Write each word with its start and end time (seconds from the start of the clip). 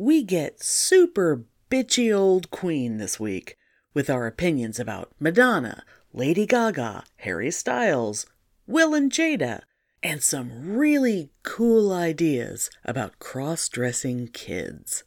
we 0.00 0.22
get 0.22 0.62
super 0.62 1.44
bitchy 1.70 2.10
old 2.10 2.50
Queen 2.50 2.96
this 2.96 3.20
week 3.20 3.58
with 3.92 4.08
our 4.08 4.26
opinions 4.26 4.80
about 4.80 5.12
Madonna, 5.20 5.84
Lady 6.14 6.46
Gaga, 6.46 7.04
Harry 7.16 7.50
Styles, 7.50 8.24
Will 8.66 8.94
and 8.94 9.12
Jada, 9.12 9.60
and 10.02 10.22
some 10.22 10.72
really 10.74 11.28
cool 11.42 11.92
ideas 11.92 12.70
about 12.82 13.18
cross 13.18 13.68
dressing 13.68 14.28
kids. 14.28 15.04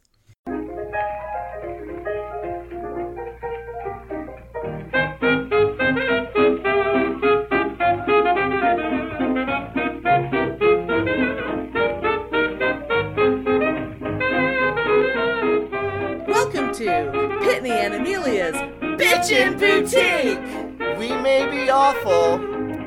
Amelia's 18.04 18.54
Bitchin' 19.00 19.58
Boutique! 19.58 20.98
We 20.98 21.08
may 21.22 21.48
be 21.50 21.70
awful, 21.70 22.36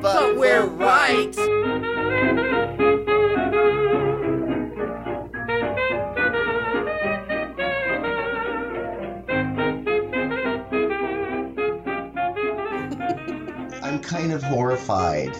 But 0.00 0.36
we're 0.36 0.64
right! 0.64 1.36
I'm 13.82 13.98
kind 14.00 14.32
of 14.32 14.44
horrified 14.44 15.36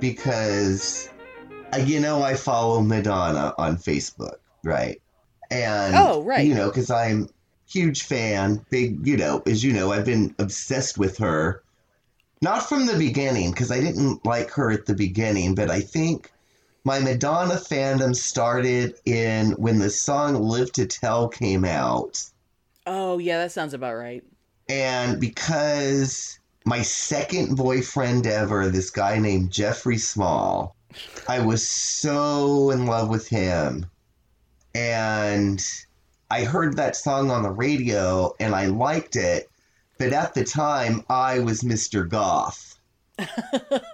because, 0.00 1.08
uh, 1.72 1.78
you 1.78 1.98
know, 1.98 2.22
I 2.22 2.34
follow 2.34 2.82
Madonna 2.82 3.54
on 3.56 3.78
Facebook, 3.78 4.36
right? 4.62 5.00
And, 5.50 5.94
Oh, 5.96 6.22
right. 6.24 6.46
You 6.46 6.54
know, 6.54 6.68
because 6.68 6.90
I'm 6.90 7.30
huge 7.74 8.04
fan, 8.04 8.64
big, 8.70 9.06
you 9.06 9.16
know, 9.16 9.42
as 9.46 9.64
you 9.64 9.72
know, 9.72 9.92
I've 9.92 10.04
been 10.04 10.34
obsessed 10.38 10.96
with 10.96 11.18
her. 11.18 11.62
Not 12.40 12.68
from 12.68 12.86
the 12.86 12.96
beginning, 12.96 13.50
because 13.50 13.70
I 13.70 13.80
didn't 13.80 14.24
like 14.24 14.50
her 14.50 14.70
at 14.70 14.86
the 14.86 14.94
beginning, 14.94 15.54
but 15.54 15.70
I 15.70 15.80
think 15.80 16.30
my 16.84 16.98
Madonna 17.00 17.54
fandom 17.54 18.14
started 18.14 18.94
in 19.06 19.52
when 19.52 19.78
the 19.78 19.90
song 19.90 20.34
Live 20.34 20.70
to 20.72 20.86
Tell 20.86 21.28
came 21.28 21.64
out. 21.64 22.22
Oh, 22.86 23.18
yeah, 23.18 23.38
that 23.38 23.52
sounds 23.52 23.74
about 23.74 23.94
right. 23.94 24.22
And 24.68 25.20
because 25.20 26.38
my 26.64 26.82
second 26.82 27.56
boyfriend 27.56 28.26
ever, 28.26 28.68
this 28.68 28.90
guy 28.90 29.18
named 29.18 29.50
Jeffrey 29.50 29.98
Small, 29.98 30.76
I 31.26 31.40
was 31.40 31.66
so 31.66 32.70
in 32.70 32.86
love 32.86 33.08
with 33.08 33.26
him. 33.26 33.86
And 34.74 35.64
I 36.34 36.42
heard 36.44 36.76
that 36.76 36.96
song 36.96 37.30
on 37.30 37.44
the 37.44 37.50
radio 37.50 38.34
and 38.40 38.56
I 38.56 38.66
liked 38.66 39.14
it. 39.14 39.48
But 39.98 40.12
at 40.12 40.34
the 40.34 40.42
time, 40.42 41.04
I 41.08 41.38
was 41.38 41.62
Mr. 41.62 42.08
Goth. 42.08 42.76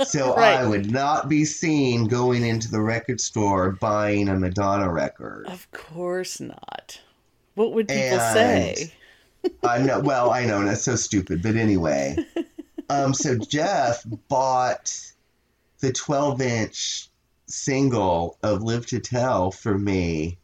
So 0.06 0.32
I 0.32 0.66
would 0.66 0.90
not 0.90 1.28
be 1.28 1.44
seen 1.44 2.08
going 2.08 2.42
into 2.46 2.70
the 2.70 2.80
record 2.80 3.20
store 3.20 3.72
buying 3.72 4.28
a 4.30 4.38
Madonna 4.38 4.90
record. 4.90 5.46
Of 5.46 5.70
course 5.72 6.40
not. 6.40 6.98
What 7.54 7.74
would 7.74 7.88
people 7.88 8.18
And- 8.18 8.32
say? 8.78 8.92
I 9.62 9.78
know. 9.78 10.00
Well, 10.00 10.30
I 10.30 10.46
know 10.46 10.64
that's 10.64 10.82
so 10.82 10.96
stupid, 10.96 11.42
but 11.42 11.56
anyway. 11.56 12.16
Um, 12.88 13.14
so 13.14 13.36
Jeff 13.38 14.02
bought 14.28 14.98
the 15.78 15.92
12 15.92 16.40
inch 16.42 17.08
single 17.46 18.36
of 18.42 18.62
Live 18.64 18.86
to 18.86 18.98
Tell 18.98 19.52
for 19.52 19.78
me, 19.78 20.38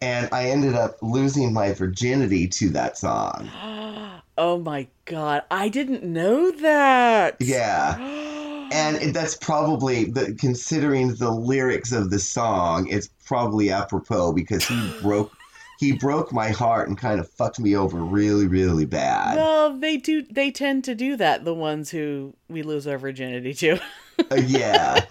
and 0.00 0.28
I 0.32 0.50
ended 0.50 0.74
up 0.74 0.96
losing 1.02 1.52
my 1.52 1.72
virginity 1.72 2.48
to 2.48 2.70
that 2.70 2.98
song. 2.98 3.50
Oh 4.38 4.58
my 4.58 4.86
god, 5.06 5.44
I 5.50 5.70
didn't 5.70 6.02
know 6.02 6.50
that. 6.50 7.36
Yeah. 7.40 7.96
And 8.72 9.14
that's 9.14 9.36
probably 9.36 10.06
the 10.06 10.34
considering 10.34 11.14
the 11.14 11.30
lyrics 11.30 11.92
of 11.92 12.10
the 12.10 12.18
song, 12.18 12.88
it's 12.88 13.08
probably 13.24 13.70
apropos 13.70 14.32
because 14.32 14.64
he 14.64 14.92
broke 15.02 15.32
he 15.78 15.92
broke 15.92 16.32
my 16.32 16.48
heart 16.48 16.88
and 16.88 16.96
kind 16.96 17.20
of 17.20 17.28
fucked 17.28 17.60
me 17.60 17.76
over 17.76 17.98
really, 17.98 18.46
really 18.46 18.86
bad. 18.86 19.36
Well, 19.36 19.78
they 19.78 19.96
do. 19.98 20.22
They 20.22 20.50
tend 20.50 20.84
to 20.84 20.94
do 20.94 21.16
that. 21.16 21.44
The 21.44 21.54
ones 21.54 21.90
who 21.90 22.34
we 22.48 22.62
lose 22.62 22.86
our 22.86 22.98
virginity 22.98 23.54
to. 23.54 23.80
Uh, 24.30 24.36
yeah. 24.36 25.04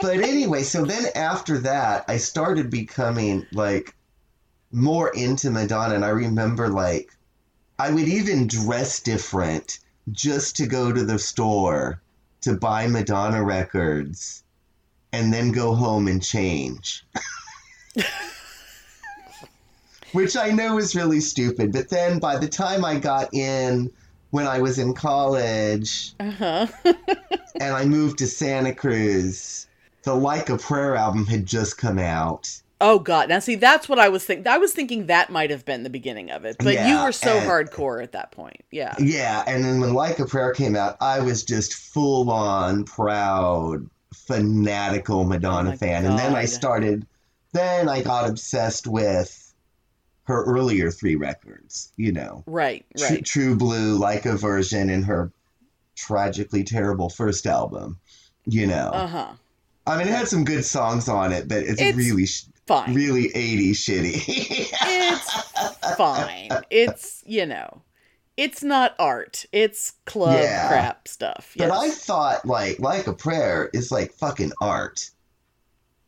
But 0.00 0.16
anyway, 0.16 0.62
so 0.62 0.86
then 0.86 1.04
after 1.14 1.58
that, 1.58 2.06
I 2.08 2.16
started 2.16 2.70
becoming 2.70 3.46
like 3.52 3.94
more 4.72 5.10
into 5.10 5.50
Madonna. 5.50 5.94
And 5.94 6.04
I 6.04 6.10
remember 6.10 6.68
like 6.68 7.10
I 7.78 7.90
would 7.90 8.08
even 8.08 8.46
dress 8.46 9.00
different 9.00 9.78
just 10.12 10.56
to 10.56 10.66
go 10.66 10.92
to 10.92 11.04
the 11.04 11.18
store 11.18 12.00
to 12.42 12.54
buy 12.54 12.86
Madonna 12.86 13.42
records 13.42 14.42
and 15.12 15.32
then 15.32 15.52
go 15.52 15.74
home 15.74 16.08
and 16.08 16.22
change. 16.22 17.04
Which 20.12 20.36
I 20.36 20.50
know 20.50 20.78
is 20.78 20.94
really 20.94 21.20
stupid. 21.20 21.72
But 21.72 21.88
then 21.88 22.18
by 22.18 22.38
the 22.38 22.48
time 22.48 22.84
I 22.84 22.98
got 22.98 23.34
in 23.34 23.90
when 24.30 24.46
I 24.46 24.60
was 24.60 24.78
in 24.78 24.94
college, 24.94 26.14
Uh 26.20 26.30
huh. 26.30 26.66
and 27.60 27.74
I 27.74 27.84
moved 27.84 28.18
to 28.18 28.26
Santa 28.26 28.74
Cruz, 28.74 29.66
the 30.02 30.14
Like 30.14 30.48
a 30.48 30.56
Prayer 30.56 30.96
album 30.96 31.26
had 31.26 31.46
just 31.46 31.78
come 31.78 31.98
out. 31.98 32.62
Oh 32.80 32.98
god. 32.98 33.28
Now 33.28 33.38
see, 33.38 33.54
that's 33.54 33.88
what 33.88 33.98
I 33.98 34.08
was 34.08 34.24
thinking. 34.24 34.46
I 34.46 34.58
was 34.58 34.72
thinking 34.72 35.06
that 35.06 35.30
might 35.30 35.50
have 35.50 35.64
been 35.64 35.82
the 35.82 35.90
beginning 35.90 36.30
of 36.30 36.44
it, 36.44 36.56
but 36.58 36.74
you 36.86 37.02
were 37.02 37.12
so 37.12 37.38
and- 37.38 37.48
hardcore 37.48 38.02
at 38.02 38.12
that 38.12 38.32
point. 38.32 38.62
Yeah. 38.70 38.94
Yeah, 38.98 39.42
and 39.46 39.64
then 39.64 39.80
when 39.80 39.94
Like 39.94 40.18
a 40.18 40.26
Prayer 40.26 40.52
came 40.52 40.76
out, 40.76 40.96
I 41.00 41.20
was 41.20 41.42
just 41.44 41.74
full 41.74 42.30
on 42.30 42.84
proud, 42.84 43.88
fanatical 44.14 45.24
Madonna 45.24 45.72
Oh 45.72 45.76
fan. 45.76 46.04
And 46.04 46.18
then 46.18 46.34
I 46.34 46.44
started, 46.44 47.06
then 47.52 47.88
I 47.88 48.02
got 48.02 48.28
obsessed 48.28 48.86
with 48.86 49.42
her 50.24 50.44
earlier 50.44 50.90
three 50.90 51.14
records, 51.14 51.92
you 51.96 52.12
know. 52.12 52.42
Right. 52.46 52.84
Right. 53.00 53.24
True 53.24 53.56
Blue, 53.56 53.96
Like 53.96 54.26
a 54.26 54.36
Virgin, 54.36 54.90
and 54.90 55.04
her 55.04 55.30
tragically 55.94 56.64
terrible 56.64 57.08
first 57.08 57.46
album, 57.46 57.98
you 58.44 58.66
know. 58.66 58.90
Uh 58.92 59.06
huh. 59.06 59.32
I 59.86 59.96
mean, 59.96 60.08
it 60.08 60.14
had 60.14 60.28
some 60.28 60.44
good 60.44 60.64
songs 60.64 61.08
on 61.08 61.32
it, 61.32 61.46
but 61.48 61.58
it's, 61.58 61.80
It's 61.80 61.96
really, 61.96 62.26
sh- 62.26 62.44
Fine. 62.66 62.94
really 62.94 63.28
80s 63.30 63.70
shitty. 63.72 64.24
It's 64.28 65.96
fine. 65.96 66.50
It's 66.70 67.22
you 67.26 67.46
know, 67.46 67.82
it's 68.36 68.62
not 68.62 68.94
art. 68.98 69.46
It's 69.52 69.92
club 70.04 70.40
Yeah. 70.40 70.68
crap 70.68 71.06
stuff. 71.08 71.54
but 71.56 71.70
I 71.70 71.90
thought, 71.90 72.44
like, 72.44 72.80
like 72.80 73.06
a 73.06 73.12
prayer 73.12 73.70
is 73.72 73.92
like 73.92 74.12
fucking 74.14 74.52
art. 74.60 75.10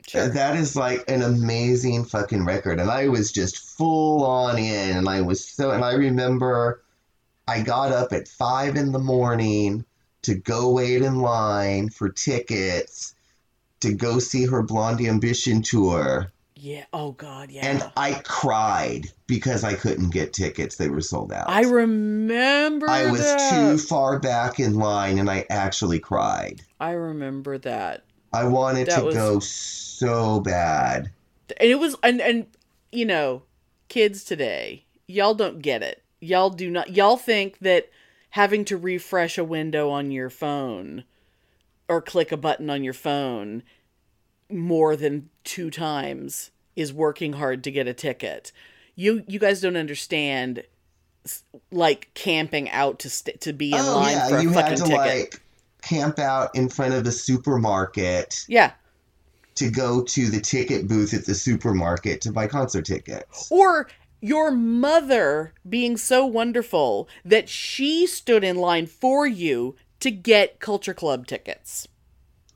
Sure. 0.07 0.27
That 0.29 0.57
is 0.57 0.75
like 0.75 1.05
an 1.09 1.21
amazing 1.23 2.07
fucking 2.07 2.45
record, 2.47 2.81
and 2.81 2.91
I 2.91 3.09
was 3.09 3.31
just 3.31 3.59
full 3.59 4.25
on 4.25 4.57
in, 4.59 4.97
and 4.97 5.09
I 5.09 5.21
was 5.21 5.45
so, 5.45 5.71
and 5.71 5.85
I 5.85 5.93
remember 5.93 6.83
I 7.47 7.61
got 7.63 7.93
up 7.93 8.13
at 8.13 8.27
five 8.27 8.77
in 8.77 8.93
the 8.93 8.99
morning 8.99 9.85
to 10.23 10.35
go 10.35 10.71
wait 10.71 11.03
in 11.03 11.21
line 11.21 11.91
for 11.91 12.09
tickets 12.09 13.15
to 13.81 13.93
go 13.95 14.19
see 14.19 14.47
her 14.47 14.63
Blond 14.63 15.01
Ambition 15.03 15.63
tour. 15.63 16.33
Yeah. 16.61 16.85
Oh 16.93 17.13
God. 17.13 17.51
Yeah. 17.51 17.67
And 17.67 17.91
I 17.97 18.15
cried 18.25 19.07
because 19.29 19.63
I 19.63 19.75
couldn't 19.75 20.11
get 20.11 20.33
tickets. 20.33 20.77
They 20.77 20.89
were 20.89 21.01
sold 21.01 21.33
out. 21.33 21.49
I 21.49 21.63
remember. 21.63 22.89
I 22.89 23.11
was 23.11 23.21
that. 23.21 23.51
too 23.51 23.79
far 23.79 24.19
back 24.19 24.59
in 24.59 24.75
line 24.75 25.19
and 25.19 25.31
I 25.31 25.47
actually 25.51 26.01
cried. 26.01 26.63
I 26.81 26.91
remember 26.93 27.59
that. 27.59 28.05
I 28.33 28.45
wanted 28.45 28.89
That 28.89 28.99
to 29.01 29.05
was- 29.07 29.15
go 29.15 29.39
so 29.39 30.41
bad. 30.41 31.11
And 31.59 31.71
it 31.71 31.79
was 31.79 31.97
and 32.03 32.21
and 32.21 32.47
you 32.91 33.05
know, 33.07 33.43
kids 33.89 34.25
today, 34.25 34.85
y'all 35.07 35.35
don't 35.35 35.63
get 35.63 35.83
it. 35.83 36.03
Y'all 36.21 36.51
do 36.51 36.71
not 36.71 36.91
y'all 36.91 37.17
think 37.17 37.59
that 37.61 37.89
having 38.31 38.65
to 38.67 38.77
refresh 38.77 39.39
a 39.39 39.45
window 39.45 39.89
on 39.91 40.11
your 40.11 40.29
phone 40.29 41.05
or 41.89 42.03
click 42.03 42.33
a 42.33 42.37
button 42.37 42.69
on 42.69 42.83
your 42.85 42.93
phone 42.93 43.63
more 44.51 44.97
than 44.97 45.29
2 45.45 45.71
times 45.71 46.51
is 46.79 46.93
working 46.93 47.33
hard 47.33 47.65
to 47.65 47.73
get 47.73 47.89
a 47.89 47.93
ticket. 47.93 48.53
You 48.95 49.25
you 49.27 49.41
guys 49.41 49.61
don't 49.61 49.77
understand 49.77 50.63
like 51.73 52.09
camping 52.15 52.71
out 52.71 53.01
to 53.01 53.11
st- 53.11 53.41
to 53.41 53.53
be 53.53 53.73
in 53.73 53.81
oh 53.81 53.97
line 53.97 54.13
yeah, 54.13 54.29
for 54.29 54.37
a 54.37 54.43
you 54.43 54.53
fucking 54.53 54.71
had 54.71 54.77
to 54.77 54.85
ticket. 54.85 54.97
like 54.97 55.43
camp 55.83 56.21
out 56.21 56.55
in 56.55 56.69
front 56.69 56.95
of 56.95 57.03
the 57.05 57.11
supermarket 57.11 58.45
yeah. 58.49 58.73
to 59.57 59.71
go 59.71 60.03
to 60.05 60.31
the 60.31 60.41
ticket 60.41 60.87
booth 60.87 61.13
at 61.13 61.27
the 61.27 61.35
supermarket 61.35 62.21
to 62.21 62.33
buy 62.33 62.47
concert 62.47 62.85
tickets. 62.85 63.51
Or 63.51 63.89
your 64.21 64.53
mother 64.53 65.55
being 65.69 65.97
so 65.97 66.25
wonderful 66.25 67.09
that 67.25 67.49
she 67.49 68.07
stood 68.07 68.45
in 68.45 68.57
line 68.57 68.87
for 68.87 69.27
you 69.27 69.75
to 70.01 70.11
get 70.13 70.61
Culture 70.61 70.95
Club 70.95 71.27
tickets. 71.27 71.89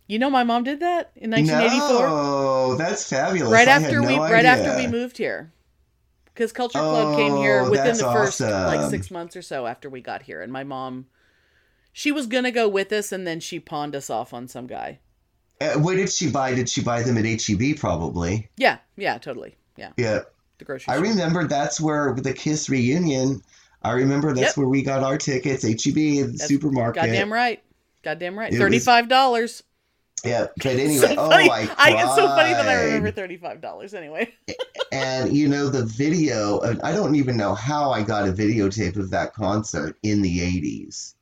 You 0.06 0.18
know 0.18 0.28
my 0.30 0.44
mom 0.44 0.64
did 0.64 0.80
that 0.80 1.12
in 1.16 1.30
1984. 1.30 2.06
No, 2.06 2.74
that's 2.76 3.08
fabulous. 3.08 3.52
right 3.52 3.68
after 3.68 4.02
we 4.02 4.16
no 4.16 4.22
right 4.22 4.44
after 4.44 4.76
we 4.76 4.86
moved 4.86 5.16
here. 5.16 5.52
because 6.26 6.52
Culture 6.52 6.78
Club 6.78 7.16
came 7.16 7.36
here 7.36 7.60
Oh, 7.60 7.70
within 7.70 7.96
the 7.96 8.02
first 8.04 8.40
like 8.40 8.90
six 8.90 9.10
months 9.10 9.36
or 9.36 9.42
so 9.42 9.66
after 9.66 9.88
we 9.88 10.00
got 10.00 10.22
here, 10.22 10.42
and 10.42 10.52
my 10.52 10.64
mom, 10.64 11.06
she 11.92 12.10
was 12.12 12.26
gonna 12.26 12.50
go 12.50 12.68
with 12.68 12.92
us, 12.92 13.12
and 13.12 13.26
then 13.26 13.40
she 13.40 13.58
pawned 13.60 13.94
us 13.96 14.10
off 14.10 14.34
on 14.34 14.48
some 14.48 14.66
guy. 14.66 14.98
Uh, 15.60 15.74
where 15.74 15.94
did 15.96 16.10
she 16.10 16.30
buy? 16.30 16.54
Did 16.54 16.68
she 16.68 16.82
buy 16.82 17.02
them 17.02 17.16
at 17.16 17.24
HEB? 17.24 17.78
Probably. 17.78 18.48
Yeah, 18.56 18.78
yeah, 18.96 19.18
totally, 19.18 19.56
yeah. 19.76 19.92
Yeah. 19.96 20.20
The 20.58 20.64
grocery. 20.64 20.92
I 20.92 20.96
store. 20.96 21.08
remember 21.10 21.46
that's 21.46 21.80
where 21.80 22.14
the 22.14 22.32
Kiss 22.34 22.68
reunion. 22.68 23.42
I 23.82 23.92
remember 23.92 24.32
that's 24.34 24.48
Yep. 24.48 24.56
where 24.58 24.68
we 24.68 24.82
got 24.82 25.02
our 25.02 25.16
tickets. 25.18 25.62
HEB, 25.64 25.94
the 25.94 26.22
That's 26.22 26.46
supermarket. 26.48 27.02
Goddamn 27.02 27.32
right. 27.32 27.62
Goddamn 28.02 28.38
right. 28.38 28.52
It 28.52 28.58
Thirty-five 28.58 29.08
dollars. 29.08 29.62
Yeah, 30.24 30.46
but 30.56 30.66
anyway, 30.66 30.94
so 30.94 31.14
oh. 31.18 31.30
I, 31.30 31.62
It's 31.62 32.14
so 32.14 32.28
funny 32.28 32.52
that 32.52 32.68
I 32.68 32.84
remember 32.84 33.10
thirty-five 33.10 33.60
dollars. 33.60 33.92
Anyway. 33.92 34.32
And 34.92 35.34
you 35.36 35.48
know 35.48 35.68
the 35.68 35.84
video. 35.84 36.60
I 36.82 36.92
don't 36.92 37.16
even 37.16 37.36
know 37.36 37.54
how 37.54 37.90
I 37.90 38.02
got 38.02 38.28
a 38.28 38.32
videotape 38.32 38.96
of 38.96 39.10
that 39.10 39.34
concert 39.34 39.96
in 40.02 40.22
the 40.22 40.38
'80s. 40.38 41.14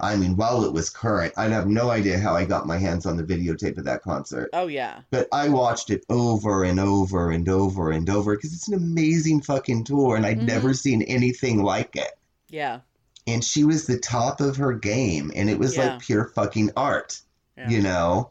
I 0.00 0.16
mean, 0.16 0.36
while 0.36 0.64
it 0.64 0.72
was 0.72 0.90
current, 0.90 1.32
I 1.36 1.44
have 1.44 1.68
no 1.68 1.90
idea 1.90 2.18
how 2.18 2.34
I 2.34 2.44
got 2.44 2.66
my 2.66 2.76
hands 2.76 3.06
on 3.06 3.16
the 3.16 3.22
videotape 3.22 3.78
of 3.78 3.84
that 3.84 4.02
concert. 4.02 4.50
Oh 4.52 4.66
yeah. 4.66 5.00
But 5.10 5.28
I 5.32 5.48
watched 5.48 5.90
it 5.90 6.04
over 6.10 6.64
and 6.64 6.80
over 6.80 7.30
and 7.30 7.48
over 7.48 7.92
and 7.92 8.10
over 8.10 8.34
because 8.34 8.52
it's 8.52 8.66
an 8.68 8.74
amazing 8.74 9.42
fucking 9.42 9.84
tour, 9.84 10.16
and 10.16 10.26
I'd 10.26 10.40
Mhm. 10.40 10.46
never 10.48 10.74
seen 10.74 11.02
anything 11.02 11.62
like 11.62 11.94
it. 11.96 12.10
Yeah. 12.48 12.80
And 13.28 13.44
she 13.44 13.62
was 13.62 13.86
the 13.86 13.98
top 13.98 14.40
of 14.40 14.56
her 14.56 14.72
game, 14.72 15.30
and 15.36 15.48
it 15.48 15.58
was 15.58 15.76
Yeah. 15.76 15.92
like 15.92 16.00
pure 16.00 16.24
fucking 16.34 16.72
art 16.76 17.20
Yeah. 17.62 17.76
you 17.76 17.82
know? 17.82 18.30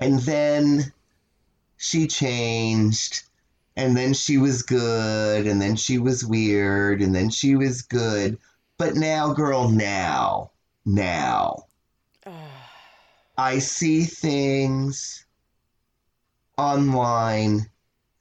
And 0.00 0.20
then 0.20 0.92
she 1.76 2.06
changed 2.06 3.22
and 3.76 3.96
then 3.96 4.14
she 4.14 4.38
was 4.38 4.62
good 4.62 5.46
and 5.46 5.60
then 5.60 5.76
she 5.76 5.98
was 5.98 6.24
weird 6.24 7.00
and 7.00 7.14
then 7.14 7.30
she 7.30 7.56
was 7.56 7.82
good. 7.82 8.38
But 8.76 8.94
now 8.94 9.32
girl 9.32 9.68
now 9.68 10.52
now 10.84 11.64
i 13.36 13.58
see 13.58 14.04
things 14.04 15.26
online 16.58 17.70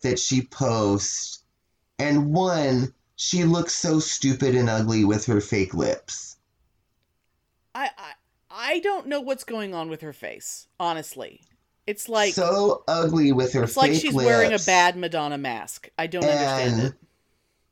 that 0.01 0.19
she 0.19 0.43
posts. 0.43 1.43
And 1.99 2.31
one 2.31 2.93
she 3.15 3.43
looks 3.43 3.73
so 3.73 3.99
stupid 3.99 4.55
and 4.55 4.69
ugly 4.69 5.03
with 5.03 5.25
her 5.25 5.41
fake 5.41 5.73
lips. 5.73 6.37
I, 7.73 7.89
I 7.97 8.11
I 8.57 8.79
don't 8.79 9.05
know 9.05 9.21
what's 9.21 9.43
going 9.43 9.75
on 9.75 9.87
with 9.87 10.01
her 10.01 10.13
face. 10.13 10.67
Honestly, 10.79 11.41
it's 11.85 12.09
like 12.09 12.33
so 12.33 12.83
ugly 12.87 13.31
with 13.31 13.53
her 13.53 13.63
it's 13.63 13.77
like 13.77 13.93
she's 13.93 14.13
wearing 14.13 14.51
a 14.51 14.59
bad 14.59 14.97
Madonna 14.97 15.37
mask. 15.37 15.89
I 15.97 16.07
don't 16.07 16.23
understand 16.23 16.93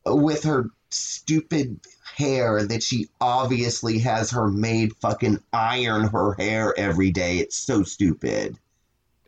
it. 0.05 0.13
with 0.13 0.43
her 0.43 0.69
stupid 0.91 1.79
hair 2.15 2.63
that 2.65 2.83
she 2.83 3.09
obviously 3.19 3.97
has 3.99 4.31
her 4.31 4.47
maid 4.47 4.95
fucking 4.97 5.39
iron 5.51 6.07
her 6.07 6.35
hair 6.35 6.73
every 6.77 7.11
day. 7.11 7.39
It's 7.39 7.57
so 7.57 7.81
stupid. 7.81 8.55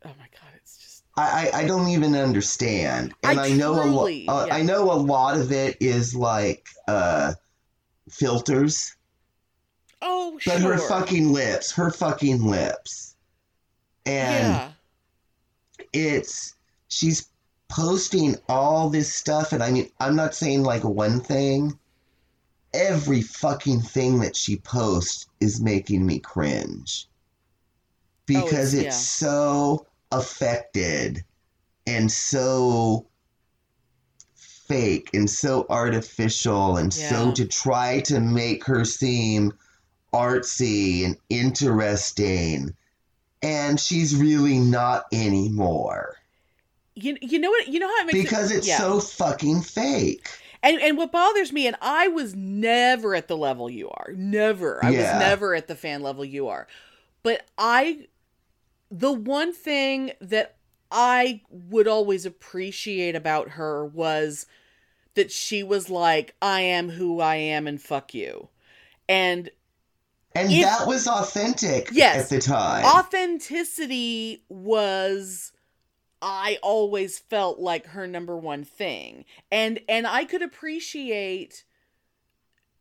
Oh 0.06 0.10
my 0.20 0.28
god, 0.32 0.52
it's 0.58 0.78
just 0.78 1.04
I, 1.18 1.50
I, 1.54 1.60
I 1.62 1.68
don't 1.68 1.90
even 1.90 2.16
understand. 2.16 3.16
And 3.24 3.40
I, 3.40 3.50
know 3.54 3.80
a 3.80 3.84
truly- 3.84 4.26
lo- 4.28 4.42
uh, 4.42 4.46
yeah. 4.46 4.56
I 4.56 4.62
know 4.62 4.92
a 4.92 4.94
lot 4.94 5.38
of 5.38 5.52
it 5.52 5.78
is 5.80 6.14
like 6.14 6.68
uh 6.88 7.34
filters. 8.12 8.96
Oh 10.02 10.40
But 10.46 10.60
sure. 10.62 10.74
her 10.74 10.78
fucking 10.78 11.32
lips, 11.34 11.72
her 11.74 11.92
fucking 11.92 12.44
lips. 12.46 13.16
And 14.06 14.54
yeah. 14.54 14.72
it's 15.94 16.56
she's 16.88 17.30
posting 17.70 18.38
all 18.48 18.90
this 18.90 19.14
stuff 19.14 19.52
and 19.52 19.62
i 19.62 19.70
mean 19.70 19.90
i'm 20.00 20.16
not 20.16 20.34
saying 20.34 20.64
like 20.64 20.86
one 20.86 21.20
thing 21.20 21.78
every 22.74 23.22
fucking 23.22 23.82
thing 23.82 24.20
that 24.20 24.38
she 24.38 24.56
posts 24.56 25.26
is 25.42 25.60
making 25.60 26.06
me 26.06 26.18
cringe 26.20 27.08
because 28.26 28.74
Oh, 28.74 28.78
it's- 28.80 28.96
it's, 28.96 29.22
yeah. 29.22 29.28
so 29.30 29.86
affected 30.14 31.26
and 31.86 32.10
so 32.10 33.06
fake 34.36 35.10
and 35.14 35.30
so 35.30 35.66
artificial 35.70 36.78
and 36.78 36.96
Yeah. 36.96 37.10
so 37.10 37.32
to 37.34 37.46
try 37.46 38.00
to 38.02 38.22
make 38.22 38.64
her 38.66 38.86
seem 38.86 39.54
artsy 40.14 41.06
and 41.06 41.18
interesting 41.30 42.76
and 43.44 43.80
she's 43.80 44.16
really 44.16 44.60
not 44.60 45.06
anymore 45.14 46.16
You 46.96 47.18
you 47.22 47.40
know 47.40 47.50
what 47.52 47.68
you 47.68 47.80
know 47.80 47.88
how 47.88 48.02
it 48.04 48.08
makes 48.08 48.24
because 48.24 48.52
it, 48.52 48.52
it's 48.52 48.68
yeah. 48.68 48.70
so 48.70 49.00
fucking 49.00 49.62
fake. 49.62 50.28
And 50.64 50.80
and 50.82 50.98
what 50.98 51.12
bothers 51.12 51.52
me, 51.54 51.68
and 51.68 51.76
I 51.82 52.08
was 52.08 52.36
never 52.36 53.16
at 53.16 53.28
the 53.28 53.38
level 53.38 53.70
you 53.70 53.90
are. 53.90 54.12
Never. 54.16 54.84
I 54.84 54.92
Yeah. 54.92 54.92
was 54.92 55.14
never 55.14 55.54
at 55.56 55.68
the 55.68 55.76
fan 55.76 56.02
level 56.02 56.26
you 56.26 56.48
are. 56.48 56.68
But 57.24 57.46
I 57.58 58.08
the 58.92 59.14
one 59.14 59.54
thing 59.54 60.14
that 60.22 60.58
I 60.92 61.42
would 61.50 61.88
always 61.88 62.26
appreciate 62.26 63.16
about 63.16 63.52
her 63.52 63.86
was 63.86 64.48
that 65.16 65.32
she 65.32 65.64
was 65.64 65.90
like, 65.90 66.36
I 66.42 66.62
am 66.62 66.90
who 66.90 67.22
I 67.22 67.36
am 67.38 67.68
and 67.68 67.82
fuck 67.82 68.14
you. 68.14 68.50
And 69.10 69.50
And 70.38 70.52
If- 70.52 70.62
that 70.64 70.88
was 70.88 71.08
authentic 71.08 71.90
Yes. 71.92 72.24
at 72.24 72.30
the 72.30 72.40
time. 72.40 72.86
authenticity 72.86 74.44
was 74.50 75.52
I 76.22 76.58
always 76.64 77.20
felt 77.20 77.60
like 77.60 77.88
her 77.88 78.08
number 78.08 78.36
one 78.36 78.64
thing. 78.64 79.26
And 79.52 79.82
and 79.88 80.08
I 80.08 80.26
could 80.26 80.42
appreciate 80.42 81.64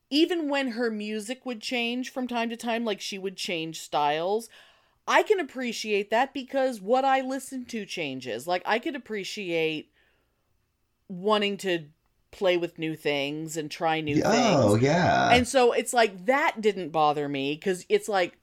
even 0.09 0.49
when 0.49 0.69
her 0.69 0.91
music 0.91 1.45
would 1.45 1.61
change 1.61 2.11
from 2.11 2.29
time 2.29 2.49
to 2.49 2.57
time 2.57 2.85
like 2.85 3.01
she 3.01 3.19
would 3.19 3.37
change 3.37 3.81
styles. 3.81 4.49
I 5.09 5.23
can 5.23 5.39
appreciate 5.39 6.11
that 6.11 6.33
because 6.33 6.81
what 6.81 7.05
I 7.05 7.21
listen 7.21 7.65
to 7.67 7.85
changes. 7.85 8.47
Like 8.47 8.63
I 8.65 8.79
could 8.79 8.97
appreciate 8.97 9.93
wanting 11.09 11.57
to 11.59 11.87
play 12.37 12.57
with 12.57 12.79
new 12.79 12.95
things 12.95 13.57
and 13.57 13.71
try 13.71 14.01
new 14.01 14.17
things. 14.17 14.27
oh, 14.27 14.77
yeah. 14.77 15.31
And 15.33 15.47
so 15.47 15.73
it's 15.73 15.93
like 15.93 16.27
that 16.27 16.61
didn't 16.61 16.91
bother 16.91 17.29
me 17.29 17.55
because 17.55 17.85
it's 17.89 18.09
like, 18.09 18.39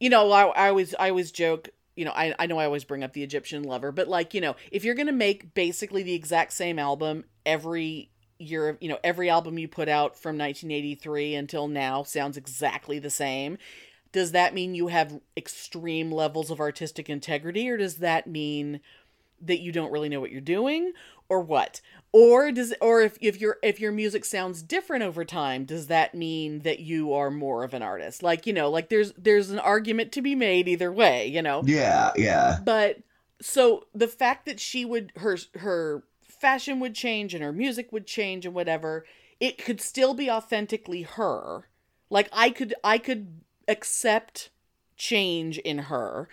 you 0.00 0.10
know, 0.10 0.30
I, 0.32 0.46
I 0.46 0.68
always 0.68 0.94
I 0.98 1.10
always 1.10 1.30
joke. 1.30 1.68
You 1.96 2.04
know, 2.04 2.12
I 2.12 2.34
I 2.38 2.46
know 2.46 2.58
I 2.58 2.64
always 2.64 2.84
bring 2.84 3.02
up 3.02 3.12
the 3.12 3.22
Egyptian 3.22 3.64
lover, 3.64 3.92
but 3.92 4.08
like 4.08 4.34
you 4.34 4.40
know, 4.40 4.56
if 4.70 4.84
you're 4.84 4.94
gonna 4.94 5.12
make 5.12 5.54
basically 5.54 6.02
the 6.02 6.14
exact 6.14 6.52
same 6.52 6.78
album 6.78 7.24
every 7.44 8.10
year, 8.38 8.68
of 8.70 8.78
you 8.80 8.88
know, 8.88 8.98
every 9.02 9.28
album 9.28 9.58
you 9.58 9.68
put 9.68 9.88
out 9.88 10.16
from 10.16 10.38
1983 10.38 11.34
until 11.34 11.68
now 11.68 12.02
sounds 12.02 12.36
exactly 12.36 12.98
the 12.98 13.10
same. 13.10 13.58
Does 14.10 14.32
that 14.32 14.54
mean 14.54 14.74
you 14.74 14.88
have 14.88 15.20
extreme 15.36 16.10
levels 16.10 16.50
of 16.50 16.60
artistic 16.60 17.10
integrity, 17.10 17.68
or 17.68 17.76
does 17.76 17.96
that 17.96 18.26
mean 18.26 18.80
that 19.40 19.60
you 19.60 19.72
don't 19.72 19.92
really 19.92 20.08
know 20.08 20.20
what 20.20 20.30
you're 20.30 20.40
doing, 20.40 20.92
or 21.28 21.40
what? 21.40 21.80
or 22.12 22.50
does 22.50 22.74
or 22.80 23.02
if, 23.02 23.18
if 23.20 23.40
your 23.40 23.58
if 23.62 23.80
your 23.80 23.92
music 23.92 24.24
sounds 24.24 24.62
different 24.62 25.04
over 25.04 25.24
time 25.24 25.64
does 25.64 25.88
that 25.88 26.14
mean 26.14 26.60
that 26.60 26.80
you 26.80 27.12
are 27.12 27.30
more 27.30 27.64
of 27.64 27.74
an 27.74 27.82
artist 27.82 28.22
like 28.22 28.46
you 28.46 28.52
know 28.52 28.70
like 28.70 28.88
there's 28.88 29.12
there's 29.12 29.50
an 29.50 29.58
argument 29.58 30.12
to 30.12 30.22
be 30.22 30.34
made 30.34 30.68
either 30.68 30.90
way 30.90 31.26
you 31.26 31.42
know 31.42 31.62
yeah, 31.64 32.12
yeah. 32.16 32.58
but 32.64 32.98
so 33.40 33.84
the 33.94 34.08
fact 34.08 34.46
that 34.46 34.58
she 34.58 34.84
would 34.84 35.12
her 35.16 35.36
her 35.56 36.02
fashion 36.22 36.80
would 36.80 36.94
change 36.94 37.34
and 37.34 37.42
her 37.42 37.52
music 37.52 37.92
would 37.92 38.06
change 38.06 38.46
and 38.46 38.54
whatever 38.54 39.04
it 39.38 39.62
could 39.62 39.80
still 39.80 40.14
be 40.14 40.30
authentically 40.30 41.02
her 41.02 41.68
like 42.08 42.28
i 42.32 42.48
could 42.48 42.74
i 42.82 42.96
could 42.96 43.40
accept 43.66 44.48
change 44.96 45.58
in 45.58 45.78
her 45.78 46.28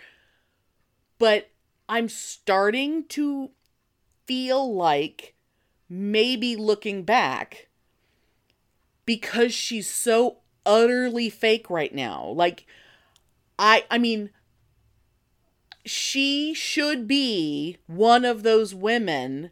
but 1.18 1.50
i'm 1.88 2.08
starting 2.08 3.04
to 3.04 3.50
feel 4.26 4.74
like 4.74 5.34
maybe 5.88 6.56
looking 6.56 7.02
back 7.04 7.68
because 9.04 9.54
she's 9.54 9.88
so 9.88 10.38
utterly 10.64 11.30
fake 11.30 11.70
right 11.70 11.94
now 11.94 12.26
like 12.26 12.66
i 13.58 13.84
i 13.88 13.96
mean 13.98 14.30
she 15.84 16.52
should 16.52 17.06
be 17.06 17.76
one 17.86 18.24
of 18.24 18.42
those 18.42 18.74
women 18.74 19.50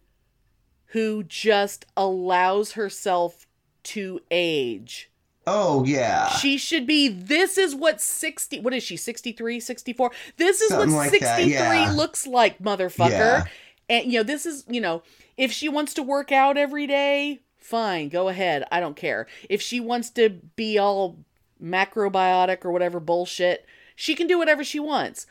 who 0.87 1.23
just 1.23 1.85
allows 1.97 2.73
herself 2.73 3.47
to 3.85 4.21
age 4.31 5.11
Oh, 5.47 5.85
yeah. 5.85 6.31
she 6.31 6.57
should 6.57 6.87
be 6.87 7.07
this 7.07 7.59
is 7.59 7.75
what 7.75 8.01
60 8.01 8.61
what 8.61 8.73
is 8.73 8.83
she 8.83 8.97
63 8.97 9.61
64 9.61 10.11
this 10.39 10.61
is 10.63 10.71
Something 10.71 10.91
what 10.95 10.97
like 10.97 11.11
63 11.11 11.31
that, 11.31 11.47
yeah. 11.49 11.93
looks 11.93 12.27
like 12.27 12.59
motherfucker 12.61 13.11
Yeah. 13.11 13.45
And 13.89 14.13
you 14.13 14.19
know 14.19 14.23
this 14.23 14.47
is 14.47 14.65
you 14.69 14.81
know 14.81 15.03
if 15.37 15.53
she 15.53 15.69
wants 15.69 15.95
to 15.95 16.03
work 16.03 16.33
out 16.33 16.57
every 16.57 16.87
day 16.87 17.41
fine 17.59 18.09
go 18.09 18.29
ahead 18.29 18.65
i 18.71 18.81
don't 18.81 18.97
care 18.97 19.27
if 19.49 19.61
she 19.61 19.81
wants 19.81 20.11
to 20.11 20.29
be 20.29 20.79
all 20.79 21.19
macrobiotic 21.63 22.65
or 22.65 22.71
whatever 22.71 23.01
bullshit 23.01 23.67
she 23.97 24.15
can 24.15 24.27
do 24.27 24.39
whatever 24.39 24.63
she 24.65 24.81
wants 24.81 25.27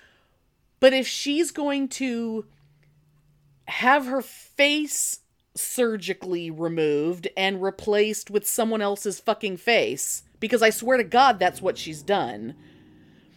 but 0.80 0.94
if 0.94 1.08
she's 1.08 1.52
going 1.52 1.88
to 1.88 2.46
have 3.68 4.06
her 4.06 4.22
face 4.22 5.20
surgically 5.56 6.50
removed 6.50 7.28
and 7.38 7.62
replaced 7.62 8.30
with 8.30 8.48
someone 8.48 8.82
else's 8.82 9.20
fucking 9.20 9.58
face 9.58 10.24
because 10.40 10.62
I 10.62 10.72
swear 10.72 10.98
to 10.98 11.04
God 11.04 11.40
that's 11.40 11.62
what 11.62 11.78
she's 11.78 12.02
done. 12.02 12.56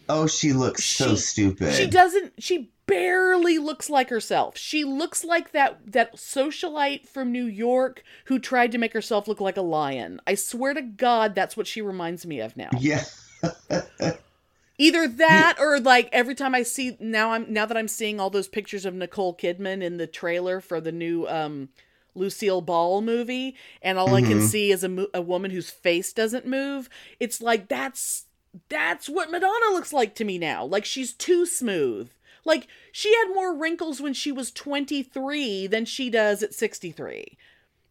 Oh, 0.09 0.27
she 0.27 0.53
looks 0.53 0.83
so 0.83 1.15
stupid. 1.15 1.73
She 1.73 1.87
doesn't 1.87 2.33
she 2.37 2.71
barely 2.87 3.57
looks 3.59 3.89
like 3.89 4.09
herself. 4.09 4.57
She 4.57 4.83
looks 4.83 5.23
like 5.23 5.51
that 5.51 5.91
that 5.91 6.15
socialite 6.15 7.07
from 7.07 7.31
New 7.31 7.45
York 7.45 8.03
who 8.25 8.39
tried 8.39 8.71
to 8.71 8.77
make 8.77 8.93
herself 8.93 9.27
look 9.27 9.39
like 9.39 9.57
a 9.57 9.61
lion. 9.61 10.19
I 10.25 10.33
swear 10.35 10.73
to 10.73 10.81
God 10.81 11.35
that's 11.35 11.55
what 11.55 11.67
she 11.67 11.81
reminds 11.81 12.25
me 12.25 12.39
of 12.39 12.57
now. 12.57 12.69
Yeah. 12.79 13.03
Either 14.79 15.07
that 15.07 15.57
or 15.59 15.79
like 15.79 16.07
every 16.11 16.35
time 16.35 16.53
I 16.53 16.61
see 16.63 16.95
now 16.99 17.31
I'm 17.31 17.51
now 17.51 17.65
that 17.65 17.77
I'm 17.77 17.87
seeing 17.87 18.19
all 18.19 18.29
those 18.29 18.47
pictures 18.47 18.85
of 18.85 18.93
Nicole 18.93 19.35
Kidman 19.35 19.81
in 19.81 19.97
the 19.97 20.05
trailer 20.07 20.61
for 20.61 20.79
the 20.79 20.91
new 20.91 21.25
um 21.27 21.69
Lucille 22.13 22.61
Ball 22.61 23.01
movie 23.01 23.55
and 23.81 23.97
all 23.97 24.13
I 24.15 24.21
can 24.21 24.39
Mhm. 24.39 24.47
see 24.47 24.71
is 24.71 24.83
a 24.83 24.89
mo- 24.89 25.07
a 25.15 25.21
woman 25.21 25.49
whose 25.51 25.69
face 25.71 26.13
doesn't 26.13 26.45
move. 26.45 26.89
It's 27.19 27.41
like 27.41 27.67
that's 27.67 28.25
that's 28.69 29.09
what 29.09 29.31
Madonna 29.31 29.71
looks 29.71 29.93
like 29.93 30.13
to 30.15 30.23
me 30.25 30.37
now. 30.37 30.63
Like 30.65 30.85
she's 30.85 31.11
too 31.13 31.45
smooth. 31.47 32.09
Like 32.47 32.67
she 32.91 33.13
had 33.13 33.35
more 33.35 33.55
wrinkles 33.55 34.01
when 34.01 34.13
she 34.13 34.31
was 34.31 34.51
23 34.51 35.67
than 35.67 35.85
she 35.85 36.09
does 36.09 36.41
at 36.41 36.55
63. 36.55 37.37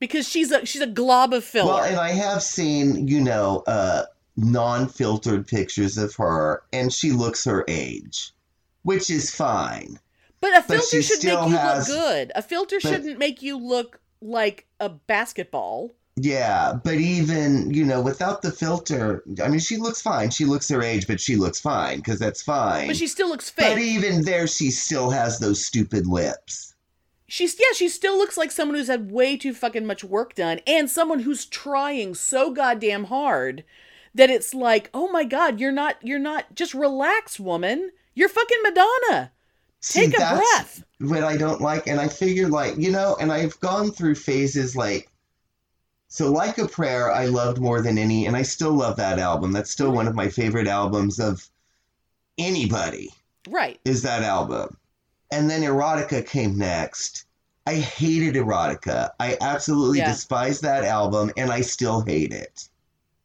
Because 0.00 0.28
she's 0.28 0.50
a 0.50 0.66
she's 0.66 0.82
a 0.82 0.86
glob 0.86 1.32
of 1.32 1.44
filler. 1.44 1.74
Well, 1.74 1.84
and 1.84 1.96
I 1.96 2.10
have 2.10 2.42
seen, 2.42 3.06
you 3.06 3.20
know, 3.20 3.62
uh, 3.66 4.04
non-filtered 4.36 5.46
pictures 5.46 5.96
of 5.96 6.14
her, 6.16 6.62
and 6.72 6.92
she 6.92 7.12
looks 7.12 7.44
her 7.44 7.64
age, 7.68 8.32
which 8.82 9.10
is 9.10 9.34
fine. 9.34 9.98
But 10.40 10.56
a 10.56 10.62
filter 10.62 10.86
she 10.86 11.02
should 11.02 11.24
make 11.24 11.48
you 11.48 11.56
has- 11.56 11.88
look 11.88 11.98
good. 11.98 12.32
A 12.34 12.42
filter 12.42 12.78
but- 12.82 12.88
shouldn't 12.88 13.18
make 13.18 13.42
you 13.42 13.56
look 13.56 14.00
like 14.20 14.66
a 14.80 14.88
basketball. 14.88 15.94
Yeah, 16.18 16.72
but 16.82 16.94
even, 16.94 17.72
you 17.74 17.84
know, 17.84 18.00
without 18.00 18.40
the 18.40 18.50
filter, 18.50 19.22
I 19.42 19.48
mean, 19.48 19.60
she 19.60 19.76
looks 19.76 20.00
fine. 20.00 20.30
She 20.30 20.46
looks 20.46 20.68
her 20.70 20.82
age, 20.82 21.06
but 21.06 21.20
she 21.20 21.36
looks 21.36 21.60
fine 21.60 21.98
because 21.98 22.18
that's 22.18 22.42
fine. 22.42 22.86
But 22.86 22.96
she 22.96 23.06
still 23.06 23.28
looks 23.28 23.50
fake. 23.50 23.74
But 23.74 23.78
even 23.78 24.24
there, 24.24 24.46
she 24.46 24.70
still 24.70 25.10
has 25.10 25.38
those 25.38 25.64
stupid 25.64 26.06
lips. 26.06 26.74
She's 27.28 27.56
yeah, 27.58 27.74
she 27.74 27.88
still 27.88 28.16
looks 28.16 28.36
like 28.36 28.50
someone 28.52 28.76
who's 28.76 28.86
had 28.86 29.10
way 29.10 29.36
too 29.36 29.52
fucking 29.52 29.84
much 29.84 30.04
work 30.04 30.34
done 30.36 30.60
and 30.66 30.88
someone 30.88 31.20
who's 31.20 31.44
trying 31.44 32.14
so 32.14 32.52
goddamn 32.52 33.04
hard 33.04 33.64
that 34.14 34.30
it's 34.30 34.54
like, 34.54 34.88
"Oh 34.94 35.10
my 35.10 35.24
god, 35.24 35.60
you're 35.60 35.72
not 35.72 35.96
you're 36.02 36.20
not 36.20 36.54
just 36.54 36.72
relax, 36.72 37.40
woman. 37.40 37.90
You're 38.14 38.28
fucking 38.28 38.58
Madonna. 38.62 39.32
See, 39.80 40.06
Take 40.06 40.14
a 40.14 40.18
that's 40.18 40.36
breath." 40.36 40.84
What 41.00 41.24
I 41.24 41.36
don't 41.36 41.60
like, 41.60 41.88
and 41.88 42.00
I 42.00 42.08
figure, 42.08 42.48
like, 42.48 42.76
you 42.78 42.90
know, 42.90 43.16
and 43.20 43.32
I've 43.32 43.58
gone 43.60 43.90
through 43.90 44.14
phases 44.14 44.76
like, 44.76 45.10
so 46.16 46.32
like 46.32 46.56
a 46.56 46.66
prayer, 46.66 47.12
I 47.12 47.26
loved 47.26 47.58
more 47.58 47.82
than 47.82 47.98
any, 47.98 48.24
and 48.24 48.34
I 48.34 48.40
still 48.40 48.72
love 48.72 48.96
that 48.96 49.18
album. 49.18 49.52
That's 49.52 49.70
still 49.70 49.92
one 49.92 50.08
of 50.08 50.14
my 50.14 50.28
favorite 50.30 50.66
albums 50.66 51.20
of 51.20 51.46
anybody. 52.38 53.10
Right. 53.50 53.78
is 53.84 54.00
that 54.02 54.22
album. 54.22 54.78
And 55.30 55.50
then 55.50 55.60
Erotica 55.60 56.26
came 56.26 56.56
next. 56.56 57.26
I 57.66 57.74
hated 57.74 58.34
Erotica. 58.34 59.10
I 59.20 59.36
absolutely 59.42 59.98
Yeah. 59.98 60.10
despise 60.10 60.60
that 60.60 60.84
album, 60.84 61.32
and 61.36 61.52
I 61.52 61.60
still 61.60 62.00
hate 62.00 62.32
it. 62.32 62.66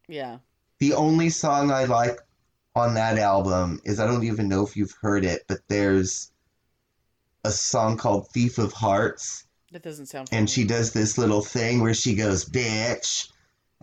Yeah. 0.10 0.40
The 0.80 0.92
only 0.92 1.30
song 1.30 1.72
I 1.72 1.86
like 1.86 2.20
on 2.76 2.94
that 2.96 3.18
album 3.18 3.80
is 3.86 4.02
I 4.02 4.06
don't 4.06 4.26
even 4.26 4.50
know 4.50 4.66
if 4.68 4.76
you've 4.76 4.98
heard 5.02 5.24
it, 5.24 5.46
but 5.48 5.62
there's 5.70 6.30
a 7.46 7.52
song 7.52 7.96
called 7.96 8.28
Thief 8.32 8.58
of 8.58 8.74
Hearts, 8.74 9.46
That 9.72 9.84
doesn't 9.84 10.08
sound 10.08 10.30
and 10.32 10.50
she 10.50 10.66
does 10.66 10.92
this 10.92 11.18
little 11.18 11.42
thing 11.42 11.82
where 11.82 11.94
she 11.94 12.16
goes, 12.16 12.44
bitch. 12.46 13.30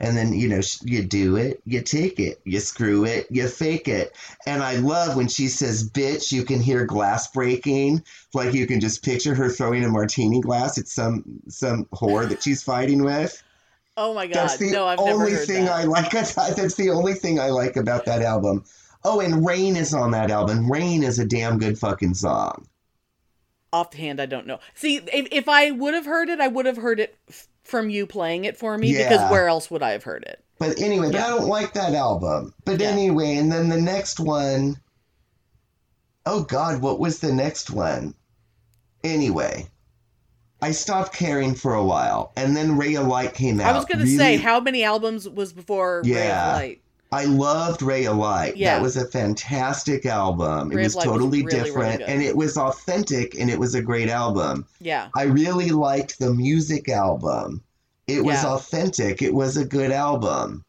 And 0.01 0.17
then, 0.17 0.33
you 0.33 0.49
know, 0.49 0.61
you 0.85 1.03
do 1.03 1.37
it, 1.37 1.61
you 1.65 1.83
take 1.83 2.21
it, 2.21 2.41
you 2.45 2.61
screw 2.61 3.05
it, 3.05 3.27
you 3.31 3.49
fake 3.49 3.89
it. 3.89 4.15
And 4.47 4.63
I 4.63 4.77
love 4.77 5.17
when 5.17 5.27
she 5.27 5.49
says 5.49 5.91
bitch, 5.91 6.31
you 6.31 6.45
can 6.45 6.61
hear 6.61 6.85
glass 6.85 7.29
breaking. 7.33 8.05
Like 8.33 8.55
you 8.55 8.67
can 8.67 8.81
just 8.81 9.03
picture 9.03 9.35
her 9.35 9.49
throwing 9.49 9.85
a 9.85 9.89
martini 9.89 10.41
glass 10.41 10.79
at 10.79 10.87
some 10.87 11.25
some 11.49 11.87
whore 11.87 12.29
that 12.29 12.45
she's 12.45 12.63
fighting 12.63 13.03
with. 13.03 13.43
Oh 13.97 14.15
my 14.15 14.29
god. 14.29 14.35
That's 14.35 14.59
the 14.59 14.71
no, 14.71 14.87
I've 14.87 15.01
only 15.01 15.35
thing 15.35 15.65
that. 15.65 15.75
I 15.75 15.85
like. 15.85 16.11
That's 16.13 16.77
the 16.77 16.91
only 16.91 17.15
thing 17.15 17.41
I 17.41 17.49
like 17.49 17.77
about 17.77 18.05
that 18.05 18.23
album. 18.23 18.63
Oh, 19.05 19.21
and 19.21 19.45
Rain 19.45 19.77
is 19.77 19.93
on 19.95 20.13
that 20.13 20.31
album. 20.31 20.71
Rain 20.71 21.03
is 21.03 21.19
a 21.19 21.25
damn 21.25 21.59
good 21.59 21.77
fucking 21.77 22.15
song. 22.15 22.69
Offhand 23.73 24.21
i 24.21 24.27
don't 24.27 24.47
know 24.47 24.59
see 24.75 24.97
if, 24.97 25.29
if 25.31 25.49
i 25.49 25.71
would 25.71 25.95
have 25.95 26.07
heard 26.07 26.29
it 26.29 26.41
i 26.41 26.49
would 26.49 26.67
have 26.67 26.77
heard 26.79 26.99
it 27.01 27.17
f- 27.29 27.47
from 27.65 27.91
you 27.91 28.07
playing 28.07 28.45
it 28.45 28.57
for 28.57 28.77
me 28.79 28.93
because 28.93 29.31
where 29.31 29.47
else 29.49 29.71
would 29.71 29.83
i 29.83 29.91
have 29.91 30.05
heard 30.05 30.23
it 30.25 30.43
But 30.59 30.81
anyway, 30.81 31.09
but 31.09 31.15
Yeah. 31.17 31.27
I 31.27 31.29
don't 31.29 31.49
like 31.49 31.75
that 31.75 31.95
album. 31.95 32.53
But 32.65 32.81
Yeah. 32.81 32.89
anyway, 32.89 33.37
and 33.37 33.53
then 33.53 33.69
the 33.69 33.81
next 33.81 34.19
one 34.19 34.77
oh 36.27 36.43
God, 36.43 36.83
what 36.83 36.99
was 37.01 37.21
the 37.21 37.33
next 37.33 37.71
one? 37.71 38.15
Anyway, 39.05 39.67
I 40.61 40.73
stopped 40.73 41.15
caring 41.15 41.55
for 41.55 41.75
a 41.75 41.85
while, 41.85 42.33
and 42.37 42.55
then 42.57 42.77
Ray 42.77 42.97
of 42.97 43.07
Light 43.07 43.33
came 43.35 43.61
out. 43.61 43.73
i 43.73 43.77
was 43.77 43.85
gonna 43.87 44.05
Really- 44.05 44.17
say 44.17 44.37
how 44.37 44.61
many 44.61 44.83
albums 44.85 45.29
was 45.29 45.53
before 45.53 46.03
ray 46.05 46.31
of 46.31 46.53
light 46.57 46.81
I 47.11 47.25
loved 47.25 47.81
Ray 47.83 48.07
of 48.07 48.17
Light. 48.17 48.57
Yeah. 48.57 48.75
That 48.77 48.83
was 48.83 48.97
a 48.97 49.07
fantastic 49.07 50.05
album. 50.05 50.71
It 50.73 50.77
Ray 50.77 50.83
was 50.85 50.95
Light 50.97 51.05
totally 51.05 51.43
really, 51.43 51.57
really 51.57 51.65
different, 51.65 51.99
good. 52.01 52.09
and 52.09 52.23
it 52.23 52.37
was 52.37 52.57
authentic, 52.59 53.39
and 53.39 53.49
it 53.51 53.59
was 53.59 53.75
a 53.75 53.83
great 53.83 54.09
album. 54.11 54.67
yeah 54.81 55.09
I 55.17 55.23
really 55.25 55.71
liked 55.71 56.19
the 56.19 56.33
music 56.35 56.89
album. 56.89 57.63
It 58.07 58.25
was 58.25 58.43
Yeah. 58.43 58.55
authentic. 58.55 59.23
It 59.23 59.33
was 59.35 59.57
a 59.57 59.65
good 59.65 59.91
album. 59.91 60.65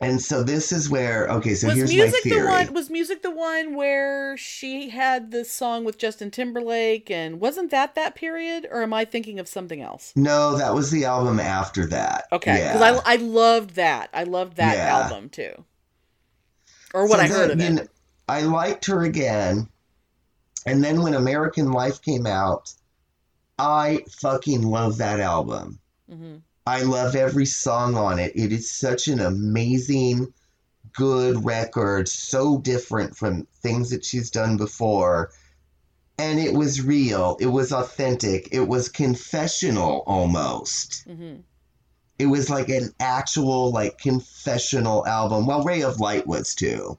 And 0.00 0.20
so 0.20 0.42
this 0.42 0.72
is 0.72 0.90
where 0.90 1.28
okay, 1.28 1.54
so 1.54 1.68
was 1.68 1.76
here's 1.76 1.90
my 1.96 1.96
music 2.04 2.22
the 2.28 2.28
theory. 2.30 2.48
one 2.48 2.74
was 2.74 2.90
music 2.90 3.22
the 3.22 3.30
one 3.30 3.74
where 3.74 4.36
she 4.36 4.90
had 4.90 5.30
the 5.30 5.44
song 5.44 5.84
with 5.84 5.98
justin 5.98 6.30
timberlake 6.30 7.10
and 7.10 7.40
wasn't 7.40 7.70
that 7.70 7.94
that 7.94 8.14
period 8.14 8.66
or 8.70 8.82
am 8.82 8.92
i 8.92 9.04
thinking 9.04 9.38
of 9.38 9.48
something 9.48 9.80
else 9.80 10.12
No, 10.16 10.58
that 10.58 10.74
was 10.74 10.90
the 10.90 11.04
album 11.04 11.40
after 11.40 11.86
that. 11.86 12.26
okay 12.32 12.58
Yeah. 12.58 12.72
because 12.72 13.02
I, 13.06 13.14
I 13.14 13.16
loved 13.16 13.76
that 13.76 14.10
i 14.12 14.24
loved 14.24 14.56
that 14.56 14.74
Yeah. 14.76 14.88
album 14.88 15.28
too 15.30 15.64
or 16.92 17.06
what 17.06 17.18
So 17.18 17.24
i 17.24 17.28
heard 17.28 17.50
then, 17.50 17.50
of 17.50 17.60
it 17.60 17.74
know, 17.74 17.86
I 18.28 18.42
liked 18.42 18.86
her 18.86 19.02
again. 19.02 19.68
And 20.66 20.82
then 20.82 21.02
when 21.02 21.14
American 21.14 21.72
Life 21.72 22.00
came 22.00 22.26
out, 22.26 22.72
I 23.58 24.04
fucking 24.20 24.62
love 24.62 24.96
that 24.98 25.20
album. 25.20 25.78
hmm 26.08 26.36
I 26.66 26.82
love 26.82 27.14
every 27.14 27.46
song 27.46 27.96
on 27.96 28.18
it. 28.18 28.32
It 28.34 28.52
is 28.52 28.70
such 28.70 29.08
an 29.08 29.20
amazing, 29.20 30.32
good 30.94 31.44
record, 31.44 32.08
so 32.08 32.58
different 32.58 33.16
from 33.16 33.46
things 33.62 33.90
that 33.90 34.04
she's 34.04 34.30
done 34.30 34.56
before. 34.56 35.30
And 36.18 36.38
it 36.40 36.54
was 36.54 36.80
real, 36.80 37.36
it 37.40 37.46
was 37.46 37.72
authentic, 37.72 38.48
it 38.52 38.68
was 38.68 38.88
confessional 38.88 40.04
almost. 40.06 41.04
hmm 41.06 41.36
It 42.18 42.26
was 42.26 42.48
like 42.48 42.68
an 42.68 42.94
actual, 43.00 43.70
like, 43.72 43.98
confessional 43.98 45.06
album. 45.06 45.46
Well, 45.46 45.64
Ray 45.64 45.82
of 45.82 46.00
Light 46.00 46.26
was 46.26 46.54
too. 46.54 46.98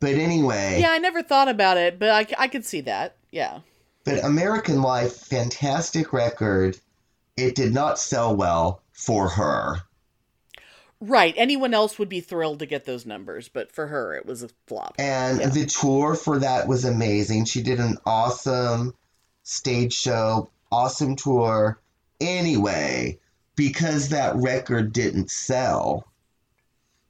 But 0.00 0.14
anyway, 0.14 0.80
yeah 0.80 0.90
i 0.90 0.98
never 0.98 1.22
thought 1.22 1.48
about 1.48 1.76
it 1.76 1.98
but 1.98 2.10
I, 2.10 2.44
I 2.44 2.48
could 2.48 2.64
see 2.64 2.80
that 2.82 3.16
yeah 3.30 3.60
but 4.04 4.24
American 4.24 4.82
Life, 4.82 5.16
fantastic 5.16 6.12
record. 6.12 6.78
It 7.36 7.54
did 7.54 7.74
not 7.74 7.98
sell 7.98 8.34
well 8.34 8.80
for 8.92 9.28
her. 9.28 9.82
Right. 11.00 11.34
Anyone 11.36 11.74
else 11.74 11.98
would 11.98 12.08
be 12.08 12.20
thrilled 12.20 12.60
to 12.60 12.66
get 12.66 12.86
those 12.86 13.04
numbers, 13.04 13.48
but 13.48 13.70
for 13.70 13.88
her, 13.88 14.14
it 14.14 14.24
was 14.24 14.42
a 14.42 14.48
flop. 14.66 14.94
And 14.98 15.40
Yeah. 15.40 15.48
the 15.48 15.66
tour 15.66 16.14
for 16.14 16.38
that 16.38 16.66
was 16.66 16.86
amazing. 16.86 17.44
She 17.44 17.62
did 17.62 17.78
an 17.78 17.98
awesome 18.06 18.94
stage 19.42 19.92
show, 19.92 20.48
awesome 20.72 21.14
tour. 21.14 21.78
Anyway, 22.18 23.18
because 23.54 24.08
that 24.08 24.34
record 24.36 24.94
didn't 24.94 25.30
sell, 25.30 26.06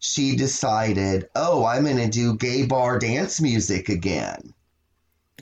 she 0.00 0.34
decided, 0.34 1.28
oh, 1.36 1.64
I'm 1.64 1.84
going 1.84 1.96
to 1.98 2.08
do 2.08 2.36
gay 2.36 2.66
bar 2.66 2.98
dance 2.98 3.40
music 3.40 3.88
again. 3.88 4.52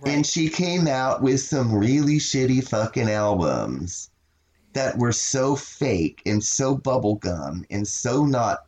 And 0.04 0.26
she 0.26 0.50
came 0.50 0.86
out 0.86 1.22
with 1.22 1.40
some 1.40 1.74
really 1.74 2.18
shitty 2.18 2.68
fucking 2.68 3.08
albums 3.08 4.10
that 4.74 4.98
were 4.98 5.12
so 5.12 5.56
fake 5.56 6.22
and 6.26 6.42
so 6.42 6.76
bubblegum 6.76 7.64
and 7.70 7.86
so 7.86 8.24
not 8.24 8.66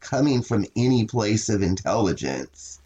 coming 0.00 0.42
from 0.42 0.66
any 0.76 1.04
place 1.04 1.48
of 1.48 1.62
intelligence. 1.62 2.80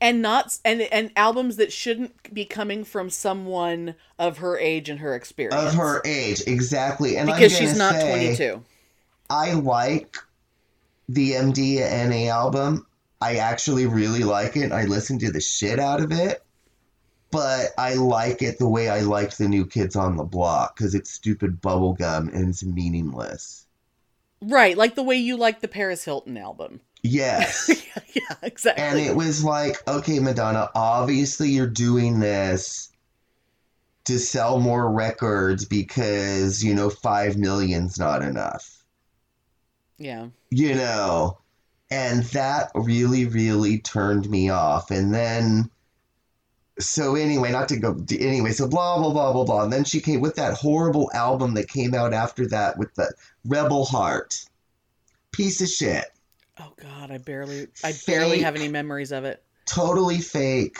And 0.00 0.22
not 0.22 0.56
and 0.64 0.80
and 0.80 1.10
albums 1.14 1.56
that 1.56 1.72
shouldn't 1.72 2.32
be 2.32 2.46
coming 2.46 2.84
from 2.84 3.10
someone 3.10 3.94
of 4.18 4.38
her 4.38 4.58
age 4.58 4.88
and 4.88 4.98
her 5.00 5.14
experience. 5.14 5.62
Of 5.62 5.74
her 5.74 6.00
age, 6.06 6.42
exactly. 6.46 7.18
And 7.18 7.26
because 7.26 7.54
she's 7.54 7.76
not 7.76 7.92
say, 7.94 8.34
22. 8.34 8.64
I 9.28 9.52
like 9.52 10.16
the 11.08 11.32
MDNA 11.32 12.28
album. 12.28 12.86
I 13.20 13.36
actually 13.36 13.84
really 13.86 14.24
like 14.24 14.56
it. 14.56 14.72
I 14.72 14.84
listen 14.84 15.18
to 15.18 15.30
the 15.30 15.40
shit 15.40 15.78
out 15.78 16.00
of 16.00 16.12
it. 16.12 16.42
But 17.30 17.68
I 17.78 17.94
like 17.94 18.42
it 18.42 18.58
the 18.58 18.68
way 18.68 18.88
I 18.88 19.00
like 19.00 19.36
the 19.36 19.48
new 19.48 19.66
Kids 19.66 19.96
on 19.96 20.16
the 20.16 20.24
Block 20.24 20.76
because 20.76 20.94
it's 20.94 21.10
stupid 21.10 21.60
bubblegum 21.60 22.34
and 22.34 22.48
it's 22.48 22.64
meaningless. 22.64 23.66
Right, 24.42 24.76
like 24.76 24.94
the 24.94 25.02
way 25.02 25.16
you 25.16 25.36
like 25.36 25.60
the 25.60 25.68
Paris 25.68 26.04
Hilton 26.04 26.36
album. 26.36 26.80
Yes. 27.02 27.68
yeah, 27.96 28.02
yeah, 28.14 28.36
exactly. 28.42 28.82
and 28.82 28.98
it 28.98 29.14
was 29.14 29.44
like, 29.44 29.76
okay, 29.88 30.18
Madonna, 30.18 30.70
obviously 30.74 31.50
you're 31.50 31.66
doing 31.66 32.20
this 32.20 32.90
to 34.04 34.18
sell 34.18 34.58
more 34.58 34.90
records 34.90 35.64
because, 35.64 36.64
you 36.64 36.74
know, 36.74 36.90
five 36.90 37.36
million's 37.36 37.98
not 37.98 38.22
enough. 38.22 38.84
yeah. 39.98 40.28
You 40.50 40.74
know, 40.74 41.38
and 41.90 42.24
that 42.24 42.70
really, 42.74 43.26
really 43.26 43.78
turned 43.78 44.28
me 44.28 44.48
off. 44.48 44.90
And 44.90 45.14
then, 45.14 45.70
so 46.80 47.14
anyway, 47.14 47.52
not 47.52 47.68
to 47.68 47.76
go, 47.76 47.96
anyway, 48.18 48.52
so 48.52 48.66
blah, 48.68 48.98
blah, 48.98 49.12
blah, 49.12 49.32
blah, 49.32 49.44
blah. 49.44 49.62
And 49.64 49.72
then 49.72 49.84
she 49.84 50.00
came 50.00 50.20
with 50.20 50.36
that 50.36 50.54
horrible 50.54 51.10
album 51.14 51.54
that 51.54 51.68
came 51.68 51.94
out 51.94 52.12
after 52.12 52.46
that 52.48 52.78
with 52.78 52.94
the 52.94 53.12
Rebel 53.44 53.84
Heart. 53.84 54.44
Piece 55.32 55.60
of 55.60 55.68
shit. 55.68 56.06
Oh 56.58 56.72
God, 56.80 57.10
I 57.10 57.18
barely, 57.18 57.68
I 57.84 57.94
barely 58.06 58.40
have 58.40 58.56
any 58.56 58.68
memories 58.68 59.12
of 59.12 59.24
it. 59.24 59.42
totally 59.66 60.18
fake. 60.18 60.78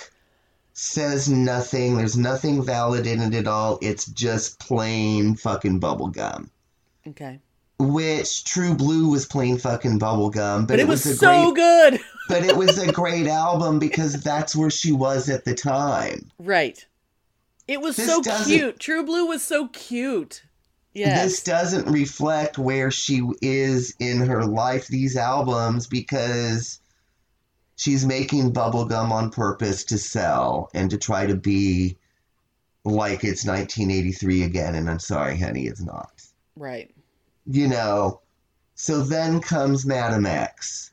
Says 0.73 1.28
nothing. 1.28 1.97
There's 1.97 2.16
nothing 2.16 2.62
valid 2.64 3.07
in 3.07 3.21
it 3.21 3.35
at 3.35 3.47
all. 3.47 3.78
It's 3.83 4.07
just 4.07 4.59
plain 4.61 5.35
fucking 5.35 5.80
bubblegum. 5.80 6.49
Okay, 7.07 7.38
Which 7.78 8.45
True 8.45 8.75
Blue 8.75 9.09
was 9.11 9.26
plain 9.26 9.59
fucking 9.59 9.99
bubblegum, 9.99 10.61
but, 10.61 10.69
but, 10.69 10.78
it 10.78 10.87
was, 10.88 11.04
a 11.07 11.14
so 11.14 11.52
great 11.52 11.57
good. 11.57 12.00
But 12.30 12.44
it 12.44 12.56
was 12.56 12.78
a 12.78 12.92
great 12.92 13.26
album 13.26 13.78
because 13.80 14.22
that's 14.22 14.54
where 14.54 14.70
she 14.70 14.92
was 14.92 15.28
at 15.28 15.44
the 15.44 15.54
time. 15.54 16.30
right. 16.38 16.87
It 17.66 17.80
was 17.80 17.96
This 17.96 18.06
so 18.06 18.22
cute. 18.44 18.78
True 18.80 19.04
Blue 19.04 19.26
was 19.26 19.42
so 19.44 19.68
cute. 19.68 20.42
Yes. 20.92 21.22
This 21.22 21.42
doesn't 21.44 21.87
reflect 21.92 22.58
where 22.58 22.90
she 22.90 23.22
is 23.42 23.94
in 24.00 24.20
her 24.20 24.44
life, 24.44 24.88
these 24.88 25.16
albums, 25.16 25.87
because 25.87 26.80
she's 27.76 28.04
making 28.04 28.52
bubblegum 28.52 29.10
on 29.12 29.30
purpose 29.30 29.84
to 29.84 29.99
sell 29.99 30.68
and 30.75 30.90
to 30.90 30.99
try 30.99 31.26
to 31.26 31.37
be 31.37 31.96
like 32.84 33.22
it's 33.25 33.44
1983 33.46 34.42
again. 34.42 34.75
And 34.75 34.90
I'm 34.90 34.99
sorry, 34.99 35.38
honey, 35.38 35.66
it's 35.66 35.82
not. 35.82 36.10
right. 36.56 36.90
You 37.46 37.68
know, 37.68 38.20
so 38.75 39.02
then 39.02 39.40
comes 39.40 39.87
Madame 39.87 40.26
X. 40.26 40.90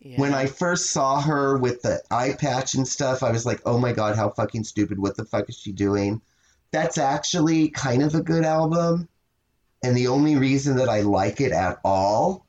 Yeah. 0.00 0.20
When 0.20 0.32
I 0.32 0.46
first 0.46 0.90
saw 0.90 1.20
her 1.20 1.58
with 1.58 1.82
the 1.82 2.00
eye 2.10 2.34
patch 2.38 2.74
and 2.74 2.86
stuff, 2.86 3.22
I 3.22 3.32
was 3.32 3.44
like, 3.44 3.60
oh 3.66 3.78
my 3.78 3.92
god, 3.92 4.16
how 4.16 4.30
fucking 4.30 4.64
stupid. 4.64 4.98
What 4.98 5.16
the 5.16 5.24
fuck 5.24 5.48
is 5.48 5.58
she 5.58 5.72
doing? 5.72 6.20
That's 6.70 6.98
actually 6.98 7.70
kind 7.70 8.02
of 8.02 8.14
a 8.14 8.22
good 8.22 8.44
album. 8.44 9.08
And 9.82 9.96
the 9.96 10.08
only 10.08 10.36
reason 10.36 10.76
that 10.76 10.88
I 10.88 11.00
like 11.00 11.40
it 11.40 11.52
at 11.52 11.80
all 11.84 12.46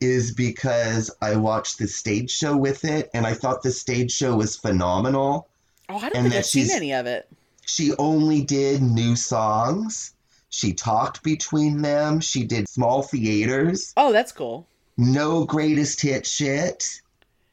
is 0.00 0.34
because 0.34 1.10
I 1.22 1.36
watched 1.36 1.78
the 1.78 1.88
stage 1.88 2.30
show 2.30 2.56
with 2.56 2.84
it 2.84 3.10
and 3.14 3.26
I 3.26 3.34
thought 3.34 3.62
the 3.62 3.70
stage 3.70 4.12
show 4.12 4.36
was 4.36 4.56
phenomenal. 4.56 5.48
oh, 5.88 5.96
I 5.96 6.00
don't 6.00 6.16
and 6.16 6.22
think 6.22 6.32
that 6.32 6.38
I've 6.38 6.46
seen 6.46 6.70
any 6.70 6.92
of 6.92 7.06
it. 7.06 7.28
She 7.66 7.94
only 7.96 8.42
did 8.42 8.82
new 8.82 9.16
songs. 9.16 10.12
She 10.50 10.74
talked 10.74 11.22
between 11.22 11.82
them. 11.82 12.20
She 12.20 12.44
did 12.44 12.68
small 12.68 13.02
theaters. 13.02 13.92
Oh, 13.96 14.12
that's 14.12 14.32
cool. 14.32 14.66
No 14.96 15.44
greatest 15.44 16.00
hit 16.00 16.26
shit. 16.26 17.00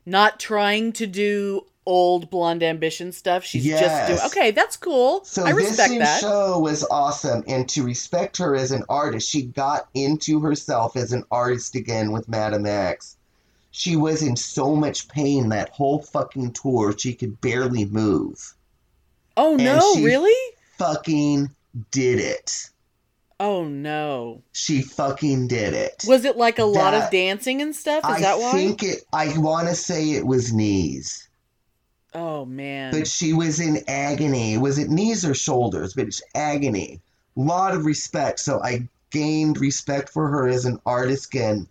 Not 0.06 0.40
trying 0.40 0.94
to 0.94 1.08
do 1.08 1.66
old 1.86 2.30
blonde 2.30 2.62
ambition 2.64 3.12
stuff. 3.12 3.44
She's 3.44 3.66
just 3.66 4.08
doing. 4.08 4.20
Okay, 4.28 4.52
that's 4.52 4.78
cool. 4.78 5.24
So 5.24 5.44
I 5.44 5.54
this 5.54 5.70
respect 5.70 5.92
new 5.94 6.00
that. 6.00 6.22
show 6.22 6.60
was 6.60 6.84
awesome, 6.92 7.44
and 7.48 7.68
to 7.70 7.84
respect 7.84 8.38
her 8.38 8.56
as 8.56 8.72
an 8.72 8.84
artist, 8.90 9.30
she 9.30 9.44
got 9.44 9.88
into 9.94 10.40
herself 10.40 10.96
as 10.96 11.12
an 11.12 11.24
artist 11.32 11.76
again 11.76 12.12
with 12.12 12.30
Madame 12.30 12.66
X. 12.66 13.18
She 13.72 13.96
was 13.96 14.22
in 14.22 14.36
so 14.36 14.76
much 14.76 15.08
pain 15.08 15.50
that 15.50 15.70
whole 15.70 16.02
fucking 16.02 16.54
tour, 16.54 16.96
she 16.98 17.14
could 17.14 17.40
barely 17.42 17.86
move. 17.86 18.54
oh 19.38 19.56
no, 19.56 19.80
she- 19.96 20.04
really? 20.06 20.56
Fucking 20.78 21.50
did 21.92 22.20
it. 22.20 22.71
Oh 23.44 23.64
no. 23.66 24.44
She 24.52 24.84
fucking 24.84 25.48
did 25.48 25.74
it. 25.74 26.04
Was 26.08 26.26
it 26.26 26.38
like 26.38 26.60
a 26.60 26.64
lot 26.64 26.94
of 26.94 27.10
dancing 27.10 27.60
and 27.60 27.76
stuff? 27.76 28.04
Is 28.08 28.18
I 28.18 28.22
that 28.22 28.38
why? 28.38 28.50
I 28.50 28.52
think 28.52 28.84
it. 28.84 29.00
I 29.12 29.36
want 29.36 29.68
to 29.68 29.74
say 29.74 30.12
it 30.12 30.28
was 30.28 30.54
knees, 30.54 31.28
Oh 32.14 32.46
man. 32.46 32.92
but 32.94 33.08
she 33.08 33.34
was 33.34 33.60
in 33.60 33.80
agony. 33.88 34.60
Was 34.60 34.78
it 34.78 34.92
knees 34.92 35.26
or 35.26 35.34
shoulders? 35.34 35.96
But 35.96 36.06
it's 36.06 36.22
agony. 36.36 37.02
lot 37.36 37.74
of 37.74 37.86
respect. 37.86 38.40
So 38.40 38.62
I 38.62 38.88
gained 39.10 39.60
respect 39.60 40.10
for 40.10 40.28
her 40.28 40.48
as 40.48 40.66
an 40.66 40.80
artist 40.86 41.34
again, 41.34 41.68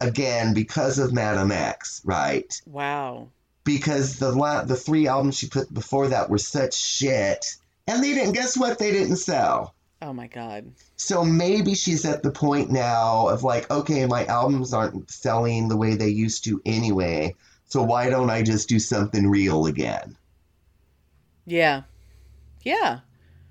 again 0.00 0.54
because 0.54 0.98
of 0.98 1.12
Madame 1.12 1.52
X, 1.52 2.02
right? 2.04 2.60
wow. 2.66 3.28
Because 3.64 4.18
the 4.18 4.32
la- 4.32 4.64
the 4.64 4.74
three 4.74 5.06
albums 5.06 5.38
she 5.38 5.46
put 5.46 5.72
before 5.72 6.08
that 6.08 6.28
were 6.28 6.38
such 6.38 6.74
shit, 6.74 7.54
and 7.86 8.02
they 8.02 8.12
didn't. 8.12 8.32
Guess 8.32 8.56
what? 8.58 8.80
They 8.80 8.90
didn't 8.90 9.18
sell. 9.18 9.72
Oh 10.02 10.12
my 10.12 10.26
god. 10.26 10.72
So 10.96 11.24
maybe 11.24 11.74
she's 11.76 12.04
at 12.04 12.24
the 12.24 12.32
point 12.32 12.72
now 12.72 13.28
of 13.28 13.44
like, 13.44 13.70
okay, 13.70 14.04
my 14.04 14.26
albums 14.26 14.74
aren't 14.74 15.08
selling 15.08 15.68
the 15.68 15.76
way 15.76 15.94
they 15.94 16.08
used 16.08 16.42
to 16.44 16.60
anyway. 16.66 17.36
So 17.66 17.84
why 17.84 18.10
don't 18.10 18.28
I 18.28 18.42
just 18.42 18.68
do 18.68 18.80
something 18.80 19.28
real 19.28 19.66
again? 19.66 20.16
Yeah. 21.46 21.82
Yeah. 22.64 23.00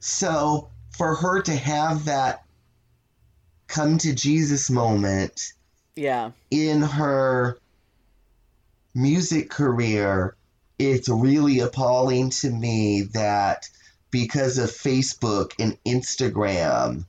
So 0.01 0.69
for 0.97 1.15
her 1.15 1.41
to 1.41 1.55
have 1.55 2.05
that 2.05 2.43
come 3.67 3.97
to 3.99 4.13
Jesus 4.13 4.69
moment 4.69 5.53
Yeah. 5.95 6.31
in 6.51 6.81
her 6.81 7.57
music 8.93 9.49
career, 9.49 10.35
it's 10.77 11.07
really 11.07 11.59
appalling 11.59 12.29
to 12.31 12.49
me 12.49 13.03
that 13.13 13.69
because 14.11 14.57
of 14.57 14.69
Facebook 14.69 15.53
and 15.59 15.77
Instagram, 15.85 17.05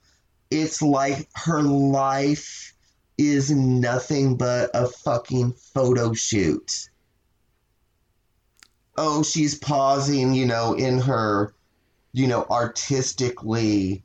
it's 0.50 0.80
like 0.80 1.28
her 1.34 1.62
life 1.62 2.74
is 3.18 3.50
nothing 3.50 4.36
but 4.36 4.70
a 4.74 4.86
fucking 4.86 5.52
photo 5.52 6.12
shoot. 6.12 6.88
Oh, 8.96 9.22
she's 9.22 9.58
pausing, 9.58 10.34
you 10.34 10.46
know, 10.46 10.74
in 10.74 10.98
her, 11.00 11.54
you 12.12 12.26
know, 12.26 12.46
artistically 12.50 14.02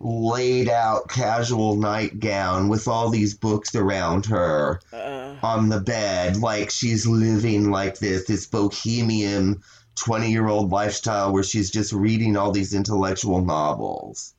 laid 0.00 0.68
out 0.68 1.08
casual 1.08 1.76
nightgown 1.76 2.68
with 2.68 2.86
all 2.86 3.10
these 3.10 3.34
books 3.34 3.74
around 3.74 4.26
her 4.26 4.80
Uh, 4.92 5.34
on 5.42 5.68
the 5.68 5.80
bed 5.80 6.36
like 6.36 6.70
she's 6.70 7.04
living 7.04 7.70
like 7.70 7.98
this 7.98 8.24
this 8.26 8.46
bohemian 8.46 9.60
20 9.98 10.30
year 10.30 10.46
old 10.48 10.70
lifestyle 10.70 11.32
where 11.32 11.42
she's 11.42 11.70
just 11.70 11.92
reading 11.92 12.36
all 12.36 12.50
these 12.50 12.74
intellectual 12.74 13.44
novels. 13.44 14.34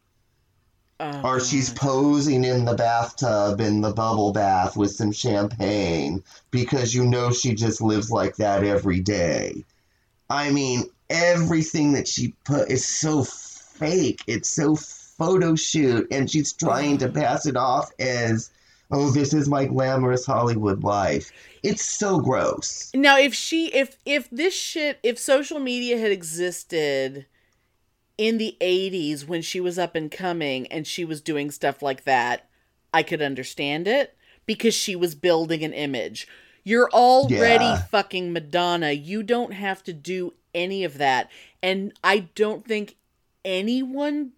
Oh, 1.01 1.21
or 1.23 1.39
she's 1.39 1.69
posing 1.69 2.43
in 2.43 2.65
the 2.65 2.73
bathtub 2.73 3.61
in 3.61 3.79
the 3.79 3.93
bubble 3.93 4.33
bath 4.33 4.75
with 4.75 4.91
some 4.91 5.13
champagne 5.13 6.23
because 6.51 6.93
you 6.93 7.05
know 7.05 7.31
she 7.31 7.53
just 7.53 7.81
lives 7.81 8.11
like 8.11 8.35
that 8.35 8.65
every 8.65 8.99
day. 8.99 9.63
I 10.29 10.51
mean 10.51 10.89
everything 11.09 11.93
that 11.93 12.07
she 12.07 12.33
put 12.43 12.69
is 12.69 12.85
so 12.85 13.23
fake. 13.23 14.21
It's 14.27 14.49
so 14.49 14.75
photo 14.75 15.55
shoot 15.55 16.07
and 16.11 16.29
she's 16.29 16.53
trying 16.53 16.97
to 16.97 17.09
pass 17.09 17.45
it 17.45 17.55
off 17.55 17.91
as 17.99 18.51
oh 18.91 19.11
this 19.11 19.33
is 19.33 19.47
my 19.47 19.65
glamorous 19.65 20.25
hollywood 20.25 20.83
life 20.83 21.31
it's 21.63 21.83
so 21.83 22.19
gross 22.19 22.91
Now, 22.93 23.17
if 23.19 23.33
she, 23.33 23.67
if 23.67 23.97
if 24.05 24.29
this 24.29 24.53
shit, 24.55 24.99
if 25.03 25.19
social 25.19 25.59
media 25.59 25.97
had 25.97 26.11
existed 26.11 27.25
in 28.17 28.37
the 28.37 28.57
'80s 28.61 29.27
when 29.27 29.41
she 29.41 29.59
was 29.59 29.77
up 29.77 29.95
and 29.95 30.09
coming 30.11 30.67
and 30.67 30.87
she 30.87 31.05
was 31.05 31.21
doing 31.21 31.51
stuff 31.51 31.81
like 31.81 32.03
that, 32.05 32.49
I 32.93 33.03
could 33.03 33.21
understand 33.21 33.87
it 33.87 34.15
because 34.45 34.73
she 34.73 34.95
was 34.95 35.15
building 35.15 35.63
an 35.63 35.73
image. 35.73 36.27
You're 36.63 36.89
already 36.91 37.65
Yeah. 37.65 37.77
fucking 37.91 38.31
Madonna. 38.33 38.91
You 38.91 39.21
don't 39.23 39.53
have 39.53 39.83
to 39.83 39.93
do 39.93 40.33
any 40.53 40.83
of 40.83 40.97
that, 40.97 41.29
and 41.61 41.93
I 42.03 42.29
don't 42.35 42.65
think 42.65 42.95
anyone 43.45 44.31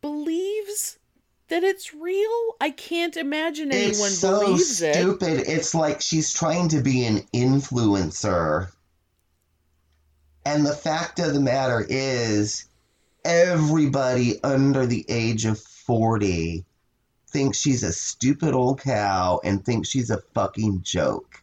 believes 0.00 0.98
that 1.48 1.62
it's 1.62 1.94
real. 1.94 2.56
I 2.60 2.70
can't 2.70 3.16
imagine 3.16 3.72
anyone 3.72 3.92
it's 3.92 4.18
so 4.18 4.40
believes 4.40 4.82
it. 4.82 4.94
stupid 4.94 5.44
it's 5.46 5.74
like 5.74 6.00
she's 6.00 6.32
trying 6.32 6.68
to 6.70 6.80
be 6.80 7.04
an 7.04 7.20
influencer 7.34 8.70
and 10.44 10.64
the 10.64 10.74
fact 10.74 11.18
of 11.18 11.34
the 11.34 11.40
matter 11.40 11.84
is 11.88 12.68
everybody 13.24 14.42
under 14.44 14.86
the 14.86 15.04
age 15.08 15.44
of 15.44 15.58
40 15.58 16.64
thinks 17.28 17.58
she's 17.58 17.82
a 17.82 17.92
stupid 17.92 18.54
old 18.54 18.80
cow 18.80 19.40
and 19.42 19.64
thinks 19.64 19.88
she's 19.88 20.10
a 20.10 20.22
fucking 20.34 20.82
joke 20.82 21.42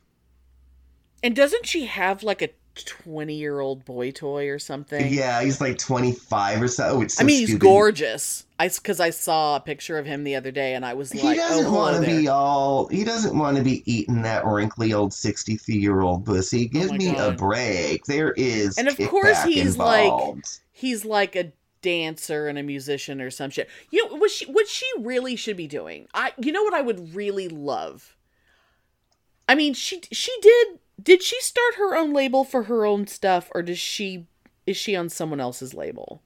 And 1.22 1.36
doesn't 1.36 1.66
she 1.66 1.86
have 1.86 2.24
like 2.24 2.42
a 2.42 2.50
20 2.76 3.34
year 3.36 3.60
old 3.60 3.86
boy 3.86 4.12
toy 4.12 4.50
or 4.50 4.58
something. 4.58 5.12
Yeah, 5.14 5.44
he's 5.44 5.62
like 5.62 5.78
25 5.78 6.62
or 6.62 6.68
so. 6.68 6.84
Oh, 6.86 7.02
it's 7.02 7.16
so 7.16 7.24
I 7.24 7.26
mean, 7.26 7.40
he's 7.40 7.50
stupid. 7.50 7.62
gorgeous. 7.62 8.46
I 8.60 8.68
because 8.70 9.00
I 9.00 9.10
saw 9.12 9.58
a 9.58 9.60
picture 9.60 9.98
of 9.98 10.06
him 10.06 10.24
the 10.24 10.36
other 10.36 10.52
day, 10.52 10.74
and 10.74 10.86
I 10.86 10.94
was 10.94 11.12
He 11.12 11.22
like, 11.22 11.38
oh, 11.38 11.50
doesn't 11.50 11.66
"Oh, 11.68 11.74
want 11.74 12.04
to 12.04 12.10
be 12.10 12.28
all. 12.28 12.88
He 12.88 13.04
doesn't 13.04 13.38
want 13.38 13.58
to 13.58 13.64
be 13.64 13.84
eating 13.92 14.22
that 14.24 14.46
wrinkly 14.46 14.94
old 14.94 15.14
63 15.14 15.76
year 15.76 16.02
old 16.02 16.26
pussy. 16.26 16.66
Oh 16.74 16.80
Give 16.80 16.92
Oh 16.92 16.94
me 16.96 17.16
a 17.16 17.32
break. 17.32 18.06
There 18.06 18.32
is. 18.32 18.78
And 18.78 18.88
of 18.88 18.98
course 18.98 19.44
he's 19.44 19.78
like- 19.78 20.36
He's 20.72 21.06
like 21.06 21.36
a 21.36 21.52
dancer 21.82 22.48
and 22.48 22.58
a 22.58 22.64
musician 22.64 23.22
or 23.22 23.30
some 23.30 23.50
shit. 23.52 23.70
You 23.92 24.08
know 24.10 24.16
what 24.18 24.32
she 24.32 24.46
what 24.46 24.68
she 24.68 24.86
really 25.00 25.36
should 25.36 25.58
be 25.58 25.68
doing. 25.68 26.08
I 26.14 26.32
you 26.40 26.52
know 26.52 26.64
what 26.64 26.74
I 26.74 26.82
would 26.82 27.14
really 27.14 27.48
love. 27.48 28.16
I 29.48 29.56
mean, 29.56 29.74
she 29.74 30.02
she 30.12 30.32
did. 30.42 30.80
Did 31.02 31.24
she 31.24 31.40
start 31.42 31.76
her 31.76 31.96
own 31.96 32.14
label 32.14 32.44
for 32.44 32.64
her 32.64 32.86
own 32.86 33.08
stuff, 33.08 33.50
or 33.54 33.62
does 33.62 33.80
she 33.80 34.28
is 34.66 34.78
she 34.78 34.96
on 34.96 35.10
someone 35.10 35.40
else's 35.40 35.74
label? 35.74 36.22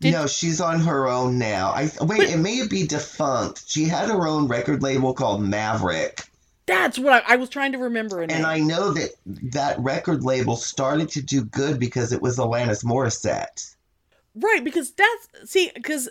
Did- 0.00 0.12
no, 0.12 0.26
she's 0.26 0.60
on 0.60 0.80
her 0.80 1.08
own 1.08 1.38
now. 1.38 1.70
I 1.70 1.90
wait. 2.00 2.18
But- 2.18 2.28
it 2.28 2.38
may 2.38 2.66
be 2.66 2.86
defunct. 2.86 3.64
She 3.66 3.84
had 3.84 4.08
her 4.08 4.26
own 4.26 4.46
record 4.48 4.82
label 4.82 5.14
called 5.14 5.42
Maverick, 5.42 6.24
That's 6.66 6.98
what 6.98 7.24
I, 7.26 7.34
I 7.34 7.36
was 7.36 7.48
trying 7.48 7.72
to 7.72 7.78
remember. 7.78 8.20
And 8.22 8.44
I 8.44 8.58
know 8.58 8.92
that 8.92 9.10
that 9.24 9.78
record 9.78 10.22
label 10.24 10.56
started 10.56 11.08
to 11.10 11.22
do 11.22 11.44
good 11.44 11.78
because 11.80 12.12
it 12.12 12.20
was 12.20 12.36
Alanis 12.36 12.84
Morissette. 12.84 13.74
right 14.34 14.62
because 14.62 14.90
that's 14.90 15.50
see 15.50 15.70
because 15.74 16.10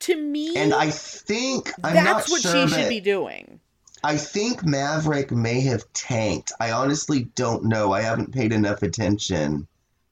to 0.00 0.16
me 0.16 0.54
And 0.56 0.74
I 0.74 0.90
think 0.90 1.72
I'm 1.82 1.94
that's 1.94 2.30
what 2.30 2.42
sure, 2.42 2.68
she 2.68 2.74
should 2.74 2.88
be 2.90 3.00
doing. 3.00 3.60
I 4.04 4.16
think 4.16 4.64
Maverick 4.64 5.30
may 5.30 5.60
have 5.60 5.90
tanked. 5.92 6.52
I 6.60 6.72
honestly 6.72 7.24
don't 7.34 7.64
know. 7.64 7.92
I 7.92 8.02
haven't 8.02 8.34
paid 8.34 8.52
enough 8.52 8.82
attention 8.82 9.68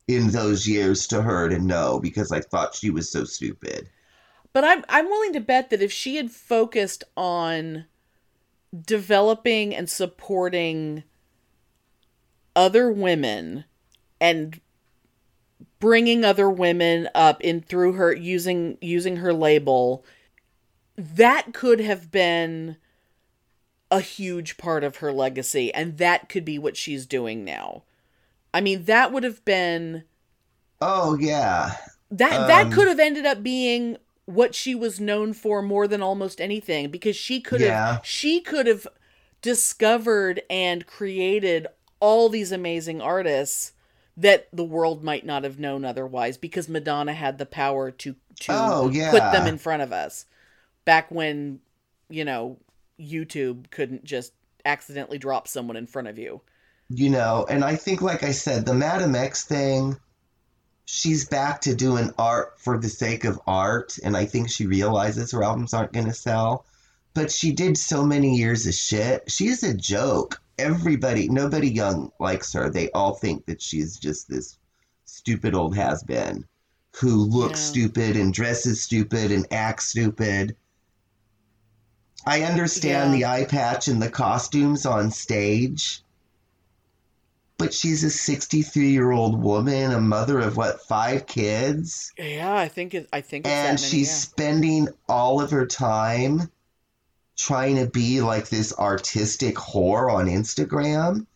in 0.06 0.28
those 0.28 0.66
years 0.66 1.06
to 1.08 1.22
her 1.22 1.48
to 1.48 1.58
know 1.58 1.98
because 2.00 2.30
I 2.32 2.40
thought 2.40 2.74
she 2.74 2.90
was 2.90 3.10
so 3.10 3.24
stupid. 3.24 3.88
But 4.52 4.64
I'm 4.64 4.84
I'm 4.88 5.06
willing 5.06 5.32
to 5.34 5.40
bet 5.40 5.70
that 5.70 5.82
if 5.82 5.92
she 5.92 6.16
had 6.16 6.30
focused 6.30 7.04
on 7.16 7.86
developing 8.86 9.74
and 9.74 9.88
supporting 9.88 11.04
other 12.54 12.90
women 12.90 13.64
and 14.20 14.60
bringing 15.78 16.24
other 16.24 16.50
women 16.50 17.08
up 17.14 17.40
in 17.40 17.60
through 17.60 17.94
her 17.94 18.14
using 18.14 18.76
using 18.80 19.16
her 19.16 19.32
label 19.32 20.04
that 20.96 21.54
could 21.54 21.80
have 21.80 22.10
been 22.10 22.76
a 23.90 24.00
huge 24.00 24.56
part 24.56 24.84
of 24.84 24.96
her 24.96 25.12
legacy 25.12 25.72
and 25.74 25.98
that 25.98 26.28
could 26.28 26.44
be 26.44 26.58
what 26.58 26.76
she's 26.76 27.06
doing 27.06 27.44
now. 27.44 27.82
I 28.54 28.60
mean 28.60 28.84
that 28.86 29.12
would 29.12 29.24
have 29.24 29.44
been 29.44 30.04
Oh 30.82 31.14
yeah. 31.18 31.76
that 32.10 32.46
that 32.46 32.70
Um, 32.70 32.70
could 32.70 32.88
have 32.88 33.00
ended 33.00 33.26
up 33.26 33.42
being 33.42 33.96
what 34.26 34.54
she 34.54 34.74
was 34.74 35.00
known 35.00 35.32
for 35.32 35.62
more 35.62 35.88
than 35.88 36.02
almost 36.02 36.40
anything 36.40 36.90
because 36.90 37.16
she 37.16 37.40
could 37.40 37.60
Yeah. 37.60 38.00
have 38.00 38.00
she 38.02 38.40
could 38.40 38.66
have 38.66 38.86
discovered 39.42 40.42
and 40.50 40.86
created 40.86 41.66
all 42.00 42.28
these 42.28 42.52
amazing 42.52 43.00
artists 43.00 43.72
that 44.16 44.48
the 44.52 44.64
world 44.64 45.02
might 45.02 45.24
not 45.24 45.44
have 45.44 45.58
known 45.58 45.84
otherwise 45.84 46.36
because 46.36 46.68
Madonna 46.68 47.14
had 47.14 47.38
the 47.38 47.46
power 47.46 47.90
to 47.90 48.16
to 48.40 48.78
Oh, 48.80 48.90
put 49.06 49.30
them 49.30 49.46
in 49.46 49.58
front 49.58 49.82
of 49.82 49.92
us 49.92 50.26
back 50.84 51.10
when 51.10 51.60
you 52.10 52.24
know 52.24 52.58
YouTube 53.00 53.70
couldn't 53.70 54.04
just 54.04 54.32
accidentally 54.64 55.18
drop 55.18 55.48
someone 55.48 55.76
in 55.76 55.86
front 55.86 56.08
of 56.08 56.18
you. 56.18 56.42
You 56.90 57.10
know, 57.10 57.46
and 57.48 57.64
I 57.64 57.76
think 57.76 58.02
like 58.02 58.22
I 58.22 58.32
said, 58.32 58.66
the 58.66 58.74
Madame 58.74 59.14
X 59.14 59.44
thing, 59.44 59.96
she's 60.84 61.28
back 61.28 61.60
to 61.62 61.74
doing 61.74 62.12
art 62.18 62.58
for 62.58 62.78
the 62.78 62.88
sake 62.88 63.24
of 63.24 63.40
art, 63.46 63.96
and 64.02 64.16
I 64.16 64.24
think 64.26 64.50
she 64.50 64.66
realizes 64.66 65.30
her 65.32 65.42
albums 65.42 65.72
aren't 65.72 65.92
gonna 65.92 66.12
sell. 66.14 66.64
But 67.14 67.30
she 67.32 67.52
did 67.52 67.76
so 67.78 68.04
many 68.04 68.36
years 68.36 68.66
of 68.66 68.74
shit. 68.74 69.30
She's 69.30 69.62
a 69.62 69.74
joke. 69.74 70.40
Everybody 70.58 71.28
nobody 71.28 71.70
young 71.70 72.12
likes 72.20 72.52
her. 72.52 72.68
They 72.70 72.90
all 72.90 73.14
think 73.14 73.46
that 73.46 73.62
she's 73.62 73.96
just 73.96 74.28
this 74.28 74.58
stupid 75.06 75.54
old 75.54 75.74
has 75.76 76.02
been 76.02 76.44
who 76.96 77.16
looks 77.24 77.60
Yeah. 77.60 77.66
stupid 77.66 78.16
and 78.16 78.34
dresses 78.34 78.82
stupid 78.82 79.30
and 79.32 79.46
acts 79.52 79.88
stupid. 79.88 80.56
I 82.24 82.42
understand 82.44 83.12
Yeah. 83.12 83.12
the 83.12 83.24
eye 83.26 83.44
patch 83.44 83.88
and 83.88 84.00
the 84.02 84.10
costumes 84.10 84.86
on 84.86 85.10
stage, 85.10 86.02
but 87.58 87.72
she's 87.72 88.02
a 88.02 88.10
63 88.10 88.90
year 88.90 89.12
old 89.12 89.40
woman, 89.40 89.92
a 89.92 90.00
mother 90.00 90.40
of 90.40 90.56
what, 90.56 90.82
five 90.82 91.26
kids? 91.26 92.12
Yeah, 92.18 92.54
I 92.54 92.68
think 92.68 92.94
it 92.94 93.08
I 93.12 93.20
think 93.20 93.48
it's 93.48 93.64
And 93.64 93.66
many, 93.66 93.78
she's 93.78 94.08
yeah. 94.08 94.14
spending 94.14 94.88
all 95.08 95.40
of 95.40 95.50
her 95.50 95.66
time 95.66 96.50
trying 97.36 97.76
to 97.76 97.86
be 97.86 98.20
like 98.22 98.48
this 98.50 98.72
artistic 98.78 99.56
whore 99.56 100.12
on 100.12 100.26
Instagram. 100.26 101.26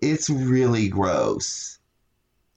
It's 0.00 0.30
really 0.30 0.88
gross. 0.88 1.78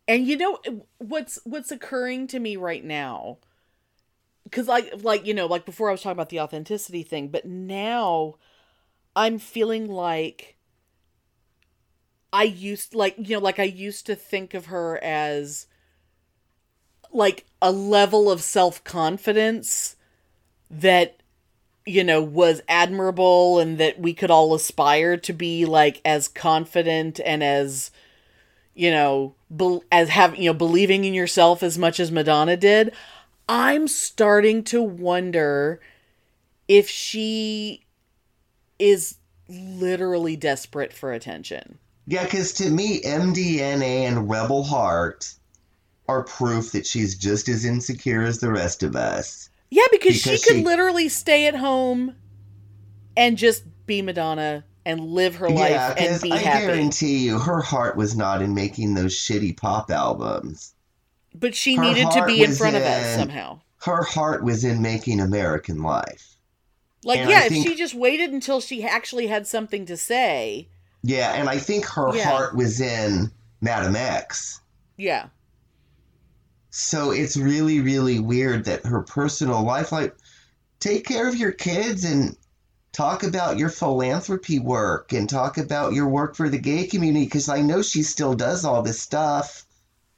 And 0.08 0.28
you 0.28 0.38
know 0.38 0.60
what's 0.98 1.40
what's 1.44 1.72
occurring 1.72 2.28
to 2.28 2.40
me 2.40 2.56
right 2.56 2.84
now? 2.84 3.40
Cuz 4.52 4.68
like 4.68 5.04
like 5.04 5.26
you 5.26 5.34
know, 5.34 5.46
like 5.48 5.66
before 5.66 5.90
I 5.90 5.94
was 5.94 6.02
talking 6.02 6.14
about 6.14 6.30
the 6.30 6.40
authenticity 6.40 7.04
thing, 7.04 7.30
but 7.30 7.46
now 7.46 8.36
I'm 9.16 9.40
feeling 9.40 9.88
like 9.88 10.58
I 12.34 12.44
used 12.44 12.94
like 12.94 13.16
you 13.18 13.36
know, 13.36 13.42
like 13.42 13.60
I 13.60 13.64
used 13.64 14.06
to 14.08 14.16
think 14.16 14.54
of 14.54 14.68
her 14.68 14.98
as 15.04 15.68
like 17.12 17.46
a 17.62 17.72
level 17.72 18.32
of 18.32 18.42
self-confidence 18.42 19.96
that 20.70 21.18
you 21.86 22.04
know 22.04 22.22
was 22.22 22.62
admirable 22.70 23.60
and 23.60 23.78
that 23.78 24.00
we 24.00 24.14
could 24.14 24.32
all 24.32 24.54
aspire 24.54 25.18
to 25.18 25.34
be 25.34 25.66
like 25.66 26.00
as 26.06 26.28
confident 26.28 27.20
and 27.26 27.44
as 27.44 27.92
you 28.74 28.90
know, 28.90 29.36
bel 29.50 29.84
as 29.92 30.10
having 30.10 30.42
you 30.42 30.50
know 30.50 30.54
believing 30.58 31.04
in 31.04 31.14
yourself 31.14 31.62
as 31.64 31.78
much 31.78 32.00
as 32.00 32.12
Madonna 32.12 32.56
did, 32.56 32.94
I'm 33.50 33.88
starting 33.88 34.64
to 34.66 34.82
wonder 34.82 35.82
if 36.68 36.90
she 36.90 37.86
is 38.80 39.18
literally 39.50 40.36
desperate 40.36 40.94
for 40.94 41.12
attention. 41.12 41.78
Yeah, 42.08 42.24
because 42.24 42.54
to 42.54 42.70
me, 42.70 43.02
MDNA 43.02 44.08
and 44.08 44.30
Rebel 44.30 44.64
Heart 44.64 45.34
are 46.08 46.24
proof 46.24 46.72
that 46.72 46.86
she's 46.86 47.16
just 47.16 47.48
as 47.48 47.66
insecure 47.66 48.24
as 48.24 48.40
the 48.40 48.52
rest 48.52 48.84
of 48.84 48.96
us. 48.96 49.50
Yeah, 49.70 49.86
because, 49.92 50.16
she 50.18 50.32
could 50.32 50.58
she- 50.58 50.64
literally 50.64 51.10
stay 51.10 51.48
at 51.48 51.56
home 51.56 52.16
and 53.16 53.38
just 53.38 53.64
be 53.86 54.02
Madonna 54.02 54.66
and 54.86 55.00
live 55.00 55.36
her 55.36 55.50
yeah, 55.50 55.56
life 55.56 55.90
and 55.98 55.98
because 55.98 56.22
be 56.22 56.32
I 56.32 56.38
happy. 56.38 56.66
I 56.66 56.68
guarantee 56.68 57.18
you, 57.20 57.40
her 57.40 57.62
heart 57.62 57.96
was 57.96 58.16
not 58.16 58.42
in 58.42 58.54
making 58.54 58.94
those 58.94 59.14
shitty 59.14 59.56
pop 59.58 59.92
albums. 59.92 60.74
But 61.34 61.56
she 61.56 61.76
her 61.76 61.82
needed 61.82 62.12
to 62.12 62.26
be 62.26 62.44
in 62.44 62.54
front 62.54 62.76
of 62.76 62.84
us 62.84 63.16
somehow. 63.16 63.62
Her 63.84 64.04
heart 64.04 64.44
was 64.44 64.64
in 64.64 64.82
making 64.82 65.20
American 65.20 65.82
Life. 65.82 66.36
Like, 67.04 67.20
and 67.20 67.30
yeah, 67.30 67.40
I 67.40 67.44
if 67.46 67.50
think- 67.50 67.68
she 67.68 67.76
just 67.76 67.96
waited 67.96 68.32
until 68.32 68.62
she 68.62 68.84
actually 68.84 69.28
had 69.28 69.48
something 69.48 69.86
to 69.88 69.98
say, 69.98 70.68
Yeah, 71.04 71.34
and 71.34 71.50
I 71.50 71.58
think 71.58 71.86
her 71.86 72.16
Yeah. 72.16 72.30
heart 72.30 72.56
was 72.56 72.80
in 72.80 73.32
Madame 73.60 73.96
X. 73.96 74.60
yeah. 74.98 75.28
So 76.70 77.12
it's 77.12 77.36
really, 77.36 77.82
really 77.82 78.20
weird 78.20 78.66
that 78.66 78.86
her 78.86 79.02
personal 79.02 79.62
life, 79.64 79.92
like, 79.92 80.16
take 80.80 81.06
care 81.06 81.28
of 81.28 81.36
your 81.36 81.52
kids 81.52 82.06
and 82.06 82.38
talk 82.94 83.24
about 83.24 83.58
your 83.58 83.70
philanthropy 83.70 84.60
work 84.60 85.12
and 85.12 85.30
talk 85.30 85.58
about 85.58 85.94
your 85.94 86.08
work 86.08 86.36
for 86.36 86.48
the 86.50 86.58
gay 86.58 86.86
community 86.88 87.26
because 87.26 87.50
I 87.50 87.62
know 87.62 87.82
she 87.82 88.04
still 88.04 88.36
does 88.36 88.64
all 88.64 88.82
this 88.84 89.02
stuff. 89.02 89.66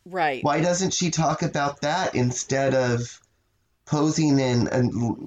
Right. 0.06 0.44
Why 0.44 0.62
doesn't 0.62 0.94
she 0.94 1.12
talk 1.12 1.42
about 1.42 1.82
that 1.82 2.16
instead 2.16 2.74
of 2.74 3.20
posing 3.86 4.40
in 4.40 4.68
a 4.68 4.82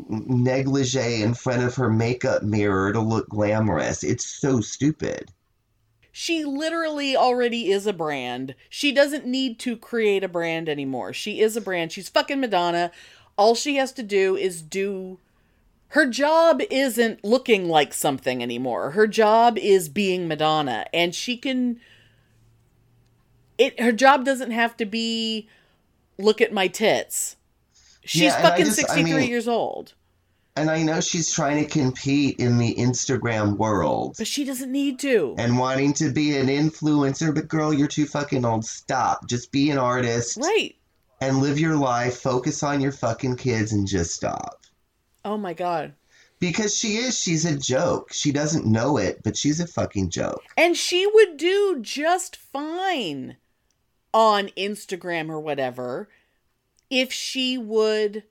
negligee 0.09 1.23
in 1.23 1.35
front 1.35 1.63
of 1.63 1.75
her 1.77 1.91
makeup 1.91 2.43
mirror 2.43 2.93
to 2.93 3.01
look 3.01 3.29
glamorous? 3.29 4.05
It's 4.05 4.27
so 4.27 4.61
stupid. 4.61 5.31
She 6.13 6.47
literally 6.47 7.15
already 7.15 7.71
is 7.71 7.87
a 7.87 7.93
brand. 7.93 8.55
She 8.71 8.91
doesn't 8.91 9.27
need 9.27 9.59
to 9.61 9.77
create 9.77 10.25
a 10.25 10.29
brand 10.29 10.67
anymore. 10.67 11.13
She 11.13 11.41
is 11.41 11.59
a 11.59 11.61
brand. 11.61 11.93
She's 11.93 12.09
fucking 12.09 12.41
Madonna. 12.41 12.91
All 13.37 13.55
she 13.55 13.77
has 13.77 13.93
to 13.93 14.03
do 14.03 14.35
is 14.35 14.63
do. 14.63 15.19
Her 15.89 16.07
job 16.07 16.63
isn't 16.71 17.23
looking 17.23 17.69
like 17.69 17.93
something 17.93 18.43
anymore. 18.43 18.93
Her 18.93 19.07
job 19.07 19.59
is 19.59 19.91
being 19.91 20.27
Madonna. 20.27 20.87
And 20.93 21.15
she 21.15 21.37
can. 21.37 21.81
It, 23.59 23.81
her 23.81 23.93
job 23.93 24.25
doesn't 24.25 24.51
have 24.51 24.77
to 24.79 24.85
be 24.85 25.49
look 26.19 26.41
at 26.41 26.53
my 26.53 26.69
tits. 26.69 27.37
She's 28.05 28.23
Yeah, 28.23 28.39
I 28.39 28.43
fucking 28.43 28.65
just- 28.67 28.79
I 28.79 28.83
63 28.83 29.13
mean- 29.21 29.29
years 29.29 29.49
old. 29.49 29.95
And 30.59 30.71
I 30.71 30.83
know 30.83 31.03
she's 31.03 31.31
trying 31.31 31.63
to 31.63 31.69
compete 31.71 32.39
in 32.39 32.57
the 32.57 32.75
Instagram 32.77 33.59
world 33.59 34.15
But 34.17 34.27
she 34.27 34.43
doesn't 34.43 34.73
need 34.73 34.99
to. 35.01 35.35
and 35.37 35.59
wanting 35.59 35.93
to 35.95 36.11
be 36.11 36.35
an 36.39 36.47
influencer, 36.47 37.35
but 37.35 37.47
girl, 37.47 37.75
you're 37.75 37.87
too 37.87 38.07
fucking 38.07 38.43
old. 38.43 38.65
Stop. 38.65 39.29
Just 39.29 39.53
be 39.53 39.71
an 39.71 39.77
artist 39.77 40.39
right. 40.39 40.75
and 41.21 41.39
live 41.43 41.61
your 41.61 41.77
life. 41.77 42.17
Focus 42.17 42.63
on 42.63 42.81
your 42.81 42.93
fucking 42.93 43.37
kids 43.37 43.73
and 43.73 43.87
just 43.87 44.15
stop. 44.15 44.65
Oh 45.27 45.37
my 45.37 45.53
god. 45.53 45.93
Because 46.39 46.75
she 46.75 46.97
is, 46.97 47.19
she's 47.19 47.45
a 47.45 47.55
joke. 47.59 48.11
She 48.15 48.33
doesn't 48.33 48.65
know 48.65 48.97
it, 48.97 49.23
but 49.23 49.37
she's 49.37 49.61
a 49.61 49.67
fucking 49.67 50.09
joke. 50.09 50.43
And 50.57 50.75
she 50.75 51.07
would 51.07 51.37
do 51.37 51.81
just 51.83 52.35
fine 52.37 53.37
on 54.13 54.49
Instagram 54.57 55.29
or 55.29 55.41
whatever 55.41 56.09
if 56.91 57.13
she 57.13 57.59
would 57.59 58.23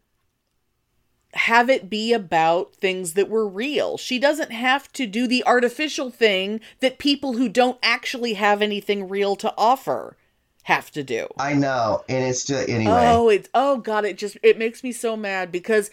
have 1.33 1.69
it 1.69 1.89
be 1.89 2.13
about 2.13 2.73
things 2.75 3.13
that 3.13 3.29
were 3.29 3.47
real. 3.47 3.97
She 3.97 4.17
doesn't 4.19 4.51
have 4.51 4.91
to 4.93 5.05
do 5.05 5.27
the 5.27 5.43
artificial 5.45 6.09
thing 6.09 6.61
that 6.79 6.97
people 6.97 7.33
who 7.33 7.49
don't 7.49 7.77
actually 7.83 8.35
have 8.35 8.61
anything 8.61 9.09
real 9.09 9.35
to 9.37 9.53
offer 9.57 10.15
have 10.63 10.89
to 10.91 11.03
do. 11.03 11.27
I 11.37 11.53
know. 11.53 12.03
And 12.07 12.23
it's 12.23 12.45
just, 12.45 12.69
anyway. 12.69 12.91
Oh, 12.91 13.29
it's 13.29 13.49
oh 13.53 13.77
god, 13.77 14.05
it 14.05 14.17
just 14.17 14.37
it 14.41 14.57
makes 14.57 14.83
me 14.83 14.91
so 14.91 15.17
mad 15.17 15.51
because 15.51 15.91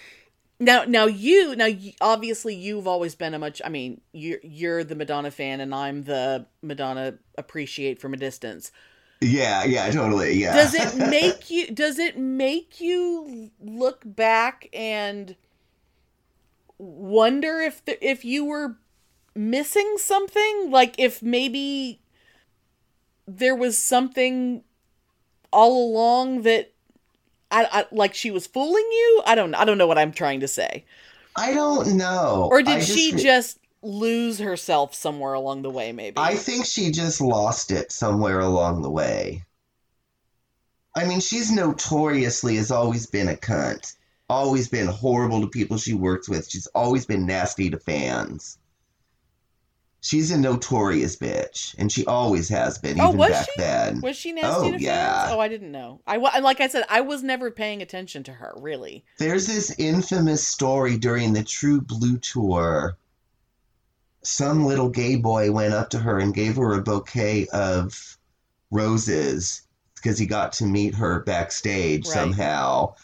now 0.60 0.84
now 0.84 1.06
you 1.06 1.56
now 1.56 1.66
you, 1.66 1.92
obviously 2.00 2.54
you've 2.54 2.86
always 2.86 3.14
been 3.16 3.34
a 3.34 3.38
much 3.38 3.60
I 3.64 3.68
mean 3.68 4.00
you're 4.12 4.38
you're 4.42 4.84
the 4.84 4.94
Madonna 4.94 5.32
fan 5.32 5.60
and 5.60 5.74
I'm 5.74 6.04
the 6.04 6.46
Madonna 6.62 7.18
appreciate 7.36 8.00
from 8.00 8.14
a 8.14 8.16
distance. 8.16 8.70
Yeah, 9.22 9.64
yeah, 9.64 9.90
totally. 9.90 10.34
Yeah. 10.34 10.54
Does 10.54 10.74
it 10.74 10.96
make 11.10 11.50
you 11.50 11.68
does 11.68 11.98
it 11.98 12.18
make 12.18 12.80
you 12.80 13.50
look 13.60 14.02
back 14.04 14.68
and 14.72 15.36
wonder 16.78 17.60
if 17.60 17.84
the, 17.84 18.04
if 18.06 18.24
you 18.24 18.44
were 18.44 18.76
missing 19.34 19.94
something 19.98 20.70
like 20.70 20.94
if 20.98 21.22
maybe 21.22 22.00
there 23.26 23.54
was 23.54 23.78
something 23.78 24.62
all 25.52 25.90
along 25.90 26.42
that 26.42 26.72
I, 27.50 27.68
I 27.70 27.86
like 27.92 28.14
she 28.14 28.30
was 28.30 28.46
fooling 28.46 28.84
you 28.90 29.22
i 29.24 29.34
don't 29.34 29.54
i 29.54 29.64
don't 29.64 29.78
know 29.78 29.86
what 29.86 29.96
i'm 29.96 30.12
trying 30.12 30.40
to 30.40 30.48
say 30.48 30.84
I 31.34 31.54
don't 31.54 31.96
know. 31.96 32.48
or 32.50 32.62
did 32.62 32.76
I 32.76 32.80
she 32.80 33.12
just 33.12 33.58
lose 33.82 34.38
herself 34.38 34.94
somewhere 34.94 35.32
along 35.34 35.62
the 35.62 35.70
way 35.70 35.90
maybe 35.92 36.14
I 36.16 36.36
think 36.36 36.66
she 36.66 36.90
just 36.92 37.20
lost 37.20 37.70
it 37.72 37.90
somewhere 37.90 38.38
along 38.40 38.82
the 38.82 38.90
way. 38.90 39.44
I 40.94 41.06
mean, 41.06 41.20
she's 41.20 41.50
notoriously 41.50 42.56
has 42.56 42.70
always 42.70 43.06
been 43.06 43.28
a 43.28 43.34
cunt. 43.34 43.96
Always 44.28 44.68
been 44.68 44.86
horrible 44.86 45.40
to 45.40 45.48
people 45.48 45.78
she 45.78 45.94
works 45.94 46.28
with. 46.28 46.48
She's 46.50 46.66
always 46.68 47.06
been 47.06 47.26
nasty 47.26 47.70
to 47.70 47.78
fans. 47.78 48.58
She's 50.04 50.32
a 50.32 50.38
notorious 50.38 51.16
bitch, 51.16 51.76
and 51.78 51.90
she 51.90 52.04
always 52.06 52.48
has 52.48 52.76
been, 52.78 53.00
Oh, 53.00 53.08
even 53.08 53.18
was 53.18 53.30
back 53.30 53.44
she? 53.46 53.50
then. 53.60 54.00
was 54.00 54.16
she 54.16 54.32
nasty 54.32 54.68
Oh, 54.68 54.72
to 54.72 54.80
yeah. 54.82 55.20
fans? 55.22 55.32
Oh, 55.34 55.38
I 55.40 55.46
didn't 55.48 55.70
know. 55.70 56.00
I 56.06 56.16
like 56.16 56.60
I 56.60 56.66
said, 56.66 56.84
I 56.88 57.02
was 57.02 57.22
never 57.22 57.50
paying 57.52 57.82
attention 57.82 58.22
to 58.24 58.32
her 58.32 58.52
really. 58.56 59.04
There's 59.18 59.46
this 59.46 59.74
infamous 59.78 60.46
story 60.46 60.98
during 60.98 61.32
the 61.34 61.44
True 61.44 61.80
Blue 61.80 62.18
tour. 62.18 62.96
Some 64.24 64.64
little 64.66 64.88
gay 64.88 65.16
boy 65.16 65.50
went 65.50 65.74
up 65.74 65.90
to 65.90 65.98
her 65.98 66.18
and 66.18 66.34
gave 66.34 66.56
her 66.56 66.74
a 66.74 66.82
bouquet 66.82 67.46
of 67.52 68.16
roses 68.70 69.62
because 69.96 70.18
he 70.18 70.26
got 70.26 70.52
to 70.54 70.64
meet 70.66 70.94
her 70.94 71.20
backstage 71.20 72.06
Right. 72.06 72.14
somehow. 72.14 72.94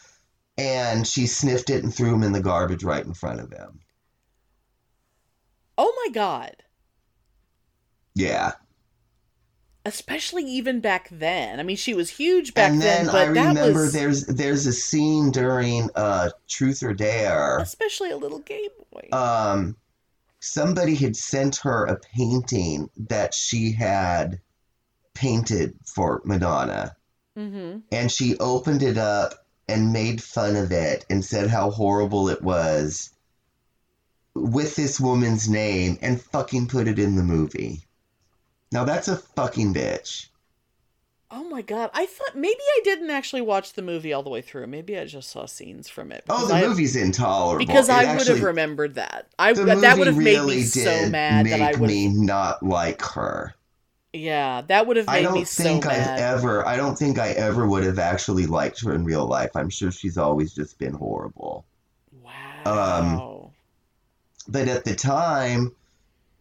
And 0.56 1.06
she 1.06 1.26
sniffed 1.26 1.70
it 1.70 1.84
and 1.84 1.94
threw 1.94 2.14
him 2.14 2.22
in 2.24 2.32
the 2.32 2.40
garbage 2.40 2.82
right 2.84 3.04
in 3.04 3.14
front 3.14 3.40
of 3.40 3.50
him. 3.52 3.80
Oh 5.76 5.92
my 6.06 6.12
god. 6.12 6.56
Yeah. 8.14 8.52
Especially 9.84 10.44
even 10.44 10.80
back 10.80 11.08
then. 11.10 11.60
I 11.60 11.62
mean, 11.62 11.76
she 11.76 11.94
was 11.94 12.10
huge 12.10 12.52
back 12.52 12.72
and 12.72 12.82
then, 12.82 13.06
then, 13.06 13.14
I 13.14 13.24
that 13.26 13.28
remember 13.30 13.82
was 13.82 13.92
there's 13.92 14.26
there's 14.26 14.66
a 14.66 14.72
scene 14.72 15.30
during 15.30 15.88
uh 15.94 16.30
Truth 16.48 16.82
or 16.82 16.92
Dare. 16.92 17.58
especially 17.58 18.10
a 18.10 18.16
little 18.16 18.40
gay 18.40 18.68
boy. 18.92 19.08
um, 19.16 19.76
somebody 20.40 20.94
had 20.94 21.16
sent 21.16 21.56
her 21.56 21.84
a 21.84 21.98
painting 21.98 22.90
that 22.96 23.34
she 23.34 23.72
had 23.72 24.40
painted 25.14 25.74
for 25.84 26.22
Madonna, 26.24 26.96
mm-hmm. 27.36 27.78
and 27.90 28.10
she 28.10 28.38
opened 28.38 28.82
it 28.82 28.96
up 28.96 29.46
and 29.68 29.92
made 29.92 30.22
fun 30.22 30.56
of 30.56 30.72
it 30.72 31.04
and 31.10 31.24
said 31.24 31.50
how 31.50 31.70
horrible 31.70 32.28
it 32.28 32.42
was 32.42 33.10
with 34.34 34.76
this 34.76 35.00
woman's 35.00 35.48
name 35.48 35.98
and 36.00 36.20
fucking 36.20 36.68
put 36.68 36.88
it 36.88 36.98
in 36.98 37.16
the 37.16 37.22
movie. 37.22 37.84
Now 38.70 38.84
that's 38.84 39.08
a 39.08 39.16
fucking 39.16 39.74
bitch. 39.74 40.27
Oh 41.30 41.44
my 41.44 41.62
god! 41.62 41.90
I 41.94 42.06
thought 42.06 42.36
maybe 42.36 42.60
I 42.60 42.80
didn't 42.84 43.10
actually 43.10 43.40
watch 43.42 43.72
the 43.74 43.82
movie 43.82 44.12
all 44.12 44.22
the 44.22 44.30
way 44.30 44.40
through. 44.42 44.66
Maybe 44.66 44.98
I 44.98 45.04
just 45.06 45.30
saw 45.30 45.46
scenes 45.46 45.88
from 45.88 46.10
it. 46.12 46.24
Oh, 46.28 46.46
the 46.46 46.54
I, 46.54 46.62
movie's 46.66 46.96
intolerable. 46.96 47.56
because 47.56 47.88
It 47.88 47.90
I 47.90 48.04
would 48.16 48.26
have 48.28 48.42
remembered 48.42 48.94
that. 48.94 49.28
I 49.38 49.52
that 49.54 49.98
would 49.98 50.06
have 50.06 50.20
made 50.20 50.42
really 50.42 50.56
me 50.56 50.62
so 50.62 51.06
mad 51.06 51.46
make 51.46 51.50
that 51.50 51.60
I 51.60 51.72
would. 51.74 51.94
me 51.94 52.08
not 52.08 52.62
like 52.62 53.02
her. 53.02 53.54
Yeah, 54.12 54.62
that 54.62 54.86
would 54.86 54.96
have 54.96 55.08
I 55.08 55.22
don't 55.22 55.32
me 55.32 55.44
so 55.44 55.62
think 55.62 55.86
I've 55.86 56.12
mad. 56.12 56.18
ever. 56.18 56.64
I 56.66 56.76
don't 56.76 56.96
think 56.96 57.18
I 57.18 57.30
ever 57.30 57.66
would 57.66 57.82
have 57.84 57.98
actually 57.98 58.46
liked 58.46 58.80
her 58.82 58.94
in 58.94 59.04
real 59.04 59.26
life. 59.26 59.56
I'm 59.56 59.70
sure 59.70 59.90
she's 59.90 60.16
always 60.18 60.54
just 60.54 60.78
been 60.78 60.94
horrible. 60.94 61.66
Um, 62.64 63.22
wow. 63.22 63.52
But 64.48 64.68
at 64.68 64.84
the 64.84 64.94
time, 64.96 65.74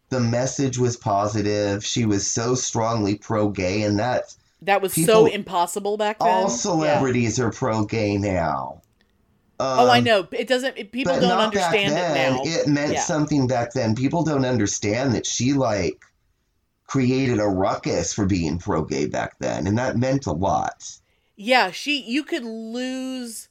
the 0.09 0.19
message 0.19 0.77
was 0.77 0.97
positive. 0.97 1.85
She 1.85 2.05
was 2.05 2.29
so 2.29 2.55
strongly 2.55 3.15
pro-gay, 3.15 3.83
and 3.83 3.99
that 3.99 4.35
that 4.61 4.81
was 4.81 4.93
so 4.93 5.25
impossible 5.25 5.97
back 5.97 6.19
then. 6.19 6.27
all 6.27 6.41
Yeah. 6.43 6.47
celebrities 6.47 7.39
are 7.39 7.51
pro-gay 7.51 8.17
now. 8.17 8.81
Oh, 9.59 9.87
I 9.89 9.99
Um, 9.99 10.03
know. 10.03 10.27
It 10.31 10.47
doesn't. 10.47 10.77
It, 10.77 10.91
people 10.91 11.19
don't 11.19 11.39
understand 11.39 11.93
back 11.95 12.11
it 12.11 12.31
now. 12.31 12.41
It 12.43 12.67
meant 12.67 12.93
Yeah. 12.93 13.01
something 13.01 13.47
back 13.47 13.73
then. 13.73 13.95
People 13.95 14.23
don't 14.23 14.45
understand 14.45 15.15
that 15.15 15.25
she 15.25 15.53
like 15.53 15.99
created 16.85 17.39
a 17.39 17.47
ruckus 17.47 18.13
for 18.13 18.25
being 18.25 18.59
pro-gay 18.59 19.07
back 19.07 19.37
then, 19.39 19.67
and 19.67 19.77
that 19.77 19.97
meant 19.97 20.25
a 20.25 20.31
lot. 20.31 20.99
Yeah, 21.35 21.71
she. 21.71 22.01
You 22.01 22.23
could 22.23 22.43
lose. 22.45 23.49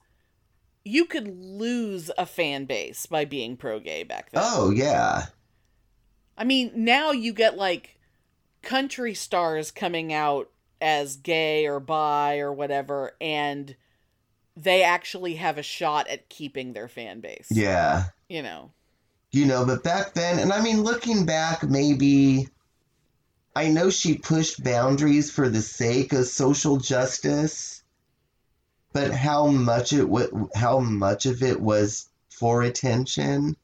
You 0.85 1.05
could 1.05 1.27
lose 1.27 2.11
a 2.17 2.27
fan 2.27 2.65
base 2.65 3.07
by 3.07 3.25
being 3.25 3.57
pro 3.57 3.81
gay 3.81 4.05
back 4.05 4.31
then. 4.31 4.43
Oh 4.47 4.71
yeah. 4.71 5.27
I 6.39 6.45
mean, 6.45 6.71
now 6.77 7.11
you 7.11 7.33
get 7.33 7.57
like 7.57 7.99
country 8.63 9.13
stars 9.15 9.73
coming 9.73 10.13
out 10.13 10.51
as 10.81 11.17
gay 11.17 11.67
or 11.67 11.81
bi 11.81 12.39
or 12.39 12.53
whatever, 12.53 13.15
and 13.21 13.75
they 14.57 14.83
actually 14.83 15.35
have 15.37 15.59
a 15.59 15.63
shot 15.63 16.09
at 16.09 16.29
keeping 16.29 16.73
their 16.73 16.89
fan 16.89 17.21
base. 17.21 17.49
Yeah. 17.51 18.05
You 18.29 18.43
know. 18.43 18.73
you 19.33 19.45
know 19.45 19.65
but 19.67 19.83
back 19.85 20.15
then 20.15 20.39
and 20.39 20.53
i 20.53 20.61
mean 20.63 20.83
looking 20.83 21.27
back 21.27 21.63
maybe 21.63 22.49
i 23.55 23.69
know 23.69 23.91
she 23.91 24.17
pushed 24.19 24.63
boundaries 24.65 25.31
for 25.31 25.49
the 25.49 25.61
sake 25.63 26.13
of 26.13 26.27
social 26.27 26.79
justice 26.79 27.83
but 28.93 29.13
how 29.13 29.47
much 29.49 29.93
it 29.93 30.09
wa- 30.09 30.49
how 30.55 30.79
much 30.81 31.27
of 31.27 31.43
it 31.43 31.61
was 31.61 32.09
for 32.31 32.63
attention 32.63 33.57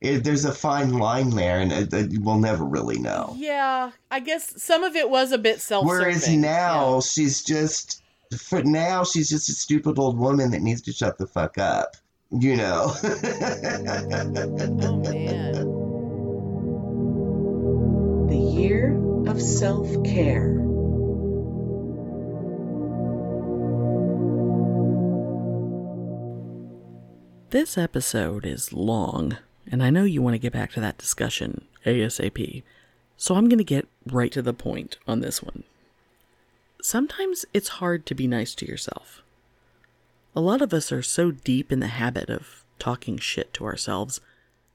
it, 0.00 0.22
there's 0.24 0.44
a 0.44 0.52
fine 0.52 0.92
line 0.98 1.30
there 1.30 1.60
and 1.60 1.72
it, 1.72 1.92
it- 1.92 2.18
we'll 2.22 2.38
never 2.38 2.64
really 2.64 2.98
know 2.98 3.34
Yeah, 3.36 3.90
I 4.10 4.20
guess 4.20 4.62
some 4.62 4.84
of 4.84 4.94
it 4.96 5.10
was 5.10 5.32
a 5.32 5.38
bit 5.38 5.60
self-serving. 5.60 5.98
whereas 6.00 6.28
now 6.28 7.00
she's 7.00 7.42
just 7.42 8.02
for 8.36 8.62
now 8.62 9.04
she's 9.04 9.28
just 9.28 9.48
a 9.48 9.52
stupid 9.52 9.98
old 9.98 10.18
woman 10.18 10.50
that 10.52 10.62
needs 10.62 10.82
to 10.82 10.92
shut 10.92 11.18
the 11.18 11.26
fuck 11.26 11.58
up 11.58 11.96
you 12.30 12.56
know 12.56 12.92
Oh 13.02 13.02
man. 15.02 15.74
The 18.28 18.36
Year 18.36 18.94
of 19.26 19.40
Self 19.40 19.88
Care. 20.04 20.56
This 27.50 27.78
episode 27.78 28.44
is 28.44 28.74
long, 28.74 29.38
and 29.70 29.82
I 29.82 29.90
know 29.90 30.04
you 30.04 30.22
want 30.22 30.34
to 30.34 30.38
get 30.38 30.52
back 30.52 30.72
to 30.72 30.80
that 30.80 30.98
discussion 30.98 31.64
ASAP, 31.84 32.62
so 33.16 33.34
I'm 33.34 33.48
going 33.48 33.58
to 33.58 33.64
get 33.64 33.88
right 34.06 34.32
to 34.32 34.42
the 34.42 34.52
point 34.52 34.96
on 35.06 35.20
this 35.20 35.42
one. 35.42 35.64
Sometimes 36.80 37.44
it's 37.52 37.68
hard 37.68 38.06
to 38.06 38.14
be 38.14 38.26
nice 38.26 38.54
to 38.56 38.66
yourself. 38.66 39.22
A 40.34 40.40
lot 40.40 40.62
of 40.62 40.72
us 40.72 40.92
are 40.92 41.02
so 41.02 41.32
deep 41.32 41.72
in 41.72 41.80
the 41.80 41.88
habit 41.88 42.30
of 42.30 42.64
talking 42.78 43.18
shit 43.18 43.52
to 43.54 43.64
ourselves 43.64 44.20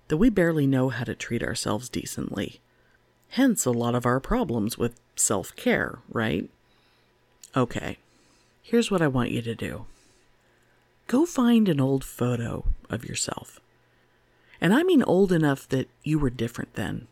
that 0.10 0.18
we 0.18 0.30
barely 0.30 0.68
know 0.68 0.90
how 0.90 1.06
to 1.06 1.16
treat 1.16 1.42
ourselves 1.42 1.88
decently. 1.88 2.60
Hence, 3.30 3.66
a 3.66 3.72
lot 3.72 3.96
of 3.96 4.06
our 4.06 4.20
problems 4.20 4.78
with 4.78 5.00
self 5.16 5.56
care, 5.56 6.00
right? 6.10 6.50
Okay, 7.56 7.98
here's 8.62 8.92
what 8.92 9.02
I 9.02 9.08
want 9.08 9.32
you 9.32 9.42
to 9.42 9.56
do 9.56 9.86
go 11.08 11.26
find 11.26 11.70
an 11.70 11.80
old 11.80 12.04
photo 12.04 12.66
of 12.90 13.06
yourself. 13.06 13.60
And 14.64 14.74
I 14.74 14.84
mean 14.84 15.04
old 15.04 15.34
enough 15.34 15.68
that 15.70 15.90
you 16.04 16.18
were 16.18 16.30
different 16.30 16.76
then. 16.76 17.08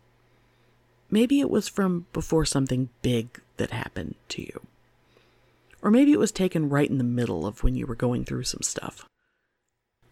Maybe 1.09 1.41
it 1.41 1.49
was 1.49 1.67
from 1.67 2.05
before 2.13 2.45
something 2.45 2.87
big 3.01 3.41
that 3.57 3.71
happened 3.71 4.15
to 4.29 4.41
you. 4.41 4.61
Or 5.81 5.91
maybe 5.91 6.13
it 6.13 6.19
was 6.19 6.31
taken 6.31 6.69
right 6.69 6.89
in 6.89 6.97
the 6.97 7.03
middle 7.03 7.45
of 7.45 7.61
when 7.61 7.75
you 7.75 7.85
were 7.85 7.95
going 7.95 8.23
through 8.23 8.43
some 8.43 8.61
stuff. 8.61 9.05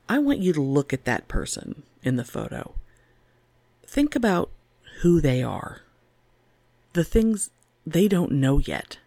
I 0.09 0.19
want 0.19 0.39
you 0.39 0.51
to 0.51 0.61
look 0.61 0.91
at 0.91 1.05
that 1.05 1.29
person 1.29 1.83
in 2.03 2.17
the 2.17 2.25
photo. 2.25 2.73
Think 3.87 4.17
about 4.17 4.49
who 5.01 5.21
they 5.21 5.41
are, 5.41 5.83
the 6.91 7.05
things 7.05 7.51
they 7.87 8.09
don't 8.09 8.33
know 8.33 8.59
yet, 8.59 8.97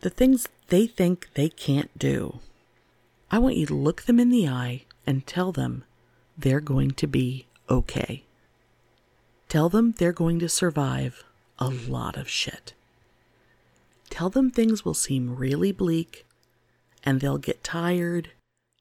the 0.00 0.08
things 0.08 0.48
they 0.68 0.86
think 0.86 1.28
they 1.34 1.50
can't 1.50 1.90
do. 1.98 2.38
I 3.30 3.38
want 3.38 3.56
you 3.56 3.66
to 3.66 3.74
look 3.74 4.02
them 4.02 4.18
in 4.18 4.30
the 4.30 4.48
eye 4.48 4.84
and 5.06 5.26
tell 5.26 5.52
them 5.52 5.84
they're 6.36 6.60
going 6.60 6.92
to 6.92 7.06
be 7.06 7.46
okay. 7.68 8.24
Tell 9.48 9.68
them 9.68 9.94
they're 9.98 10.12
going 10.12 10.38
to 10.38 10.48
survive 10.48 11.24
a 11.58 11.68
lot 11.68 12.16
of 12.16 12.28
shit. 12.28 12.72
Tell 14.10 14.30
them 14.30 14.50
things 14.50 14.84
will 14.84 14.94
seem 14.94 15.36
really 15.36 15.72
bleak 15.72 16.26
and 17.04 17.20
they'll 17.20 17.38
get 17.38 17.64
tired 17.64 18.30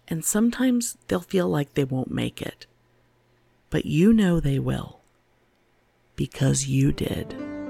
and 0.07 0.25
sometimes 0.25 0.97
they'll 1.07 1.21
feel 1.21 1.47
like 1.47 1.73
they 1.73 1.83
won't 1.83 2.11
make 2.11 2.41
it. 2.41 2.65
But 3.69 3.85
you 3.85 4.11
know 4.11 4.39
they 4.39 4.59
will 4.59 4.99
because 6.15 6.67
you 6.67 6.91
did. 6.91 7.60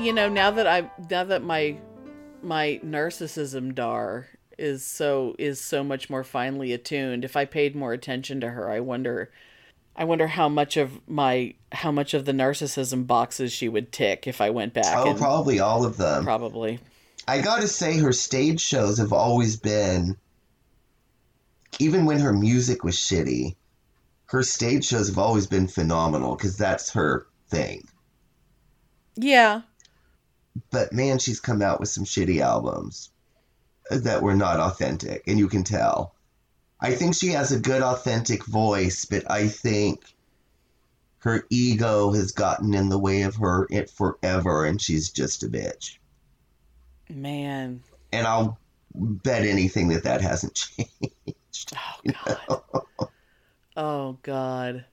You 0.00 0.12
know, 0.12 0.28
now 0.28 0.50
that 0.50 0.66
I 0.66 0.90
now 1.10 1.24
that 1.24 1.42
my 1.42 1.76
my 2.42 2.80
narcissism 2.84 3.74
dar 3.74 4.26
is 4.56 4.84
so 4.84 5.34
is 5.38 5.60
so 5.60 5.82
much 5.84 6.08
more 6.08 6.24
finely 6.24 6.72
attuned, 6.72 7.24
if 7.24 7.36
I 7.36 7.44
paid 7.44 7.74
more 7.74 7.92
attention 7.92 8.40
to 8.40 8.50
her, 8.50 8.70
I 8.70 8.80
wonder 8.80 9.30
I 9.96 10.04
wonder 10.04 10.28
how 10.28 10.48
much 10.48 10.76
of 10.76 11.00
my 11.08 11.54
how 11.72 11.90
much 11.90 12.14
of 12.14 12.24
the 12.24 12.32
narcissism 12.32 13.06
boxes 13.06 13.52
she 13.52 13.68
would 13.68 13.90
tick 13.92 14.26
if 14.26 14.40
I 14.40 14.50
went 14.50 14.72
back. 14.72 14.96
Oh, 14.96 15.14
probably 15.14 15.58
all 15.58 15.84
of 15.84 15.96
them. 15.96 16.24
probably. 16.24 16.78
I 17.26 17.42
gotta 17.42 17.68
say, 17.68 17.98
her 17.98 18.12
stage 18.12 18.60
shows 18.60 18.98
have 18.98 19.12
always 19.12 19.56
been, 19.56 20.16
even 21.78 22.06
when 22.06 22.20
her 22.20 22.32
music 22.32 22.84
was 22.84 22.96
shitty, 22.96 23.56
her 24.26 24.42
stage 24.42 24.86
shows 24.86 25.08
have 25.08 25.18
always 25.18 25.46
been 25.46 25.66
phenomenal 25.66 26.36
because 26.36 26.56
that's 26.56 26.90
her 26.92 27.26
thing. 27.50 27.86
Yeah. 29.16 29.62
But 30.70 30.92
man, 30.92 31.18
she's 31.18 31.40
come 31.40 31.62
out 31.62 31.80
with 31.80 31.88
some 31.88 32.04
shitty 32.04 32.40
albums 32.40 33.10
that 33.90 34.22
were 34.22 34.34
not 34.34 34.60
authentic, 34.60 35.24
and 35.26 35.38
you 35.38 35.48
can 35.48 35.64
tell. 35.64 36.14
I 36.80 36.92
think 36.92 37.14
she 37.14 37.28
has 37.28 37.50
a 37.50 37.58
good, 37.58 37.82
authentic 37.82 38.44
voice, 38.44 39.04
but 39.04 39.28
I 39.30 39.48
think 39.48 40.04
her 41.18 41.44
ego 41.50 42.12
has 42.12 42.32
gotten 42.32 42.74
in 42.74 42.88
the 42.88 42.98
way 42.98 43.22
of 43.22 43.36
her 43.36 43.66
it 43.70 43.90
forever, 43.90 44.64
and 44.64 44.80
she's 44.80 45.10
just 45.10 45.42
a 45.42 45.48
bitch. 45.48 45.98
Man. 47.10 47.82
And 48.12 48.26
I'll 48.26 48.58
bet 48.94 49.44
anything 49.44 49.88
that 49.88 50.04
that 50.04 50.20
hasn't 50.20 50.54
changed. 50.78 51.72
Oh 51.74 52.12
god. 52.24 52.62
oh 53.76 54.18
god. 54.22 54.84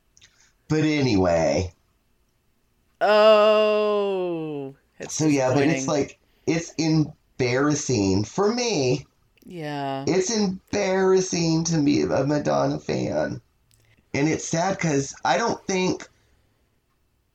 But 0.68 0.84
anyway, 0.84 1.72
Oh. 3.02 4.76
It's 5.00 5.16
so 5.16 5.26
yeah, 5.28 5.54
but 5.54 5.64
it's 5.64 5.88
like 5.88 6.20
it's 6.48 6.74
embarrassing 6.78 8.24
for 8.24 8.54
me. 8.54 9.06
Yeah. 9.46 10.06
It's 10.08 10.36
embarrassing 10.36 11.66
to 11.66 11.82
be 11.82 12.02
a 12.02 12.26
Madonna 12.26 12.80
fan. 12.80 13.42
And 14.14 14.28
it's 14.28 14.48
sad 14.48 14.78
because 14.78 15.14
I 15.24 15.38
don't 15.38 15.64
think 15.68 16.08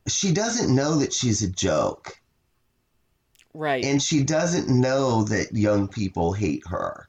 she 0.09 0.33
doesn't 0.33 0.75
know 0.75 0.97
that 0.97 1.13
she's 1.13 1.43
a 1.43 1.49
joke. 1.49 2.19
Right. 3.55 3.85
And 3.85 4.03
she 4.03 4.23
doesn't 4.23 4.69
know 4.69 5.25
that 5.25 5.53
young 5.53 5.89
people 5.89 6.33
hate 6.33 6.67
her. 6.67 7.09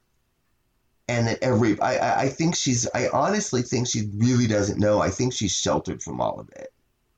And 1.07 1.27
that 1.27 1.39
every, 1.41 1.79
I, 1.79 1.95
I, 1.95 2.21
I 2.21 2.29
think 2.29 2.55
she's, 2.55 2.87
I 2.93 3.07
honestly 3.09 3.63
think 3.63 3.87
she 3.87 4.09
really 4.15 4.47
doesn't 4.47 4.79
know. 4.79 5.01
I 5.01 5.09
think 5.09 5.33
she's 5.33 5.51
sheltered 5.51 6.01
from 6.01 6.21
all 6.21 6.39
of 6.39 6.49
it. 6.49 6.71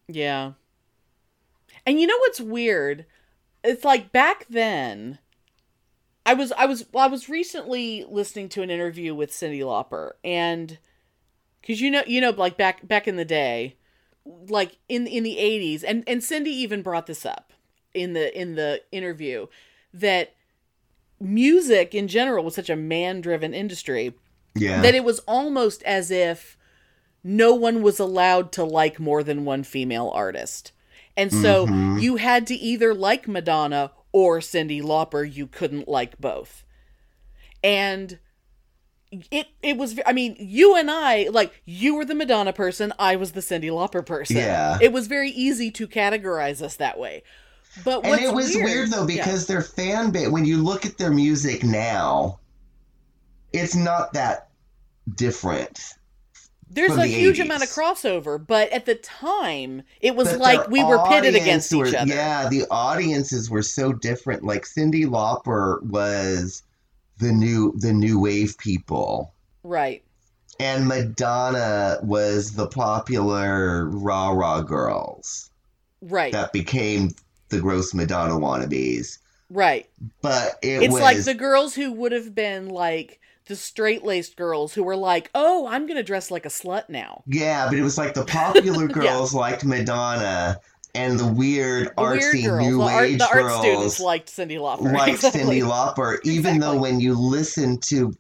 Yeah. 0.08 0.54
And 1.86 2.00
you 2.00 2.08
know 2.08 2.18
what's 2.20 2.40
weird? 2.40 3.06
It's 3.64 3.84
like 3.84 4.12
back 4.12 4.46
then 4.50 5.20
I 6.26 6.34
was 6.34 6.52
I 6.54 6.66
was 6.66 6.86
well, 6.92 7.04
I 7.06 7.08
was 7.08 7.30
recently 7.30 8.06
listening 8.10 8.50
to 8.50 8.62
an 8.62 8.70
interview 8.70 9.14
with 9.16 9.32
Cyndi 9.32 9.60
Lauper 9.62 10.12
and 10.24 10.78
cuz 11.66 11.82
you 11.82 11.92
know 11.92 12.04
you 12.08 12.22
know 12.22 12.32
like 12.32 12.58
back 12.58 12.88
back 12.88 13.08
in 13.08 13.16
the 13.16 13.26
day 13.26 13.76
like 14.26 14.78
in 14.88 15.06
in 15.08 15.24
the 15.24 15.38
80s 15.38 15.84
and 15.86 16.04
and 16.08 16.22
Cyndi 16.22 16.48
even 16.48 16.82
brought 16.82 17.08
this 17.08 17.26
up 17.26 17.54
in 17.94 18.14
the 18.14 18.38
in 18.40 18.56
the 18.56 18.82
interview 18.92 19.48
that 19.94 20.34
music 21.20 21.94
in 21.94 22.08
general 22.08 22.44
was 22.44 22.56
such 22.56 22.70
a 22.70 22.76
man-driven 22.76 23.54
industry 23.54 24.14
Yeah. 24.56 24.82
that 24.82 24.96
it 24.96 25.04
was 25.04 25.20
almost 25.20 25.84
as 25.84 26.12
if 26.12 26.58
no 27.24 27.54
one 27.54 27.82
was 27.82 28.00
allowed 28.00 28.52
to 28.54 28.64
like 28.64 29.00
more 29.00 29.24
than 29.24 29.46
one 29.46 29.64
female 29.64 30.10
artist. 30.14 30.74
And 31.16 31.32
so 31.32 31.68
Mhm. 31.68 32.02
you 32.02 32.16
had 32.16 32.48
to 32.48 32.56
either 32.56 32.94
like 32.94 33.28
Madonna 33.28 33.92
or 34.12 34.40
Cyndi 34.40 34.82
Lauper. 34.82 35.24
You 35.32 35.48
couldn't 35.48 35.88
like 35.88 36.20
both. 36.20 36.64
And 37.64 38.20
it 39.32 39.48
it 39.62 39.78
was 39.78 40.00
I 40.08 40.14
mean, 40.14 40.36
you 40.40 40.76
and 40.76 40.90
I 40.90 41.28
like 41.32 41.62
you 41.66 41.96
were 41.96 42.06
the 42.06 42.16
Madonna 42.16 42.52
person, 42.52 42.94
I 42.98 43.16
was 43.16 43.34
the 43.34 43.42
Cyndi 43.42 43.70
Lauper 43.70 44.04
person. 44.06 44.38
Yeah. 44.38 44.78
It 44.82 44.92
was 44.92 45.06
very 45.08 45.30
easy 45.30 45.70
to 45.72 45.88
categorize 45.88 46.62
us 46.62 46.78
that 46.78 46.98
way. 47.00 47.24
But 47.84 48.06
and 48.06 48.20
it 48.22 48.34
was 48.34 48.56
weird, 48.56 48.92
though 48.92 49.08
Yeah. 49.08 49.24
because 49.24 49.46
their 49.48 49.62
fan 49.62 50.12
base, 50.12 50.30
when 50.30 50.46
you 50.46 50.62
look 50.64 50.86
at 50.86 50.98
their 50.98 51.12
music 51.12 51.64
now, 51.64 52.40
it's 53.52 53.76
not 53.76 54.14
that 54.14 54.50
different. 55.16 55.80
There's 56.74 56.94
a 56.94 56.96
the 56.98 57.08
huge 57.08 57.38
80s. 57.40 57.46
amount 57.46 57.64
of 57.64 57.70
crossover, 57.70 58.46
but 58.46 58.70
at 58.72 58.86
the 58.86 58.96
time, 58.96 59.84
it 60.02 60.16
was 60.16 60.30
But 60.30 60.40
like 60.40 60.68
we 60.70 60.84
were 60.84 60.98
pitted 61.08 61.36
against 61.36 61.74
were- 61.74 61.86
each 61.88 61.94
other. 61.94 62.14
Yeah, 62.14 62.50
the 62.50 62.66
audiences 62.72 63.50
were 63.50 63.62
so 63.62 63.94
different. 63.94 64.44
Like 64.44 64.66
Cyndi 64.66 65.06
Lauper 65.06 65.84
was 65.84 66.64
the 67.20 67.32
new 67.32 67.74
the 67.78 67.94
new 67.94 68.20
wave 68.20 68.58
people, 68.58 69.34
Right. 69.64 70.04
and 70.60 70.88
Madonna 70.88 72.00
was 72.02 72.54
the 72.54 72.68
popular 72.68 73.86
rah 73.90 74.30
rah 74.32 74.62
girls 74.62 75.50
Right. 76.02 76.32
that 76.34 76.52
became 76.54 77.12
the 77.50 77.60
gross 77.60 77.94
Madonna 77.94 78.34
wannabes. 78.36 79.20
right. 79.50 79.88
But 80.24 80.58
it 80.64 80.84
It's 80.84 80.94
was 80.94 81.02
like 81.02 81.24
the 81.24 81.36
girls 81.36 81.76
who 81.76 81.92
would 81.92 82.12
have 82.12 82.34
been 82.34 82.70
like 82.70 83.20
the 83.46 83.56
straight 83.56 84.04
laced 84.04 84.36
girls 84.38 84.74
who 84.74 84.84
were 84.84 84.96
like, 84.96 85.30
oh, 85.36 85.68
I'm 85.68 85.86
going 85.86 85.98
to 85.98 86.04
dress 86.04 86.32
like 86.32 86.46
a 86.46 86.50
slut 86.50 86.88
now. 86.90 87.24
yeah, 87.28 87.68
but 87.70 87.78
it 87.78 87.82
was 87.84 87.98
like 87.98 88.14
the 88.14 88.26
popular 88.26 88.88
girls 89.00 89.34
liked 89.34 89.66
Madonna, 89.66 90.60
and 90.96 91.20
the 91.20 91.28
weird 91.28 91.88
The 91.98 92.02
weird 92.02 92.20
artsy 92.22 92.44
girls, 92.46 92.68
new 92.68 92.78
the 92.78 92.84
art, 92.84 93.06
age 93.06 93.18
the 93.20 93.26
art 93.28 93.34
girls 93.42 93.60
students 93.60 94.00
liked 94.00 94.30
Cyndi 94.30 94.58
Lauper. 94.58 94.94
like 94.94 95.14
Exactly. 95.16 95.42
Cyndi 95.42 95.62
Lauper, 95.64 96.20
even 96.24 96.60
though 96.60 96.78
when 96.78 97.00
you 97.00 97.14
listen 97.20 97.80
to 97.90 98.14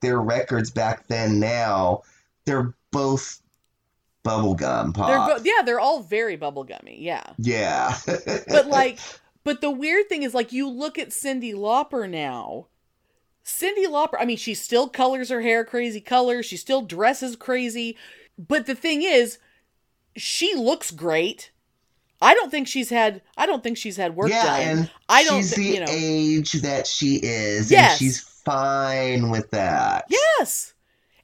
their 0.00 0.20
records 0.20 0.70
back 0.70 1.06
then 1.08 1.40
now, 1.40 2.02
they're 2.44 2.74
both 2.90 3.40
bubblegum 4.24 4.94
They're 4.94 5.04
pop. 5.04 5.38
bo- 5.38 5.42
yeah, 5.44 5.62
they're 5.64 5.80
all 5.80 6.02
very 6.02 6.36
bubblegummy. 6.36 6.96
Yeah. 6.98 7.24
yeah. 7.38 7.96
But 8.06 8.66
like, 8.68 8.98
but 9.44 9.60
the 9.60 9.70
weird 9.70 10.08
thing 10.08 10.22
is, 10.22 10.34
like, 10.34 10.52
you 10.52 10.68
look 10.68 10.98
at 10.98 11.08
Cyndi 11.10 11.54
Lauper 11.54 12.08
now. 12.08 12.66
Cyndi 13.44 13.86
Lauper, 13.86 14.16
I 14.20 14.24
mean, 14.24 14.36
she 14.36 14.54
still 14.54 14.88
colors 14.88 15.28
her 15.30 15.40
hair 15.40 15.64
crazy 15.64 16.00
colors. 16.00 16.46
She 16.46 16.56
still 16.56 16.82
dresses 16.82 17.36
crazy. 17.36 17.96
But 18.38 18.66
the 18.66 18.74
thing 18.74 19.02
is, 19.02 19.38
she 20.16 20.54
looks 20.54 20.90
great. 20.90 21.50
I 22.20 22.34
don't 22.34 22.50
think 22.50 22.68
she's 22.68 22.90
had. 22.90 23.20
I 23.36 23.46
don't 23.46 23.62
think 23.64 23.76
she's 23.76 23.96
had 23.96 24.14
work 24.14 24.30
yeah, 24.30 24.44
done. 24.44 24.60
and 24.78 24.90
I 25.08 25.24
don't. 25.24 25.38
she's 25.38 25.54
thi- 25.54 25.62
the 25.70 25.74
you 25.74 25.80
know. 25.80 25.86
age 25.90 26.52
that 26.52 26.86
she 26.86 27.16
is, 27.16 27.70
Yes. 27.70 27.92
and 27.92 27.98
she's 27.98 28.20
fine 28.20 29.30
with 29.30 29.50
that. 29.50 30.04
Yes. 30.08 30.74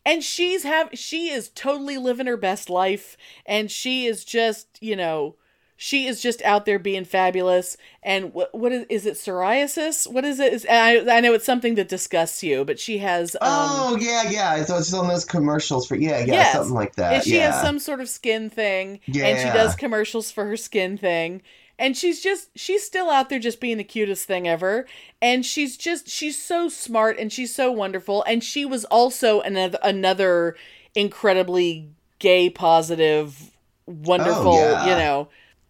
And 0.05 0.25
she's 0.25 0.63
have 0.65 0.91
she 0.95 1.29
is 1.31 1.51
totally 1.51 1.99
living 1.99 2.27
her 2.27 2.37
best 2.37 2.71
life 2.71 3.17
and 3.47 3.71
she 3.71 4.07
is 4.07 4.25
just, 4.25 4.67
you 4.81 4.97
know, 4.97 5.37
she 5.81 6.09
is 6.09 6.21
just 6.21 6.43
out 6.43 6.67
there 6.67 6.79
being 6.81 7.05
fabulous 7.05 7.77
and 8.03 8.35
what 8.35 8.53
what 8.53 8.73
is 8.73 8.85
is 8.91 9.07
it 9.07 9.15
psoriasis? 9.15 10.11
What 10.13 10.25
is 10.25 10.41
it? 10.41 10.53
Is, 10.53 10.67
I 10.69 10.99
I 11.09 11.21
know 11.21 11.33
it's 11.35 11.45
something 11.45 11.77
that 11.77 11.89
disgusts 11.89 12.43
you, 12.43 12.65
but 12.65 12.81
she 12.81 12.99
has 12.99 13.37
um 13.37 13.41
Oh 13.43 13.97
yeah, 14.01 14.29
yeah. 14.29 14.63
Thought 14.65 14.81
it's 14.81 14.93
on 14.93 15.07
those 15.07 15.25
commercials 15.25 15.87
for 15.87 15.95
yeah, 15.95 16.19
yeah, 16.19 16.35
Yes. 16.35 16.53
something 16.55 16.75
like 16.75 16.97
that. 16.97 17.13
and 17.15 17.23
she 17.23 17.37
yeah. 17.37 17.53
has 17.53 17.63
some 17.63 17.79
sort 17.79 18.01
of 18.01 18.09
skin 18.09 18.51
thing 18.51 18.99
and 19.07 19.39
she 19.39 19.45
does 19.57 19.77
commercials 19.77 20.33
for 20.33 20.45
her 20.47 20.57
skin 20.57 20.99
thing 20.99 21.43
and 21.79 21.97
she's 21.97 22.21
just 22.21 22.49
she's 22.57 22.85
still 22.85 23.09
out 23.09 23.29
there 23.29 23.39
just 23.39 23.61
being 23.61 23.77
the 23.79 23.85
cutest 23.85 24.27
thing 24.27 24.49
ever 24.49 24.85
and 25.23 25.47
she's 25.47 25.77
just 25.77 26.09
she's 26.09 26.37
so 26.37 26.69
smart 26.69 27.17
and 27.21 27.33
she's 27.33 27.55
so 27.55 27.71
wonderful 27.71 28.25
and 28.25 28.43
she 28.43 28.65
was 28.65 28.85
also 28.87 29.41
another 29.43 29.79
another 29.85 30.57
incredibly 31.03 31.89
gay 32.19 32.51
positive 32.51 33.53
wonderful 33.87 34.55
Oh, 34.55 34.73
yeah. 34.73 34.85
you 34.87 34.91
know 34.97 35.29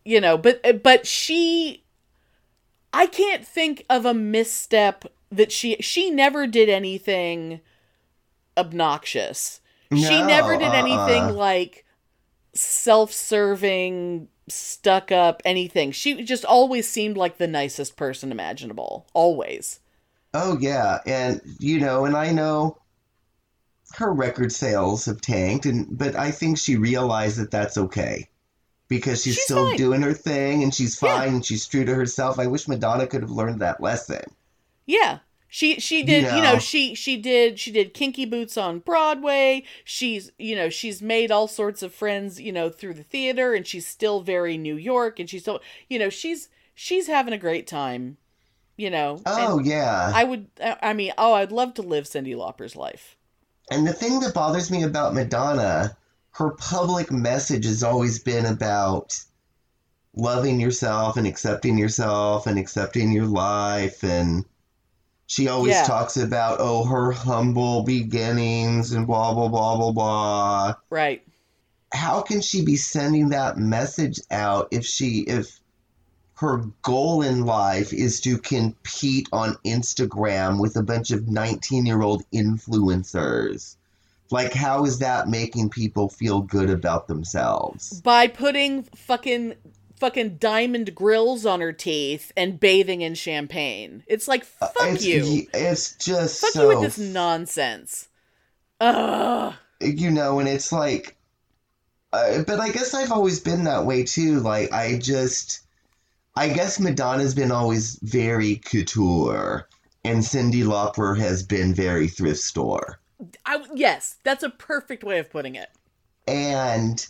you 0.09 0.21
know 0.21 0.39
but 0.39 0.61
uh, 0.65 0.73
but 0.73 1.07
she 1.07 1.85
i 2.93 3.07
can't 3.07 3.47
think 3.47 3.85
of 3.91 4.05
a 4.05 4.15
misstep 4.15 5.05
that 5.31 5.53
she 5.53 5.77
she 5.81 6.11
never 6.11 6.47
did 6.47 6.69
anything 6.69 7.61
obnoxious. 8.59 9.61
She 9.95 10.23
never 10.23 10.57
did 10.59 10.69
uh-uh. 10.69 10.75
anything 10.75 11.35
like 11.35 11.87
self-serving 12.53 14.29
stuck 14.49 15.13
up 15.13 15.41
anything. 15.45 15.93
She 15.93 16.23
just 16.25 16.45
always 16.45 16.89
seemed 16.89 17.17
like 17.17 17.39
the 17.39 17.47
nicest 17.47 17.97
person 17.97 18.33
imaginable 18.33 19.07
always. 19.15 19.81
Oh 20.35 20.59
yeah, 20.61 20.99
and 21.07 21.41
you 21.59 21.81
know, 21.81 22.05
and 22.05 22.17
I 22.17 22.33
know 22.33 22.79
her 23.95 24.13
record 24.13 24.53
sales 24.53 25.07
have 25.07 25.23
tanked, 25.23 25.65
and 25.65 25.87
but 25.97 26.15
I 26.17 26.31
think 26.31 26.59
she 26.59 26.77
realized 26.77 27.39
that 27.39 27.51
that's 27.51 27.79
okay 27.79 28.29
because 28.89 29.23
she's, 29.23 29.35
She's 29.35 29.45
still 29.45 29.69
fine. 29.69 29.77
doing 29.77 30.03
her 30.03 30.15
thing 30.15 30.63
and 30.63 30.75
she's 30.75 31.01
Yeah. 31.03 31.19
fine 31.19 31.29
and 31.35 31.45
she's 31.47 31.67
true 31.67 31.85
to 31.85 31.95
herself. 31.95 32.39
I 32.39 32.47
wish 32.47 32.67
Madonna 32.69 33.07
could 33.07 33.23
have 33.23 33.31
learned 33.31 33.61
that 33.61 33.81
lesson. 33.83 34.23
Yeah. 34.87 35.19
She 35.51 35.81
she 35.81 36.03
did 36.03 36.25
you 36.25 36.43
know, 36.43 36.55
know. 36.55 36.59
she 36.59 36.95
she 36.95 37.17
did 37.17 37.59
she 37.59 37.71
did 37.73 37.95
kinky 37.95 38.27
boots 38.27 38.59
on 38.59 38.81
Broadway. 38.81 39.65
She's 39.83 40.31
you 40.39 40.55
know 40.55 40.69
she's 40.69 41.01
made 41.01 41.31
all 41.31 41.49
sorts 41.49 41.83
of 41.83 41.95
friends 41.95 42.39
you 42.39 42.53
know 42.53 42.69
through 42.69 42.93
the 42.95 43.03
theater 43.03 43.55
and 43.55 43.67
she's 43.67 43.87
still 43.87 44.21
very 44.21 44.59
New 44.59 44.77
York 44.77 45.19
and 45.19 45.29
she's 45.29 45.41
still 45.43 45.61
you 45.89 45.99
know 45.99 46.11
she's 46.11 46.51
she's 46.75 47.07
having 47.07 47.33
a 47.33 47.39
great 47.39 47.67
time, 47.67 48.19
you 48.77 48.91
know. 48.91 49.23
Oh 49.25 49.57
and 49.57 49.67
yeah, 49.67 50.13
I 50.15 50.23
would 50.25 50.49
I 50.83 50.93
mean 50.93 51.13
oh 51.17 51.33
I'd 51.33 51.51
love 51.51 51.73
to 51.75 51.83
live 51.83 52.05
Cyndi 52.05 52.37
Lauper's 52.37 52.77
life. 52.77 53.17
and 53.71 53.87
the 53.87 53.95
thing 53.95 54.21
that 54.21 54.35
bothers 54.35 54.71
me 54.71 54.83
about 54.83 55.15
Madonna, 55.15 55.97
her 56.39 56.51
public 56.51 57.11
message 57.11 57.65
has 57.65 57.83
always 57.83 58.21
been 58.21 58.47
about 58.47 59.19
loving 60.15 60.61
yourself 60.61 61.17
and 61.17 61.27
accepting 61.27 61.77
yourself 61.77 62.47
and 62.47 62.57
accepting 62.61 63.11
your 63.11 63.27
life 63.27 64.05
and 64.05 64.45
she 65.27 65.49
always 65.49 65.73
Yeah. 65.75 65.83
talks 65.83 66.17
about 66.17 66.59
oh 66.61 66.85
her 66.85 67.11
humble 67.11 67.83
beginnings 67.83 68.93
and 68.93 69.05
blah 69.05 69.35
blah 69.35 69.49
blah 69.49 69.77
blah 69.77 69.93
blah 69.93 70.75
Right. 70.91 71.27
how 71.93 72.23
can 72.23 72.41
she 72.41 72.65
be 72.65 72.77
sending 72.77 73.31
that 73.31 73.59
message 73.59 74.21
out 74.31 74.69
if 74.71 74.87
she 74.87 75.21
if 75.23 75.59
her 76.35 76.59
goal 76.83 77.23
in 77.23 77.45
life 77.47 77.93
is 77.93 78.21
to 78.21 78.39
compete 78.39 79.29
on 79.33 79.57
Instagram 79.67 80.61
with 80.61 80.77
a 80.77 80.85
bunch 80.85 81.11
of 81.11 81.27
19 81.27 81.85
year 81.85 82.01
old 82.01 82.23
influencers 82.33 83.75
like 84.31 84.53
how 84.53 84.85
is 84.85 84.99
that 84.99 85.29
making 85.29 85.71
people 85.71 86.09
feel 86.09 86.41
good 86.43 86.71
about 86.71 87.09
themselves 87.09 88.01
By 88.03 88.27
putting 88.29 88.83
fucking 88.95 89.55
fucking 89.99 90.37
diamond 90.37 90.95
grills 90.95 91.45
on 91.45 91.61
her 91.61 91.73
teeth 91.73 92.31
and 92.37 92.61
bathing 92.61 93.01
in 93.01 93.15
champagne. 93.15 94.05
It's 94.07 94.29
like 94.29 94.45
fuck 94.45 94.73
Uh, 94.81 94.91
it's, 94.91 95.05
you. 95.05 95.47
it's 95.53 95.97
just 95.97 96.41
Fuck 96.41 96.51
so 96.53 96.71
you 96.71 96.79
with 96.79 96.97
this 96.97 96.99
nonsense. 96.99 98.09
Ugh. 98.81 99.55
you 99.81 100.11
know, 100.11 100.39
and 100.39 100.49
it's 100.49 100.71
like, 100.71 101.17
uh, 102.13 102.43
but 102.47 102.61
I 102.61 102.71
guess 102.71 102.95
I've 102.95 103.11
always 103.13 103.41
been 103.41 103.65
that 103.65 103.85
way 103.87 104.05
too. 104.05 104.39
Like, 104.41 104.73
I 104.73 104.99
just, 104.99 105.61
I 106.37 106.49
guess 106.51 106.79
Madonna's 106.79 107.35
been 107.35 107.51
always 107.51 107.99
very 108.03 108.57
couture, 108.57 109.69
and 110.05 110.21
Cyndi 110.21 110.63
Lauper 110.63 111.19
has 111.19 111.43
been 111.43 111.75
very 111.75 112.07
thrift 112.09 112.41
store. 112.41 113.01
I 113.45 113.65
yes, 113.75 114.17
that's 114.25 114.43
a 114.43 114.51
perfect 114.51 115.03
way 115.05 115.19
of 115.19 115.31
putting 115.31 115.55
it. 115.55 115.69
And 116.27 117.05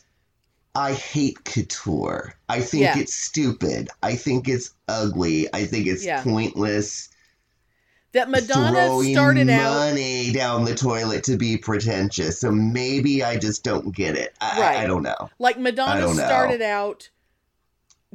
I 0.74 0.92
hate 0.92 1.44
couture. 1.44 2.34
I 2.48 2.60
think 2.60 2.82
Yeah. 2.84 2.98
it's 2.98 3.14
stupid. 3.14 3.88
I 4.02 4.14
think 4.14 4.48
it's 4.48 4.70
ugly. 4.86 5.48
I 5.52 5.64
think 5.66 5.86
it's 5.86 6.04
Yeah. 6.04 6.22
pointless. 6.22 7.08
That 8.12 8.30
Madonna 8.30 9.02
started 9.12 9.50
out 9.50 9.74
money 9.74 10.32
down 10.32 10.64
the 10.64 10.74
toilet 10.74 11.24
to 11.24 11.36
be 11.36 11.58
pretentious. 11.58 12.40
So 12.40 12.50
maybe 12.50 13.22
I 13.22 13.36
just 13.36 13.64
don't 13.64 13.94
get 13.94 14.16
it. 14.16 14.34
I, 14.40 14.60
Right. 14.60 14.76
I 14.78 14.86
don't 14.86 15.02
know. 15.02 15.28
like 15.38 15.58
Madonna 15.58 16.14
started 16.14 16.62
out 16.62 17.10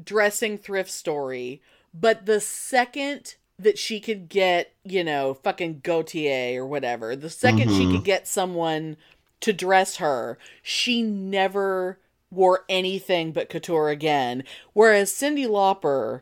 dressing 0.04 0.58
thrift 0.58 0.90
story, 0.90 1.62
but 1.94 2.26
the 2.26 2.40
second 2.40 3.36
that 3.64 3.78
she 3.78 4.00
could 4.00 4.30
get, 4.30 4.74
you 4.84 5.04
know, 5.04 5.34
fucking 5.34 5.82
Gaultier 5.84 6.62
or 6.62 6.66
whatever, 6.68 7.16
the 7.16 7.30
2nd 7.30 7.72
she 7.72 7.86
Mhm. 7.86 7.92
could 7.92 8.04
get 8.04 8.28
someone 8.28 8.98
to 9.42 9.52
dress 9.54 9.98
her, 9.98 10.38
she 10.62 11.02
never 11.02 12.00
wore 12.32 12.64
anything 12.70 13.32
but 13.32 13.50
couture 13.50 13.90
again. 13.90 14.44
Whereas 14.74 15.12
Cyndi 15.12 15.46
Lauper 15.48 16.22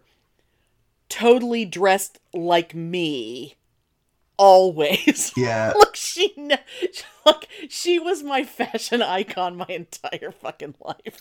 totally 1.09 1.65
dressed 1.65 2.19
like 2.33 2.73
me 2.73 3.55
always. 4.41 5.31
Yeah. 5.41 5.73
Look, 5.75 5.95
she 5.95 6.33
ne- 6.35 6.57
look, 7.25 7.47
she 7.69 7.99
was 7.99 8.21
my 8.21 8.43
fashion 8.43 9.01
icon 9.01 9.55
my 9.55 9.65
entire 9.69 10.31
fucking 10.31 10.75
life. 10.81 11.19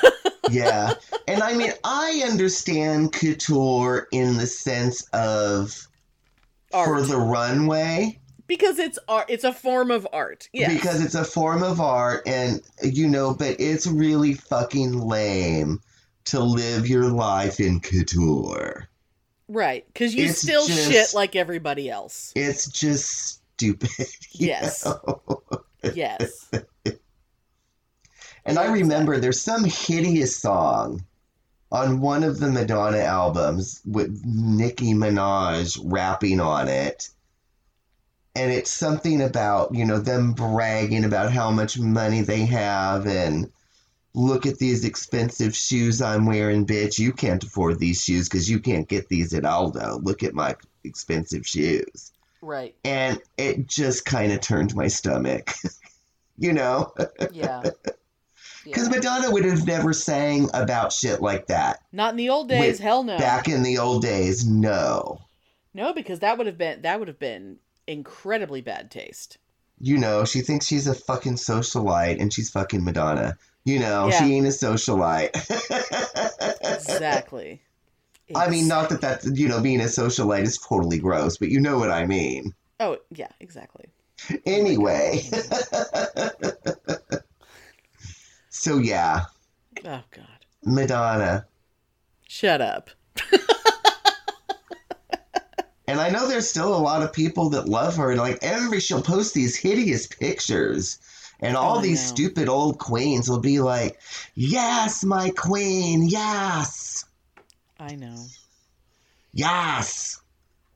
yeah. 0.50 0.94
And 1.28 1.42
I 1.42 1.54
mean, 1.54 1.72
I 1.84 2.22
understand 2.26 3.12
couture 3.12 4.08
in 4.12 4.36
the 4.36 4.46
sense 4.46 5.06
of 5.12 5.86
for 6.70 7.02
the 7.02 7.18
runway 7.18 8.18
because 8.46 8.78
it's 8.78 8.98
art. 9.08 9.26
It's 9.28 9.44
a 9.44 9.52
form 9.52 9.90
of 9.90 10.06
art. 10.12 10.48
Yes. 10.52 10.72
because 10.72 11.04
it's 11.04 11.14
a 11.14 11.24
form 11.24 11.62
of 11.62 11.80
art 11.80 12.22
and 12.26 12.60
you 12.82 13.08
know, 13.08 13.34
but 13.34 13.56
it's 13.60 13.86
really 13.86 14.34
fucking 14.34 14.98
lame 15.00 15.80
to 16.26 16.40
live 16.40 16.88
your 16.88 17.08
life 17.08 17.60
in 17.60 17.80
couture. 17.80 18.89
Right, 19.50 19.84
because 19.86 20.14
you 20.14 20.26
it's 20.26 20.40
still 20.40 20.66
just- 20.66 20.90
shit 20.90 21.14
like 21.14 21.36
everybody 21.36 21.90
else. 21.90 22.32
It's 22.34 22.70
just 22.70 23.40
stupid. 23.56 23.90
Yes. 24.32 24.86
Yes. 25.94 26.50
And 28.46 28.58
I 28.58 28.72
remember 28.72 29.18
there's 29.18 29.40
some 29.40 29.64
hideous 29.64 30.34
song 30.36 31.04
on 31.70 32.00
one 32.00 32.24
of 32.24 32.40
the 32.40 32.50
Madonna 32.50 32.98
albums 32.98 33.82
with 33.84 34.22
Nicki 34.24 34.94
Minaj 34.94 35.78
rapping 35.84 36.40
on 36.40 36.68
it. 36.68 37.10
And 38.34 38.50
it's 38.50 38.70
something 38.70 39.20
about, 39.20 39.74
you 39.74 39.84
know, 39.84 39.98
them 39.98 40.32
bragging 40.32 41.04
about 41.04 41.32
how 41.32 41.50
much 41.50 41.78
money 41.78 42.22
they 42.22 42.46
have 42.46 43.06
and 43.06 43.50
look 44.14 44.46
at 44.46 44.58
these 44.58 44.84
expensive 44.84 45.54
shoes 45.54 46.02
I'm 46.02 46.26
wearing, 46.26 46.66
bitch. 46.66 46.98
You 46.98 47.12
can't 47.12 47.42
afford 47.44 47.78
these 47.78 48.02
shoes 48.02 48.28
because 48.28 48.50
you 48.50 48.58
can't 48.60 48.88
get 48.88 49.08
these 49.08 49.32
at 49.34 49.44
Aldo. 49.44 50.00
Look 50.02 50.22
at 50.22 50.34
my 50.34 50.56
expensive 50.84 51.46
shoes. 51.46 52.12
right. 52.42 52.74
And 52.84 53.20
it 53.36 53.66
just 53.66 54.04
kind 54.04 54.32
of 54.32 54.40
turned 54.40 54.74
my 54.74 54.88
stomach, 54.88 55.52
you 56.38 56.52
know? 56.52 56.92
Yeah. 57.32 57.62
Because 58.64 58.88
Yeah. 58.88 58.88
Madonna 58.96 59.30
would 59.30 59.44
have 59.44 59.66
never 59.66 59.92
sang 59.92 60.48
about 60.52 60.92
shit 60.92 61.22
like 61.22 61.46
that. 61.46 61.80
Not 61.92 62.10
in 62.10 62.16
the 62.16 62.28
old 62.30 62.48
days. 62.48 62.60
Wait, 62.60 62.78
hell 62.78 63.02
no. 63.04 63.16
Back 63.16 63.48
in 63.48 63.62
the 63.62 63.78
old 63.78 64.02
days, 64.02 64.46
no. 64.46 65.20
No, 65.72 65.92
because 65.94 66.18
that 66.18 66.36
would 66.36 66.46
have 66.46 66.58
been 66.58 66.82
that 66.82 66.98
would 66.98 67.08
have 67.08 67.18
been 67.18 67.56
incredibly 67.86 68.60
bad 68.60 68.90
taste. 68.90 69.38
You 69.80 69.96
know, 69.96 70.24
she 70.26 70.40
thinks 70.42 70.66
she's 70.66 70.86
a 70.86 70.94
fucking 70.94 71.36
socialite 71.36 72.20
and 72.20 72.32
she's 72.32 72.50
fucking 72.50 72.84
Madonna. 72.84 73.38
You 73.64 73.78
know, 73.78 74.08
Yeah. 74.08 74.18
she 74.24 74.34
ain't 74.34 74.46
a 74.46 74.50
socialite. 74.50 75.30
Exactly. 76.62 77.60
I 78.34 78.48
mean, 78.48 78.68
not 78.68 78.88
that 78.90 79.00
that's, 79.00 79.26
you 79.26 79.48
know, 79.48 79.60
being 79.60 79.80
a 79.80 79.84
socialite 79.84 80.42
is 80.42 80.58
totally 80.58 80.98
gross, 80.98 81.36
but 81.36 81.48
you 81.48 81.60
know 81.60 81.78
what 81.78 81.90
I 81.90 82.06
mean. 82.06 82.54
Oh 82.78 82.98
yeah, 83.10 83.28
exactly. 83.40 83.86
Anyway. 84.46 85.22
Oh 85.32 86.18
so, 88.50 88.78
yeah, 88.78 89.24
Oh 89.84 90.02
god. 90.10 90.26
Madonna. 90.64 91.46
Shut 92.28 92.60
up. 92.60 92.90
And 95.88 95.98
I 96.00 96.08
know 96.10 96.28
there's 96.28 96.48
still 96.48 96.72
a 96.72 96.78
lot 96.78 97.02
of 97.02 97.12
people 97.12 97.50
that 97.50 97.68
love 97.68 97.96
her. 97.96 98.12
And 98.12 98.20
like 98.20 98.38
every 98.42 98.78
she'll 98.78 99.02
post 99.02 99.34
these 99.34 99.56
hideous 99.56 100.06
pictures. 100.06 101.00
And 101.40 101.56
oh, 101.56 101.60
all 101.60 101.78
Oh, 101.78 101.80
these 101.80 102.04
stupid 102.04 102.48
old 102.48 102.78
queens 102.78 103.28
will 103.28 103.40
be 103.40 103.60
like, 103.60 104.00
Yes, 104.34 105.04
my 105.04 105.30
queen, 105.30 106.04
yes, 106.08 107.04
I 107.80 107.96
know. 107.96 108.30
yes. 109.32 110.20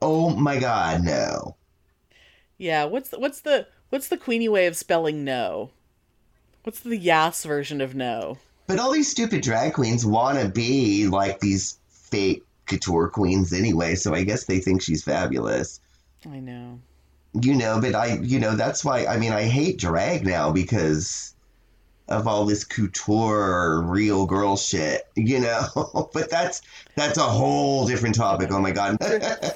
Oh 0.03 0.31
my 0.31 0.59
god, 0.59 1.03
no. 1.05 1.57
Yeah, 2.59 2.85
what's 2.85 3.11
the, 3.11 3.19
what's 3.19 3.41
the 3.41 3.69
what's 3.91 4.09
the 4.09 4.17
Queenie 4.17 4.49
way 4.49 4.67
of 4.67 4.77
spelling 4.77 5.25
no? 5.25 5.71
What's 6.65 6.81
the 6.81 6.97
yes 6.97 7.45
version 7.45 7.81
of 7.81 7.95
no? 7.95 8.39
But 8.67 8.79
all 8.79 8.93
these 8.93 9.11
stupid 9.11 9.43
drag 9.43 9.75
queens 9.75 10.05
want 10.05 10.39
to 10.39 10.49
be 10.49 11.07
like 11.07 11.41
these 11.41 11.79
fake 11.89 12.45
couture 12.67 13.09
queens 13.09 13.53
anyway, 13.53 13.95
so 13.95 14.15
I 14.15 14.25
guess 14.25 14.45
they 14.45 14.59
think 14.61 14.83
she's 14.83 15.03
fabulous. 15.05 15.81
I 16.27 16.41
know. 16.41 16.81
You 17.41 17.55
know, 17.55 17.81
but 17.81 17.95
I, 17.95 18.19
you 18.23 18.39
know, 18.39 18.55
that's 18.55 18.85
why 18.85 19.07
I 19.07 19.19
mean 19.19 19.33
I 19.33 19.43
hate 19.43 19.79
drag 19.79 20.25
now 20.25 20.53
because 20.53 21.35
of 22.09 22.27
all 22.27 22.45
this 22.45 22.65
couture 22.65 23.83
real 23.83 24.27
girl 24.27 24.57
shit, 24.57 25.03
you 25.17 25.41
know. 25.41 26.11
but 26.13 26.31
that's 26.31 26.63
that's 26.97 27.19
a 27.19 27.23
whole 27.23 27.87
different 27.87 28.15
topic. 28.15 28.51
Oh 28.53 28.61
my 28.61 28.73
god. 28.73 28.99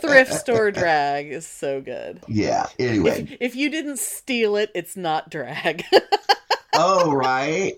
Thrift 0.00 0.32
store 0.32 0.70
drag 0.70 1.30
is 1.30 1.46
so 1.46 1.80
good. 1.80 2.20
yeah. 2.28 2.66
Anyway. 2.78 3.22
If, 3.22 3.36
if 3.40 3.56
you 3.56 3.70
didn't 3.70 3.98
steal 3.98 4.56
it, 4.56 4.70
it's 4.74 4.96
not 4.96 5.30
drag. 5.30 5.84
oh 6.74 7.12
right. 7.12 7.74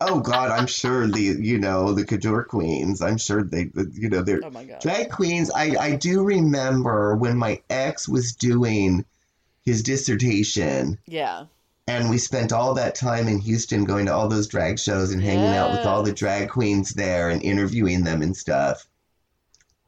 Oh 0.00 0.18
God, 0.20 0.50
I'm 0.50 0.66
sure 0.66 1.06
the 1.06 1.20
you 1.20 1.58
know 1.58 1.92
the 1.92 2.04
couture 2.04 2.42
queens. 2.44 3.00
I'm 3.00 3.18
sure 3.18 3.42
they 3.42 3.70
you 3.92 4.08
know 4.10 4.22
they're 4.22 4.40
oh 4.44 4.78
drag 4.80 5.10
queens. 5.10 5.50
I 5.54 5.76
I 5.78 5.96
do 5.96 6.22
remember 6.22 7.16
when 7.16 7.38
my 7.38 7.62
ex 7.70 8.08
was 8.08 8.34
doing 8.34 9.04
his 9.64 9.82
dissertation, 9.82 10.98
Yeah. 11.06 11.44
and 11.88 12.10
we 12.10 12.18
spent 12.18 12.52
all 12.52 12.74
that 12.74 12.94
time 12.94 13.28
in 13.28 13.38
Houston 13.40 13.84
going 13.84 14.06
to 14.06 14.14
all 14.14 14.28
those 14.28 14.46
drag 14.48 14.78
shows 14.78 15.12
and 15.12 15.22
hanging 15.22 15.44
out 15.54 15.70
with 15.72 15.86
all 15.86 16.02
the 16.02 16.12
drag 16.12 16.48
queens 16.50 16.90
there 16.94 17.28
and 17.30 17.42
interviewing 17.42 18.04
them 18.04 18.22
and 18.22 18.36
stuff. 18.36 18.86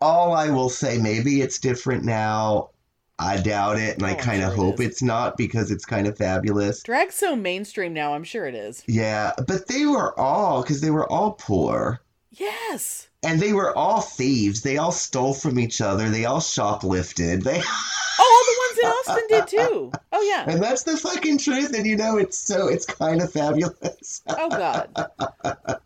All 0.00 0.32
I 0.34 0.50
will 0.50 0.68
say, 0.68 0.98
maybe 0.98 1.40
it's 1.40 1.58
different 1.58 2.04
now. 2.04 2.70
I 3.18 3.36
doubt 3.40 3.78
it, 3.78 3.94
and 3.94 4.02
Oh, 4.02 4.06
I 4.06 4.14
kind 4.14 4.42
of 4.42 4.50
sure 4.54 4.56
hope 4.64 4.80
is. 4.80 4.86
it's 4.88 5.02
not 5.02 5.36
because 5.36 5.70
it's 5.70 5.84
kind 5.84 6.06
of 6.08 6.18
fabulous. 6.18 6.82
Drag's 6.82 7.14
so 7.14 7.36
mainstream 7.36 7.92
now, 7.94 8.14
I'm 8.14 8.24
sure 8.24 8.46
it 8.46 8.56
is. 8.56 8.82
Yeah, 8.88 9.32
but 9.46 9.68
they 9.68 9.86
were 9.86 10.18
all 10.18 10.62
because 10.62 10.80
they 10.80 10.90
were 10.90 11.10
all 11.10 11.32
poor. 11.32 12.00
Yes. 12.32 13.08
And 13.22 13.40
they 13.40 13.52
were 13.52 13.74
all 13.78 14.00
thieves. 14.00 14.62
They 14.62 14.78
all 14.78 14.90
stole 14.90 15.32
from 15.32 15.60
each 15.60 15.80
other. 15.80 16.08
They 16.10 16.24
all 16.24 16.40
shoplifted. 16.40 17.44
They 17.44 17.62
Oh, 18.18 18.53
the 18.74 18.86
Austin 18.86 19.24
did 19.28 19.46
too. 19.48 19.92
Oh 20.12 20.22
yeah. 20.22 20.50
and 20.50 20.62
that's 20.62 20.84
the 20.84 20.96
fucking 20.96 21.38
truth. 21.38 21.74
And 21.74 21.86
you 21.86 21.96
know, 21.96 22.16
it's 22.16 22.38
so 22.38 22.68
it's 22.68 22.86
kind 22.86 23.22
of 23.22 23.32
fabulous. 23.32 24.22
Oh 24.28 24.48
god. 24.48 24.90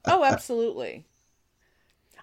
Oh, 0.06 0.24
absolutely. 0.24 1.04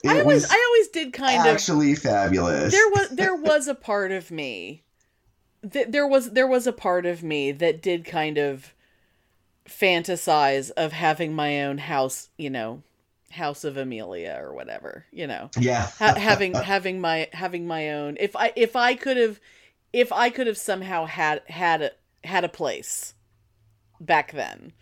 I 0.05 0.19
always 0.19 0.43
was 0.43 0.51
I 0.51 0.65
always 0.67 0.87
did 0.89 1.13
kind 1.13 1.41
of 1.41 1.47
actually 1.47 1.95
fabulous. 1.95 2.71
there 2.73 2.89
was 2.89 3.09
there 3.09 3.35
was 3.35 3.67
a 3.67 3.75
part 3.75 4.11
of 4.11 4.31
me 4.31 4.83
th- 5.71 5.87
there 5.89 6.07
was 6.07 6.31
there 6.31 6.47
was 6.47 6.67
a 6.67 6.73
part 6.73 7.05
of 7.05 7.23
me 7.23 7.51
that 7.51 7.81
did 7.81 8.05
kind 8.05 8.37
of 8.37 8.73
fantasize 9.67 10.71
of 10.71 10.91
having 10.91 11.33
my 11.33 11.63
own 11.63 11.77
house 11.79 12.29
you 12.37 12.49
know 12.49 12.83
house 13.31 13.63
of 13.63 13.75
amelia 13.75 14.37
or 14.39 14.53
whatever 14.53 15.05
you 15.11 15.25
know 15.25 15.49
yeah. 15.59 15.89
ha- 15.97 16.15
having 16.15 16.53
having 16.53 17.01
my 17.01 17.27
having 17.33 17.65
my 17.67 17.91
own 17.91 18.15
if 18.19 18.35
i 18.35 18.53
if 18.55 18.75
i 18.75 18.93
could 18.93 19.17
have 19.17 19.39
if 19.95 20.11
i 20.11 20.29
could 20.29 20.47
have 20.47 20.57
somehow 20.57 21.05
had 21.05 21.41
had 21.47 21.81
a 21.81 21.91
had 22.23 22.43
a 22.43 22.49
place 22.49 23.13
back 23.99 24.31
then 24.31 24.73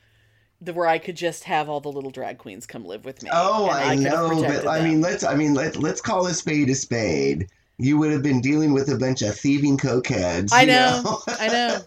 the, 0.62 0.74
where 0.74 0.88
i 0.88 0.98
could 0.98 1.16
just 1.16 1.44
have 1.46 1.70
all 1.70 1.80
the 1.82 1.92
little 1.92 2.12
drag 2.12 2.38
queens 2.38 2.66
come 2.66 2.86
live 2.86 3.06
with 3.06 3.22
me 3.22 3.30
Oh, 3.34 3.70
and 3.70 3.84
I 3.84 3.96
know, 3.96 4.42
but 4.42 4.68
I 4.68 4.80
them. 4.80 4.88
mean, 4.90 5.02
let's 5.02 5.24
I 5.24 5.36
mean 5.36 5.54
let 5.54 5.76
let's 5.78 6.02
call 6.02 6.26
a 6.28 6.34
spade 6.34 6.70
a 6.70 6.76
spade. 6.76 7.48
You 7.80 7.98
would 7.98 8.12
have 8.12 8.22
been 8.24 8.40
dealing 8.40 8.72
with 8.72 8.88
a 8.90 8.98
bunch 8.98 9.22
of 9.24 9.36
thieving 9.36 9.78
cokeheads. 9.78 10.50
I 10.54 10.62
you 10.62 10.68
know, 10.68 11.20
I 11.28 11.48
know. 11.48 11.80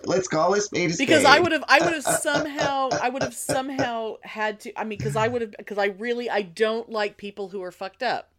let's 0.04 0.28
call 0.28 0.54
a 0.54 0.60
spade 0.60 0.90
a 0.90 0.94
spade. 0.94 1.06
because 1.08 1.24
I 1.24 1.40
would 1.40 1.52
have 1.52 1.64
I 1.68 1.80
would 1.80 1.92
have 1.94 2.04
somehow 2.22 2.88
I 3.02 3.08
would 3.10 3.22
have 3.22 3.34
somehow 3.34 4.16
had 4.22 4.60
to 4.60 4.80
I 4.80 4.84
mean 4.84 4.98
because 4.98 5.16
I 5.16 5.28
would 5.28 5.42
have 5.42 5.54
because 5.58 5.78
I 5.78 5.86
really 5.86 6.30
I 6.30 6.42
don't 6.42 6.88
like 6.90 7.16
people 7.18 7.48
who 7.50 7.62
are 7.62 7.72
fucked 7.72 8.02
up. 8.02 8.30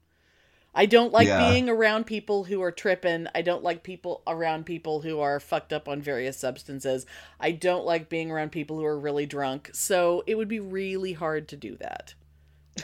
I 0.77 0.85
don't 0.85 1.11
like 1.11 1.27
Yeah. 1.27 1.49
being 1.49 1.69
around 1.69 2.05
people 2.05 2.43
who 2.43 2.61
are 2.61 2.71
tripping. 2.71 3.27
I 3.33 3.41
don't 3.41 3.63
like 3.63 3.81
people 3.81 4.21
around 4.27 4.67
people 4.67 5.01
who 5.01 5.19
are 5.19 5.39
fucked 5.39 5.73
up 5.73 5.89
on 5.89 6.03
various 6.03 6.37
substances. 6.37 7.07
I 7.39 7.51
don't 7.51 7.83
like 7.83 8.09
being 8.09 8.29
around 8.29 8.51
people 8.51 8.77
who 8.77 8.85
are 8.85 8.99
really 8.99 9.25
drunk. 9.25 9.71
So 9.73 10.23
it 10.27 10.35
would 10.35 10.47
be 10.47 10.59
really 10.59 11.13
hard 11.13 11.47
to 11.49 11.55
do 11.57 11.75
that. 11.77 12.13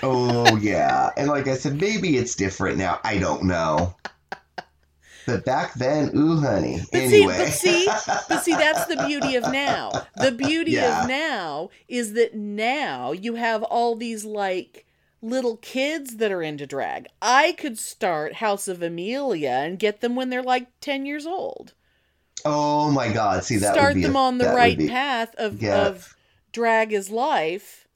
Oh 0.01 0.57
yeah, 0.61 1.11
and 1.15 1.27
like 1.29 1.47
I 1.47 1.55
said, 1.55 1.79
maybe 1.79 2.17
it's 2.17 2.33
different 2.35 2.79
now. 2.79 2.99
I 3.03 3.19
don't 3.19 3.43
know. 3.43 3.95
But 5.25 5.45
back 5.45 5.75
then, 5.75 6.11
ooh, 6.17 6.37
honey. 6.41 6.81
But 6.91 7.03
anyway. 7.03 7.49
see, 7.51 7.85
but 7.85 7.99
see, 7.99 8.15
but 8.27 8.43
see, 8.43 8.55
that's 8.55 8.85
the 8.87 8.97
beauty 9.07 9.35
of 9.35 9.43
now. 9.53 9.91
The 10.17 10.31
beauty 10.31 10.71
Yeah. 10.71 11.03
of 11.03 11.07
now 11.07 11.69
is 11.87 12.13
that 12.13 12.35
now 12.35 13.11
you 13.13 13.35
have 13.35 13.63
all 13.63 13.95
these 13.95 14.25
like 14.25 14.85
little 15.23 15.57
kids 15.57 16.17
that 16.17 16.31
are 16.31 16.43
into 16.43 16.67
drag. 16.67 17.07
I 17.21 17.53
could 17.53 17.79
start 17.79 18.35
House 18.35 18.67
of 18.67 18.83
Amelia 18.83 19.49
and 19.49 19.79
get 19.79 20.01
them 20.01 20.15
when 20.15 20.29
they're 20.29 20.43
like 20.43 20.67
ten 20.81 21.05
years 21.07 21.25
old. 21.25 21.73
oh 22.45 22.91
my 22.91 23.11
God! 23.11 23.43
See 23.43 23.57
that 23.57 23.73
start 23.73 23.93
would 23.93 24.01
be 24.01 24.03
them 24.03 24.15
a- 24.15 24.19
on 24.19 24.37
the 24.37 24.49
right 24.49 24.77
be- 24.77 24.87
path 24.89 25.33
of 25.37 25.61
Yeah. 25.63 25.87
of 25.87 26.15
drag 26.51 26.91
is 26.93 27.09
life, 27.09 27.87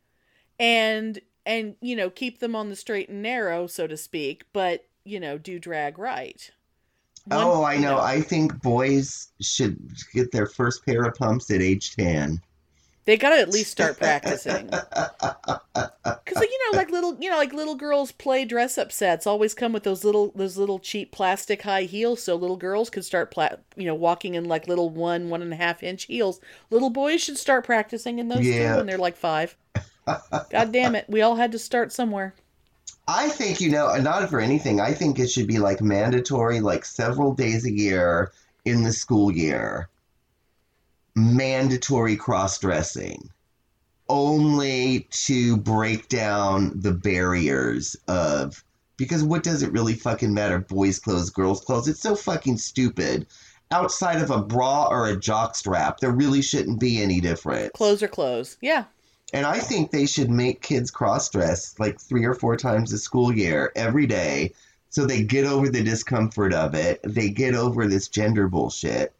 and 0.59 1.19
and 1.45 1.75
you 1.81 1.95
know 1.95 2.09
keep 2.09 2.39
them 2.39 2.55
on 2.55 2.69
the 2.69 2.75
straight 2.75 3.09
and 3.09 3.21
narrow, 3.21 3.67
so 3.67 3.85
to 3.87 3.97
speak. 3.97 4.45
But 4.53 4.85
you 5.03 5.19
know 5.19 5.37
do 5.37 5.59
drag 5.59 5.99
right. 5.99 6.49
One- 7.25 7.39
Oh, 7.43 7.63
I 7.63 7.73
you 7.73 7.81
know. 7.81 7.99
I 7.99 8.21
think 8.21 8.61
boys 8.61 9.27
should 9.41 9.77
get 10.13 10.31
their 10.31 10.47
first 10.47 10.85
pair 10.85 11.03
of 11.03 11.15
pumps 11.15 11.51
at 11.51 11.61
age 11.61 11.93
ten. 11.95 12.41
They 13.07 13.15
gotta 13.15 13.37
at 13.39 13.47
least 13.49 13.71
start 13.71 13.97
practicing. 13.99 14.69
Cause 14.69 16.35
like, 16.35 16.49
you 16.49 16.71
know, 16.71 16.77
like 16.77 16.91
little, 16.91 17.17
you 17.21 17.29
know, 17.29 17.37
like 17.37 17.53
little 17.53 17.75
girls 17.75 18.11
play 18.11 18.43
dress 18.43 18.77
up 18.77 18.91
sets 18.91 19.25
always 19.25 19.53
come 19.53 19.71
with 19.71 19.83
those 19.83 20.03
little, 20.03 20.33
those 20.35 20.57
little 20.57 20.77
cheap 20.77 21.13
plastic 21.13 21.61
high 21.61 21.83
heels, 21.83 22.21
so 22.21 22.35
little 22.35 22.57
girls 22.57 22.89
can 22.89 23.01
start, 23.01 23.31
pla- 23.31 23.55
you 23.77 23.85
know, 23.85 23.95
walking 23.95 24.35
in 24.35 24.43
like 24.43 24.67
little 24.67 24.89
one, 24.89 25.29
one 25.29 25.41
and 25.41 25.53
a 25.53 25.55
half 25.55 25.83
inch 25.83 26.03
heels. 26.03 26.41
Little 26.69 26.89
boys 26.89 27.21
should 27.23 27.37
start 27.37 27.65
practicing 27.65 28.19
in 28.19 28.27
those 28.27 28.45
Yeah. 28.45 28.73
too 28.73 28.77
when 28.79 28.85
they're 28.87 28.97
like 28.97 29.15
five. 29.15 29.55
God 30.05 30.73
damn 30.73 30.93
it, 30.95 31.05
we 31.07 31.21
all 31.21 31.37
had 31.37 31.53
to 31.53 31.59
start 31.59 31.93
somewhere. 31.93 32.33
I 33.07 33.29
think 33.29 33.61
you 33.61 33.69
know, 33.71 33.95
not 33.95 34.29
for 34.29 34.41
anything. 34.41 34.81
I 34.81 34.91
think 34.93 35.17
it 35.17 35.29
should 35.29 35.47
be 35.47 35.59
like 35.59 35.81
mandatory, 35.81 36.59
like 36.59 36.83
several 36.83 37.33
days 37.33 37.65
a 37.65 37.71
year 37.71 38.33
in 38.65 38.83
the 38.83 38.91
school 38.91 39.31
year. 39.31 39.87
Mandatory 41.17 42.15
cross 42.15 42.59
dressing, 42.59 43.29
only 44.07 45.07
to 45.09 45.57
break 45.57 46.09
down 46.09 46.71
the 46.75 46.93
barriers 46.93 47.95
of 48.07 48.63
because 48.97 49.23
what 49.23 49.41
does 49.41 49.63
it 49.63 49.71
really 49.71 49.95
fucking 49.95 50.33
matter? 50.33 50.59
Boys' 50.59 50.99
clothes, 50.99 51.31
girls' 51.31 51.61
clothes. 51.61 51.87
It's 51.87 52.01
so 52.01 52.15
fucking 52.15 52.57
stupid. 52.57 53.25
Outside 53.71 54.21
of 54.21 54.29
a 54.29 54.41
bra 54.41 54.87
or 54.89 55.07
a 55.07 55.19
jock 55.19 55.55
strap, 55.55 55.99
there 55.99 56.11
really 56.11 56.41
shouldn't 56.41 56.79
be 56.79 57.01
any 57.01 57.19
difference. 57.19 57.71
Clothes 57.73 58.03
are 58.03 58.07
clothes. 58.07 58.57
Yeah. 58.61 58.85
And 59.33 59.45
I 59.45 59.59
think 59.59 59.91
they 59.91 60.05
should 60.05 60.29
make 60.29 60.61
kids 60.61 60.89
cross 60.91 61.29
dress 61.29 61.75
like 61.79 61.99
three 61.99 62.25
or 62.25 62.33
four 62.33 62.55
times 62.55 62.93
a 62.93 62.97
school 62.97 63.35
year 63.35 63.71
every 63.75 64.05
day 64.05 64.53
so 64.89 65.05
they 65.05 65.23
get 65.23 65.45
over 65.45 65.69
the 65.69 65.83
discomfort 65.83 66.53
of 66.53 66.73
it. 66.73 66.99
They 67.03 67.29
get 67.29 67.53
over 67.53 67.87
this 67.87 68.07
gender 68.07 68.47
bullshit. 68.47 69.13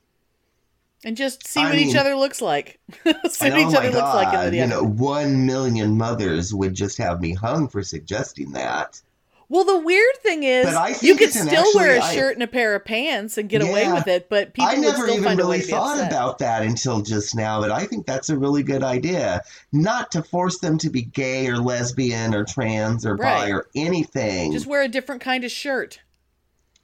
And 1.07 1.15
just 1.15 1.47
see 1.47 1.61
I 1.61 1.69
what 1.69 1.75
each 1.79 1.87
mean- 1.87 1.97
other 1.97 2.15
looks 2.17 2.41
like. 2.41 2.79
see 3.05 3.11
what 3.13 3.23
oh 3.53 3.57
each 3.57 3.71
my 3.71 3.77
other 3.77 3.91
looks 3.91 4.13
like 4.13 4.27
in 4.27 4.33
God, 4.33 4.51
the 4.51 4.57
you 4.57 4.67
know, 4.67 4.83
one 4.83 5.45
million 5.45 5.97
mothers 5.97 6.53
would 6.53 6.73
just 6.73 6.97
have 6.97 7.21
me 7.21 7.33
hung 7.33 7.69
for 7.69 7.81
suggesting 7.81 8.51
that. 8.51 8.99
Well, 9.47 9.63
the 9.63 9.79
weird 9.79 10.17
thing 10.17 10.43
is, 10.43 10.67
you 11.01 11.15
could 11.15 11.31
still 11.31 11.63
wear 11.75 11.95
a 11.95 11.99
actually- 11.99 12.15
shirt 12.17 12.33
and 12.33 12.43
a 12.43 12.47
pair 12.47 12.75
of 12.75 12.83
pants 12.83 13.37
and 13.37 13.47
get 13.47 13.61
away 13.61 13.89
with 13.89 14.05
it, 14.07 14.27
but 14.27 14.53
people 14.53 14.67
I 14.69 14.73
would 14.73 14.81
never 14.81 14.97
still 15.03 15.11
even 15.11 15.23
find 15.23 15.39
a 15.39 15.47
way 15.47 15.59
really 15.59 15.69
thought 15.69 16.05
about 16.05 16.39
that 16.39 16.63
until 16.63 17.01
just 17.01 17.33
now, 17.33 17.61
but 17.61 17.71
I 17.71 17.85
think 17.85 18.05
that's 18.05 18.29
a 18.29 18.37
really 18.37 18.61
good 18.61 18.83
idea. 18.83 19.43
Not 19.71 20.11
to 20.11 20.23
force 20.23 20.59
them 20.59 20.77
to 20.79 20.89
be 20.89 21.03
gay 21.03 21.47
or 21.47 21.55
lesbian 21.59 22.35
or 22.35 22.43
trans 22.43 23.05
or 23.05 23.15
bi 23.15 23.49
or 23.51 23.67
anything. 23.73 24.51
Just 24.51 24.67
wear 24.67 24.81
a 24.81 24.89
different 24.89 25.21
kind 25.21 25.45
of 25.45 25.51
shirt. 25.51 26.01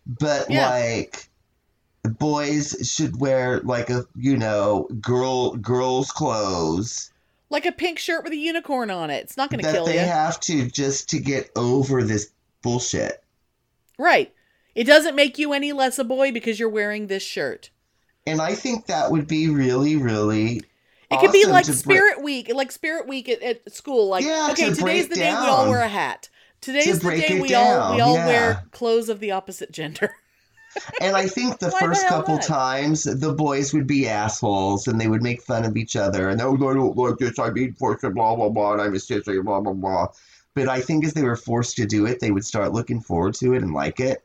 but 0.07 0.49
Yeah. 0.49 0.69
like 0.69 1.27
boys 2.09 2.75
should 2.91 3.19
wear 3.19 3.59
like 3.61 3.89
a 3.89 4.05
you 4.15 4.35
know 4.37 4.87
girl 5.01 5.55
girls 5.55 6.11
clothes 6.11 7.11
Like 7.49 7.65
a 7.65 7.71
pink 7.71 7.97
shirt 7.99 8.23
with 8.23 8.33
a 8.33 8.37
unicorn 8.37 8.91
on 8.91 9.09
it. 9.09 9.23
It's 9.23 9.37
not 9.37 9.49
going 9.49 9.59
to 9.61 9.65
that 9.67 9.73
kill 9.73 9.85
they 9.85 9.93
you. 9.93 9.99
have 9.99 10.39
to 10.41 10.69
just 10.69 11.09
to 11.11 11.19
get 11.19 11.49
over 11.55 12.03
this 12.03 12.31
bullshit 12.61 13.23
Right. 13.97 14.33
It 14.75 14.85
doesn't 14.85 15.15
make 15.15 15.37
you 15.37 15.53
any 15.53 15.71
less 15.71 15.99
a 15.99 16.03
boy 16.03 16.31
because 16.31 16.59
you're 16.59 16.67
wearing 16.69 17.07
this 17.07 17.21
shirt. 17.23 17.69
and 18.25 18.41
i 18.41 18.55
think 18.55 18.87
that 18.87 19.11
would 19.11 19.27
be 19.27 19.49
really 19.49 19.95
really 19.95 20.61
It 21.11 21.19
could 21.19 21.31
be 21.31 21.45
like 21.45 21.65
Spirit 21.65 22.23
Week, 22.23 22.51
like 22.53 22.71
Spirit 22.71 23.07
Week 23.07 23.29
at, 23.29 23.41
at 23.43 23.71
school. 23.71 24.07
Like, 24.07 24.25
Yeah, 24.25 24.49
okay, 24.51 24.69
to 24.69 24.75
today's 24.75 25.07
the 25.09 25.15
day 25.15 25.29
we 25.29 25.37
all 25.47 25.69
wear 25.69 25.81
a 25.81 25.87
hat. 25.87 26.29
Today's 26.59 26.99
the 26.99 27.11
day 27.11 27.39
we 27.39 27.53
all 27.53 27.93
we 27.95 28.01
all 28.01 28.15
yeah. 28.15 28.25
wear 28.25 28.63
clothes 28.71 29.09
of 29.09 29.19
the 29.19 29.31
opposite 29.31 29.71
gender. 29.71 30.11
And 31.01 31.15
i 31.15 31.27
think 31.27 31.59
the 31.59 31.69
Why 31.71 31.79
first 31.79 32.07
couple 32.07 32.35
not? 32.35 32.43
times 32.43 33.03
the 33.03 33.33
boys 33.33 33.73
would 33.73 33.87
be 33.87 34.07
assholes 34.07 34.87
and 34.87 34.99
they 34.99 35.07
would 35.07 35.21
make 35.23 35.41
fun 35.41 35.65
of 35.65 35.77
each 35.77 35.95
other 35.95 36.29
and 36.29 36.41
oh 36.41 36.53
i 36.55 36.73
don't 36.73 36.95
like 36.97 37.17
this 37.17 37.37
i 37.39 37.49
mean 37.49 37.73
for 37.73 37.95
blah 37.97 38.35
blah 38.35 38.49
blah 38.49 38.73
and 38.73 38.81
i'm 38.81 38.93
a 38.93 38.97
sissy 38.97 39.43
blah 39.43 39.59
blah 39.61 39.73
blah 39.73 40.07
but 40.55 40.69
I 40.69 40.81
think 40.81 41.03
as 41.03 41.13
they 41.15 41.23
were 41.23 41.35
forced 41.35 41.77
to 41.77 41.87
do 41.87 42.05
it, 42.05 42.19
they 42.19 42.29
would 42.29 42.45
start 42.45 42.73
looking 42.73 43.01
forward 43.01 43.33
to 43.39 43.55
it 43.55 43.63
and 43.63 43.73
like 43.73 43.99
it 43.99 44.23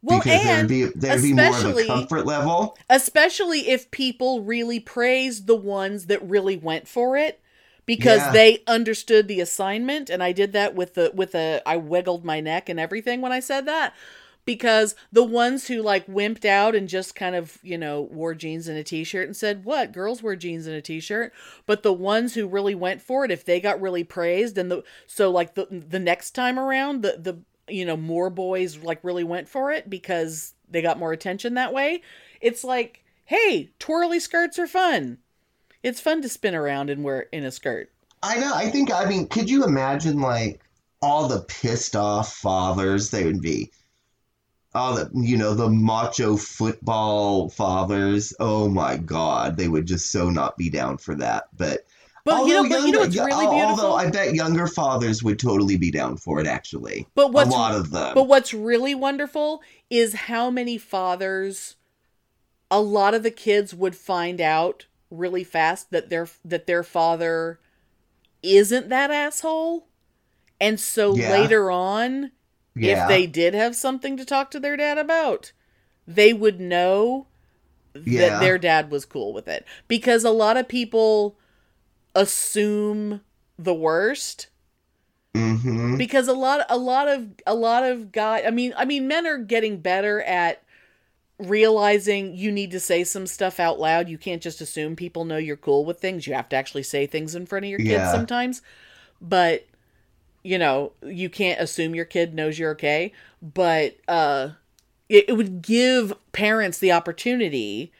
Well, 0.00 0.20
because 0.20 0.44
there'd 0.44 0.68
be 0.68 0.84
there'd 0.94 1.20
be 1.20 1.32
more 1.32 1.46
of 1.46 1.50
a 1.52 1.56
especially- 1.56 1.86
comfort 1.88 2.26
level. 2.26 2.78
especially 2.88 3.68
if 3.68 3.90
people 3.90 4.42
really 4.42 4.78
praised 4.78 5.48
the 5.48 5.56
ones 5.56 6.06
that 6.06 6.22
really 6.22 6.56
went 6.56 6.86
for 6.86 7.16
it 7.16 7.40
because 7.86 8.18
Yeah. 8.20 8.32
they 8.32 8.62
understood 8.68 9.26
the 9.26 9.40
assignment 9.40 10.10
and 10.10 10.22
I 10.22 10.30
did 10.30 10.52
that 10.52 10.76
with 10.76 10.94
the 10.94 11.10
with 11.12 11.34
a 11.34 11.60
I 11.66 11.76
wiggled 11.76 12.24
my 12.24 12.38
neck 12.40 12.68
and 12.68 12.78
everything 12.78 13.20
when 13.20 13.32
I 13.32 13.40
said 13.40 13.66
that 13.66 13.94
because 14.46 14.94
the 15.12 15.22
ones 15.22 15.68
who 15.68 15.82
like 15.82 16.06
wimped 16.06 16.46
out 16.46 16.74
and 16.74 16.88
just 16.88 17.14
kind 17.14 17.36
of, 17.36 17.58
you 17.62 17.76
know, 17.76 18.00
wore 18.00 18.34
jeans 18.34 18.68
and 18.68 18.78
a 18.78 18.84
t-shirt 18.84 19.26
and 19.26 19.36
said, 19.36 19.64
"What? 19.64 19.92
Girls 19.92 20.22
wear 20.22 20.36
jeans 20.36 20.66
and 20.66 20.74
a 20.74 20.80
t-shirt." 20.80 21.34
But 21.66 21.82
the 21.82 21.92
ones 21.92 22.32
who 22.32 22.48
really 22.48 22.74
went 22.74 23.02
for 23.02 23.24
it 23.26 23.30
if 23.30 23.44
they 23.44 23.60
got 23.60 23.80
really 23.80 24.04
praised 24.04 24.56
and 24.56 24.70
the 24.70 24.82
so 25.06 25.30
like 25.30 25.54
the 25.54 25.66
the 25.70 25.98
next 25.98 26.30
time 26.30 26.58
around 26.58 27.02
the 27.02 27.18
the 27.18 27.38
you 27.68 27.84
know, 27.84 27.96
more 27.96 28.30
boys 28.30 28.78
like 28.78 29.02
really 29.02 29.24
went 29.24 29.48
for 29.48 29.70
it 29.72 29.88
because 29.90 30.54
they 30.68 30.82
got 30.82 30.98
more 30.98 31.12
attention 31.12 31.54
that 31.54 31.72
way. 31.72 32.02
It's 32.40 32.64
like, 32.64 33.04
hey, 33.24 33.70
twirly 33.78 34.20
skirts 34.20 34.58
are 34.58 34.66
fun. 34.66 35.18
It's 35.82 36.00
fun 36.00 36.22
to 36.22 36.28
spin 36.28 36.54
around 36.54 36.90
and 36.90 37.04
wear 37.04 37.26
in 37.32 37.44
a 37.44 37.50
skirt. 37.50 37.90
I 38.22 38.38
know. 38.38 38.52
I 38.54 38.70
think. 38.70 38.92
I 38.92 39.04
mean, 39.06 39.28
could 39.28 39.50
you 39.50 39.64
imagine 39.64 40.20
like 40.20 40.60
all 41.02 41.28
the 41.28 41.40
pissed 41.42 41.94
off 41.94 42.34
fathers 42.34 43.10
they 43.10 43.24
would 43.24 43.40
be? 43.40 43.70
All 44.76 44.94
the 44.94 45.10
you 45.14 45.36
know 45.36 45.54
the 45.54 45.68
macho 45.68 46.36
football 46.36 47.48
fathers. 47.48 48.34
Oh 48.38 48.68
my 48.68 48.96
God, 48.96 49.56
they 49.56 49.68
would 49.68 49.86
just 49.86 50.10
so 50.12 50.30
not 50.30 50.56
be 50.56 50.70
down 50.70 50.98
for 50.98 51.14
that. 51.16 51.48
But 51.56 51.80
But 52.24 52.46
you 52.46 52.54
know, 52.54 52.56
although 52.58 52.68
but 52.68 52.86
you 52.86 52.92
know 52.92 52.98
what's 53.00 53.16
really 53.16 53.46
beautiful. 53.46 53.84
Although 53.84 53.94
I 53.94 54.10
bet 54.10 54.34
younger 54.34 54.66
fathers 54.66 55.22
would 55.22 55.38
totally 55.38 55.76
be 55.76 55.90
down 55.90 56.16
for 56.16 56.40
it. 56.40 56.46
Actually, 56.46 57.06
but 57.14 57.32
what's 57.32 57.48
a 57.48 57.52
lot 57.52 57.74
of 57.74 57.90
them. 57.90 58.12
but 58.14 58.24
what's 58.24 58.52
really 58.52 58.94
wonderful 58.94 59.62
is 59.90 60.14
how 60.14 60.50
many 60.50 60.78
fathers 60.78 61.76
a 62.70 62.80
lot 62.80 63.14
of 63.14 63.22
the 63.22 63.30
kids 63.30 63.72
would 63.72 63.96
find 63.96 64.40
out 64.40 64.86
really 65.10 65.44
fast 65.44 65.90
that 65.90 66.10
their 66.10 66.28
that 66.44 66.66
their 66.66 66.82
father 66.82 67.60
isn't 68.42 68.88
that 68.88 69.10
asshole. 69.10 69.86
And 70.60 70.80
so 70.80 71.14
Yeah. 71.14 71.30
later 71.30 71.70
on, 71.70 72.32
yeah. 72.76 73.02
if 73.04 73.08
they 73.08 73.26
did 73.26 73.54
have 73.54 73.74
something 73.74 74.16
to 74.16 74.24
talk 74.24 74.50
to 74.52 74.60
their 74.60 74.76
dad 74.76 74.98
about, 74.98 75.52
they 76.06 76.32
would 76.32 76.60
know 76.60 77.26
Yeah. 77.94 78.30
that 78.30 78.40
their 78.40 78.58
dad 78.58 78.90
was 78.90 79.04
cool 79.04 79.32
with 79.32 79.48
it. 79.48 79.64
Because 79.88 80.24
a 80.24 80.30
lot 80.30 80.56
of 80.56 80.68
people 80.68 81.36
assume 82.14 83.20
the 83.58 83.74
worst 83.74 84.48
hmm 85.34 85.96
because 85.98 86.28
a 86.28 86.32
lot 86.32 86.64
a 86.70 86.76
lot 86.78 87.08
of 87.08 87.28
a 87.46 87.54
lot 87.54 87.82
of 87.82 88.10
guys 88.12 88.44
I 88.46 88.50
mean 88.50 88.72
I 88.76 88.84
mean 88.86 89.06
men 89.08 89.26
are 89.26 89.38
getting 89.38 89.78
better 89.80 90.22
at 90.22 90.62
realizing 91.38 92.34
you 92.34 92.50
need 92.50 92.70
to 92.70 92.80
say 92.80 93.04
some 93.04 93.26
stuff 93.26 93.60
out 93.60 93.78
loud. 93.78 94.08
You 94.08 94.16
can't 94.18 94.42
just 94.42 94.60
assume 94.62 94.96
people 94.96 95.24
know 95.26 95.36
you're 95.36 95.56
cool 95.56 95.84
with 95.84 96.00
things. 96.00 96.26
You 96.26 96.32
have 96.34 96.48
to 96.50 96.56
actually 96.56 96.82
say 96.84 97.06
things 97.06 97.34
in 97.34 97.44
front 97.46 97.66
of 97.66 97.70
your 97.70 97.78
kids 97.78 97.90
Yeah. 97.90 98.10
sometimes. 98.12 98.62
But 99.20 99.66
you 100.46 100.58
know, 100.58 100.92
you 101.02 101.28
can't 101.28 101.60
assume 101.60 101.94
your 101.94 102.04
kid 102.04 102.34
knows 102.34 102.58
you're 102.58 102.72
okay, 102.72 103.12
but 103.42 103.96
uh 104.08 104.50
it, 105.08 105.26
it 105.28 105.32
would 105.34 105.62
give 105.62 106.12
parents 106.32 106.78
the 106.78 106.92
opportunity 106.92 107.92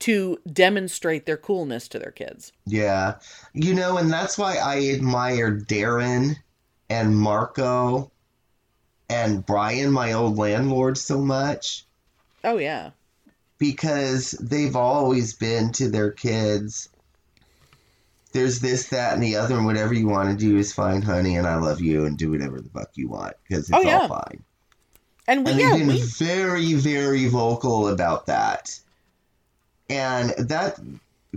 to 0.00 0.38
demonstrate 0.50 1.26
their 1.26 1.36
coolness 1.36 1.86
to 1.88 1.98
their 1.98 2.10
kids. 2.10 2.52
Yeah. 2.66 3.16
You 3.52 3.74
know, 3.74 3.98
and 3.98 4.10
that's 4.10 4.38
why 4.38 4.56
I 4.56 4.86
admire 4.94 5.58
Darren 5.60 6.36
and 6.88 7.16
Marco 7.16 8.10
and 9.10 9.44
Brian, 9.44 9.92
my 9.92 10.12
old 10.12 10.38
landlord, 10.38 10.96
so 10.96 11.20
much 11.20 11.84
Oh 12.42 12.56
yeah. 12.58 12.90
because 13.58 14.30
they've 14.32 14.76
always 14.76 15.34
been 15.34 15.72
to 15.72 15.90
their 15.90 16.10
kids. 16.10 16.88
There's 18.32 18.60
this, 18.60 18.88
that, 18.88 19.14
and 19.14 19.22
the 19.22 19.36
other, 19.36 19.56
and 19.56 19.66
whatever 19.66 19.92
you 19.92 20.06
want 20.06 20.30
to 20.30 20.36
do 20.36 20.56
is 20.56 20.72
fine, 20.72 21.02
honey, 21.02 21.36
and 21.36 21.46
I 21.46 21.56
love 21.56 21.80
you, 21.80 22.04
and 22.04 22.16
do 22.16 22.30
whatever 22.30 22.60
the 22.60 22.68
fuck 22.68 22.90
you 22.94 23.08
want 23.08 23.34
because 23.42 23.68
it's 23.68 23.72
Oh, 23.72 23.80
yeah. 23.80 24.00
all 24.02 24.08
fine. 24.08 24.44
And 25.26 25.44
we 25.44 25.52
And 25.52 25.60
yeah, 25.60 25.70
they've 25.70 25.78
been 25.80 25.88
we 25.88 26.02
very, 26.02 26.74
very 26.74 27.26
vocal 27.26 27.88
about 27.88 28.26
that. 28.26 28.78
And 29.88 30.30
that, 30.38 30.78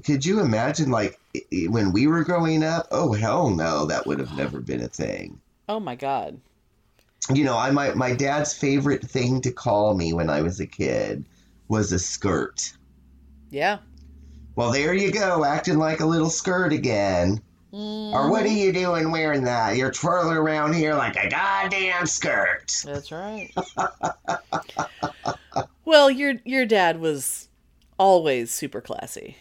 could 0.04 0.26
you 0.26 0.40
imagine, 0.40 0.92
like, 0.92 1.20
when 1.68 1.92
we 1.92 2.06
were 2.06 2.24
growing 2.24 2.64
up? 2.64 2.88
Oh, 2.92 3.14
hell 3.14 3.50
no, 3.50 3.86
that 3.86 4.06
would 4.06 4.20
have 4.20 4.38
never 4.38 4.60
been 4.62 4.84
a 4.84 4.88
thing. 4.88 5.40
Oh 5.68 5.80
my 5.80 5.96
god. 5.96 6.40
You 7.34 7.44
know, 7.46 7.58
I 7.58 7.72
my, 7.72 7.94
my 7.94 8.14
dad's 8.14 8.54
favorite 8.54 9.04
thing 9.04 9.42
to 9.42 9.52
call 9.52 9.96
me 9.96 10.14
when 10.14 10.30
I 10.30 10.42
was 10.42 10.60
a 10.60 10.68
kid 10.68 11.24
was 11.68 11.92
a 11.92 12.00
skirt. 12.00 12.74
Yeah. 13.50 13.80
Well, 14.56 14.72
there 14.72 14.94
you 14.94 15.12
go, 15.12 15.44
acting 15.44 15.80
like 15.80 16.00
a 16.00 16.06
little 16.06 16.30
skirt 16.30 16.74
again. 16.74 17.42
Or 17.72 18.30
what 18.30 18.44
are 18.44 18.50
Mm-hmm. 18.50 18.56
you 18.58 18.72
doing 18.72 19.12
wearing 19.12 19.46
that? 19.46 19.78
You're 19.78 19.90
twirling 19.92 20.38
around 20.38 20.74
here 20.74 20.94
like 20.94 21.16
a 21.16 21.28
goddamn 21.28 22.06
skirt. 22.06 22.72
That's 22.86 23.12
right. 23.12 23.52
well, 25.86 26.12
your 26.12 26.36
your 26.46 26.68
dad 26.68 27.00
was 27.00 27.50
always 27.98 28.52
super 28.52 28.80
classy. 28.80 29.38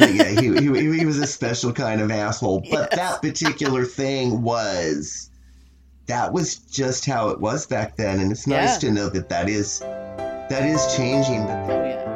Yeah, 0.00 0.30
he, 0.30 0.48
he, 0.58 0.98
he 0.98 1.06
was 1.06 1.18
a 1.18 1.28
special 1.28 1.72
kind 1.72 2.00
of 2.00 2.10
asshole. 2.10 2.62
But 2.70 2.88
Yes. 2.90 2.96
that 2.96 3.22
particular 3.22 3.84
thing 3.84 4.42
was, 4.42 5.30
that 6.06 6.32
was 6.32 6.56
just 6.56 7.06
how 7.06 7.28
it 7.28 7.40
was 7.40 7.66
back 7.66 7.96
then. 7.96 8.18
And 8.18 8.32
it's 8.32 8.48
nice 8.48 8.82
Yeah. 8.82 8.88
to 8.88 8.94
know 8.94 9.08
that 9.10 9.28
that 9.28 9.48
is, 9.48 9.78
that 9.78 10.64
is 10.66 10.96
changing. 10.96 11.46
But 11.46 11.70
Oh 11.70 11.84
yeah. 11.84 12.09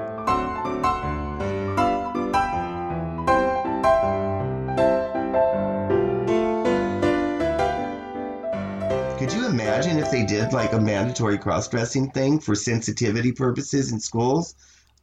Imagine 9.84 10.02
if 10.02 10.10
they 10.10 10.24
did 10.24 10.52
like 10.52 10.72
a 10.72 10.80
mandatory 10.80 11.38
cross 11.38 11.68
dressing 11.68 12.10
thing 12.10 12.38
for 12.38 12.54
sensitivity 12.54 13.32
purposes 13.32 13.92
in 13.92 14.00
schools? 14.00 14.54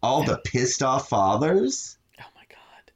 All 0.04 0.24
the 0.24 0.38
pissed 0.38 0.82
off 0.82 1.10
fathers? 1.10 1.98
Oh 2.20 2.24
my 2.36 2.44
god. 2.50 2.92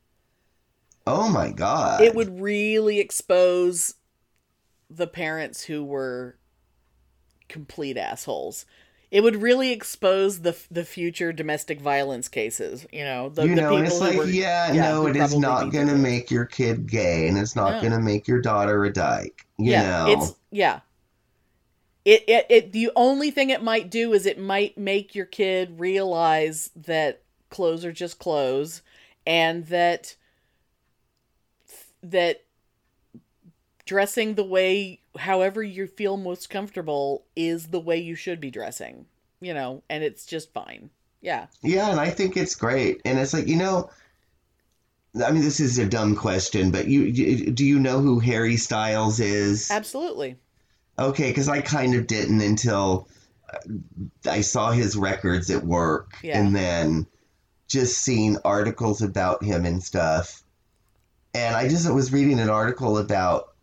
Oh 1.07 1.29
my 1.29 1.51
god. 1.51 2.01
It 2.01 2.15
would 2.15 2.39
really 2.41 2.99
expose 2.99 3.95
the 4.89 5.07
parents 5.07 5.63
who 5.65 5.83
were 5.83 6.37
complete 7.47 7.97
assholes. 7.97 8.65
It 9.11 9.21
would 9.23 9.35
really 9.41 9.71
expose 9.71 10.41
the 10.41 10.57
the 10.69 10.83
future 10.83 11.31
domestic 11.31 11.79
violence 11.79 12.27
cases. 12.27 12.85
You 12.91 13.03
know, 13.03 13.29
the, 13.29 13.43
you 13.43 13.55
the 13.55 13.61
know, 13.61 13.69
people 13.77 13.85
it's 13.85 14.01
like, 14.01 14.17
were, 14.17 14.25
yeah, 14.25 14.73
yeah, 14.73 14.81
no, 14.81 15.07
it 15.07 15.15
is 15.15 15.37
not 15.37 15.71
going 15.71 15.87
to 15.87 15.95
make 15.95 16.31
your 16.31 16.45
kid 16.45 16.87
gay, 16.89 17.27
and 17.27 17.37
it's 17.37 17.55
not 17.55 17.75
No. 17.75 17.79
going 17.79 17.93
to 17.93 17.99
make 17.99 18.27
your 18.27 18.41
daughter 18.41 18.83
a 18.83 18.91
dyke. 18.91 19.45
You 19.57 19.71
yeah, 19.71 19.81
know, 19.81 20.05
it's 20.07 20.35
yeah. 20.51 20.79
It, 22.05 22.23
it 22.27 22.45
it 22.49 22.71
the 22.71 22.91
only 22.95 23.31
thing 23.31 23.49
it 23.49 23.63
might 23.63 23.89
do 23.89 24.13
is 24.13 24.25
it 24.25 24.39
might 24.39 24.77
make 24.77 25.15
your 25.15 25.25
kid 25.25 25.79
realize 25.79 26.69
that 26.75 27.23
clothes 27.49 27.83
are 27.83 27.91
just 27.91 28.19
clothes 28.19 28.83
and 29.25 29.65
that 29.67 30.15
that 32.03 32.43
dressing 33.85 34.35
the 34.35 34.43
way 34.43 34.99
however 35.17 35.63
you 35.63 35.87
feel 35.87 36.17
most 36.17 36.49
comfortable 36.49 37.25
is 37.35 37.67
the 37.67 37.79
way 37.79 37.97
you 37.97 38.15
should 38.15 38.39
be 38.39 38.51
dressing. 38.51 39.05
You 39.41 39.53
know, 39.53 39.83
and 39.89 40.03
it's 40.03 40.25
just 40.25 40.53
fine. 40.53 40.89
Yeah. 41.21 41.47
Yeah, 41.61 41.89
and 41.89 41.99
I 41.99 42.09
think 42.09 42.37
it's 42.37 42.55
great. 42.55 43.01
And 43.03 43.19
it's 43.19 43.33
like, 43.33 43.47
you 43.47 43.57
know, 43.57 43.89
I 45.23 45.31
mean, 45.31 45.41
this 45.41 45.59
is 45.59 45.77
a 45.79 45.85
dumb 45.85 46.15
question, 46.15 46.71
but 46.71 46.87
you, 46.87 47.01
you 47.01 47.51
do 47.51 47.65
you 47.65 47.79
know 47.79 47.99
who 47.99 48.19
Harry 48.19 48.57
Styles 48.57 49.19
is? 49.19 49.71
Absolutely. 49.71 50.35
Okay, 50.97 51.29
because 51.29 51.49
I 51.49 51.61
kind 51.61 51.95
of 51.95 52.07
didn't 52.07 52.41
until 52.41 53.07
uh, 53.53 53.57
I 54.29 54.41
saw 54.41 54.71
his 54.71 54.95
records 54.95 55.49
at 55.49 55.63
work, 55.63 56.13
Yeah. 56.23 56.39
and 56.39 56.55
then 56.55 57.07
just 57.67 57.97
seeing 57.97 58.37
articles 58.45 59.01
about 59.01 59.43
him 59.43 59.65
and 59.65 59.83
stuff. 59.83 60.43
And 61.33 61.55
I 61.55 61.67
just 61.67 61.91
was 61.91 62.13
reading 62.13 62.39
an 62.39 62.49
article 62.49 62.97
about 62.97 63.54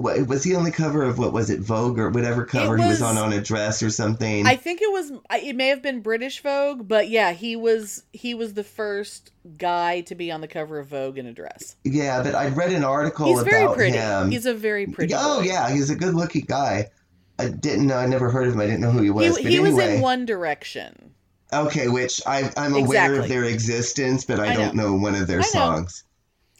what 0.00 0.26
was 0.26 0.42
he 0.44 0.54
on 0.54 0.64
the 0.64 0.70
cover 0.72 1.02
of 1.02 1.18
what 1.18 1.32
was 1.32 1.50
it 1.50 1.60
Vogue 1.60 1.98
or 1.98 2.10
whatever 2.10 2.44
cover 2.44 2.76
he 2.76 2.82
was 2.84 3.00
was- 3.00 3.02
on 3.02 3.16
on 3.18 3.32
a 3.32 3.40
dress 3.40 3.82
or 3.82 3.90
something. 3.90 4.46
I 4.46 4.56
think 4.56 4.80
it 4.82 4.90
was 4.92 5.12
it 5.30 5.54
may 5.56 5.68
have 5.68 5.82
been 5.82 6.00
British 6.00 6.42
Vogue, 6.42 6.86
but 6.88 7.08
yeah, 7.08 7.32
he 7.32 7.56
was 7.56 8.02
he 8.12 8.34
was 8.34 8.54
the 8.54 8.64
first 8.64 9.30
guy 9.56 10.00
to 10.02 10.14
be 10.14 10.30
on 10.32 10.40
the 10.40 10.48
cover 10.48 10.78
of 10.78 10.88
Vogue 10.88 11.18
in 11.18 11.26
a 11.26 11.32
dress. 11.32 11.76
yeah, 11.84 12.22
but 12.22 12.34
I 12.34 12.48
read 12.48 12.72
an 12.72 12.84
article 12.84 13.26
He's 13.26 13.40
about 13.40 13.50
very 13.50 13.74
pretty. 13.74 13.96
him. 13.98 14.30
He's 14.30 14.46
a 14.46 14.54
very 14.54 14.86
pretty. 14.86 15.14
Oh 15.16 15.40
boy. 15.40 15.46
yeah, 15.46 15.70
he's 15.70 15.90
a 15.90 15.94
good-looking 15.96 16.46
guy. 16.48 16.88
I 17.38 17.48
didn't 17.48 17.86
know. 17.86 17.96
I 17.96 18.06
never 18.06 18.30
heard 18.30 18.48
of 18.48 18.54
him. 18.54 18.60
I 18.60 18.66
didn't 18.66 18.80
know 18.82 18.90
who 18.90 19.00
he 19.02 19.10
was. 19.10 19.36
He, 19.38 19.42
but 19.44 19.50
he 19.52 19.58
anyway, 19.58 19.72
was 19.72 19.94
in 19.94 20.00
One 20.02 20.26
Direction. 20.26 21.14
okay, 21.52 21.88
which 21.88 22.20
I, 22.26 22.52
I'm 22.56 22.74
aware 22.74 23.18
of 23.18 23.28
their 23.28 23.44
existence, 23.44 24.24
but 24.24 24.38
I, 24.38 24.52
I 24.52 24.54
don't 24.54 24.74
know 24.74 24.94
one 24.94 25.14
of 25.14 25.26
their 25.26 25.40
I 25.40 25.44
songs. 25.44 26.04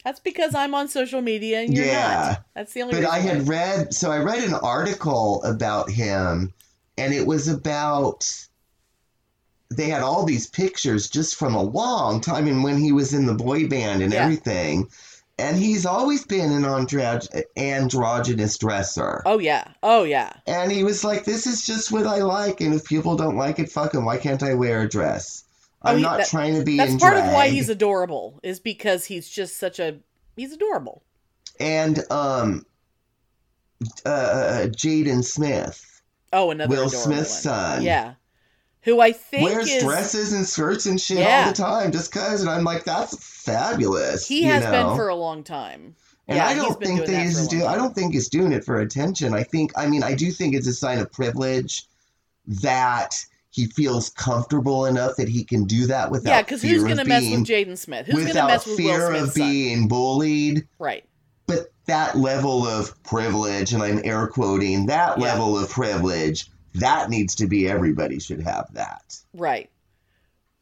That's 0.03 0.19
because 0.19 0.55
I'm 0.55 0.73
on 0.73 0.87
social 0.87 1.21
media 1.21 1.61
and 1.61 1.73
you're 1.75 1.85
Yeah. 1.85 2.27
not. 2.29 2.43
That's 2.55 2.73
the 2.73 2.81
only 2.81 2.95
But. 3.01 3.05
I 3.09 3.19
had 3.19 3.47
read, 3.47 3.93
so 3.93 4.11
I 4.11 4.17
read 4.19 4.43
an 4.43 4.53
article 4.55 5.43
about 5.43 5.89
him, 5.91 6.53
and 6.97 7.13
it 7.13 7.25
was 7.27 7.47
about. 7.47 8.29
They 9.69 9.89
had 9.89 10.01
all 10.01 10.25
these 10.25 10.47
pictures 10.47 11.09
just 11.09 11.35
from 11.35 11.55
a 11.55 11.61
long 11.63 12.19
time 12.19 12.47
and 12.47 12.61
when 12.63 12.77
he 12.77 12.91
was 12.91 13.13
in 13.13 13.25
the 13.25 13.33
boy 13.33 13.67
band 13.69 14.01
and 14.01 14.11
Yeah. 14.11 14.23
everything. 14.23 14.89
And 15.39 15.57
he's 15.57 15.85
always 15.85 16.25
been 16.25 16.51
an 16.51 16.63
andro- 16.63 17.25
androgynous 17.57 18.57
dresser. 18.57 19.23
Oh 19.25 19.39
yeah. 19.39 19.63
Oh 19.81 20.03
yeah. 20.03 20.33
And 20.45 20.71
he 20.71 20.83
was 20.83 21.03
like, 21.05 21.23
This 21.23 21.47
is 21.47 21.65
just 21.65 21.91
what 21.91 22.05
I 22.05 22.17
like. 22.17 22.59
And 22.61 22.73
if 22.73 22.83
people 22.83 23.15
don't 23.15 23.37
like 23.37 23.59
it, 23.59 23.71
fuck 23.71 23.93
them. 23.93 24.05
Why 24.05 24.17
can't 24.17 24.43
I 24.43 24.53
wear 24.55 24.81
a 24.81 24.89
dress? 24.89 25.45
I'm 25.83 26.01
not 26.01 26.17
that- 26.19 26.27
trying 26.27 26.55
to 26.55 26.63
be 26.63 26.77
That's 26.77 26.93
in 26.93 26.99
part 26.99 27.17
of 27.17 27.25
why 27.33 27.49
he's 27.49 27.69
adorable. 27.69 28.39
Is 28.43 28.59
because 28.59 29.05
he's 29.05 29.27
just 29.29 29.57
such 29.57 29.79
a 29.79 29.99
he's 30.35 30.53
adorable. 30.53 31.03
And 31.59 31.99
um, 32.11 32.65
uh, 34.05 34.67
Jaden 34.69 35.23
Smith. 35.23 36.01
Oh, 36.33 36.51
another 36.51 36.69
Will 36.69 36.89
Smith's 36.89 37.41
son. 37.41 37.83
Yeah. 37.83 38.13
Who 38.83 38.99
I 38.99 39.11
think 39.11 39.43
wears 39.49 39.67
is 39.69 39.83
dresses 39.83 40.33
and 40.33 40.45
skirts 40.45 40.85
and 40.87 40.99
shit 40.99 41.19
Yeah. 41.19 41.43
all 41.45 41.51
the 41.51 41.57
time 41.57 41.91
just 41.91 42.11
cause 42.11 42.41
and 42.41 42.49
I'm 42.49 42.63
like 42.63 42.83
that's 42.83 43.15
fabulous. 43.43 44.27
he 44.27 44.43
has 44.43 44.63
know? 44.63 44.71
been 44.71 44.95
for 44.95 45.09
a 45.09 45.15
long 45.15 45.43
time. 45.43 45.95
and 46.27 46.37
yeah, 46.37 46.47
I 46.47 46.55
don't 46.55 46.79
think 46.81 47.05
that 47.05 47.09
he's 47.09 47.37
for 47.39 47.45
a 47.45 47.59
do 47.59 47.63
long 47.65 47.73
I 47.73 47.75
don't 47.75 47.93
think 47.93 48.13
he's 48.13 48.29
doing 48.29 48.51
it 48.53 48.63
for 48.63 48.79
attention. 48.79 49.35
I 49.35 49.43
think 49.43 49.71
I 49.77 49.85
mean 49.87 50.01
I 50.03 50.15
do 50.15 50.31
think 50.31 50.55
it's 50.55 50.67
a 50.67 50.73
sign 50.73 50.97
of 50.97 51.11
privilege 51.11 51.85
that 52.47 53.23
he 53.51 53.67
feels 53.67 54.09
comfortable 54.11 54.85
enough 54.85 55.15
that 55.17 55.27
he 55.29 55.43
can 55.43 55.65
do 55.65 55.85
that 55.87 56.09
without 56.09 56.29
Yeah, 56.31 56.41
because 56.41 56.61
who's 56.61 56.71
fear 56.71 56.81
of 56.81 56.87
gonna 56.87 57.05
mess 57.05 57.21
being- 57.21 57.39
with 57.41 57.49
Jaden 57.49 57.77
Smith? 57.77 58.05
Who's 58.07 58.15
gonna 58.15 58.27
without 58.29 58.47
mess 58.47 58.65
with 58.65 58.77
Will 58.79 58.85
fear 58.87 59.07
Smith's 59.09 59.23
of 59.27 59.33
son? 59.33 59.51
being 59.51 59.87
bullied. 59.87 60.67
Right. 60.79 61.05
But 61.47 61.71
that 61.85 62.17
level 62.17 62.65
of 62.65 63.01
privilege, 63.03 63.73
and 63.73 63.83
I'm 63.83 63.99
air 64.05 64.27
quoting 64.27 64.85
that 64.87 65.17
Yeah. 65.17 65.23
level 65.23 65.57
of 65.59 65.69
privilege, 65.69 66.47
that 66.75 67.09
needs 67.09 67.35
to 67.35 67.47
be 67.47 67.67
everybody 67.67 68.19
should 68.19 68.41
have 68.41 68.67
that. 68.73 69.17
Right. 69.33 69.69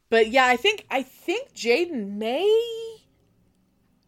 But 0.10 0.30
yeah, 0.32 0.48
I 0.48 0.56
think 0.58 0.86
I 0.90 1.04
think 1.04 1.54
Jaden 1.54 2.14
may 2.18 2.48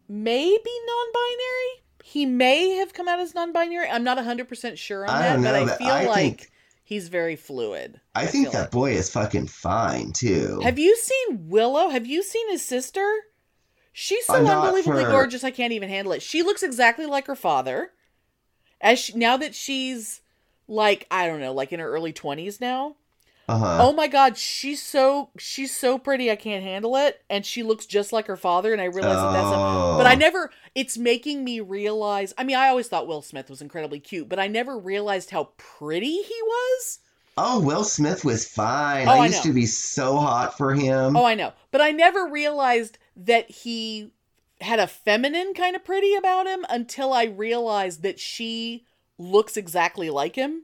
may 0.08 0.58
be 0.62 0.80
non-binary. 0.86 1.84
He 2.02 2.26
may 2.26 2.70
have 2.78 2.92
come 2.92 3.08
out 3.08 3.20
as 3.20 3.34
non-binary. 3.34 3.88
I'm 3.88 4.04
not 4.04 4.18
100% 4.18 4.76
sure 4.76 5.04
on 5.06 5.10
I 5.10 5.36
that, 5.36 5.40
but 5.42 5.54
I 5.54 5.76
feel 5.76 5.86
I 5.88 6.04
like 6.06 6.50
he's 6.92 7.08
very 7.08 7.36
fluid. 7.36 8.00
I 8.14 8.26
think 8.26 8.50
that 8.52 8.60
like. 8.60 8.70
boy 8.70 8.92
is 8.92 9.10
fucking 9.10 9.46
fine 9.48 10.12
too. 10.12 10.60
Have 10.62 10.78
you 10.78 10.94
seen 10.96 11.48
Willow? 11.48 11.88
Have 11.88 12.06
you 12.06 12.22
seen 12.22 12.50
his 12.50 12.62
sister? 12.62 13.06
She's 13.92 14.24
so 14.26 14.34
Uh, 14.34 14.38
unbelievably 14.38 15.04
for- 15.04 15.10
gorgeous. 15.10 15.44
I 15.44 15.50
can't 15.50 15.72
even 15.72 15.88
handle 15.88 16.12
it. 16.12 16.22
She 16.22 16.42
looks 16.42 16.62
exactly 16.62 17.06
like 17.06 17.26
her 17.26 17.36
father. 17.36 17.90
As 18.80 18.98
she, 18.98 19.12
now 19.14 19.36
that 19.36 19.54
she's 19.54 20.20
like 20.68 21.06
I 21.10 21.26
don't 21.26 21.40
know, 21.40 21.52
like 21.52 21.72
in 21.72 21.80
her 21.80 21.88
early 21.88 22.12
20s 22.12 22.60
now. 22.60 22.96
Uh 23.48 23.58
huh. 23.58 23.78
Oh 23.80 23.92
my 23.92 24.06
god, 24.06 24.38
she's 24.38 24.80
so 24.82 25.30
she's 25.38 25.76
so 25.76 25.98
pretty. 25.98 26.30
I 26.30 26.36
can't 26.36 26.62
handle 26.62 26.96
it, 26.96 27.22
and 27.28 27.44
she 27.44 27.62
looks 27.62 27.86
just 27.86 28.12
like 28.12 28.26
her 28.28 28.36
father. 28.36 28.72
And 28.72 28.80
I 28.80 28.84
realize 28.86 29.16
that 29.16 29.32
that's. 29.32 29.46
A, 29.46 29.96
but 29.98 30.06
I 30.06 30.14
Oh. 30.14 30.18
never. 30.18 30.50
It's 30.74 30.96
making 30.96 31.44
me 31.44 31.60
realize. 31.60 32.32
I 32.38 32.44
mean, 32.44 32.56
I 32.56 32.68
always 32.68 32.88
thought 32.88 33.06
Will 33.06 33.20
Smith 33.22 33.50
was 33.50 33.60
incredibly 33.60 34.00
cute, 34.00 34.28
but 34.28 34.38
I 34.38 34.46
never 34.46 34.78
realized 34.78 35.30
how 35.30 35.50
pretty 35.56 36.22
he 36.22 36.42
was. 36.42 37.00
Oh, 37.36 37.60
Will 37.60 37.84
Smith 37.84 38.24
was 38.24 38.46
fine. 38.46 39.08
Oh, 39.08 39.12
I 39.12 39.16
I 39.18 39.26
used 39.26 39.38
know. 39.44 39.50
to 39.50 39.54
be 39.54 39.66
so 39.66 40.16
hot 40.18 40.56
for 40.56 40.74
him. 40.74 41.16
Oh, 41.16 41.24
I 41.24 41.34
know, 41.34 41.52
but 41.70 41.80
I 41.80 41.90
never 41.90 42.26
realized 42.26 42.98
that 43.16 43.50
he 43.50 44.12
had 44.60 44.78
a 44.78 44.86
feminine 44.86 45.52
kind 45.54 45.74
of 45.74 45.84
pretty 45.84 46.14
about 46.14 46.46
him 46.46 46.64
until 46.68 47.12
I 47.12 47.24
realized 47.24 48.02
that 48.02 48.20
she 48.20 48.84
looks 49.18 49.56
exactly 49.56 50.08
like 50.10 50.36
him. 50.36 50.62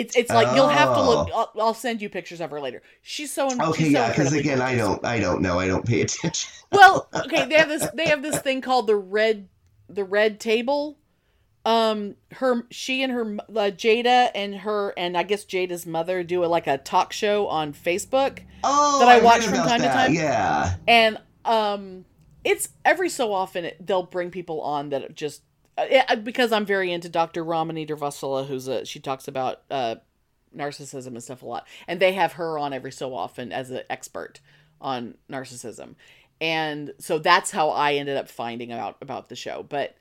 It's 0.00 0.16
it's 0.16 0.30
like 0.30 0.54
you'll 0.56 0.68
have 0.68 0.94
to 0.94 1.02
look. 1.02 1.28
Oh. 1.32 1.50
I'll, 1.54 1.62
I'll 1.66 1.74
send 1.74 2.00
you 2.02 2.08
pictures 2.08 2.40
of 2.40 2.50
her 2.50 2.60
later. 2.60 2.82
She's 3.02 3.32
so 3.32 3.46
okay, 3.50 3.84
she's 3.84 3.92
yeah, 3.92 4.08
because 4.08 4.32
incredibly 4.32 4.38
again, 4.40 4.60
I 4.60 4.74
don't, 4.76 5.04
I 5.04 5.20
don't 5.20 5.42
know, 5.42 5.58
I 5.58 5.66
don't 5.66 5.84
pay 5.86 6.00
attention. 6.02 6.50
well 6.72 7.08
okay 7.14 7.46
they 7.46 7.56
have 7.56 7.68
this 7.68 7.86
they 7.94 8.06
have 8.08 8.22
this 8.22 8.38
thing 8.40 8.60
called 8.60 8.86
the 8.86 8.96
red 8.96 9.48
the 9.88 10.04
red 10.04 10.38
table 10.40 10.96
um 11.66 12.14
her 12.32 12.64
she 12.70 13.02
and 13.02 13.12
her 13.12 13.36
uh, 13.50 13.70
jada 13.70 14.30
and 14.34 14.54
her 14.54 14.94
and 14.96 15.14
i 15.16 15.22
guess 15.22 15.44
jada's 15.44 15.84
mother 15.84 16.22
do 16.22 16.42
a, 16.42 16.46
like 16.46 16.66
a 16.66 16.78
talk 16.78 17.12
show 17.12 17.46
on 17.48 17.72
facebook 17.74 18.38
Oh, 18.64 18.98
That 19.00 19.08
I 19.08 19.14
read 19.16 19.24
watch 19.24 19.42
from 19.44 19.54
time 19.54 19.80
to 19.80 19.88
time? 19.88 20.14
Yeah. 20.14 20.74
and 20.88 21.18
um 21.44 22.04
it's 22.44 22.68
every 22.84 23.08
so 23.10 23.32
often 23.34 23.64
it, 23.66 23.86
they'll 23.86 24.04
bring 24.04 24.30
people 24.30 24.60
on 24.62 24.88
that 24.90 25.14
just 25.14 25.42
because 26.22 26.52
i'm 26.52 26.66
very 26.66 26.92
into 26.92 27.08
dr 27.08 27.42
ramani 27.42 27.86
Durvasula, 27.86 28.46
who's 28.46 28.68
a 28.68 28.84
she 28.84 29.00
talks 29.00 29.28
about 29.28 29.62
uh 29.70 29.96
narcissism 30.56 31.08
and 31.08 31.22
stuff 31.22 31.42
a 31.42 31.46
lot 31.46 31.66
and 31.86 32.00
they 32.00 32.12
have 32.12 32.32
her 32.32 32.58
on 32.58 32.72
every 32.72 32.92
so 32.92 33.14
often 33.14 33.52
as 33.52 33.70
an 33.70 33.82
expert 33.88 34.40
on 34.80 35.14
narcissism 35.30 35.94
and 36.40 36.92
so 36.98 37.18
that's 37.18 37.52
how 37.52 37.70
i 37.70 37.94
ended 37.94 38.16
up 38.16 38.28
finding 38.28 38.72
out 38.72 38.96
about 39.00 39.28
the 39.28 39.36
show 39.36 39.64
but 39.68 39.96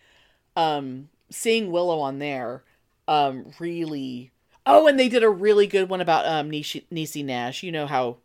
um 0.55 1.09
seeing 1.29 1.71
willow 1.71 1.99
on 1.99 2.19
there 2.19 2.63
um 3.07 3.51
really 3.59 4.31
oh 4.65 4.87
and 4.87 4.99
they 4.99 5.09
did 5.09 5.23
a 5.23 5.29
really 5.29 5.67
good 5.67 5.87
one 5.87 6.01
about 6.01 6.25
um 6.25 6.49
Nishi, 6.49 6.83
Niecy 6.91 7.23
nash 7.23 7.61
you 7.61 7.71
know 7.71 7.85
how 7.85 8.17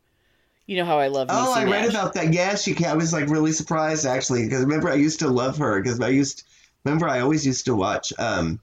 you 0.66 0.78
know 0.78 0.86
how 0.86 0.98
i 0.98 1.08
love 1.08 1.28
Oh, 1.30 1.52
I 1.52 1.64
read 1.64 1.90
about 1.90 2.14
that. 2.14 2.32
Yeah, 2.32 2.54
she. 2.54 2.74
I 2.86 2.94
was 2.94 3.12
like 3.12 3.28
really 3.28 3.52
surprised 3.52 4.06
actually 4.06 4.44
because 4.44 4.62
remember 4.62 4.88
I 4.88 4.94
used 4.94 5.18
to 5.18 5.28
love 5.28 5.58
her 5.58 5.82
because 5.82 6.00
I 6.00 6.08
used. 6.08 6.44
Remember 6.84 7.08
I 7.08 7.20
always 7.20 7.46
used 7.46 7.64
to 7.66 7.74
watch. 7.74 8.12
Um, 8.18 8.60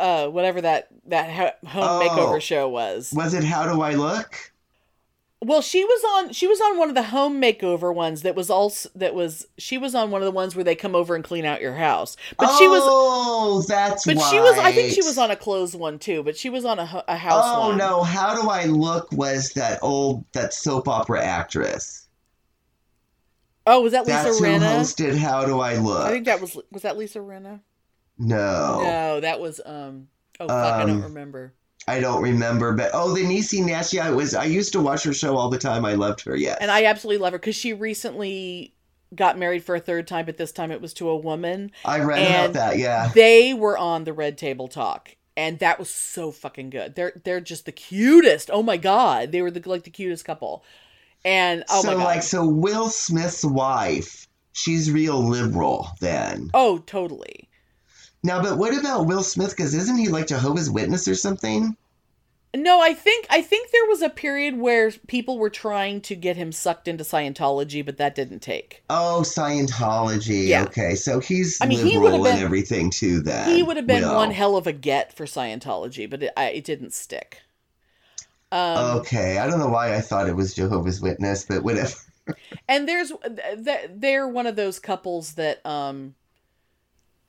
uh 0.00 0.26
whatever 0.26 0.60
that 0.60 0.88
that 1.06 1.30
ho- 1.30 1.68
home 1.68 1.84
Oh. 1.84 2.08
makeover 2.08 2.40
show 2.40 2.68
was. 2.68 3.12
was 3.14 3.32
it 3.34 3.44
How 3.44 3.72
Do 3.72 3.80
I 3.82 3.94
Look? 3.94 4.50
Well, 5.40 5.60
she 5.60 5.84
was 5.84 6.02
on 6.16 6.32
she 6.32 6.46
was 6.46 6.58
on 6.60 6.78
one 6.78 6.88
of 6.88 6.94
the 6.94 7.02
home 7.02 7.40
makeover 7.40 7.94
ones 7.94 8.22
that 8.22 8.34
was 8.34 8.48
also 8.48 8.88
that 8.94 9.14
was 9.14 9.46
she 9.58 9.76
was 9.76 9.94
on 9.94 10.10
one 10.10 10.22
of 10.22 10.24
the 10.24 10.30
ones 10.32 10.56
where 10.56 10.64
they 10.64 10.74
come 10.74 10.94
over 10.94 11.14
and 11.14 11.22
clean 11.22 11.44
out 11.44 11.60
your 11.60 11.74
house. 11.74 12.16
But 12.38 12.56
she 12.56 12.66
was 12.66 12.80
Oh, 12.84 13.62
that's 13.68 14.06
but 14.06 14.16
why. 14.16 14.30
she 14.30 14.40
was 14.40 14.58
I 14.58 14.72
think 14.72 14.92
she 14.94 15.02
was 15.02 15.18
on 15.18 15.30
a 15.30 15.36
closed 15.36 15.74
one 15.78 15.98
too, 15.98 16.22
but 16.22 16.36
she 16.36 16.48
was 16.48 16.64
on 16.64 16.78
a, 16.78 17.04
a 17.08 17.16
house 17.16 17.44
Oh 17.46 17.68
one. 17.68 17.78
no! 17.78 18.02
How 18.02 18.40
do 18.40 18.48
I 18.48 18.64
look? 18.64 19.12
Was 19.12 19.50
that 19.50 19.78
old 19.82 20.24
that 20.32 20.54
soap 20.54 20.88
opera 20.88 21.22
actress? 21.22 22.03
Oh, 23.66 23.80
was 23.80 23.92
that 23.92 24.06
Lisa 24.06 24.22
That's 24.22 24.38
who 24.38 24.44
hosted 24.44 25.16
How 25.16 25.44
Do 25.44 25.60
I 25.60 25.76
Look? 25.76 26.00
I 26.04 26.10
think 26.10 26.26
that 26.26 26.40
was 26.40 26.56
was 26.70 26.82
that 26.82 26.96
Lisa 26.96 27.18
Rinna? 27.18 27.60
no, 28.18 28.80
No, 28.82 29.20
that 29.20 29.40
was 29.40 29.60
um 29.64 30.08
oh 30.40 30.48
fuck, 30.48 30.74
I 30.74 30.84
don't 30.86 30.96
Um, 30.96 31.02
remember. 31.02 31.54
I 31.86 32.00
don't 32.00 32.22
remember. 32.22 32.72
But 32.72 32.90
oh, 32.94 33.14
the 33.14 33.22
Niecy 33.24 33.64
Nash. 33.64 33.92
Yeah, 33.92 34.08
it 34.08 34.14
was. 34.14 34.34
I 34.34 34.44
used 34.44 34.72
to 34.72 34.80
watch 34.80 35.02
her 35.04 35.12
show 35.12 35.36
all 35.36 35.50
the 35.50 35.58
time. 35.58 35.84
I 35.84 35.94
loved 35.94 36.22
her. 36.22 36.34
Yes. 36.34 36.58
And 36.60 36.70
I 36.70 36.84
absolutely 36.84 37.22
love 37.22 37.32
her 37.32 37.38
cuz 37.38 37.54
she 37.56 37.72
recently 37.72 38.74
got 39.14 39.38
married 39.38 39.64
for 39.64 39.74
a 39.74 39.80
third 39.80 40.06
time, 40.06 40.26
but 40.26 40.36
this 40.38 40.50
time 40.52 40.70
it 40.70 40.80
was 40.80 40.94
to 40.94 41.08
a 41.08 41.16
woman. 41.16 41.70
I 41.84 42.00
read 42.00 42.22
about 42.26 42.52
that. 42.54 42.78
Yeah. 42.78 43.10
they 43.14 43.54
were 43.54 43.76
on 43.78 44.04
the 44.04 44.12
red 44.12 44.38
table 44.38 44.66
talk 44.68 45.16
and 45.36 45.58
that 45.58 45.78
was 45.78 45.90
so 45.90 46.30
fucking 46.30 46.70
good 46.70 46.94
they're 46.94 47.20
they're 47.24 47.40
just 47.40 47.66
the 47.66 47.72
cutest 47.72 48.50
oh 48.52 48.62
my 48.62 48.76
god 48.76 49.32
they 49.32 49.42
were 49.42 49.50
the 49.50 49.68
like 49.68 49.82
the 49.82 49.90
cutest 49.90 50.24
couple 50.24 50.64
and 51.24 51.64
oh 51.70 51.82
so 51.82 51.88
my 51.88 51.94
god 51.94 52.04
like, 52.04 52.22
so 52.22 52.46
Will 52.46 52.88
Smith's 52.90 53.44
wife, 53.44 54.26
she's 54.52 54.90
real 54.90 55.18
liberal 55.22 55.88
then. 56.00 56.50
oh 56.54 56.78
totally 56.86 57.48
Now, 58.22 58.42
but 58.42 58.56
what 58.58 58.76
about 58.78 59.06
Will 59.06 59.22
Smith? 59.22 59.50
Because 59.50 59.74
isn't 59.74 59.96
he 59.98 60.08
like 60.08 60.26
Jehovah's 60.28 60.70
Witness 60.70 61.06
or 61.08 61.14
something? 61.14 61.76
no 62.56 62.80
i 62.80 62.94
think 62.94 63.26
i 63.30 63.42
think 63.42 63.72
there 63.72 63.84
was 63.88 64.00
a 64.00 64.08
period 64.08 64.56
where 64.56 64.92
people 65.08 65.40
were 65.40 65.50
trying 65.50 66.00
to 66.00 66.14
get 66.14 66.36
him 66.36 66.52
sucked 66.52 66.86
into 66.86 67.02
scientology 67.02 67.84
but 67.84 67.96
that 67.96 68.14
didn't 68.14 68.38
take 68.38 68.80
Oh, 68.88 69.22
Scientology. 69.26 70.46
Yeah. 70.46 70.62
Okay, 70.62 70.94
so 70.94 71.18
he's 71.18 71.58
I 71.60 71.66
mean, 71.66 71.78
he 71.84 71.98
liberal 71.98 72.20
would've 72.20 72.26
and 72.26 72.36
been- 72.36 72.44
everything 72.44 72.90
too. 72.90 73.20
Then 73.22 73.56
he 73.56 73.64
would 73.64 73.76
have 73.76 73.88
been 73.88 74.02
Will. 74.02 74.14
one 74.14 74.30
hell 74.30 74.56
of 74.56 74.68
a 74.68 74.72
get 74.72 75.12
for 75.16 75.24
scientology 75.26 76.08
but 76.08 76.22
it, 76.22 76.32
I, 76.36 76.50
it 76.50 76.64
didn't 76.64 76.92
stick 76.92 77.40
um 78.54 78.98
Okay, 78.98 79.38
I 79.38 79.46
don't 79.46 79.58
know 79.58 79.68
why 79.68 79.94
I 79.94 80.00
thought 80.00 80.28
it 80.28 80.36
was 80.36 80.54
Jehovah's 80.54 81.00
Witness, 81.00 81.44
but 81.44 81.64
whatever. 81.64 81.94
and 82.68 82.88
there's 82.88 83.12
th- 83.64 83.90
they're 83.90 84.28
one 84.28 84.46
of 84.46 84.56
those 84.56 84.78
couples 84.78 85.34
that 85.34 85.64
um 85.66 86.14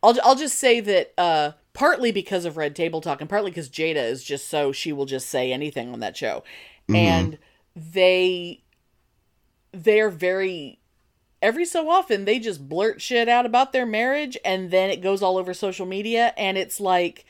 I'll 0.04 0.16
I'll 0.24 0.36
just 0.36 0.60
say 0.60 0.80
that 0.82 1.14
uh 1.18 1.52
partly 1.74 2.12
because 2.12 2.46
of 2.46 2.58
Red 2.58 2.76
Table 2.76 3.02
Talk 3.02 3.22
and 3.22 3.30
partly 3.30 3.52
because 3.52 3.70
Jada 3.70 4.10
is 4.10 4.24
just 4.24 4.48
so 4.50 4.72
she 4.72 4.94
will 4.94 5.06
just 5.06 5.28
say 5.28 5.52
anything 5.52 5.92
on 5.92 6.00
that 6.00 6.16
show. 6.16 6.44
Mhm. 6.90 6.96
And 6.96 7.38
they 7.76 8.62
they're 9.72 10.10
very 10.10 10.80
every 11.42 11.66
so 11.66 11.90
often 11.90 12.26
they 12.26 12.40
just 12.40 12.70
blurt 12.70 13.02
shit 13.02 13.28
out 13.28 13.46
about 13.46 13.74
their 13.74 13.86
marriage 13.86 14.38
and 14.46 14.72
then 14.72 14.90
it 14.90 15.02
goes 15.02 15.22
all 15.22 15.38
over 15.38 15.54
social 15.54 15.86
media 15.86 16.34
and 16.38 16.58
it's 16.58 16.80
like 16.80 17.26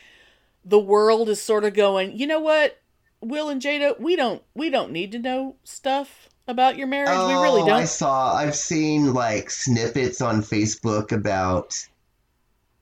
the 0.64 0.80
world 0.80 1.30
is 1.30 1.42
sort 1.42 1.64
of 1.64 1.74
going, 1.74 2.18
"You 2.18 2.28
know 2.28 2.40
what? 2.40 2.80
Will 3.26 3.50
and 3.50 3.62
Jada, 3.62 4.00
we 4.00 4.16
don't 4.16 4.42
we 4.54 4.70
don't 4.70 4.92
need 4.92 5.12
to 5.14 5.20
know 5.20 5.56
stuff 5.64 6.30
about 6.48 6.78
your 6.78 6.88
marriage. 6.88 7.10
oh, 7.12 7.28
we 7.28 7.34
really 7.34 7.62
oh, 7.64 7.68
don't. 7.68 7.82
I 7.82 7.86
saw. 7.86 8.36
I've 8.36 8.56
seen 8.56 9.14
like 9.14 9.50
snippets 9.50 10.22
on 10.22 10.42
Facebook 10.42 11.12
about 11.12 11.76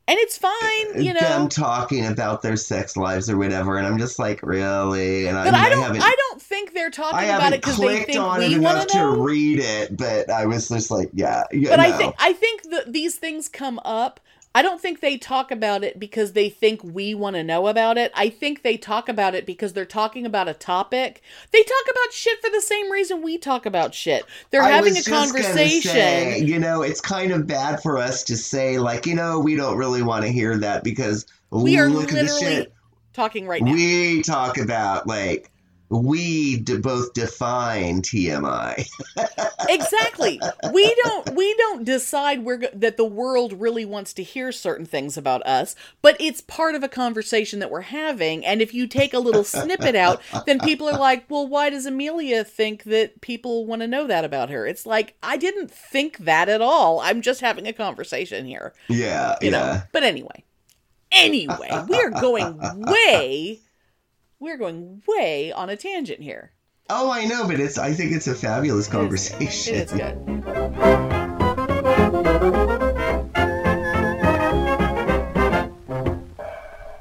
And 0.08 0.18
it's 0.20 0.38
fine, 0.38 1.02
you 1.02 1.14
know. 1.14 1.20
them 1.22 1.48
talking 1.48 2.06
about 2.06 2.41
their 2.41 2.58
sex 2.58 2.98
lives 2.98 3.30
or 3.30 3.38
whatever, 3.38 3.78
and 3.78 3.88
I'm 3.88 3.98
just 3.98 4.20
like, 4.20 4.44
really? 4.44 5.28
And 5.28 5.38
But 5.38 5.54
I, 5.54 5.68
I 5.68 5.70
don't. 5.70 5.82
haven't, 5.84 6.04
I 6.04 6.14
don't 6.30 6.41
think 6.41 6.74
they're 6.74 6.89
talking 6.89 7.20
I 7.20 7.36
about 7.36 7.54
it 7.54 7.62
because 7.62 7.78
they 7.78 8.04
think 8.04 8.20
on 8.20 8.39
we 8.39 8.60
want 8.60 8.89
to 8.89 9.12
read 9.22 9.60
it, 9.60 9.96
but 9.96 10.30
I 10.30 10.46
was 10.46 10.68
just 10.68 10.91
like, 10.91 11.10
yeah, 11.14 11.44
yeah. 11.52 11.70
But 11.70 11.80
I 11.80 11.98
think 11.98 12.16
I 12.20 12.34
think 12.34 12.64
that 12.72 12.91
these 12.91 13.16
things 13.16 13.48
come 13.48 13.80
up. 13.86 14.20
I 14.56 14.62
don't 14.62 14.80
think 14.80 14.99
they 14.99 15.18
talk 15.18 15.49
about 15.49 15.84
it 15.84 15.99
because 15.99 16.34
they 16.34 16.47
think 16.47 16.84
we 16.84 17.16
want 17.16 17.36
to 17.36 17.43
know 17.43 17.68
about 17.68 17.97
it. 17.97 18.12
I 18.14 18.30
think 18.30 18.62
they 18.62 18.78
talk 18.78 19.10
about 19.10 19.34
it 19.34 19.47
because 19.47 19.74
they're 19.74 19.86
talking 19.86 20.28
about 20.28 20.47
a 20.47 20.54
topic. 20.54 21.24
They 21.51 21.64
talk 21.64 21.84
about 21.89 22.14
shit 22.14 22.39
for 22.39 22.51
the 22.51 22.62
same 22.62 22.91
reason 22.91 23.24
we 23.24 23.39
talk 23.39 23.66
about 23.66 23.95
shit. 23.95 24.26
They're 24.51 24.62
I 24.62 24.70
having 24.70 24.95
a 24.95 25.01
conversation. 25.01 25.91
say, 25.91 26.39
you 26.39 26.60
know, 26.60 26.84
it's 26.84 27.01
kind 27.01 27.32
of 27.32 27.47
bad 27.47 27.82
for 27.82 27.97
us 27.97 28.24
to 28.26 28.38
say, 28.38 28.78
like, 28.78 29.08
you 29.08 29.16
know, 29.16 29.39
we 29.39 29.56
don't 29.56 29.78
really 29.78 30.04
want 30.04 30.24
to 30.24 30.32
hear 30.32 30.56
that 30.60 30.84
because 30.84 31.26
we 31.49 31.80
are 31.80 31.89
look 31.89 32.10
at 32.10 32.10
the 32.10 32.24
literally 32.24 32.56
shit 32.56 32.74
talking 33.14 33.47
right 33.47 33.64
now. 33.64 33.74
we 33.74 34.22
talk 34.22 34.60
about. 34.60 35.08
Like, 35.08 35.49
we 35.94 36.58
d- 36.58 36.78
both 36.78 37.14
define 37.14 38.02
TMI. 38.02 38.88
exactly. 39.70 40.41
We 40.72 40.96
don't 41.04 41.36
we 41.36 41.54
don't 41.56 41.84
decide 41.84 42.44
we're 42.44 42.58
go- 42.58 42.68
that 42.74 42.98
the 42.98 43.06
world 43.06 43.54
really 43.54 43.86
wants 43.86 44.14
to 44.14 44.24
hear 44.24 44.52
certain 44.52 44.86
things 44.86 45.18
about 45.18 45.46
us, 45.46 45.76
but 46.02 46.18
it's 46.20 46.41
part 46.41 46.76
of 46.76 46.84
a 46.84 46.89
conversation 46.89 47.60
that 47.60 47.70
we're 47.70 47.82
having. 47.82 48.46
And 48.46 48.62
if 48.62 48.74
you 48.74 48.88
take 48.88 49.14
a 49.14 49.20
little 49.20 49.44
snippet 49.44 49.96
out, 49.96 50.22
then 50.46 50.60
people 50.60 50.89
are 50.89 50.98
like, 50.98 51.30
"Well, 51.30 51.48
why 51.48 51.70
does 51.70 51.86
Amelia 51.86 52.44
think 52.44 52.84
that 52.86 53.22
people 53.22 53.66
want 53.66 53.82
to 53.82 53.88
know 53.88 54.08
that 54.08 54.26
about 54.26 54.50
her?" 54.50 54.66
It's 54.66 54.86
like 54.86 55.16
I 55.22 55.38
didn't 55.38 55.70
think 55.70 56.18
that 56.20 56.50
at 56.50 56.62
all. 56.62 57.00
I'm 57.02 57.22
just 57.22 57.41
having 57.41 57.68
a 57.68 57.74
conversation 57.74 58.46
here, 58.46 58.74
yeah, 58.89 59.36
you 59.41 59.52
yeah. 59.52 59.58
know. 59.58 59.82
But 59.91 60.04
anyway, 60.04 60.44
anyway, 61.12 61.86
we 61.88 61.98
are 61.98 62.10
going 62.10 62.58
way, 62.78 63.60
we're 64.44 64.58
going 64.58 65.02
way 65.08 65.52
on 65.52 65.70
a 65.70 65.78
tangent 65.78 66.20
here. 66.20 66.52
Oh, 66.89 67.10
I 67.10 67.26
know, 67.26 67.48
but 67.48 67.60
it's. 67.60 67.78
I 67.78 67.94
think 67.94 68.12
it's 68.12 68.28
a 68.28 68.36
fabulous 68.36 68.88
conversation. 68.88 69.76
It 69.76 69.84
is 69.84 69.91
good. 69.94 70.44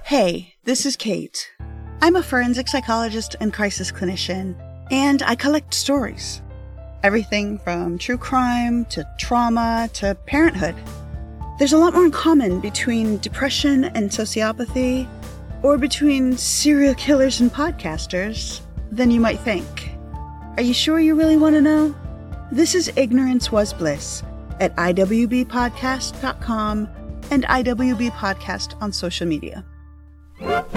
Hey, 0.04 0.54
this 0.64 0.86
is 0.86 0.94
Kate. 0.96 1.50
I'm 2.00 2.16
a 2.16 2.22
forensic 2.22 2.68
psychologist 2.68 3.34
and 3.40 3.52
crisis 3.52 3.90
clinician, 3.90 4.54
and 4.90 5.22
I 5.22 5.34
collect 5.34 5.74
stories. 5.74 6.42
Everything 7.02 7.58
from 7.58 7.98
true 7.98 8.18
crime 8.18 8.84
to 8.86 9.04
trauma 9.18 9.90
to 9.94 10.14
parenthood. 10.26 10.76
There's 11.58 11.72
a 11.72 11.78
lot 11.78 11.94
more 11.94 12.04
in 12.04 12.12
common 12.12 12.60
between 12.60 13.18
depression 13.18 13.84
and 13.84 14.10
sociopathy, 14.10 15.08
or 15.62 15.78
between 15.78 16.36
serial 16.36 16.94
killers 16.94 17.40
and 17.40 17.52
podcasters, 17.52 18.60
than 18.90 19.10
you 19.10 19.20
might 19.20 19.40
think. 19.40 19.90
Are 20.56 20.62
you 20.62 20.74
sure 20.74 21.00
you 21.00 21.14
really 21.14 21.36
want 21.36 21.54
to 21.54 21.62
know? 21.62 21.94
This 22.50 22.74
is 22.74 22.92
Ignorance 22.96 23.50
Was 23.50 23.72
Bliss 23.72 24.22
at 24.60 24.76
IWBpodcast.com 24.76 26.88
and 27.30 27.44
IWB 27.44 28.10
Podcast 28.10 28.80
on 28.82 28.92
social 28.92 29.26
media. 29.26 29.64
But 30.38 30.68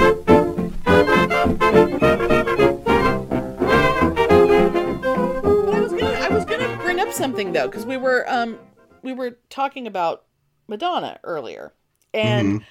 I 5.67 5.79
was 5.81 5.91
gonna 5.93 6.05
I 6.05 6.29
was 6.29 6.45
gonna 6.45 6.77
bring 6.77 6.99
up 7.01 7.11
something 7.11 7.51
though, 7.51 7.67
because 7.67 7.85
we 7.85 7.97
were 7.97 8.23
um 8.29 8.57
we 9.01 9.11
were 9.11 9.37
talking 9.49 9.87
about 9.87 10.23
Madonna 10.67 11.19
earlier. 11.23 11.73
And 12.13 12.63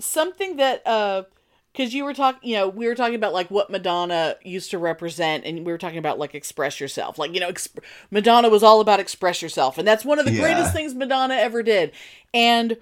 something 0.00 0.56
that 0.56 0.84
uh 0.86 1.24
because 1.78 1.94
you 1.94 2.04
were 2.04 2.12
talking 2.12 2.40
you 2.50 2.56
know, 2.56 2.68
we 2.68 2.88
were 2.88 2.96
talking 2.96 3.14
about 3.14 3.32
like 3.32 3.52
what 3.52 3.70
Madonna 3.70 4.34
used 4.42 4.72
to 4.72 4.78
represent 4.78 5.44
and 5.44 5.64
we 5.64 5.70
were 5.70 5.78
talking 5.78 5.98
about 5.98 6.18
like 6.18 6.34
express 6.34 6.80
yourself. 6.80 7.18
Like, 7.20 7.32
you 7.32 7.38
know, 7.38 7.48
exp- 7.48 7.78
Madonna 8.10 8.48
was 8.48 8.64
all 8.64 8.80
about 8.80 8.98
express 8.98 9.40
yourself. 9.40 9.78
And 9.78 9.86
that's 9.86 10.04
one 10.04 10.18
of 10.18 10.24
the 10.24 10.32
Yeah. 10.32 10.40
greatest 10.40 10.72
things 10.72 10.92
Madonna 10.92 11.34
ever 11.34 11.62
did. 11.62 11.92
And 12.34 12.78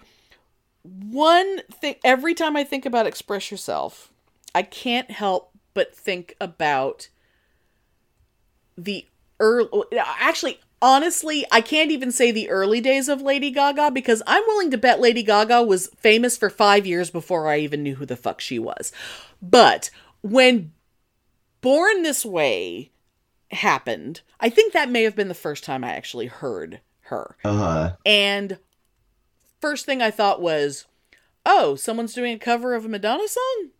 one 0.83 1.61
thing 1.71 1.97
every 2.05 2.33
time 2.33 2.57
I 2.57 2.65
think 2.65 2.87
about 2.87 3.07
express 3.07 3.51
yourself, 3.51 4.11
I 4.55 4.63
can't 4.63 5.11
help 5.11 5.51
but 5.75 5.95
think 5.95 6.35
about 6.41 7.11
the 8.79 9.07
early 9.41 9.69
actually 9.95 10.59
honestly 10.83 11.45
i 11.51 11.61
can't 11.61 11.91
even 11.91 12.13
say 12.13 12.31
the 12.31 12.51
early 12.51 12.81
days 12.81 13.09
of 13.09 13.23
lady 13.23 13.51
gaga 13.51 13.91
because 13.91 14.23
i'm 14.27 14.43
willing 14.47 14.71
to 14.71 14.77
bet 14.79 15.01
lady 15.01 15.23
gaga 15.23 15.63
was 15.63 15.89
famous 15.97 16.37
for 16.37 16.51
five 16.51 16.87
years 16.87 17.11
before 17.11 17.49
i 17.49 17.59
even 17.59 17.83
knew 17.83 17.95
who 17.95 18.05
the 18.07 18.17
fuck 18.17 18.41
she 18.41 18.59
was 18.59 18.93
but 19.41 19.89
when 20.23 20.73
born 21.63 22.03
this 22.03 22.25
way 22.27 22.91
happened 23.53 24.21
i 24.41 24.51
think 24.51 24.73
that 24.73 24.91
may 24.91 25.03
have 25.03 25.17
been 25.17 25.29
the 25.29 25.35
first 25.35 25.65
time 25.65 25.83
i 25.83 25.89
actually 25.91 26.27
heard 26.27 26.81
her 27.01 27.37
Uh 27.45 27.53
huh. 27.57 27.93
and 28.05 28.59
first 29.61 29.87
thing 29.87 30.03
I 30.03 30.11
thought 30.11 30.43
was, 30.43 30.85
oh, 31.47 31.77
someone's 31.77 32.13
doing 32.13 32.35
a 32.35 32.39
cover 32.39 32.75
of 32.75 32.85
a 32.85 32.89
Madonna 32.89 33.27
song? 33.27 33.71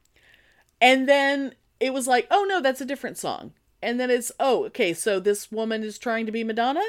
And 0.81 1.07
then 1.07 1.55
it 1.79 1.93
was 1.93 2.07
like, 2.07 2.27
oh 2.31 2.47
no, 2.49 2.61
that's 2.63 2.81
a 2.81 2.87
different 2.87 3.19
song. 3.19 3.53
And 3.87 4.01
then 4.01 4.11
it's, 4.11 4.33
oh, 4.41 4.65
okay, 4.67 4.93
so 4.93 5.21
this 5.21 5.53
woman 5.53 5.85
is 5.85 5.97
trying 5.97 6.27
to 6.27 6.33
be 6.33 6.43
Madonna? 6.43 6.83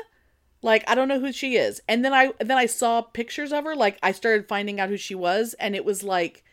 Like, 0.63 0.83
I 0.89 0.95
don't 0.95 1.07
know 1.07 1.19
who 1.19 1.31
she 1.31 1.55
is. 1.55 1.79
And 1.87 2.03
then 2.03 2.11
I 2.11 2.33
then 2.39 2.57
I 2.57 2.65
saw 2.65 3.01
pictures 3.01 3.53
of 3.53 3.63
her, 3.65 3.75
like 3.75 3.99
I 4.01 4.11
started 4.11 4.47
finding 4.47 4.79
out 4.79 4.89
who 4.89 4.97
she 4.97 5.13
was, 5.13 5.53
and 5.59 5.75
it 5.75 5.85
was 5.85 6.01
like 6.01 6.43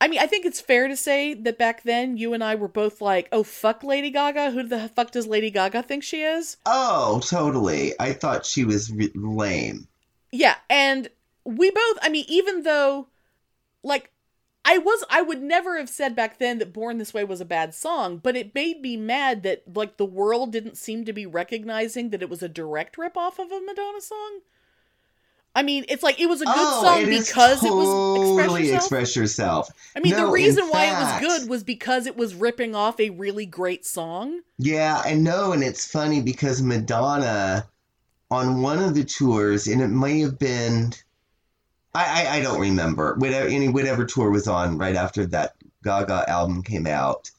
I 0.00 0.08
mean, 0.08 0.18
I 0.18 0.26
think 0.26 0.44
it's 0.44 0.60
fair 0.60 0.88
to 0.88 0.96
say 0.96 1.32
that 1.32 1.58
back 1.58 1.84
then 1.84 2.16
you 2.16 2.34
and 2.34 2.42
I 2.42 2.56
were 2.56 2.66
both 2.68 3.00
like, 3.00 3.28
"Oh 3.30 3.42
fuck 3.42 3.84
Lady 3.84 4.10
Gaga, 4.10 4.50
who 4.50 4.64
the 4.64 4.88
fuck 4.88 5.12
does 5.12 5.28
Lady 5.28 5.48
Gaga 5.48 5.82
think 5.82 6.02
she 6.02 6.22
is?" 6.22 6.56
Oh, 6.66 7.20
totally. 7.24 7.92
I 8.00 8.12
thought 8.12 8.46
she 8.46 8.64
was 8.64 8.92
lame. 9.14 9.86
Yeah, 10.32 10.56
and 10.68 11.08
we 11.44 11.70
both, 11.70 11.98
I 12.02 12.08
mean, 12.08 12.24
even 12.26 12.62
though, 12.62 13.06
like, 13.84 14.10
I 14.64 14.78
was, 14.78 15.04
I 15.10 15.22
would 15.22 15.42
never 15.42 15.76
have 15.76 15.88
said 15.88 16.14
back 16.14 16.38
then 16.38 16.58
that 16.58 16.72
Born 16.72 16.98
This 16.98 17.12
Way 17.12 17.24
was 17.24 17.40
a 17.40 17.44
bad 17.44 17.74
song, 17.74 18.18
but 18.18 18.36
it 18.36 18.54
made 18.54 18.80
me 18.80 18.96
mad 18.96 19.42
that, 19.42 19.64
like, 19.74 19.96
the 19.96 20.04
world 20.04 20.52
didn't 20.52 20.76
seem 20.76 21.04
to 21.04 21.12
be 21.12 21.26
recognizing 21.26 22.10
that 22.10 22.22
it 22.22 22.30
was 22.30 22.42
a 22.42 22.48
direct 22.48 22.96
ripoff 22.96 23.38
of 23.38 23.50
a 23.50 23.60
Madonna 23.60 24.00
song. 24.00 24.40
I 25.54 25.62
mean, 25.62 25.84
it's 25.88 26.02
like 26.02 26.18
it 26.18 26.28
was 26.28 26.40
a 26.40 26.46
good 26.46 26.54
oh, 26.56 26.82
song 26.82 27.04
because 27.06 27.62
it 27.62 27.72
was 27.72 27.86
totally 28.38 28.70
express 28.70 28.70
yourself. 28.70 28.82
express 28.82 29.16
yourself. 29.16 29.68
I 29.94 30.00
mean, 30.00 30.12
No, 30.12 30.26
the 30.26 30.32
reason 30.32 30.64
why 30.68 30.86
fact- 30.86 31.22
it 31.22 31.26
was 31.26 31.38
good 31.40 31.50
was 31.50 31.62
because 31.62 32.06
it 32.06 32.16
was 32.16 32.34
ripping 32.34 32.74
off 32.74 32.98
a 32.98 33.10
really 33.10 33.44
great 33.44 33.84
song. 33.84 34.40
Yeah, 34.58 35.02
I 35.04 35.14
know, 35.14 35.52
and 35.52 35.62
it's 35.62 35.84
funny 35.84 36.22
because 36.22 36.62
Madonna 36.62 37.66
on 38.30 38.62
one 38.62 38.78
of 38.78 38.94
the 38.94 39.04
tours, 39.04 39.66
and 39.66 39.82
it 39.82 39.88
may 39.88 40.20
have 40.20 40.38
been, 40.38 40.94
I 41.94 42.26
I, 42.26 42.36
I 42.36 42.40
don't 42.42 42.60
remember 42.60 43.14
whatever 43.16 43.48
any 43.48 43.68
whatever 43.68 44.04
tour 44.04 44.30
was 44.30 44.48
on 44.48 44.78
right 44.78 44.96
after 44.96 45.26
that 45.26 45.54
Gaga 45.84 46.28
album 46.28 46.62
came 46.62 46.86
out. 46.86 47.30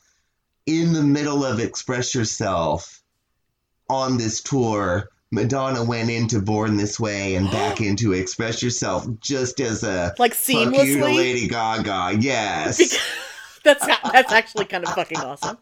In 0.66 0.94
the 0.94 1.02
middle 1.04 1.44
of 1.44 1.60
Express 1.60 2.16
Yourself, 2.16 3.02
on 3.90 4.18
this 4.18 4.42
tour, 4.42 5.10
Madonna 5.32 5.84
went 5.84 6.10
into 6.10 6.40
Born 6.42 6.78
This 6.78 7.00
Way 7.00 7.36
and 7.36 7.50
back 7.52 7.82
into 7.82 8.14
Express 8.14 8.62
Yourself 8.64 9.06
just 9.20 9.60
as 9.60 9.84
a 9.84 10.14
Like 10.20 10.34
fuck 10.34 10.50
you 10.66 10.72
to 10.72 10.78
seamlessly. 10.78 11.16
Lady 11.18 11.48
Gaga. 11.48 12.18
Yes. 12.20 12.78
Because- 12.78 13.00
that's 13.64 13.86
that's 14.12 14.32
actually 14.34 14.66
kind 14.66 14.86
of 14.86 14.94
fucking 14.94 15.20
awesome. 15.20 15.58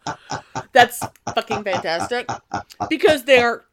That's 0.74 1.04
fucking 1.36 1.64
fantastic 1.64 2.28
because 2.90 3.24
they're 3.26 3.64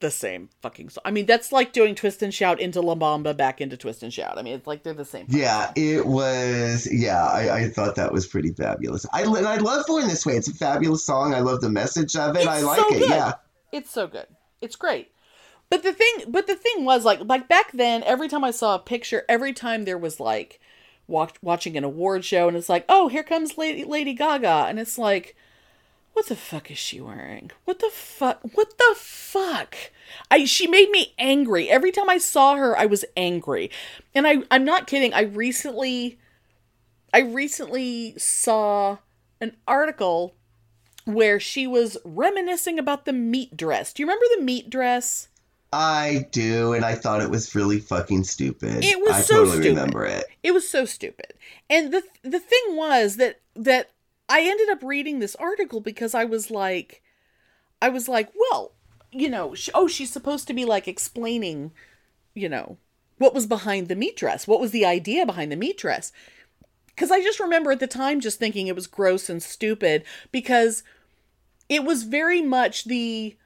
the 0.00 0.10
same 0.10 0.50
fucking 0.62 0.90
song. 0.90 1.02
I 1.04 1.10
mean, 1.10 1.26
that's 1.26 1.52
like 1.52 1.72
doing 1.72 1.94
Twist 1.94 2.22
and 2.22 2.32
Shout 2.32 2.60
into 2.60 2.80
La 2.80 2.94
Bamba 2.94 3.36
back 3.36 3.60
into 3.60 3.76
Twist 3.76 4.02
and 4.02 4.12
Shout. 4.12 4.38
I 4.38 4.42
mean, 4.42 4.54
it's 4.54 4.66
like 4.66 4.82
they're 4.82 4.94
the 4.94 5.04
same. 5.04 5.26
Yeah, 5.28 5.72
it 5.76 6.06
was. 6.06 6.88
Yeah, 6.90 7.24
I, 7.24 7.56
I 7.56 7.68
thought 7.68 7.96
that 7.96 8.12
was 8.12 8.26
pretty 8.26 8.52
fabulous. 8.52 9.06
I 9.12 9.22
and 9.22 9.46
I 9.46 9.56
love 9.56 9.86
Born 9.86 10.06
This 10.06 10.24
Way. 10.24 10.34
It's 10.34 10.48
a 10.48 10.54
fabulous 10.54 11.04
song. 11.04 11.34
I 11.34 11.40
love 11.40 11.60
the 11.60 11.70
message 11.70 12.16
of 12.16 12.36
it. 12.36 12.40
It's 12.40 12.48
I 12.48 12.60
like 12.60 12.78
so 12.78 12.86
it. 12.94 12.98
good. 13.00 13.10
Yeah. 13.10 13.32
It's 13.72 13.90
so 13.90 14.06
good. 14.06 14.26
It's 14.60 14.76
great. 14.76 15.10
But 15.70 15.82
the 15.82 15.92
thing, 15.92 16.24
but 16.28 16.46
the 16.46 16.54
thing 16.54 16.84
was 16.84 17.04
like, 17.04 17.20
like 17.24 17.48
back 17.48 17.72
then, 17.72 18.02
every 18.04 18.28
time 18.28 18.44
I 18.44 18.50
saw 18.50 18.74
a 18.74 18.78
picture, 18.78 19.24
every 19.28 19.52
time 19.52 19.84
there 19.84 19.98
was 19.98 20.18
like, 20.18 20.60
watch, 21.06 21.34
watching 21.42 21.76
an 21.76 21.84
award 21.84 22.24
show, 22.24 22.48
and 22.48 22.56
it's 22.56 22.70
like, 22.70 22.86
oh, 22.88 23.08
here 23.08 23.22
comes 23.22 23.58
Lady 23.58 23.84
Lady 23.84 24.14
Gaga, 24.14 24.66
and 24.68 24.78
it's 24.78 24.96
like, 24.96 25.36
what 26.18 26.26
the 26.26 26.34
fuck 26.34 26.68
is 26.68 26.78
she 26.78 27.00
wearing? 27.00 27.52
What 27.64 27.78
the 27.78 27.90
fuck? 27.90 28.40
What 28.54 28.76
the 28.76 28.94
fuck? 28.96 29.76
I 30.32 30.46
she 30.46 30.66
made 30.66 30.90
me 30.90 31.14
angry 31.16 31.70
every 31.70 31.92
time 31.92 32.10
I 32.10 32.18
saw 32.18 32.56
her. 32.56 32.76
I 32.76 32.86
was 32.86 33.04
angry, 33.16 33.70
and 34.16 34.26
I 34.26 34.38
I'm 34.50 34.64
not 34.64 34.88
kidding. 34.88 35.14
I 35.14 35.20
recently, 35.22 36.18
I 37.14 37.20
recently 37.20 38.18
saw 38.18 38.98
an 39.40 39.56
article 39.68 40.34
where 41.04 41.38
she 41.38 41.68
was 41.68 41.96
reminiscing 42.04 42.80
about 42.80 43.04
the 43.04 43.12
meat 43.12 43.56
dress. 43.56 43.92
Do 43.92 44.02
you 44.02 44.08
remember 44.08 44.26
the 44.36 44.42
meat 44.42 44.68
dress? 44.68 45.28
I 45.72 46.26
do, 46.32 46.72
and 46.72 46.84
I 46.84 46.96
thought 46.96 47.22
it 47.22 47.30
was 47.30 47.54
really 47.54 47.78
fucking 47.78 48.24
stupid. 48.24 48.84
It 48.84 48.98
was 49.00 49.12
I 49.12 49.20
so 49.20 49.34
totally 49.36 49.58
stupid. 49.58 49.68
remember 49.68 50.04
it. 50.04 50.24
It 50.42 50.50
was 50.50 50.68
so 50.68 50.84
stupid. 50.84 51.34
And 51.70 51.92
the 51.92 52.02
the 52.24 52.40
thing 52.40 52.74
was 52.74 53.18
that 53.18 53.38
that 53.54 53.90
I 54.28 54.42
ended 54.42 54.68
up 54.68 54.82
reading 54.82 55.18
this 55.18 55.36
article 55.36 55.80
because 55.80 56.14
I 56.14 56.24
was 56.24 56.50
like 56.50 57.02
I 57.80 57.88
was 57.88 58.08
like, 58.08 58.30
well, 58.50 58.72
you 59.12 59.28
know, 59.28 59.54
sh- 59.54 59.70
oh, 59.74 59.86
she's 59.86 60.12
supposed 60.12 60.46
to 60.48 60.54
be 60.54 60.64
like 60.64 60.88
explaining, 60.88 61.72
you 62.34 62.48
know, 62.48 62.76
what 63.18 63.34
was 63.34 63.46
behind 63.46 63.88
the 63.88 63.96
meat 63.96 64.16
dress. 64.16 64.46
What 64.46 64.60
was 64.60 64.72
the 64.72 64.84
idea 64.84 65.24
behind 65.24 65.52
the 65.52 65.56
meat 65.56 65.78
dress? 65.78 66.12
Cuz 66.96 67.10
I 67.10 67.22
just 67.22 67.40
remember 67.40 67.70
at 67.72 67.80
the 67.80 67.86
time 67.86 68.20
just 68.20 68.38
thinking 68.38 68.66
it 68.66 68.74
was 68.74 68.86
gross 68.86 69.30
and 69.30 69.42
stupid 69.42 70.04
because 70.32 70.82
it 71.68 71.84
was 71.84 72.02
very 72.02 72.42
much 72.42 72.84
the 72.84 73.36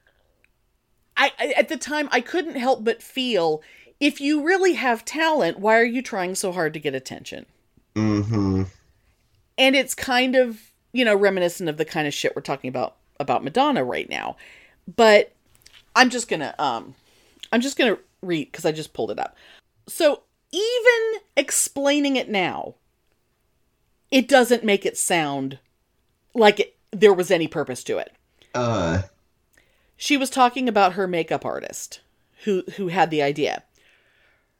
I, 1.17 1.33
I 1.39 1.55
at 1.57 1.69
the 1.69 1.77
time 1.77 2.09
I 2.11 2.21
couldn't 2.21 2.57
help 2.57 2.85
but 2.85 3.03
feel 3.03 3.63
if 4.03 4.21
you 4.21 4.43
really 4.43 4.73
have 4.73 5.05
talent, 5.05 5.61
why 5.61 5.79
are 5.79 5.85
you 5.85 6.03
trying 6.03 6.35
so 6.35 6.51
hard 6.51 6.75
to 6.75 6.81
get 6.81 6.93
attention? 6.93 7.47
Mm-hmm. 7.95 8.65
And 9.57 9.77
it's 9.77 9.95
kind 9.95 10.35
of, 10.35 10.72
you 10.93 11.05
know, 11.05 11.15
reminiscent 11.15 11.69
of 11.69 11.77
the 11.77 11.85
kind 11.85 12.07
of 12.07 12.15
shit 12.15 12.37
we're 12.37 12.43
talking 12.43 12.69
about 12.69 12.97
about 13.19 13.45
Madonna 13.45 13.85
right 13.85 14.09
now. 14.09 14.37
But 14.97 15.33
I'm 15.95 16.11
just 16.11 16.29
going 16.29 16.41
to 16.41 16.63
um 16.63 16.95
I'm 17.53 17.61
just 17.61 17.77
going 17.77 17.95
to 17.95 18.01
read 18.23 18.53
cuz 18.53 18.65
I 18.65 18.73
just 18.73 18.93
pulled 18.93 19.11
it 19.11 19.19
up. 19.19 19.37
So, 19.89 20.23
even 20.53 21.21
explaining 21.37 22.17
it 22.17 22.29
now, 22.29 22.75
it 24.11 24.29
doesn't 24.29 24.65
make 24.65 24.87
it 24.87 24.97
sound 24.97 25.59
like 26.35 26.61
it, 26.61 26.77
there 26.91 27.13
was 27.13 27.31
any 27.31 27.49
purpose 27.49 27.83
to 27.85 27.99
it. 27.99 28.13
Uh, 28.55 29.03
she 29.97 30.17
was 30.17 30.31
talking 30.31 30.69
about 30.69 30.93
her 30.93 31.07
makeup 31.07 31.45
artist 31.45 32.01
who 32.45 32.63
who 32.77 32.89
had 32.89 33.11
the 33.11 33.23
idea. 33.23 33.63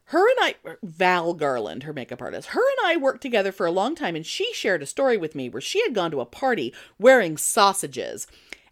Her 0.05 0.27
and 0.29 0.37
I 0.41 0.55
Val 0.83 1.33
Garland, 1.33 1.83
her 1.83 1.93
makeup 1.93 2.21
artist. 2.21 2.49
Her 2.49 2.61
and 2.61 2.87
I 2.91 2.97
worked 2.97 3.21
together 3.21 3.51
for 3.51 3.65
a 3.65 3.71
long 3.71 3.95
time 3.95 4.15
and 4.15 4.25
she 4.25 4.51
shared 4.53 4.83
a 4.83 4.85
story 4.85 5.17
with 5.17 5.33
me 5.35 5.49
where 5.49 5.61
she 5.61 5.81
had 5.83 5.93
gone 5.95 6.11
to 6.11 6.21
a 6.21 6.25
party 6.25 6.73
wearing 6.99 7.37
sausages. 7.37 8.27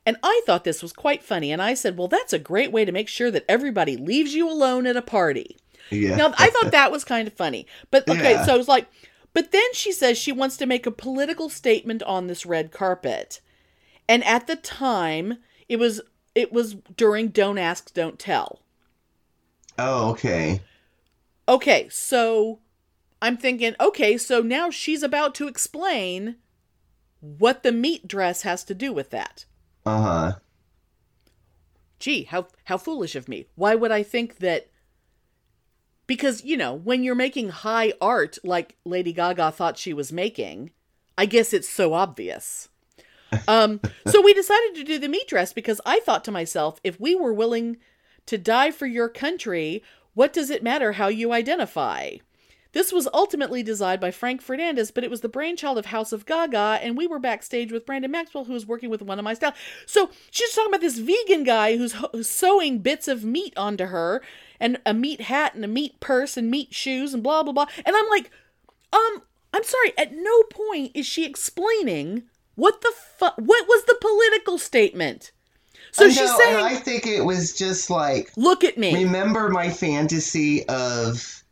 And 0.06 0.18
I 0.24 0.42
thought 0.46 0.64
this 0.64 0.82
was 0.82 0.94
quite 0.94 1.24
funny 1.24 1.52
and 1.52 1.62
I 1.62 1.74
said, 1.74 1.98
"Well, 1.98 2.08
that's 2.08 2.34
a 2.34 2.40
great 2.40 2.72
way 2.72 2.86
to 2.86 2.92
make 2.92 3.08
sure 3.08 3.32
that 3.32 3.46
everybody 3.48 3.96
leaves 3.98 4.34
you 4.34 4.50
alone 4.50 4.86
at 4.86 4.98
a 4.98 5.02
party." 5.02 5.58
yeah. 5.90 6.16
Now, 6.16 6.34
I 6.38 6.50
thought 6.50 6.72
that 6.72 6.92
was 6.92 7.04
kind 7.04 7.28
of 7.28 7.34
funny. 7.34 7.66
But 7.92 8.08
okay, 8.10 8.32
Yeah. 8.34 8.46
so 8.46 8.54
I 8.54 8.58
was 8.58 8.68
like, 8.68 8.88
but 9.34 9.52
then 9.52 9.74
she 9.74 9.92
says 9.92 10.18
she 10.18 10.32
wants 10.32 10.58
to 10.58 10.66
make 10.66 10.86
a 10.86 10.92
political 10.92 11.50
statement 11.50 12.04
on 12.04 12.28
this 12.28 12.46
red 12.46 12.72
carpet. 12.72 13.40
And 14.10 14.24
at 14.26 14.48
the 14.48 14.56
time, 14.58 15.38
it 15.70 15.78
was 15.78 16.02
it 16.36 16.52
was 16.52 16.76
during 16.98 17.30
Don't 17.30 17.58
Ask, 17.58 17.94
Don't 17.94 18.20
Tell. 18.20 18.60
oh, 19.78 20.12
okay. 20.12 20.62
Okay, 21.52 21.90
so 21.90 22.60
I'm 23.22 23.36
thinking, 23.36 23.76
okay, 23.78 24.18
so 24.18 24.40
now 24.40 24.70
she's 24.70 25.04
about 25.04 25.36
to 25.36 25.50
explain 25.50 26.38
what 27.20 27.62
the 27.62 27.74
meat 27.74 28.08
dress 28.08 28.44
has 28.44 28.64
to 28.64 28.74
do 28.74 28.94
with 28.94 29.10
that. 29.10 29.44
Uh 29.86 30.02
huh. 30.02 30.34
gee, 32.00 32.24
how 32.24 32.48
how 32.64 32.78
foolish 32.78 33.16
of 33.18 33.28
me. 33.28 33.48
Why 33.56 33.76
would 33.76 33.92
I 33.92 34.02
think 34.02 34.38
that 34.38 34.70
because, 36.08 36.44
you 36.44 36.56
know, 36.56 36.74
when 36.74 37.04
you're 37.04 37.16
making 37.16 37.50
high 37.50 37.94
art 38.00 38.38
like 38.46 38.78
Lady 38.86 39.12
Gaga 39.12 39.52
thought 39.52 39.78
she 39.78 39.94
was 39.94 40.12
making, 40.14 40.72
I 41.18 41.26
guess 41.26 41.52
it's 41.52 41.70
so 41.70 41.94
obvious. 41.94 42.70
Um, 43.48 43.80
so 44.08 44.22
we 44.22 44.34
decided 44.34 44.76
to 44.76 44.84
do 44.84 45.00
the 45.00 45.08
meat 45.08 45.28
dress 45.28 45.54
because 45.54 45.82
I 45.86 46.00
thought 46.00 46.24
to 46.26 46.32
myself, 46.32 46.80
if 46.84 47.00
we 47.00 47.14
were 47.14 47.34
willing 47.34 47.78
to 48.26 48.38
die 48.38 48.72
for 48.72 48.86
your 48.88 49.10
country, 49.10 49.84
what 50.14 50.34
does 50.34 50.50
it 50.50 50.64
matter 50.64 50.94
how 50.94 51.08
you 51.08 51.32
identify? 51.34 52.18
This 52.74 52.94
was 52.94 53.08
ultimately 53.14 53.64
designed 53.64 54.00
by 54.00 54.12
Franc 54.12 54.42
Fernandez, 54.42 54.92
but 54.92 55.04
it 55.04 55.10
was 55.10 55.22
the 55.22 55.30
brainchild 55.30 55.78
of 55.78 55.88
House 55.88 56.14
of 56.14 56.26
Gaga, 56.26 56.80
and 56.82 56.96
we 56.96 57.06
were 57.06 57.20
backstage 57.20 57.72
with 57.72 57.86
Brandon 57.86 58.12
Maxwell, 58.12 58.46
who 58.46 58.54
was 58.54 58.66
working 58.66 58.90
with 58.90 59.02
one 59.02 59.20
of 59.20 59.26
my 59.26 59.34
style. 59.34 59.54
So 59.86 60.10
she's 60.30 60.54
talking 60.54 60.70
about 60.72 60.82
this 60.82 60.98
vegan 60.98 61.44
guy 61.44 61.76
who's, 61.76 61.94
who's 62.14 62.30
sewing 62.30 62.80
bits 62.80 63.10
of 63.10 63.26
meat 63.26 63.54
onto 63.58 63.86
her, 63.88 64.22
and 64.60 64.80
a 64.86 64.94
meat 64.94 65.22
hat, 65.22 65.54
and 65.54 65.66
a 65.66 65.68
meat 65.68 66.00
purse, 66.00 66.38
and 66.38 66.50
meat 66.50 66.74
shoes, 66.74 67.14
and 67.14 67.22
blah 67.22 67.44
blah 67.44 67.52
blah. 67.52 67.68
And 67.86 67.94
I'm 67.96 68.10
like, 68.10 68.32
um, 68.94 69.24
I'm 69.54 69.64
sorry. 69.64 69.92
At 69.98 70.16
no 70.16 70.44
point 70.44 70.92
is 70.94 71.06
she 71.06 71.26
explaining 71.26 72.24
what 72.56 72.82
the 72.82 72.94
fuck. 73.18 73.36
What 73.38 73.68
was 73.68 73.84
the 73.84 73.98
political 74.00 74.58
statement? 74.58 75.34
So 75.92 76.06
I 76.06 76.10
she's 76.10 76.20
know, 76.20 76.38
saying, 76.38 76.56
and 76.56 76.66
I 76.66 76.76
think 76.76 77.06
it 77.06 77.24
was 77.26 77.54
just 77.54 77.90
like 77.90 78.32
"Look 78.38 78.64
at 78.64 78.78
me." 78.78 79.04
remember 79.04 79.50
my 79.50 79.70
fantasy 79.70 80.68
of 80.68 81.44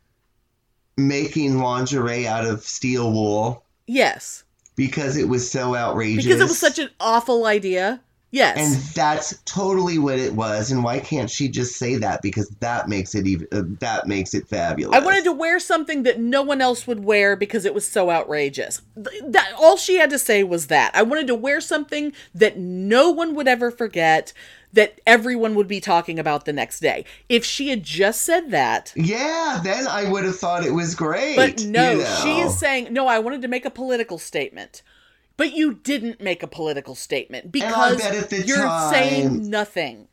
making 0.96 1.58
lingerie 1.58 2.26
out 2.26 2.46
of 2.46 2.62
steel 2.62 3.12
wool 3.12 3.64
yes, 3.86 4.44
because 4.76 5.16
it 5.16 5.28
was 5.28 5.50
so 5.50 5.74
outrageous. 5.74 6.24
because 6.24 6.40
it 6.40 6.44
was 6.44 6.58
such 6.58 6.78
an 6.78 6.90
awful 7.00 7.46
idea. 7.46 8.00
Yes. 8.32 8.56
and 8.58 8.76
that's 8.94 9.36
totally 9.44 9.98
what 9.98 10.18
it 10.18 10.34
was. 10.34 10.70
And 10.70 10.84
why 10.84 11.00
can't 11.00 11.28
she 11.28 11.48
just 11.48 11.76
say 11.76 11.96
that? 11.96 12.22
Because 12.22 12.48
that 12.60 12.88
makes 12.88 13.14
it 13.16 13.26
even 13.26 13.48
uh, 13.50 13.62
that 13.80 14.06
makes 14.06 14.34
it 14.34 14.46
fabulous. 14.46 14.96
I 14.96 15.04
wanted 15.04 15.24
to 15.24 15.32
wear 15.32 15.58
something 15.58 16.04
that 16.04 16.20
no 16.20 16.40
one 16.42 16.60
else 16.60 16.86
would 16.86 17.02
wear 17.04 17.34
because 17.34 17.64
it 17.64 17.74
was 17.74 17.86
so 17.86 18.08
outrageous. 18.10 18.82
Th- 18.94 19.22
That 19.26 19.52
all 19.58 19.76
she 19.76 19.96
had 19.96 20.10
to 20.10 20.18
say 20.18 20.44
was 20.44 20.68
that. 20.68 20.92
I 20.94 21.02
wanted 21.02 21.26
to 21.26 21.34
wear 21.34 21.60
something 21.60 22.12
that 22.34 22.56
no 22.56 23.10
one 23.10 23.34
would 23.34 23.48
ever 23.48 23.72
forget, 23.72 24.32
that 24.72 25.00
everyone 25.04 25.56
would 25.56 25.66
be 25.66 25.80
talking 25.80 26.20
about 26.20 26.44
the 26.44 26.52
next 26.52 26.78
day. 26.78 27.04
If 27.28 27.44
she 27.44 27.70
had 27.70 27.82
just 27.82 28.22
said 28.22 28.52
that, 28.52 28.92
Yeah, 28.94 29.60
then 29.64 29.88
I 29.88 30.08
would 30.08 30.22
have 30.22 30.38
thought 30.38 30.64
it 30.64 30.70
was 30.72 30.94
great. 30.94 31.34
but 31.34 31.64
no, 31.64 31.90
you 31.90 31.98
know? 31.98 32.20
she 32.22 32.38
is 32.40 32.56
saying, 32.56 32.92
"No, 32.92 33.08
I 33.08 33.18
wanted 33.18 33.42
to 33.42 33.48
make 33.48 33.64
a 33.64 33.70
political 33.70 34.18
statement." 34.18 34.82
But 35.40 35.54
you 35.54 35.72
didn't 35.72 36.20
make 36.20 36.42
a 36.42 36.46
political 36.46 36.94
statement 36.94 37.50
because 37.50 37.96
bet 37.96 38.14
at 38.14 38.28
the 38.28 38.42
you're 38.42 38.58
time- 38.58 38.92
saying 38.92 39.48
nothing. 39.48 40.06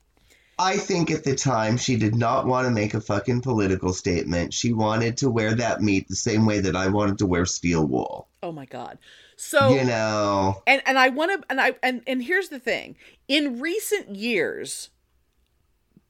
I 0.57 0.77
think 0.77 1.11
at 1.11 1.25
the 1.25 1.35
time 1.35 1.75
she 1.75 1.97
did 1.97 2.15
not 2.15 2.45
want 2.45 2.65
to 2.65 2.71
make 2.71 2.93
a 2.93 3.01
fucking 3.01 3.41
political 3.41 3.91
statement. 3.91 4.53
She 4.53 4.71
wanted 4.71 5.17
to 5.17 5.29
wear 5.29 5.53
that 5.53 5.81
meat 5.81 6.07
the 6.07 6.15
same 6.15 6.45
way 6.45 6.61
that 6.61 6.77
I 6.77 6.87
wanted 6.87 7.17
to 7.17 7.25
wear 7.25 7.45
steel 7.45 7.85
wool. 7.85 8.29
Oh 8.41 8.53
my 8.53 8.63
god. 8.63 8.99
So 9.35 9.75
you 9.75 9.83
know, 9.83 10.63
and 10.65 10.81
and 10.85 10.97
I 10.97 11.09
want 11.09 11.41
to 11.41 11.45
and 11.49 11.59
I 11.59 11.73
and 11.83 12.03
and 12.07 12.23
here's 12.23 12.47
the 12.47 12.57
thing. 12.57 12.95
In 13.27 13.59
recent 13.59 14.15
years, 14.15 14.91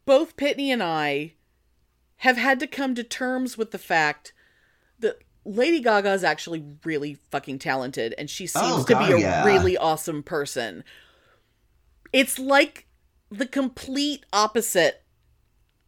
both 0.06 0.38
Pitney 0.38 0.68
and 0.68 0.84
I 0.84 1.34
have 2.18 2.38
had 2.38 2.60
to 2.60 2.68
come 2.68 2.94
to 2.94 3.04
terms 3.04 3.58
with 3.58 3.72
the 3.72 3.80
fact 3.80 4.32
that 5.00 5.18
Lady 5.48 5.80
Gaga 5.80 6.12
is 6.14 6.24
actually 6.24 6.64
really 6.84 7.18
fucking 7.32 7.60
talented 7.60 8.14
and 8.18 8.30
she 8.30 8.46
oh, 8.56 8.62
seems 8.62 8.84
Oh, 8.84 8.84
to 8.84 8.98
be 9.08 9.14
a 9.14 9.18
yeah. 9.20 9.46
really 9.46 9.78
awesome 9.78 10.22
person. 10.22 10.84
It's 12.12 12.38
like 12.38 12.88
the 13.32 13.46
complete 13.46 14.26
opposite 14.34 15.04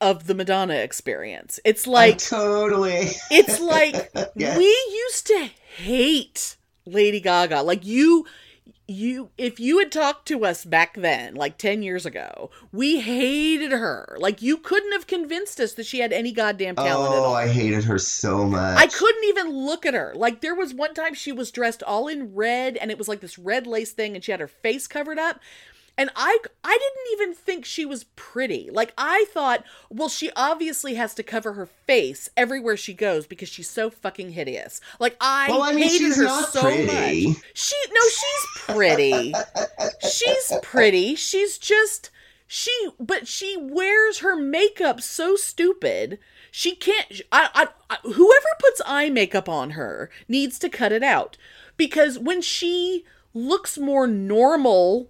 of 0.01 0.27
the 0.27 0.33
Madonna 0.33 0.75
experience. 0.75 1.59
It's 1.65 1.87
I 1.87 1.91
like 1.91 2.17
totally. 2.19 3.07
it's 3.31 3.59
like 3.59 4.11
Yes. 4.35 4.57
we 4.57 4.65
used 4.65 5.27
to 5.27 5.49
hate 5.77 6.55
Lady 6.85 7.19
Gaga. 7.19 7.61
Like 7.61 7.85
you 7.85 8.25
you 8.89 9.29
if 9.37 9.59
you 9.59 9.79
had 9.79 9.91
talked 9.91 10.27
to 10.29 10.45
us 10.45 10.65
back 10.65 10.95
then, 10.95 11.35
like 11.35 11.57
10 11.57 11.83
years 11.83 12.05
ago, 12.05 12.49
we 12.71 12.99
hated 12.99 13.71
her. 13.71 14.17
Like 14.19 14.41
you 14.41 14.57
couldn't 14.57 14.91
have 14.93 15.07
convinced 15.07 15.59
us 15.59 15.73
that 15.73 15.85
she 15.85 15.99
had 15.99 16.11
any 16.11 16.31
goddamn 16.31 16.75
talent 16.75 17.13
at 17.13 17.19
Oh, 17.19 17.23
all. 17.23 17.35
I 17.35 17.47
hated 17.47 17.83
her 17.85 17.97
so 17.97 18.45
much. 18.45 18.77
I 18.77 18.87
couldn't 18.87 19.23
even 19.25 19.49
look 19.65 19.85
at 19.85 19.93
her. 19.93 20.13
Like 20.15 20.41
there 20.41 20.55
was 20.55 20.73
one 20.73 20.93
time 20.93 21.13
she 21.13 21.31
was 21.31 21.51
dressed 21.51 21.83
all 21.83 22.07
in 22.07 22.33
red 22.33 22.77
and 22.77 22.89
it 22.91 22.97
was 22.97 23.07
like 23.07 23.19
this 23.21 23.37
red 23.37 23.67
lace 23.67 23.91
thing 23.91 24.15
and 24.15 24.23
she 24.23 24.31
had 24.31 24.39
her 24.39 24.47
face 24.47 24.87
covered 24.87 25.19
up. 25.19 25.39
And 25.99 26.09
I 26.15 26.37
I 26.63 26.77
didn't 26.77 27.21
even 27.21 27.35
think 27.35 27.65
she 27.65 27.85
was 27.85 28.05
pretty. 28.15 28.69
Like 28.71 28.93
I 28.97 29.25
thought, 29.33 29.65
well 29.89 30.07
she 30.07 30.31
obviously 30.33 30.95
has 30.95 31.13
to 31.15 31.23
cover 31.23 31.53
her 31.53 31.65
face 31.65 32.29
everywhere 32.37 32.77
she 32.77 32.93
goes 32.93 33.27
because 33.27 33.49
she's 33.49 33.69
so 33.69 33.89
fucking 33.89 34.31
hideous. 34.31 34.79
Like 34.97 35.17
I, 35.19 35.47
Well, 35.49 35.61
I 35.61 35.73
mean, 35.73 35.83
hated 35.83 35.97
she's 35.97 36.15
her 36.15 36.43
so 36.43 36.61
pretty. 36.61 37.27
much. 37.27 37.37
She 37.53 37.75
no, 37.91 37.99
she's 38.09 38.63
pretty. 38.63 39.33
she's 40.09 40.53
pretty. 40.61 41.15
She's 41.15 41.57
just 41.57 42.11
she 42.47 42.71
but 42.97 43.27
she 43.27 43.57
wears 43.59 44.19
her 44.19 44.37
makeup 44.37 45.01
so 45.01 45.35
stupid 45.35 46.17
she 46.49 46.75
can't 46.75 47.21
I, 47.31 47.49
I, 47.53 47.67
I 47.89 47.97
whoever 48.03 48.47
puts 48.57 48.81
eye 48.85 49.09
makeup 49.09 49.49
on 49.49 49.71
her 49.71 50.09
needs 50.29 50.57
to 50.59 50.69
cut 50.69 50.93
it 50.93 51.03
out 51.03 51.35
because 51.77 52.17
when 52.17 52.41
she 52.41 53.03
looks 53.33 53.77
more 53.77 54.07
normal 54.07 55.09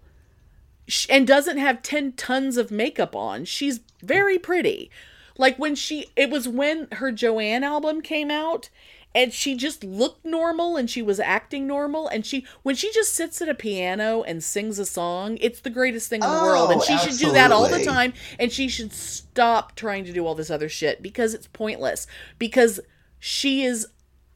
and 1.09 1.27
doesn't 1.27 1.57
have 1.57 1.81
10 1.81 2.13
tons 2.13 2.57
of 2.57 2.71
makeup 2.71 3.15
on 3.15 3.45
she's 3.45 3.81
very 4.01 4.37
pretty 4.39 4.89
Like 5.37 5.57
when 5.57 5.75
she, 5.75 6.07
it 6.15 6.29
was 6.29 6.47
when 6.47 6.87
her 6.93 7.11
Joanne 7.11 7.63
album 7.63 8.01
came 8.01 8.29
out 8.29 8.69
and 9.15 9.33
she 9.33 9.55
just 9.55 9.83
looked 9.83 10.23
normal 10.23 10.77
and 10.77 10.89
she 10.89 11.01
was 11.01 11.19
acting 11.19 11.65
normal. 11.65 12.07
And 12.07 12.25
she, 12.25 12.45
when 12.61 12.75
she 12.75 12.91
just 12.91 13.15
sits 13.15 13.41
at 13.41 13.49
a 13.49 13.55
piano 13.55 14.21
and 14.21 14.43
sings 14.43 14.77
a 14.77 14.85
song, 14.85 15.37
it's 15.41 15.61
the 15.61 15.69
greatest 15.71 16.09
thing 16.09 16.21
in 16.21 16.29
the 16.29 16.35
world. 16.43 16.71
And 16.71 16.79
Oh, 16.79 16.83
she 16.83 16.97
should 16.97 17.17
do 17.17 17.31
that 17.31 17.51
all 17.51 17.67
the 17.67 17.81
oh, 17.81 17.83
time. 17.83 18.13
And 18.37 18.51
she 18.51 18.67
should 18.67 18.93
stop 18.93 19.75
trying 19.75 20.05
to 20.05 20.13
do 20.13 20.27
all 20.27 20.35
this 20.35 20.51
other 20.51 20.69
shit 20.69 21.01
because 21.01 21.33
it's 21.33 21.47
pointless. 21.47 22.05
Because 22.37 22.79
she 23.17 23.63
is 23.63 23.87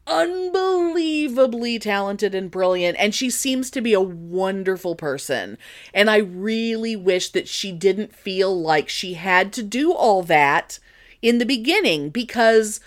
unbelievably 0.06 1.80
talented 1.80 2.36
and 2.36 2.52
brilliant 2.52 2.98
and 3.00 3.16
she 3.16 3.30
seems 3.30 3.72
to 3.72 3.82
be 3.82 3.94
a 3.94 4.02
wonderful 4.02 4.96
person. 4.96 5.58
And 5.94 6.10
i 6.10 6.18
really 6.18 6.96
wish 6.96 7.30
that 7.30 7.48
she 7.48 7.72
didn't 7.72 8.16
feel 8.16 8.60
like 8.60 8.90
she 8.90 9.14
had 9.14 9.54
to 9.54 9.64
do 9.64 9.94
all 9.94 10.24
that 10.24 10.80
in 11.22 11.38
the 11.38 11.46
beginning 11.46 12.10
because 12.10 12.80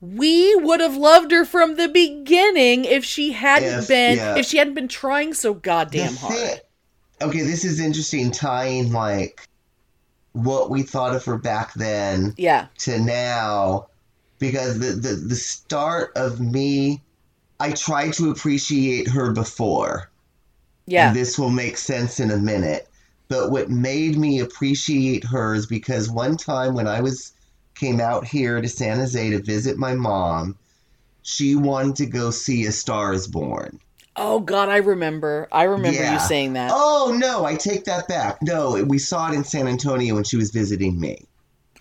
we 0.00 0.54
would 0.56 0.80
have 0.80 0.96
loved 0.96 1.32
her 1.32 1.44
from 1.44 1.76
the 1.76 1.88
beginning 1.88 2.84
if 2.84 3.04
she 3.04 3.32
hadn't 3.32 3.80
If- 3.80 3.88
been 3.88 4.16
yeah. 4.18 4.36
if 4.36 4.46
she 4.46 4.58
hadn't 4.58 4.74
been 4.74 4.88
trying 4.88 5.34
so 5.34 5.54
goddamn 5.54 6.14
hard. 6.16 6.60
Okay, 7.22 7.40
this 7.40 7.64
is 7.64 7.80
interesting 7.80 8.30
tying 8.30 8.92
like 8.92 9.48
what 10.32 10.68
we 10.68 10.82
thought 10.82 11.16
of 11.16 11.24
her 11.24 11.38
back 11.38 11.72
then 11.74 12.34
yeah. 12.36 12.66
to 12.80 12.98
now 13.00 13.86
because 14.38 14.78
the, 14.78 14.92
the 14.92 15.14
the 15.14 15.34
start 15.34 16.12
of 16.16 16.40
me 16.40 17.00
I 17.58 17.72
tried 17.72 18.12
to 18.14 18.30
appreciate 18.30 19.08
her 19.08 19.32
before. 19.32 20.10
yeah 20.86 21.08
And 21.08 21.16
this 21.16 21.38
will 21.38 21.50
make 21.50 21.76
sense 21.78 22.20
in 22.20 22.30
a 22.30 22.36
minute. 22.36 22.88
But 23.28 23.50
what 23.50 23.70
made 23.70 24.16
me 24.16 24.40
appreciate 24.40 25.24
her 25.24 25.54
is 25.54 25.66
because 25.66 26.08
one 26.10 26.36
time 26.36 26.74
when 26.74 26.86
I 26.86 27.00
was 27.00 27.32
came 27.74 28.00
out 28.00 28.24
here 28.26 28.60
to 28.60 28.68
San 28.68 28.98
Jose 28.98 29.30
to 29.30 29.42
visit 29.42 29.76
my 29.78 29.94
mom, 29.94 30.56
she 31.22 31.56
wanted 31.56 31.96
to 31.96 32.06
go 32.06 32.30
see 32.30 32.66
A 32.66 32.72
Star 32.72 33.12
is 33.12 33.26
Born. 33.26 33.80
oh 34.16 34.40
god 34.40 34.68
i 34.68 34.78
remember 34.78 35.46
i 35.52 35.64
remember 35.64 36.10
you 36.12 36.18
saying 36.20 36.54
that 36.54 36.70
Oh 36.74 37.14
no, 37.16 37.44
I 37.44 37.54
take 37.54 37.84
that 37.84 38.08
back. 38.08 38.38
No, 38.42 38.82
we 38.84 38.98
saw 38.98 39.30
it 39.30 39.34
in 39.34 39.44
San 39.44 39.68
Antonio 39.68 40.14
when 40.14 40.24
she 40.24 40.36
was 40.36 40.50
visiting 40.50 40.98
me. 40.98 41.26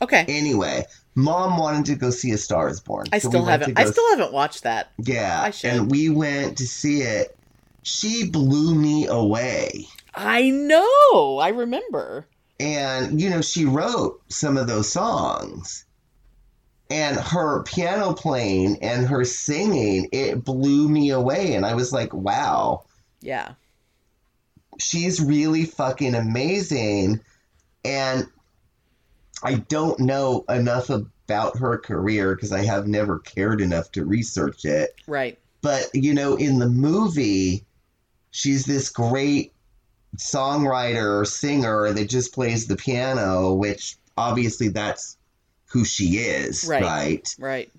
Okay 0.02 0.26
Anyway, 0.28 0.84
mom 1.16 1.58
wanted 1.58 1.86
to 1.86 1.96
go 1.96 2.10
see 2.10 2.32
A 2.32 2.38
Star 2.38 2.70
is 2.70 2.80
Born. 2.80 3.06
i 3.14 3.20
so 3.20 3.30
still 3.30 3.46
went 3.46 3.62
haven't 3.62 3.80
i 3.80 3.86
still 3.86 4.10
haven't 4.12 4.34
watched 4.34 4.64
that 4.64 4.92
Yeah, 5.00 5.42
I 5.42 5.52
should. 5.52 5.72
and 5.72 5.92
we 5.92 6.10
went 6.10 6.58
to 6.60 6.68
see 6.68 7.02
it. 7.02 7.36
She 7.84 8.30
blew 8.30 8.74
me 8.76 9.08
away. 9.08 9.86
i 10.14 10.50
know 10.50 11.38
i 11.40 11.50
remember 11.50 12.28
And, 12.60 13.20
you 13.22 13.30
know, 13.30 13.42
she 13.42 13.66
wrote 13.66 14.22
some 14.30 14.56
of 14.58 14.68
those 14.68 14.90
songs. 14.92 15.84
And 16.90 17.18
her 17.18 17.64
piano 17.64 18.14
playing 18.14 18.78
and 18.82 19.08
her 19.08 19.26
singing, 19.26 20.08
it 20.14 20.44
blew 20.46 20.88
me 20.88 21.10
away. 21.10 21.54
And 21.56 21.66
I 21.66 21.74
was 21.76 21.92
like, 21.92 22.14
wow, 22.14 22.86
yeah 23.22 23.54
she's 24.80 25.22
really 25.22 25.66
fucking 25.66 26.16
amazing. 26.16 27.22
And 27.84 28.28
I 29.44 29.56
don't 29.56 30.00
know 30.00 30.46
enough 30.50 30.90
about 30.90 31.58
her 31.58 31.78
career 31.78 32.36
because 32.36 32.52
I 32.52 32.64
have 32.64 32.88
never 32.88 33.20
cared 33.20 33.62
enough 33.62 33.92
to 33.94 34.06
research 34.06 34.66
it. 34.66 34.96
right 35.08 35.38
But, 35.62 35.90
you 35.94 36.14
know, 36.14 36.36
in 36.36 36.60
the 36.60 36.70
movie, 36.70 37.66
she's 38.32 38.66
this 38.66 38.90
great 38.90 39.54
songwriter 40.18 41.22
or 41.22 41.26
singer 41.26 41.92
that 41.92 42.10
just 42.10 42.34
plays 42.34 42.68
the 42.68 42.76
piano, 42.76 43.54
which 43.54 43.98
obviously 44.18 44.70
that's 44.70 45.18
who 45.68 45.84
she 45.84 46.18
is, 46.20 46.66
Right. 46.70 46.82
right? 46.84 47.36
right 47.40 47.72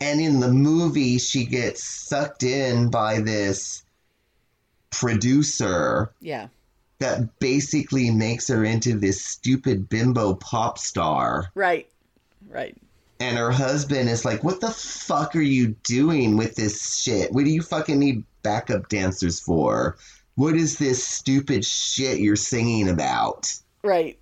And 0.00 0.20
in 0.20 0.40
the 0.40 0.52
movie, 0.52 1.18
she 1.18 1.44
gets 1.46 1.82
sucked 1.82 2.42
in 2.42 2.90
by 2.90 3.20
this 3.20 3.82
producer 4.90 6.12
yeah 6.20 6.48
that 7.02 7.38
basically 7.40 8.10
makes 8.10 8.48
her 8.48 8.64
into 8.64 8.98
this 8.98 9.24
stupid 9.24 9.88
bimbo 9.88 10.34
pop 10.34 10.78
star. 10.78 11.50
Right. 11.54 11.88
Right. 12.48 12.76
And 13.20 13.36
her 13.36 13.50
husband 13.50 14.08
is 14.08 14.24
like, 14.24 14.42
What 14.42 14.60
the 14.60 14.70
fuck 14.70 15.36
are 15.36 15.40
you 15.40 15.76
doing 15.82 16.36
with 16.36 16.54
this 16.54 17.00
shit? 17.02 17.32
What 17.32 17.44
do 17.44 17.50
you 17.50 17.62
fucking 17.62 17.98
need 17.98 18.24
backup 18.42 18.88
dancers 18.88 19.40
for? 19.40 19.96
What 20.36 20.56
is 20.56 20.78
this 20.78 21.04
stupid 21.04 21.64
shit 21.64 22.18
you're 22.18 22.36
singing 22.36 22.88
about? 22.88 23.52
Right. 23.82 24.18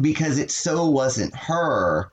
Because 0.00 0.38
it 0.38 0.50
so 0.50 0.88
wasn't 0.88 1.34
her. 1.34 2.10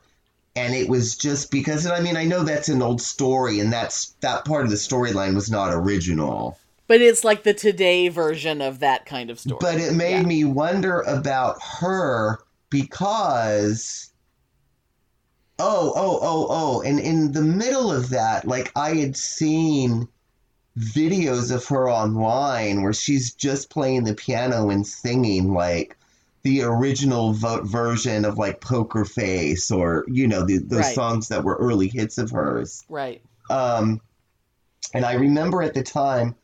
And 0.56 0.74
it 0.74 0.88
was 0.88 1.16
just 1.16 1.52
because, 1.52 1.84
and 1.86 1.94
I 1.94 2.00
mean, 2.00 2.16
I 2.16 2.24
know 2.24 2.42
that's 2.42 2.68
an 2.68 2.82
old 2.82 3.00
story, 3.00 3.60
and 3.60 3.72
that's 3.72 4.16
that 4.20 4.44
part 4.44 4.64
of 4.64 4.70
the 4.70 4.76
storyline 4.76 5.36
was 5.36 5.48
not 5.48 5.72
original. 5.72 6.58
But 6.88 7.00
it's 7.02 7.22
like 7.22 7.42
the 7.44 7.54
today 7.54 8.08
version 8.08 8.60
of 8.60 8.80
that 8.80 9.06
kind 9.06 9.30
of 9.30 9.38
story. 9.38 9.58
But 9.60 9.76
it 9.78 9.92
made 9.92 10.22
Yeah. 10.22 10.22
me 10.22 10.44
wonder 10.44 11.02
about 11.02 11.58
her 11.80 12.38
because 12.70 14.10
oh, 15.60 15.92
oh, 15.96 16.18
oh, 16.22 16.46
oh, 16.50 16.82
and 16.82 16.98
in 17.00 17.32
the 17.32 17.42
middle 17.42 17.92
of 17.92 18.10
that, 18.10 18.46
like 18.46 18.70
I 18.76 18.94
had 18.94 19.16
seen 19.16 20.08
videos 20.78 21.52
of 21.52 21.66
her 21.66 21.90
online 21.90 22.82
where 22.82 22.92
she's 22.92 23.34
just 23.34 23.68
playing 23.68 24.04
the 24.04 24.14
piano 24.14 24.70
and 24.70 24.86
singing 24.86 25.52
like 25.52 25.96
the 26.42 26.62
original 26.62 27.32
vo- 27.32 27.62
version 27.64 28.24
of 28.24 28.38
like 28.38 28.60
Poker 28.60 29.04
Face 29.04 29.70
or 29.72 30.04
you 30.08 30.28
know 30.28 30.44
the, 30.46 30.58
those 30.58 30.80
Right. 30.80 30.94
songs 30.94 31.28
that 31.28 31.42
were 31.44 31.56
early 31.56 31.88
hits 31.88 32.16
of 32.18 32.30
hers. 32.30 32.84
Right. 32.88 33.20
Um, 33.50 34.00
and 34.94 35.04
I 35.04 35.14
remember 35.14 35.62
at 35.62 35.74
the 35.74 35.82
time, 35.82 36.36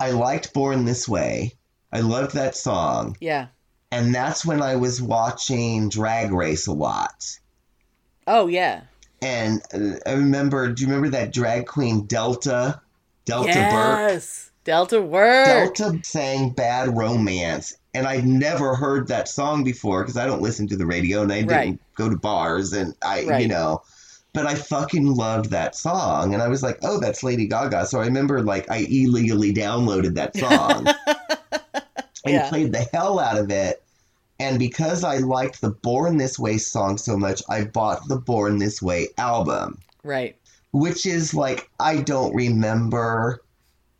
I 0.00 0.10
liked 0.10 0.52
Born 0.52 0.84
This 0.84 1.08
Way. 1.08 1.52
I 1.92 2.00
loved 2.00 2.34
that 2.34 2.56
song. 2.56 3.16
Yeah. 3.20 3.46
And 3.92 4.14
that's 4.14 4.44
when 4.44 4.60
I 4.60 4.76
was 4.76 5.00
watching 5.00 5.88
Drag 5.88 6.32
Race 6.32 6.66
a 6.66 6.72
lot. 6.72 7.38
Oh 8.26 8.46
yeah. 8.48 8.82
And 9.22 9.62
uh, 9.72 9.98
I 10.06 10.12
remember, 10.14 10.68
do 10.72 10.82
you 10.82 10.88
remember 10.88 11.10
that 11.16 11.32
drag 11.32 11.66
queen 11.66 12.06
Delta? 12.06 12.80
Delta 13.24 13.48
Burke? 13.52 14.10
yes. 14.10 14.50
Delta 14.64 15.00
Work. 15.00 15.46
Delta 15.46 15.98
sang 16.02 16.50
Bad 16.50 16.96
Romance. 16.96 17.76
And 17.94 18.06
I'd 18.06 18.26
never 18.26 18.74
heard 18.74 19.08
that 19.08 19.28
song 19.28 19.62
before 19.62 20.02
because 20.02 20.16
I 20.16 20.26
don't 20.26 20.42
listen 20.42 20.66
to 20.68 20.76
the 20.76 20.86
radio 20.86 21.22
and 21.22 21.32
I 21.32 21.42
didn't 21.42 21.50
Right. 21.50 21.78
go 21.94 22.08
to 22.08 22.16
bars 22.16 22.72
and 22.72 22.94
I, 23.02 23.20
you 23.38 23.46
know, 23.48 23.82
but 24.34 24.46
I 24.46 24.54
fucking 24.56 25.06
loved 25.06 25.50
that 25.50 25.74
song. 25.76 26.34
And 26.34 26.42
I 26.42 26.48
was 26.48 26.62
like, 26.62 26.78
oh, 26.82 27.00
that's 27.00 27.22
Lady 27.22 27.46
Gaga. 27.46 27.86
So 27.86 28.00
I 28.00 28.04
remember 28.04 28.42
like 28.42 28.70
I 28.70 28.86
illegally 28.90 29.54
downloaded 29.54 30.14
that 30.16 30.36
song 30.36 30.86
and 32.24 32.34
Yeah. 32.34 32.48
played 32.50 32.72
the 32.72 32.86
hell 32.92 33.18
out 33.18 33.38
of 33.38 33.50
it. 33.50 33.82
And 34.40 34.58
because 34.58 35.04
I 35.04 35.18
liked 35.18 35.60
the 35.60 35.70
Born 35.70 36.16
This 36.18 36.38
Way 36.38 36.58
song 36.58 36.98
so 36.98 37.16
much, 37.16 37.40
I 37.48 37.64
bought 37.64 38.08
the 38.08 38.16
Born 38.18 38.58
This 38.58 38.82
Way 38.82 39.08
album, 39.16 39.78
Right. 40.02 40.36
which 40.72 41.06
is 41.06 41.32
like, 41.32 41.70
I 41.78 41.98
don't 41.98 42.34
remember. 42.34 43.40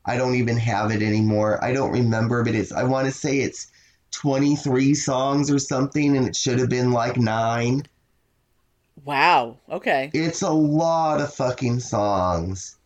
I 0.04 0.16
don't 0.16 0.34
even 0.34 0.56
have 0.56 0.90
it 0.90 1.00
anymore. 1.00 1.62
I 1.64 1.72
don't 1.72 1.92
remember, 1.92 2.42
but 2.42 2.56
it's, 2.56 2.72
I 2.72 2.82
want 2.82 3.06
to 3.06 3.12
say 3.12 3.38
it's 3.38 3.68
23 4.10 4.94
songs 4.94 5.50
or 5.50 5.58
something, 5.60 6.16
and 6.16 6.26
it 6.26 6.34
should 6.36 6.58
have 6.58 6.68
been 6.68 6.90
like 6.90 7.16
nine. 7.16 7.84
Wow. 9.04 9.58
Okay. 9.70 10.10
It's 10.14 10.42
a 10.42 10.50
lot 10.50 11.20
of 11.20 11.34
fucking 11.34 11.80
songs. 11.80 12.76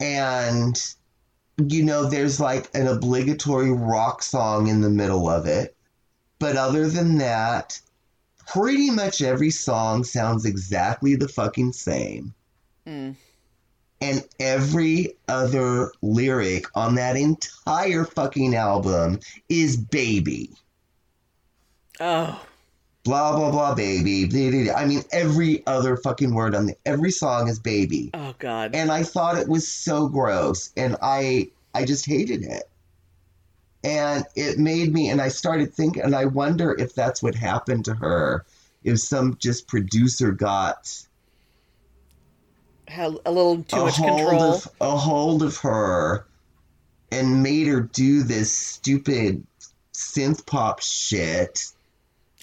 And, 0.00 0.80
you 1.58 1.84
know, 1.84 2.08
there's 2.08 2.40
like 2.40 2.68
an 2.74 2.86
obligatory 2.86 3.72
rock 3.72 4.22
song 4.22 4.68
in 4.68 4.80
the 4.80 4.90
middle 4.90 5.28
of 5.28 5.46
it. 5.46 5.76
But 6.38 6.56
other 6.56 6.88
than 6.88 7.18
that, 7.18 7.80
pretty 8.46 8.90
much 8.90 9.22
every 9.22 9.50
song 9.50 10.04
sounds 10.04 10.44
exactly 10.44 11.16
the 11.16 11.28
fucking 11.28 11.72
same. 11.72 12.34
Mm. 12.86 13.16
And 14.00 14.24
every 14.38 15.16
other 15.28 15.92
lyric 16.02 16.66
on 16.74 16.96
that 16.96 17.16
entire 17.16 18.04
fucking 18.04 18.54
album 18.54 19.20
is 19.48 19.76
baby. 19.76 20.50
Oh. 22.00 22.40
Blah, 23.04 23.36
blah, 23.36 23.50
blah, 23.50 23.74
baby. 23.74 24.24
blah, 24.24 24.50
blah, 24.50 24.64
blah. 24.64 24.74
I 24.74 24.86
mean, 24.86 25.02
every 25.12 25.64
other 25.66 25.96
fucking 25.98 26.34
word 26.34 26.54
on 26.54 26.66
the, 26.66 26.76
every 26.86 27.10
song 27.10 27.48
is 27.48 27.58
baby. 27.58 28.10
Oh 28.14 28.34
God. 28.38 28.74
and 28.74 28.90
I 28.90 29.02
thought 29.02 29.36
it 29.38 29.46
was 29.48 29.68
so 29.68 30.08
gross, 30.08 30.70
and 30.76 30.96
I 31.02 31.50
I 31.74 31.84
just 31.84 32.06
hated 32.06 32.42
it. 32.44 32.64
And 33.82 34.24
it 34.34 34.58
made 34.58 34.94
me, 34.94 35.10
and 35.10 35.20
I 35.20 35.28
started 35.28 35.74
thinking, 35.74 36.02
and 36.02 36.16
I 36.16 36.24
wonder 36.24 36.74
if 36.78 36.94
that's 36.94 37.22
what 37.22 37.34
happened 37.34 37.84
to 37.84 37.94
her, 37.94 38.46
if 38.82 38.98
some 39.00 39.36
just 39.38 39.68
producer 39.68 40.32
got 40.32 40.90
Had 42.88 43.16
a 43.26 43.30
little 43.30 43.62
too 43.64 43.76
a 43.76 43.84
much 43.84 43.96
control. 43.96 44.54
of 44.54 44.68
a 44.80 44.96
hold 44.96 45.42
of 45.42 45.58
her, 45.58 46.26
and 47.12 47.42
made 47.42 47.66
her 47.66 47.80
do 47.80 48.22
this 48.22 48.50
stupid 48.50 49.46
synth 49.92 50.46
pop 50.46 50.80
shit. 50.80 51.66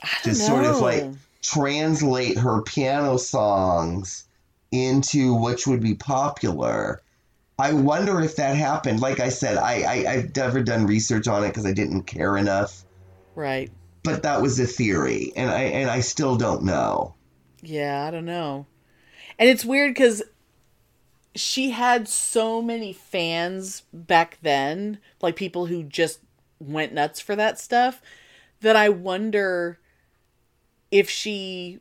I 0.04 0.18
don't 0.24 0.36
sort 0.36 0.66
of 0.66 0.80
like 0.80 1.06
translate 1.42 2.38
her 2.38 2.62
piano 2.62 3.18
songs 3.18 4.26
into 4.72 5.34
which 5.36 5.68
would 5.68 5.82
be 5.82 5.96
popular. 5.96 7.02
I 7.60 7.74
wonder 7.74 8.22
if 8.22 8.38
that 8.38 8.56
happened. 8.56 9.02
Like 9.02 9.20
I 9.20 9.30
said, 9.30 9.58
I, 9.58 9.82
I 9.82 10.12
I've 10.12 10.36
never 10.36 10.64
done 10.64 10.88
research 10.88 11.28
on 11.28 11.44
it 11.44 11.50
because 11.50 11.66
I 11.66 11.74
didn't 11.74 12.04
care 12.04 12.38
enough. 12.38 12.84
Right. 13.36 13.72
But 14.04 14.24
that 14.24 14.42
was 14.42 14.60
a 14.60 14.66
theory, 14.66 15.32
and 15.36 15.50
I 15.52 15.62
and 15.62 15.90
I 15.90 16.00
still 16.00 16.36
don't 16.36 16.64
know. 16.64 17.14
Yeah, 17.62 18.06
I 18.08 18.12
don't 18.12 18.26
know. 18.26 18.66
And 19.38 19.48
it's 19.48 19.64
weird 19.64 19.94
because 19.94 20.24
she 21.36 21.72
had 21.72 22.08
so 22.08 22.62
many 22.62 22.94
fans 22.94 23.84
back 23.94 24.40
then, 24.42 24.98
like 25.22 25.36
people 25.36 25.68
who 25.68 25.84
just 25.84 26.20
went 26.60 26.94
nuts 26.94 27.20
for 27.20 27.36
that 27.36 27.60
stuff, 27.60 28.02
that 28.62 28.76
I 28.76 28.90
wonder 28.90 29.80
if 30.92 31.10
she. 31.10 31.80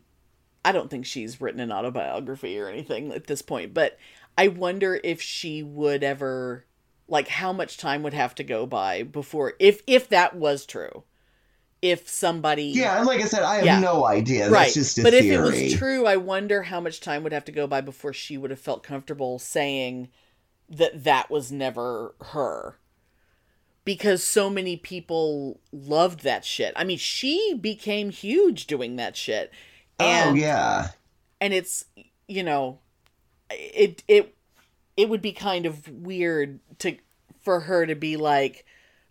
I 0.64 0.72
don't 0.72 0.90
think 0.90 1.06
she's 1.06 1.40
written 1.40 1.60
an 1.60 1.72
autobiography 1.72 2.58
or 2.58 2.68
anything 2.68 3.12
at 3.12 3.26
this 3.26 3.42
point, 3.42 3.72
but 3.72 3.98
I 4.36 4.48
wonder 4.48 5.00
if 5.02 5.20
she 5.20 5.62
would 5.62 6.02
ever. 6.02 6.64
Like, 7.08 7.26
how 7.28 7.52
much 7.52 7.76
time 7.76 8.04
would 8.04 8.14
have 8.14 8.36
to 8.36 8.44
go 8.44 8.66
by 8.66 9.02
before. 9.02 9.54
If, 9.58 9.82
if 9.88 10.08
that 10.10 10.36
was 10.36 10.64
true. 10.64 11.02
If 11.82 12.08
somebody. 12.08 12.66
Yeah, 12.66 12.98
and 12.98 13.06
like 13.06 13.20
I 13.20 13.24
said, 13.24 13.42
I 13.42 13.56
have 13.56 13.64
Yeah. 13.64 13.80
no 13.80 14.06
idea. 14.06 14.42
That's 14.42 14.52
right. 14.52 14.72
just 14.72 14.98
a 14.98 15.02
but 15.02 15.12
theory. 15.14 15.48
if 15.48 15.54
it 15.56 15.62
was 15.64 15.72
true, 15.74 16.06
I 16.06 16.16
wonder 16.18 16.62
how 16.62 16.78
much 16.78 17.00
time 17.00 17.22
would 17.24 17.32
have 17.32 17.46
to 17.46 17.52
go 17.52 17.66
by 17.66 17.80
before 17.80 18.12
she 18.12 18.36
would 18.38 18.50
have 18.50 18.60
felt 18.60 18.82
comfortable 18.84 19.38
saying 19.40 20.08
that 20.68 21.02
that 21.04 21.30
was 21.30 21.50
never 21.50 22.14
her. 22.20 22.76
Because 23.85 24.23
so 24.23 24.51
many 24.51 24.77
people 24.77 25.59
loved 25.73 26.23
that 26.23 26.44
shit. 26.44 26.73
I 26.77 26.85
mean, 26.85 26.98
she 26.98 27.55
became 27.61 28.11
huge 28.11 28.66
doing 28.66 28.97
that 28.97 29.16
shit. 29.16 29.51
Oh, 29.98 30.05
and, 30.05 30.31
oh 30.31 30.35
yeah. 30.35 30.89
and 31.40 31.52
it's 31.52 31.85
you 32.28 32.43
know, 32.43 32.78
it 33.51 34.02
it 34.07 34.35
it 34.97 35.09
would 35.09 35.23
be 35.23 35.32
kind 35.32 35.66
of 35.66 35.89
weird 35.89 36.61
to 36.78 36.97
for 37.43 37.61
her 37.61 37.86
to 37.86 37.94
be 37.94 38.16
like, 38.16 38.65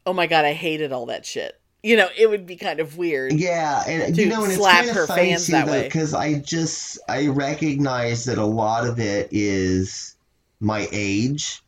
"Oh 0.05 0.13
my 0.13 0.27
god, 0.27 0.45
I 0.45 0.53
hated 0.53 0.91
all 0.91 1.07
that 1.07 1.25
shit." 1.25 1.59
You 1.81 1.95
know, 1.95 2.09
it 2.17 2.29
would 2.29 2.45
be 2.45 2.57
kind 2.57 2.79
of 2.79 2.97
weird. 2.97 3.33
Yeah, 3.33 3.83
and 3.87 4.17
you 4.17 4.27
know, 4.27 4.43
and 4.43 4.51
it's 4.51 4.61
slap 4.61 4.85
kind 4.85 4.95
her 4.95 5.03
of 5.03 5.07
funny 5.07 5.31
fans 5.31 5.45
too, 5.45 5.53
that 5.53 5.65
though, 5.65 5.71
way. 5.73 5.83
because 5.83 6.13
I 6.13 6.39
just 6.39 6.99
I 7.07 7.27
recognize 7.27 8.25
that 8.25 8.37
a 8.37 8.45
lot 8.45 8.85
of 8.87 8.99
it 8.99 9.29
is 9.31 10.15
my 10.59 10.87
age. 10.91 11.61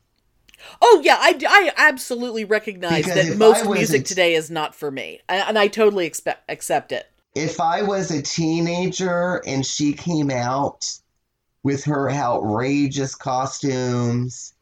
Oh 0.81 1.01
yeah, 1.03 1.17
I, 1.19 1.37
I 1.47 1.71
absolutely 1.77 2.45
recognize 2.45 3.05
Because 3.05 3.29
that 3.29 3.37
most 3.37 3.65
music 3.69 4.01
a- 4.01 4.05
today 4.05 4.33
is 4.35 4.51
not 4.51 4.75
for 4.75 4.91
me, 4.91 5.21
and, 5.29 5.43
and 5.49 5.59
I 5.59 5.67
totally 5.67 6.05
expect 6.05 6.49
accept 6.49 6.91
it. 6.91 7.07
If 7.35 7.59
I 7.59 7.81
was 7.83 8.11
a 8.11 8.21
teenager 8.21 9.41
and 9.45 9.65
she 9.65 9.93
came 9.93 10.29
out 10.29 10.85
with 11.63 11.85
her 11.85 12.09
outrageous 12.09 13.15
costumes 13.15 14.53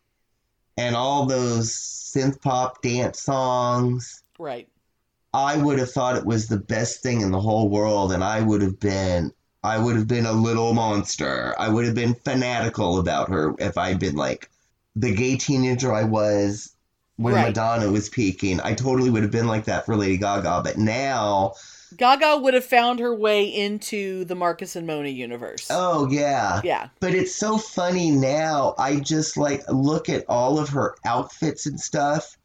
and 0.77 0.95
all 0.95 1.25
those 1.25 1.71
synth 1.71 2.41
pop 2.41 2.81
dance 2.81 3.21
songs, 3.21 4.23
Right. 4.37 4.67
I 5.33 5.57
would 5.57 5.79
have 5.79 5.91
thought 5.91 6.15
it 6.15 6.25
was 6.25 6.47
the 6.47 6.57
best 6.57 7.03
thing 7.03 7.21
in 7.21 7.31
the 7.31 7.39
whole 7.41 7.69
world, 7.69 8.11
and 8.11 8.23
I 8.23 8.41
would 8.41 8.61
have 8.61 8.79
been. 8.79 9.31
I 9.61 9.77
would 9.77 9.97
have 9.97 10.07
been 10.07 10.25
a 10.25 10.31
little 10.31 10.73
monster. 10.73 11.53
I 11.59 11.67
would 11.67 11.85
have 11.85 11.93
been 11.95 12.15
fanatical 12.15 12.97
about 12.97 13.29
her 13.29 13.53
if 13.59 13.77
I'd 13.77 13.99
been 13.99 14.15
like 14.15 14.49
the 14.95 15.13
gay 15.13 15.37
teenager 15.37 15.93
I 15.93 16.03
was 16.03 16.73
when 17.17 17.33
Right. 17.35 17.47
Madonna 17.47 17.91
was 17.91 18.09
peaking. 18.09 18.59
I 18.61 18.73
totally 18.73 19.09
would 19.09 19.23
have 19.23 19.31
been 19.31 19.47
like 19.47 19.65
that 19.65 19.85
for 19.85 19.95
Lady 19.95 20.17
Gaga. 20.17 20.61
But 20.63 20.77
now, 20.77 21.53
Gaga 21.97 22.37
would 22.37 22.53
have 22.53 22.63
found 22.65 22.99
her 22.99 23.13
way 23.15 23.43
into 23.45 24.23
the 24.25 24.35
Marcus 24.35 24.75
and 24.75 24.85
Mona 24.87 25.09
universe. 25.09 25.67
oh 25.69 26.07
yeah. 26.09 26.61
Yeah. 26.63 26.89
But 26.99 27.13
it's 27.15 27.35
so 27.35 27.57
funny 27.57 28.11
now. 28.11 28.75
I 28.77 28.99
just 28.99 29.37
like 29.37 29.63
look 29.69 30.07
at 30.09 30.23
all 30.29 30.59
of 30.59 30.69
her 30.69 30.95
outfits 31.05 31.65
and 31.65 31.79
stuff. 31.79 32.37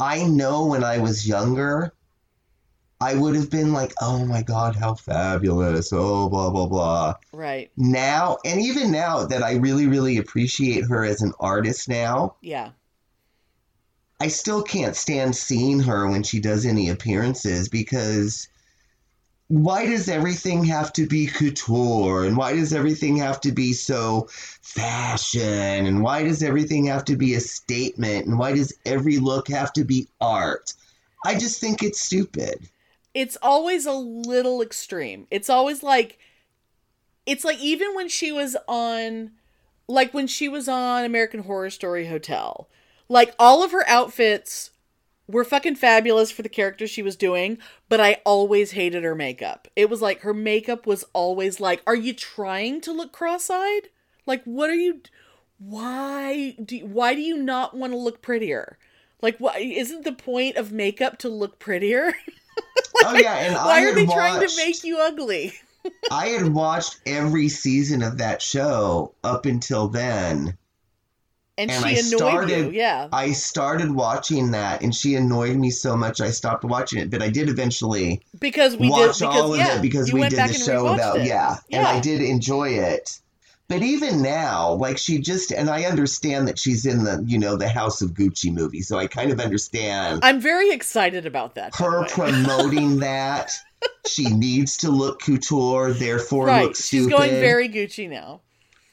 I 0.00 0.24
know 0.24 0.66
when 0.66 0.82
I 0.84 0.98
was 0.98 1.26
younger, 1.26 1.92
I 3.00 3.14
would 3.14 3.34
have 3.34 3.50
been 3.50 3.72
like, 3.72 3.92
oh 4.00 4.24
my 4.24 4.42
God, 4.42 4.74
how 4.74 4.94
fabulous. 4.94 5.92
Oh, 5.92 6.28
blah, 6.30 6.50
blah, 6.50 6.66
blah. 6.66 7.14
Right. 7.32 7.70
Now, 7.76 8.38
and 8.44 8.60
even 8.60 8.90
now 8.90 9.26
that 9.26 9.42
I 9.42 9.56
really, 9.56 9.86
really 9.86 10.16
appreciate 10.16 10.84
her 10.84 11.04
as 11.04 11.20
an 11.20 11.32
artist 11.38 11.88
now, 11.88 12.36
Yeah. 12.40 12.70
I 14.18 14.28
still 14.28 14.62
can't 14.62 14.96
stand 14.96 15.36
seeing 15.36 15.80
her 15.80 16.08
when 16.08 16.22
she 16.22 16.40
does 16.40 16.64
any 16.64 16.88
appearances 16.88 17.68
because 17.68 18.48
why 19.48 19.84
does 19.84 20.08
everything 20.08 20.64
have 20.64 20.90
to 20.94 21.06
be 21.06 21.26
couture 21.26 22.24
and 22.24 22.34
why 22.34 22.54
does 22.54 22.72
everything 22.72 23.18
have 23.18 23.42
to 23.42 23.52
be 23.52 23.74
so 23.74 24.26
fashion 24.30 25.86
and 25.86 26.02
why 26.02 26.24
does 26.24 26.42
everything 26.42 26.86
have 26.86 27.04
to 27.04 27.16
be 27.16 27.34
a 27.34 27.40
statement 27.40 28.26
and 28.26 28.38
why 28.38 28.54
does 28.54 28.72
every 28.86 29.18
look 29.18 29.48
have 29.48 29.70
to 29.74 29.84
be 29.84 30.08
art? 30.18 30.72
I 31.24 31.38
just 31.38 31.60
think 31.60 31.82
it's 31.82 32.00
stupid. 32.00 32.68
It's 33.16 33.38
always 33.40 33.86
a 33.86 33.94
little 33.94 34.60
extreme. 34.60 35.26
It's 35.30 35.48
always 35.48 35.82
like 35.82 36.18
it's 37.24 37.46
like 37.46 37.58
even 37.60 37.94
when 37.94 38.10
she 38.10 38.30
was 38.30 38.58
on 38.68 39.30
like 39.88 40.12
when 40.12 40.26
she 40.26 40.50
was 40.50 40.68
on 40.68 41.02
American 41.02 41.40
Horror 41.44 41.70
Story 41.70 42.08
Hotel, 42.08 42.68
like 43.08 43.34
all 43.38 43.64
of 43.64 43.72
her 43.72 43.88
outfits 43.88 44.70
were 45.26 45.44
fucking 45.44 45.76
fabulous 45.76 46.30
for 46.30 46.42
the 46.42 46.50
character 46.50 46.86
she 46.86 47.00
was 47.00 47.16
doing, 47.16 47.56
but 47.88 48.00
I 48.00 48.20
always 48.26 48.72
hated 48.72 49.02
her 49.02 49.14
makeup. 49.14 49.66
It 49.74 49.88
was 49.88 50.02
like 50.02 50.20
her 50.20 50.34
makeup 50.34 50.86
was 50.86 51.02
always 51.14 51.58
like, 51.58 51.82
are 51.86 51.96
you 51.96 52.12
trying 52.12 52.82
to 52.82 52.92
look 52.92 53.12
cross-eyed? 53.12 53.88
Like 54.26 54.44
what 54.44 54.68
are 54.68 54.74
you 54.74 55.00
why 55.58 56.54
do 56.62 56.84
why 56.84 57.14
do 57.14 57.22
you 57.22 57.38
not 57.38 57.74
want 57.74 57.94
to 57.94 57.98
look 57.98 58.20
prettier? 58.20 58.76
Like 59.22 59.38
what 59.38 59.58
isn't 59.58 60.04
the 60.04 60.12
point 60.12 60.56
of 60.56 60.70
makeup 60.70 61.16
to 61.20 61.30
look 61.30 61.58
prettier? 61.58 62.12
Oh 63.04 63.14
yeah, 63.16 63.34
and 63.36 63.54
I 63.54 63.64
why 63.66 63.84
are 63.84 63.94
they 63.94 64.06
trying 64.06 64.40
to 64.46 64.56
make 64.56 64.82
you 64.82 64.98
ugly? 64.98 65.52
I 66.10 66.28
had 66.28 66.48
watched 66.52 66.98
every 67.06 67.48
season 67.48 68.02
of 68.02 68.18
that 68.18 68.40
show 68.42 69.12
up 69.22 69.46
until 69.46 69.86
then. 69.88 70.56
And, 71.58 71.70
And 71.70 71.84
she 71.84 71.88
I 71.88 71.90
annoyed 71.90 72.10
you. 72.10 72.18
started- 72.18 72.74
Yeah. 72.74 73.08
I 73.12 73.32
started 73.32 73.90
watching 73.94 74.50
that 74.50 74.82
and 74.82 74.94
she 74.94 75.14
annoyed 75.14 75.56
me 75.56 75.70
so 75.70 75.96
much 75.96 76.20
I 76.20 76.30
stopped 76.30 76.64
watching 76.64 76.98
it, 76.98 77.10
but 77.10 77.22
I 77.22 77.28
did 77.30 77.48
eventually 77.48 78.20
Because 78.38 78.76
we 78.76 78.90
watch 78.90 79.18
did 79.18 79.26
because 79.28 79.40
all 79.42 79.52
of 79.54 79.58
yeah, 79.58 79.76
it 79.78 79.82
because 79.82 80.12
we 80.12 80.22
did 80.28 80.38
the 80.38 80.52
show 80.52 80.88
about 80.88 81.20
it. 81.20 81.26
yeah, 81.26 81.56
Yeah. 81.68 81.78
and 81.78 81.86
I 81.86 82.00
did 82.00 82.20
enjoy 82.20 82.70
it. 82.70 83.18
But 83.68 83.82
even 83.82 84.22
now, 84.22 84.74
like 84.74 84.96
she 84.96 85.18
just 85.18 85.50
and 85.52 85.68
I 85.68 85.84
understand 85.84 86.46
that 86.46 86.58
she's 86.58 86.86
in 86.86 87.02
the, 87.04 87.22
you 87.26 87.36
know, 87.38 87.56
the 87.56 87.68
House 87.68 88.00
of 88.00 88.10
Gucci 88.10 88.52
movie, 88.52 88.80
so 88.82 88.96
I 88.96 89.08
kind 89.08 89.32
of 89.32 89.40
understand 89.40 90.20
I'm 90.22 90.40
very 90.40 90.70
excited 90.70 91.26
about 91.26 91.56
that. 91.56 91.74
her 91.76 92.06
promoting 92.08 92.98
that. 93.00 93.50
She 94.06 94.24
needs 94.24 94.78
to 94.78 94.90
look 94.90 95.20
couture, 95.20 95.92
therefore 95.92 96.46
right. 96.46 96.64
look 96.64 96.76
She's 96.76 96.86
stupid. 96.86 97.10
going 97.10 97.30
very 97.30 97.68
Gucci 97.68 98.08
now. 98.08 98.40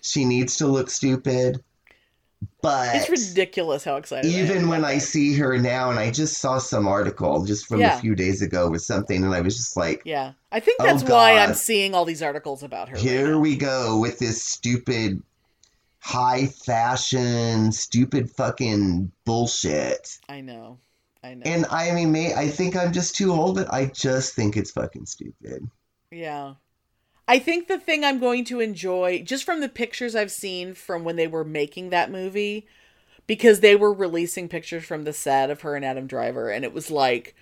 She 0.01 0.25
needs 0.25 0.57
to 0.57 0.67
look 0.67 0.89
stupid. 0.89 1.63
But 2.61 2.95
It's 2.95 3.09
ridiculous 3.09 3.83
how 3.83 3.95
excited 3.97 4.33
I 4.33 4.39
even 4.39 4.67
when 4.69 4.79
about 4.79 4.91
I 4.91 4.97
see 4.97 5.33
her 5.35 5.57
now, 5.57 5.89
and 5.89 5.99
I 5.99 6.11
just 6.11 6.37
saw 6.39 6.57
some 6.57 6.87
article 6.87 7.45
just 7.45 7.65
from 7.67 7.79
Yeah. 7.81 7.97
a 7.97 8.01
few 8.01 8.15
days 8.15 8.41
ago 8.41 8.69
with 8.69 8.81
something, 8.81 9.23
and 9.23 9.33
I 9.33 9.41
was 9.41 9.55
just 9.57 9.75
like, 9.77 10.01
Yeah. 10.05 10.33
I 10.51 10.59
think 10.59 10.77
Oh, 10.81 10.85
that's 10.85 11.03
why 11.03 11.37
I'm 11.37 11.53
seeing 11.55 11.93
all 11.95 12.05
these 12.05 12.21
articles 12.21 12.63
about 12.63 12.89
her. 12.89 12.97
here 12.97 13.31
now. 13.31 13.39
we 13.39 13.55
go 13.55 13.99
with 13.99 14.19
this 14.19 14.43
stupid 14.43 15.21
high 15.99 16.47
fashion, 16.47 17.71
stupid 17.71 18.29
fucking 18.29 19.11
bullshit. 19.25 20.19
I 20.29 20.41
know. 20.41 20.77
I 21.23 21.33
know. 21.35 21.43
And 21.45 21.65
I 21.67 21.91
mean, 21.91 22.11
may 22.11 22.33
I 22.33 22.49
think 22.49 22.75
I'm 22.75 22.91
just 22.91 23.15
too 23.15 23.31
old, 23.31 23.55
but 23.55 23.73
I 23.73 23.85
just 23.85 24.33
think 24.35 24.57
it's 24.57 24.71
fucking 24.71 25.05
stupid. 25.05 25.65
Yeah. 26.11 26.55
I 27.27 27.39
think 27.39 27.67
the 27.67 27.79
thing 27.79 28.03
I'm 28.03 28.19
going 28.19 28.43
to 28.45 28.59
enjoy, 28.59 29.23
just 29.23 29.43
from 29.43 29.61
the 29.61 29.69
pictures 29.69 30.15
I've 30.15 30.31
seen 30.31 30.73
from 30.73 31.03
when 31.03 31.15
they 31.15 31.27
were 31.27 31.45
making 31.45 31.89
that 31.89 32.11
movie, 32.11 32.67
because 33.27 33.61
they 33.61 33.75
were 33.75 33.93
releasing 33.93 34.49
pictures 34.49 34.83
from 34.83 35.03
the 35.03 35.13
set 35.13 35.49
of 35.49 35.61
her 35.61 35.75
and 35.75 35.85
Adam 35.85 36.07
Driver, 36.07 36.49
and 36.49 36.65
it 36.65 36.73
was 36.73 36.91
like 36.91 37.35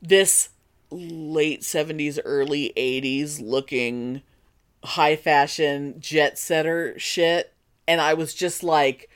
this 0.00 0.48
late 0.90 1.62
70s, 1.62 2.18
early 2.24 2.72
80s 2.76 3.40
looking 3.40 4.22
high 4.84 5.16
fashion 5.16 5.96
jet 6.00 6.38
setter 6.38 6.98
shit. 6.98 7.52
And 7.86 8.00
I 8.00 8.14
was 8.14 8.34
just 8.34 8.62
like, 8.62 9.08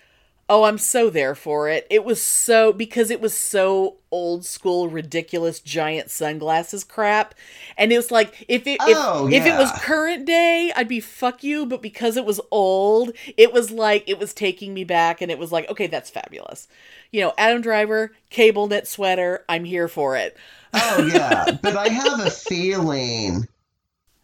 Oh, 0.49 0.63
I'm 0.63 0.79
so 0.79 1.11
there 1.11 1.35
for 1.35 1.69
it. 1.69 1.89
It 1.91 2.05
was 2.05 2.23
so 2.23 2.73
because 2.73 3.11
it 3.11 3.21
was 3.21 3.35
so 3.35 3.97
old 4.13 4.45
school, 4.45 4.89
ridiculous 4.89 5.59
giant 5.59 6.09
sunglasses 6.09 6.85
crap. 6.85 7.35
And 7.77 7.93
it 7.93 7.97
was 7.97 8.13
like 8.13 8.45
if 8.49 8.65
it 8.67 8.79
if, 8.83 8.97
Oh, 8.97 9.29
if 9.29 9.45
it 9.45 9.59
was 9.59 9.73
current 9.81 10.25
day, 10.25 10.73
I'd 10.77 10.87
be 10.87 11.01
fuck 11.01 11.43
you, 11.43 11.67
but 11.67 11.83
because 11.83 12.17
it 12.17 12.25
was 12.25 12.41
old, 12.53 13.11
it 13.37 13.53
was 13.53 13.73
like 13.73 14.05
it 14.09 14.21
was 14.21 14.33
taking 14.33 14.73
me 14.73 14.85
back 14.85 15.21
and 15.21 15.33
it 15.33 15.39
was 15.39 15.51
like, 15.51 15.69
okay, 15.69 15.89
that's 15.89 16.11
fabulous. 16.11 16.69
You 17.11 17.23
know, 17.23 17.33
Adam 17.37 17.61
Driver, 17.61 18.13
cable 18.31 18.69
knit 18.69 18.87
sweater, 18.87 19.45
I'm 19.49 19.65
here 19.65 19.89
for 19.89 20.17
it. 20.17 20.37
Oh 20.73 21.11
yeah, 21.13 21.59
but 21.63 21.77
I 21.77 21.89
have 21.89 22.21
a 22.21 22.31
feeling. 22.31 23.49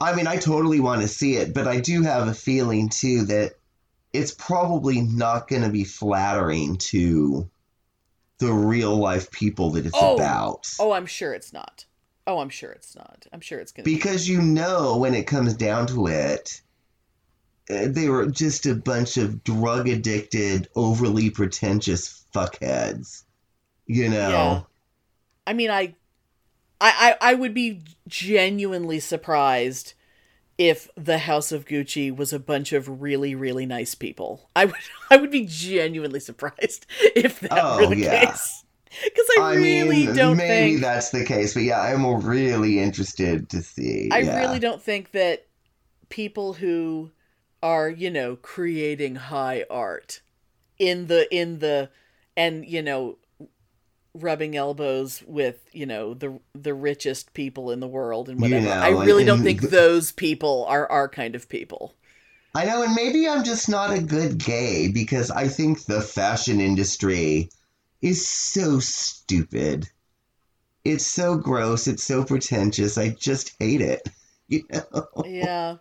I 0.01 0.15
mean, 0.15 0.29
I 0.29 0.37
totally 0.37 0.79
want 0.79 1.03
to 1.03 1.09
see 1.09 1.35
it, 1.37 1.53
but 1.53 1.67
I 1.67 1.81
do 1.81 2.03
have 2.03 2.29
a 2.29 2.35
feeling 2.35 2.89
too 2.91 3.25
that 3.27 3.55
it's 4.13 4.33
probably 4.33 5.01
not 5.01 5.49
going 5.49 5.63
to 5.63 5.71
be 5.71 5.85
flattering 5.85 6.77
to 6.77 7.49
the 8.39 8.53
real 8.53 8.97
life 8.97 9.31
people 9.31 9.71
that 9.71 9.87
it's 9.87 9.97
Oh. 9.99 10.17
about. 10.17 10.69
Oh, 10.79 10.93
I'm 10.93 11.07
sure 11.07 11.33
it's 11.33 11.53
not. 11.53 11.87
Oh, 12.27 12.39
I'm 12.39 12.49
sure 12.51 12.71
it's 12.71 12.95
not. 12.95 13.27
I'm 13.33 13.41
sure 13.41 13.59
it's 13.59 13.73
gonna. 13.73 13.85
be. 13.85 13.95
Because 13.95 14.29
you 14.29 14.41
know, 14.43 14.97
when 14.99 15.15
it 15.15 15.27
comes 15.27 15.55
down 15.55 15.87
to 15.89 16.07
it, 16.07 16.61
uh, 17.71 17.87
they 17.89 18.09
were 18.09 18.27
just 18.27 18.67
a 18.67 18.75
bunch 18.75 19.17
of 19.17 19.43
drug 19.45 19.89
addicted, 19.89 20.69
overly 20.77 21.31
pretentious 21.31 22.25
fuckheads. 22.35 23.23
You 23.87 24.09
know? 24.09 24.29
Yeah. 24.31 24.61
I 25.47 25.53
mean, 25.53 25.71
I, 25.71 25.95
I, 26.81 27.17
I 27.21 27.35
would 27.35 27.55
be 27.55 27.83
genuinely 28.09 29.01
surprised 29.01 29.95
if 30.59 30.89
the 30.97 31.19
House 31.19 31.53
of 31.53 31.65
Gucci 31.67 32.15
was 32.15 32.33
a 32.33 32.39
bunch 32.39 32.73
of 32.73 33.01
really, 33.03 33.35
really 33.35 33.67
nice 33.67 33.95
people. 33.95 34.49
I 34.55 34.67
would, 34.67 34.75
I 35.11 35.17
would 35.17 35.31
be 35.31 35.47
genuinely 35.47 36.21
surprised 36.21 36.87
if 37.17 37.41
that 37.41 37.53
Oh, 37.53 37.79
were 37.89 37.95
the 37.95 38.03
yeah. 38.03 38.27
case. 38.27 38.65
Because 39.05 39.27
I, 39.41 39.55
really 39.55 40.07
mean, 40.07 40.17
don't 40.17 40.37
maybe 40.37 40.73
think. 40.73 40.81
that's 40.83 41.11
the 41.11 41.25
case, 41.25 41.55
but 41.55 41.63
yeah, 41.63 41.81
I'm 41.81 42.05
really 42.25 42.79
interested 42.79 43.49
to 43.51 43.63
see. 43.63 44.11
I 44.13 44.19
yeah. 44.19 44.39
really 44.41 44.59
don't 44.59 44.83
think 44.83 45.13
that 45.13 45.47
people 46.11 46.53
who 46.55 47.11
are, 47.63 47.89
you 47.89 48.11
know, 48.11 48.37
creating 48.37 49.15
high 49.17 49.65
art 49.71 50.21
in 50.79 51.07
the 51.07 51.33
in 51.35 51.61
the 51.61 51.89
and 52.37 52.67
you 52.67 52.83
know 52.83 53.19
rubbing 54.15 54.57
elbows 54.57 55.23
with, 55.27 55.69
you 55.73 55.87
know, 55.87 56.15
the 56.15 56.39
the 56.55 56.75
richest 56.75 57.35
people 57.35 57.71
in 57.71 57.81
the 57.81 57.89
world 57.89 58.29
and 58.29 58.41
whatever. 58.41 58.69
I 58.69 58.91
really 58.91 59.25
don't 59.25 59.43
think 59.43 59.61
those 59.63 60.13
people 60.13 60.65
are 60.69 60.91
our 60.91 61.09
kind 61.09 61.35
of 61.35 61.49
people. 61.49 61.95
I 62.55 62.67
know, 62.67 62.83
and 62.83 62.95
maybe 62.95 63.27
I'm 63.27 63.45
just 63.45 63.69
not 63.69 63.93
a 63.93 64.01
good 64.01 64.39
gay 64.39 64.89
because 64.89 65.31
I 65.31 65.49
think 65.49 65.85
the 65.85 66.03
fashion 66.03 66.61
industry 66.61 67.49
is 68.03 68.29
so 68.29 68.79
stupid. 68.81 69.89
It's 70.85 71.07
so 71.07 71.37
gross. 71.39 71.87
It's 71.87 72.05
so 72.05 72.25
pretentious. 72.25 72.99
I 72.99 73.11
just 73.11 73.55
hate 73.59 73.81
it. 73.81 74.09
You 74.49 74.65
know? 74.71 75.07
yeah 75.25 75.77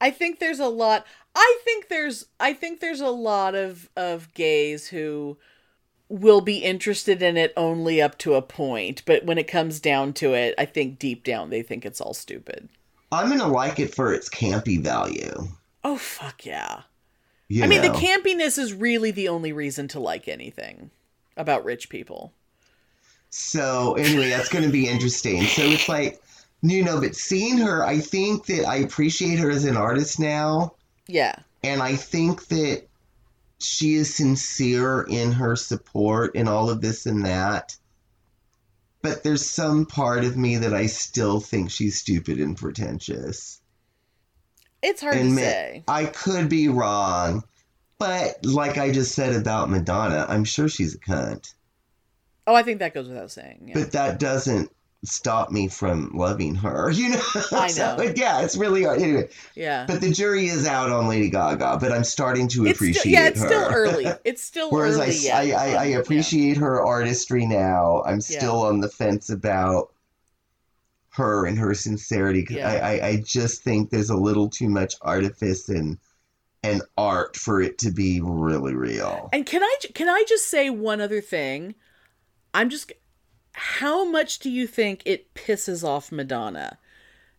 i 0.00 0.10
think 0.10 0.38
there's 0.38 0.60
a 0.60 0.68
lot 0.68 1.04
i 1.34 1.58
think 1.64 1.88
there's 1.88 2.26
i 2.38 2.52
think 2.52 2.78
there's 2.78 3.00
a 3.00 3.08
lot 3.08 3.56
of 3.56 3.88
of 3.96 4.32
gays 4.34 4.86
who 4.86 5.38
will 6.08 6.40
be 6.40 6.58
interested 6.58 7.22
in 7.22 7.36
it 7.36 7.52
only 7.56 8.00
up 8.00 8.16
to 8.18 8.34
a 8.34 8.42
point 8.42 9.02
but 9.06 9.24
when 9.24 9.38
it 9.38 9.48
comes 9.48 9.80
down 9.80 10.12
to 10.12 10.34
it 10.34 10.54
i 10.58 10.64
think 10.64 10.98
deep 10.98 11.24
down 11.24 11.50
they 11.50 11.62
think 11.62 11.84
it's 11.84 12.00
all 12.00 12.14
stupid. 12.14 12.68
I'm 13.12 13.28
gonna 13.28 13.46
like 13.46 13.78
it 13.78 13.94
for 13.94 14.12
its 14.12 14.28
campy 14.28 14.80
value. 14.80 15.48
oh 15.84 15.96
fuck 15.96 16.44
yeah. 16.44 16.82
You 17.48 17.64
i 17.64 17.66
mean 17.66 17.82
the 17.82 17.88
campiness 17.88 18.58
is 18.58 18.72
really 18.72 19.10
the 19.10 19.28
only 19.28 19.52
reason 19.52 19.88
to 19.88 20.00
like 20.00 20.26
anything 20.28 20.90
about 21.36 21.64
rich 21.64 21.88
people. 21.88 22.32
So 23.30 23.94
anyway, 23.94 24.30
that's 24.30 24.48
going 24.48 24.64
to 24.64 24.70
be 24.70 24.88
interesting. 24.88 25.42
So 25.42 25.62
it's 25.62 25.88
like, 25.88 26.22
you 26.62 26.82
know, 26.82 27.00
but 27.00 27.14
seeing 27.14 27.58
her, 27.58 27.84
I 27.84 27.98
think 27.98 28.46
that 28.46 28.66
I 28.66 28.76
appreciate 28.76 29.38
her 29.38 29.50
as 29.50 29.64
an 29.64 29.76
artist 29.76 30.18
now, 30.18 30.72
yeah. 31.06 31.36
And 31.62 31.82
I 31.82 31.96
think 31.96 32.46
that 32.48 32.84
she 33.58 33.94
is 33.94 34.14
sincere 34.14 35.02
in 35.08 35.32
her 35.32 35.56
support 35.56 36.32
and 36.34 36.48
all 36.48 36.70
of 36.70 36.80
this 36.80 37.06
and 37.06 37.24
that. 37.24 37.76
But 39.02 39.22
there's 39.22 39.48
some 39.48 39.86
part 39.86 40.24
of 40.24 40.36
me 40.36 40.56
that 40.58 40.74
I 40.74 40.86
still 40.86 41.40
think 41.40 41.70
she's 41.70 41.98
stupid 41.98 42.40
and 42.40 42.56
pretentious. 42.56 43.60
it's 44.82 45.00
hard 45.00 45.16
and 45.16 45.30
to 45.30 45.34
ma- 45.34 45.40
say 45.40 45.84
I 45.88 46.06
could 46.06 46.48
be 46.48 46.68
wrong, 46.68 47.44
but 47.98 48.44
like 48.44 48.78
I 48.78 48.90
just 48.92 49.14
said 49.14 49.34
about 49.34 49.70
Madonna, 49.70 50.26
I'm 50.28 50.44
sure 50.44 50.68
she's 50.68 50.94
a 50.94 50.98
cunt. 50.98 51.54
oh 52.46 52.54
i 52.54 52.62
think 52.62 52.80
that 52.80 52.94
goes 52.94 53.08
without 53.08 53.30
saying 53.30 53.64
yeah. 53.68 53.74
but 53.74 53.92
that 53.92 54.18
doesn't 54.18 54.70
stop 55.04 55.50
me 55.50 55.68
from 55.68 56.10
loving 56.14 56.54
her 56.54 56.90
you 56.92 57.10
know 57.10 57.22
I 57.54 57.70
So, 57.70 57.94
know. 57.96 58.12
yeah 58.16 58.42
it's 58.42 58.56
really 58.56 58.84
hard 58.84 59.00
anyway 59.00 59.28
yeah 59.54 59.88
but 59.88 60.00
the 60.00 60.12
jury 60.12 60.46
is 60.48 60.66
out 60.66 60.90
on 60.90 61.08
lady 61.08 61.30
gaga 61.30 61.78
but 61.80 61.92
i'm 61.92 62.04
starting 62.04 62.48
to 62.48 62.64
it's 62.64 62.84
appreciate 62.84 62.84
still, 62.84 63.04
yeah 63.06 63.28
it's 63.28 63.40
her 63.40 63.40
still 63.40 63.68
early 63.70 64.18
it's 64.24 64.42
still 64.42 64.76
whereas 64.76 64.78
early 64.80 65.16
I, 65.16 65.16
yet. 65.16 65.48
I, 65.50 65.50
I, 65.52 65.68
I 65.74 65.86
Yeah. 66.02 66.32
appreciate 66.40 66.56
her 66.58 66.84
artistry 66.84 67.46
now 67.46 68.02
i'm 68.06 68.20
Yeah. 68.28 68.56
still 68.56 68.62
on 68.62 68.80
the 68.80 68.88
fence 68.90 69.30
about 69.30 69.92
her 71.10 71.46
and 71.46 71.58
her 71.58 71.74
sincerity 71.74 72.44
'cause 72.44 72.58
Yeah. 72.58 72.64
I, 72.64 72.78
I, 72.78 73.06
I 73.08 73.16
just 73.16 73.62
think 73.64 73.90
there's 73.90 74.10
a 74.10 74.16
little 74.16 74.48
too 74.48 74.68
much 74.68 74.94
artifice 75.02 75.68
and 75.68 75.98
and 76.62 76.82
art 76.98 77.36
for 77.36 77.60
it 77.62 77.78
to 77.78 77.90
be 77.92 78.20
really 78.22 78.74
real 78.74 79.32
And 79.32 79.46
can 79.46 79.62
I 79.62 79.76
can 79.94 80.08
I 80.08 80.24
just 80.28 80.46
say 80.50 80.70
one 80.70 81.00
other 81.00 81.20
thing? 81.20 81.74
I'm 82.54 82.70
just 82.70 82.92
how 83.58 84.04
much 84.04 84.38
do 84.38 84.50
you 84.50 84.66
think 84.66 85.00
it 85.06 85.32
pisses 85.32 85.82
off 85.82 86.12
Madonna 86.12 86.78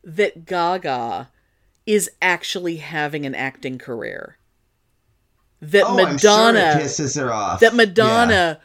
that 0.03 0.45
Gaga 0.45 1.29
is 1.85 2.09
actually 2.23 2.77
having 2.77 3.23
an 3.27 3.35
acting 3.35 3.77
career? 3.77 4.37
That 5.61 5.83
oh 5.85 5.95
Madonna 5.95 6.71
sure 6.73 6.81
pisses 6.81 7.21
her 7.21 7.31
off 7.31 7.59
that 7.59 7.73
Yeah. 7.73 7.77
Madonna 7.77 8.59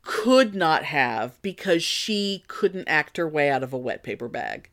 could 0.00 0.54
not 0.54 0.84
have 0.84 1.40
because 1.42 1.84
she 1.84 2.42
couldn't 2.48 2.88
act 2.88 3.18
her 3.18 3.28
way 3.28 3.50
out 3.50 3.62
of 3.62 3.74
a 3.74 3.78
wet 3.78 4.02
paper 4.02 4.28
bag. 4.28 4.70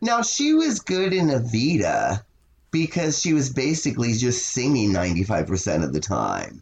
Now 0.00 0.22
she 0.22 0.52
was 0.52 0.80
good 0.80 1.12
in 1.12 1.28
Evita 1.28 2.24
because 2.72 3.20
she 3.20 3.32
was 3.32 3.50
basically 3.50 4.14
just 4.14 4.48
singing 4.48 4.92
95% 4.92 5.84
of 5.84 5.92
the 5.92 6.00
time. 6.00 6.60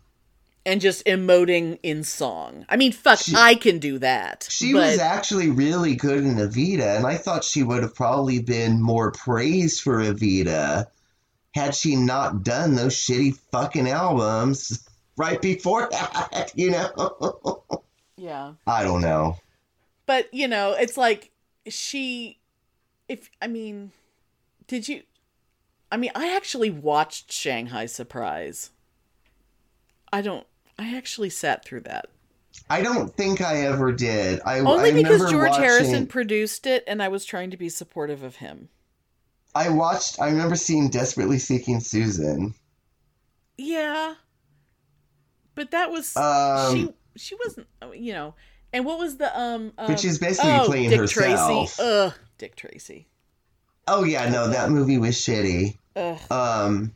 And 0.67 0.81
just 0.81 1.05
emoting 1.05 1.79
in 1.83 2.05
song. 2.05 2.65
I 2.71 2.77
mean, 2.79 2.93
fuck, 2.93 3.19
She- 3.19 3.35
I 3.37 3.55
can 3.55 3.79
do 3.79 3.99
that. 3.99 4.47
She 4.51 4.73
but 4.73 4.79
was 4.93 4.99
actually 4.99 5.51
really 5.51 5.95
good 5.95 6.25
in 6.25 6.37
Evita, 6.37 6.97
and 6.97 7.07
I 7.07 7.17
thought 7.19 7.45
she 7.45 7.63
would 7.63 7.83
have 7.83 7.95
probably 7.95 8.39
been 8.41 8.81
more 8.81 9.11
praised 9.13 9.83
for 9.83 9.99
Evita 9.99 10.87
had 11.55 11.75
she 11.75 11.97
not 11.97 12.43
done 12.43 12.75
those 12.77 12.95
shitty 12.97 13.37
fucking 13.53 13.89
albums 13.89 14.89
right 15.19 15.41
before 15.43 15.89
that, 15.91 16.51
you 16.57 16.71
know? 16.71 17.63
yeah. 18.17 18.55
I 18.67 18.83
don't 18.85 19.03
know. 19.03 19.37
but 20.07 20.33
you 20.35 20.49
know 20.49 20.73
it's 20.73 20.97
like 20.97 21.31
she 21.69 22.39
if 23.09 23.31
i 23.41 23.47
mean 23.47 23.91
did 24.67 24.87
you 24.89 25.03
i 25.93 25.97
mean 25.97 26.11
i 26.15 26.35
actually 26.37 26.69
watched 26.71 27.33
shanghai 27.33 27.87
surprise 27.87 28.71
i 30.13 30.21
don't 30.21 30.47
i 30.79 30.95
actually 30.97 31.31
sat 31.31 31.65
through 31.65 31.81
that 31.83 32.07
I 32.71 32.83
don't 32.83 33.13
think 33.15 33.41
I 33.41 33.63
ever 33.63 33.91
did. 33.91 34.41
I 34.47 34.61
only 34.61 34.91
I 34.91 34.93
because 34.93 35.29
george 35.31 35.51
watching- 35.51 35.65
harrison 35.65 36.07
produced 36.07 36.67
it 36.67 36.85
and 36.87 37.03
i 37.03 37.09
was 37.09 37.25
trying 37.25 37.51
to 37.51 37.57
be 37.57 37.69
supportive 37.69 38.23
of 38.23 38.37
him 38.37 38.69
I 39.57 39.69
watched. 39.69 40.21
I 40.21 40.31
remember 40.31 40.57
seeing 40.57 40.89
"Desperately 40.89 41.39
Seeking 41.39 41.79
Susan." 41.81 42.55
yeah 43.57 44.15
but 45.55 45.71
that 45.71 45.91
was 45.91 46.17
Um, 46.17 46.75
she 46.75 46.95
she 47.17 47.35
wasn't 47.45 47.67
you 47.95 48.13
know 48.13 48.35
and 48.73 48.85
what 48.85 48.99
was 48.99 49.17
the 49.19 49.37
um, 49.39 49.73
um 49.79 49.87
But 49.89 50.01
she's 50.01 50.19
basically 50.19 50.51
oh, 50.53 50.65
playing 50.67 50.91
dick 50.91 51.01
herself. 51.01 51.77
tracy 51.77 51.83
ugh 51.83 52.15
dick 52.39 52.57
tracy 52.57 53.09
Oh 53.87 54.03
yeah, 54.03 54.29
no, 54.31 54.49
that 54.49 54.71
movie 54.71 54.97
was 54.97 55.15
shitty. 55.15 55.77
ugh 55.95 56.19
Um, 56.33 56.93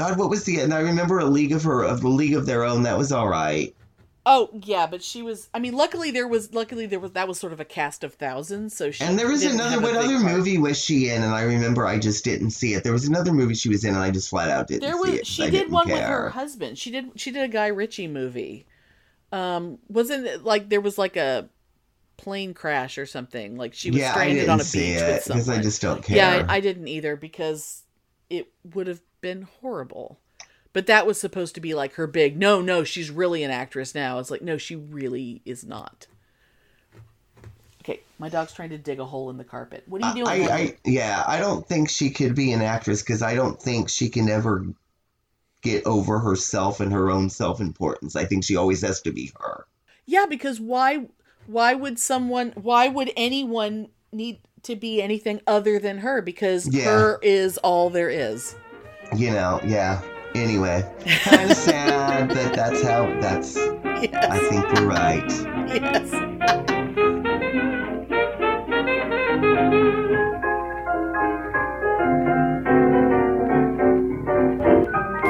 God, 0.00 0.18
what 0.18 0.30
was 0.30 0.44
the? 0.44 0.60
And 0.60 0.72
I 0.72 0.80
remember 0.80 1.18
a 1.18 1.26
League 1.26 1.52
of 1.52 1.62
Her 1.64 1.84
of 1.84 2.00
the 2.00 2.08
League 2.08 2.34
of 2.34 2.46
Their 2.46 2.64
Own. 2.64 2.84
That 2.84 2.96
was 2.96 3.12
all 3.12 3.28
right. 3.28 3.76
Oh 4.24 4.48
yeah, 4.64 4.86
but 4.86 5.02
she 5.02 5.20
was. 5.20 5.50
I 5.52 5.58
mean, 5.58 5.74
luckily 5.74 6.10
there 6.10 6.26
was. 6.26 6.54
Luckily 6.54 6.86
there 6.86 6.98
was. 6.98 7.10
That 7.12 7.28
was 7.28 7.38
sort 7.38 7.52
of 7.52 7.60
a 7.60 7.66
cast 7.66 8.02
of 8.02 8.14
thousands. 8.14 8.74
So 8.74 8.90
she. 8.90 9.04
And 9.04 9.18
there 9.18 9.28
was 9.28 9.44
another. 9.44 9.78
What 9.78 9.96
other 9.96 10.18
part. 10.18 10.32
movie 10.32 10.56
was 10.56 10.82
she 10.82 11.10
in? 11.10 11.22
And 11.22 11.34
I 11.34 11.42
remember 11.42 11.86
I 11.86 11.98
just 11.98 12.24
didn't 12.24 12.52
see 12.52 12.72
it. 12.72 12.82
There 12.82 12.94
was 12.94 13.06
another 13.06 13.30
movie 13.34 13.52
she 13.52 13.68
was 13.68 13.84
in, 13.84 13.94
and 13.94 14.02
I 14.02 14.10
just 14.10 14.30
flat 14.30 14.48
out 14.48 14.68
didn't 14.68 14.82
There 14.82 15.04
see 15.04 15.18
was. 15.18 15.28
She 15.28 15.42
I 15.42 15.46
did 15.50 15.58
didn't 15.58 15.72
one 15.72 15.90
with 15.90 16.00
her 16.00 16.30
husband. 16.30 16.78
She 16.78 16.90
did. 16.90 17.10
She 17.16 17.30
did 17.30 17.42
a 17.42 17.48
Guy 17.48 17.66
Ritchie 17.66 18.08
movie. 18.08 18.64
Um, 19.32 19.80
wasn't 19.88 20.26
it 20.26 20.44
like 20.44 20.70
there 20.70 20.80
was 20.80 20.96
like 20.96 21.18
a 21.18 21.50
plane 22.16 22.54
crash 22.54 22.96
or 22.96 23.04
something? 23.04 23.58
Like 23.58 23.74
she 23.74 23.90
was 23.90 24.00
yeah, 24.00 24.08
I 24.08 24.12
stranded 24.12 24.36
didn't 24.36 24.50
on 24.50 24.60
a 24.60 24.64
see 24.64 24.94
beach 24.94 25.02
it 25.02 25.06
with 25.12 25.22
someone. 25.24 25.44
because 25.44 25.58
I 25.58 25.62
just 25.62 25.82
don't 25.82 26.02
care. 26.02 26.16
Yeah, 26.16 26.46
I, 26.48 26.56
I 26.56 26.60
didn't 26.60 26.88
either 26.88 27.16
because 27.16 27.84
it 28.30 28.52
would 28.74 28.86
have 28.86 29.02
been 29.20 29.42
horrible. 29.60 30.18
But 30.72 30.86
that 30.86 31.06
was 31.06 31.20
supposed 31.20 31.56
to 31.56 31.60
be 31.60 31.74
like 31.74 31.94
her 31.94 32.06
big. 32.06 32.38
No, 32.38 32.60
no, 32.60 32.84
she's 32.84 33.10
really 33.10 33.42
an 33.42 33.50
actress 33.50 33.94
now. 33.94 34.20
It's 34.20 34.30
like 34.30 34.42
no, 34.42 34.56
she 34.56 34.76
really 34.76 35.42
is 35.44 35.64
not. 35.64 36.06
Okay, 37.82 38.00
my 38.18 38.28
dog's 38.28 38.52
trying 38.52 38.70
to 38.70 38.78
dig 38.78 39.00
a 39.00 39.04
hole 39.04 39.30
in 39.30 39.36
the 39.36 39.44
carpet. 39.44 39.82
What 39.86 40.02
are 40.02 40.16
you 40.16 40.24
I, 40.26 40.36
doing? 40.36 40.50
I, 40.50 40.76
yeah, 40.84 41.24
I 41.26 41.40
don't 41.40 41.66
think 41.66 41.90
she 41.90 42.10
could 42.10 42.34
be 42.36 42.52
an 42.52 42.62
actress 42.62 43.02
because 43.02 43.20
I 43.20 43.34
don't 43.34 43.60
think 43.60 43.88
she 43.88 44.08
can 44.10 44.28
ever 44.28 44.64
get 45.62 45.86
over 45.86 46.18
herself 46.18 46.80
and 46.80 46.92
her 46.92 47.10
own 47.10 47.30
self 47.30 47.60
importance. 47.60 48.14
I 48.14 48.24
think 48.26 48.44
she 48.44 48.56
always 48.56 48.82
has 48.82 49.00
to 49.02 49.12
be 49.12 49.32
her. 49.40 49.66
Yeah, 50.06 50.26
because 50.26 50.60
why 50.60 51.06
why 51.46 51.74
would 51.74 51.98
someone 51.98 52.52
why 52.54 52.86
would 52.86 53.12
anyone 53.16 53.88
need 54.12 54.40
to 54.64 54.76
be 54.76 55.02
anything 55.02 55.40
other 55.46 55.78
than 55.78 55.98
her 55.98 56.22
because 56.22 56.68
Yeah. 56.68 56.84
her 56.84 57.18
is 57.22 57.58
all 57.58 57.90
there 57.90 58.10
is. 58.10 58.54
You 59.16 59.30
know, 59.30 59.60
yeah. 59.64 60.00
Anyway, 60.34 60.84
kind 61.24 61.50
of 61.50 61.56
sad 61.56 62.30
that 62.30 62.54
that's 62.54 62.82
how 62.82 63.06
that's. 63.20 63.56
Yes. 63.56 64.24
I 64.30 64.38
think 64.48 64.78
you're 64.78 64.86
right. 64.88 65.28
Yes. 65.68 66.10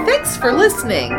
Thanks 0.06 0.36
for 0.36 0.52
listening. 0.52 1.12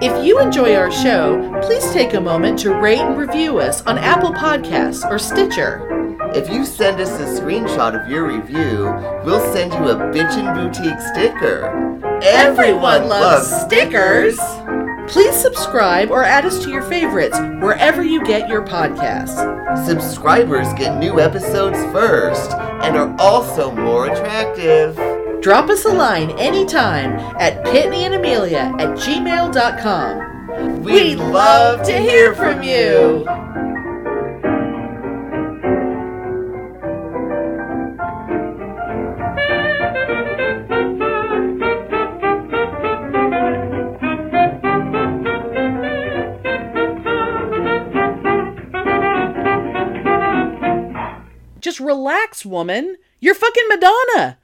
If 0.00 0.24
you 0.24 0.40
enjoy 0.40 0.74
our 0.74 0.90
show, 0.90 1.58
please 1.62 1.90
take 1.92 2.14
a 2.14 2.20
moment 2.20 2.58
to 2.60 2.74
rate 2.74 2.98
and 3.00 3.16
review 3.16 3.58
us 3.58 3.84
on 3.86 3.98
Apple 3.98 4.32
Podcasts 4.32 5.08
or 5.08 5.18
Stitcher. 5.18 5.97
If 6.34 6.50
you 6.50 6.64
send 6.66 7.00
us 7.00 7.10
a 7.10 7.40
screenshot 7.40 8.00
of 8.00 8.10
your 8.10 8.26
review, 8.26 8.84
we'll 9.24 9.40
send 9.52 9.72
you 9.72 9.88
a 9.88 9.96
Bitchin' 10.12 10.54
Boutique 10.54 11.00
sticker. 11.00 11.66
Everyone 12.22 13.08
loves 13.08 13.50
stickers. 13.62 14.38
Please 15.10 15.34
subscribe 15.34 16.10
or 16.10 16.22
add 16.22 16.44
us 16.44 16.62
to 16.64 16.70
your 16.70 16.82
favorites 16.82 17.38
wherever 17.60 18.02
you 18.02 18.22
get 18.24 18.48
your 18.48 18.62
podcasts. 18.62 19.86
Subscribers 19.86 20.72
get 20.74 20.98
new 20.98 21.18
episodes 21.18 21.78
first 21.92 22.52
and 22.52 22.96
are 22.96 23.16
also 23.18 23.70
more 23.70 24.12
attractive. 24.12 24.96
Drop 25.40 25.70
us 25.70 25.86
a 25.86 25.88
line 25.88 26.30
anytime 26.32 27.12
at 27.40 27.64
pitneyandamelia 27.64 28.78
at 28.80 28.98
gmail.com. 28.98 30.82
We'd 30.82 31.16
love 31.16 31.86
to 31.86 31.96
hear 31.96 32.34
from 32.34 32.62
you. 32.62 33.24
Relax, 51.80 52.44
woman. 52.44 52.96
You're 53.20 53.34
fucking 53.34 53.68
Madonna. 53.68 54.38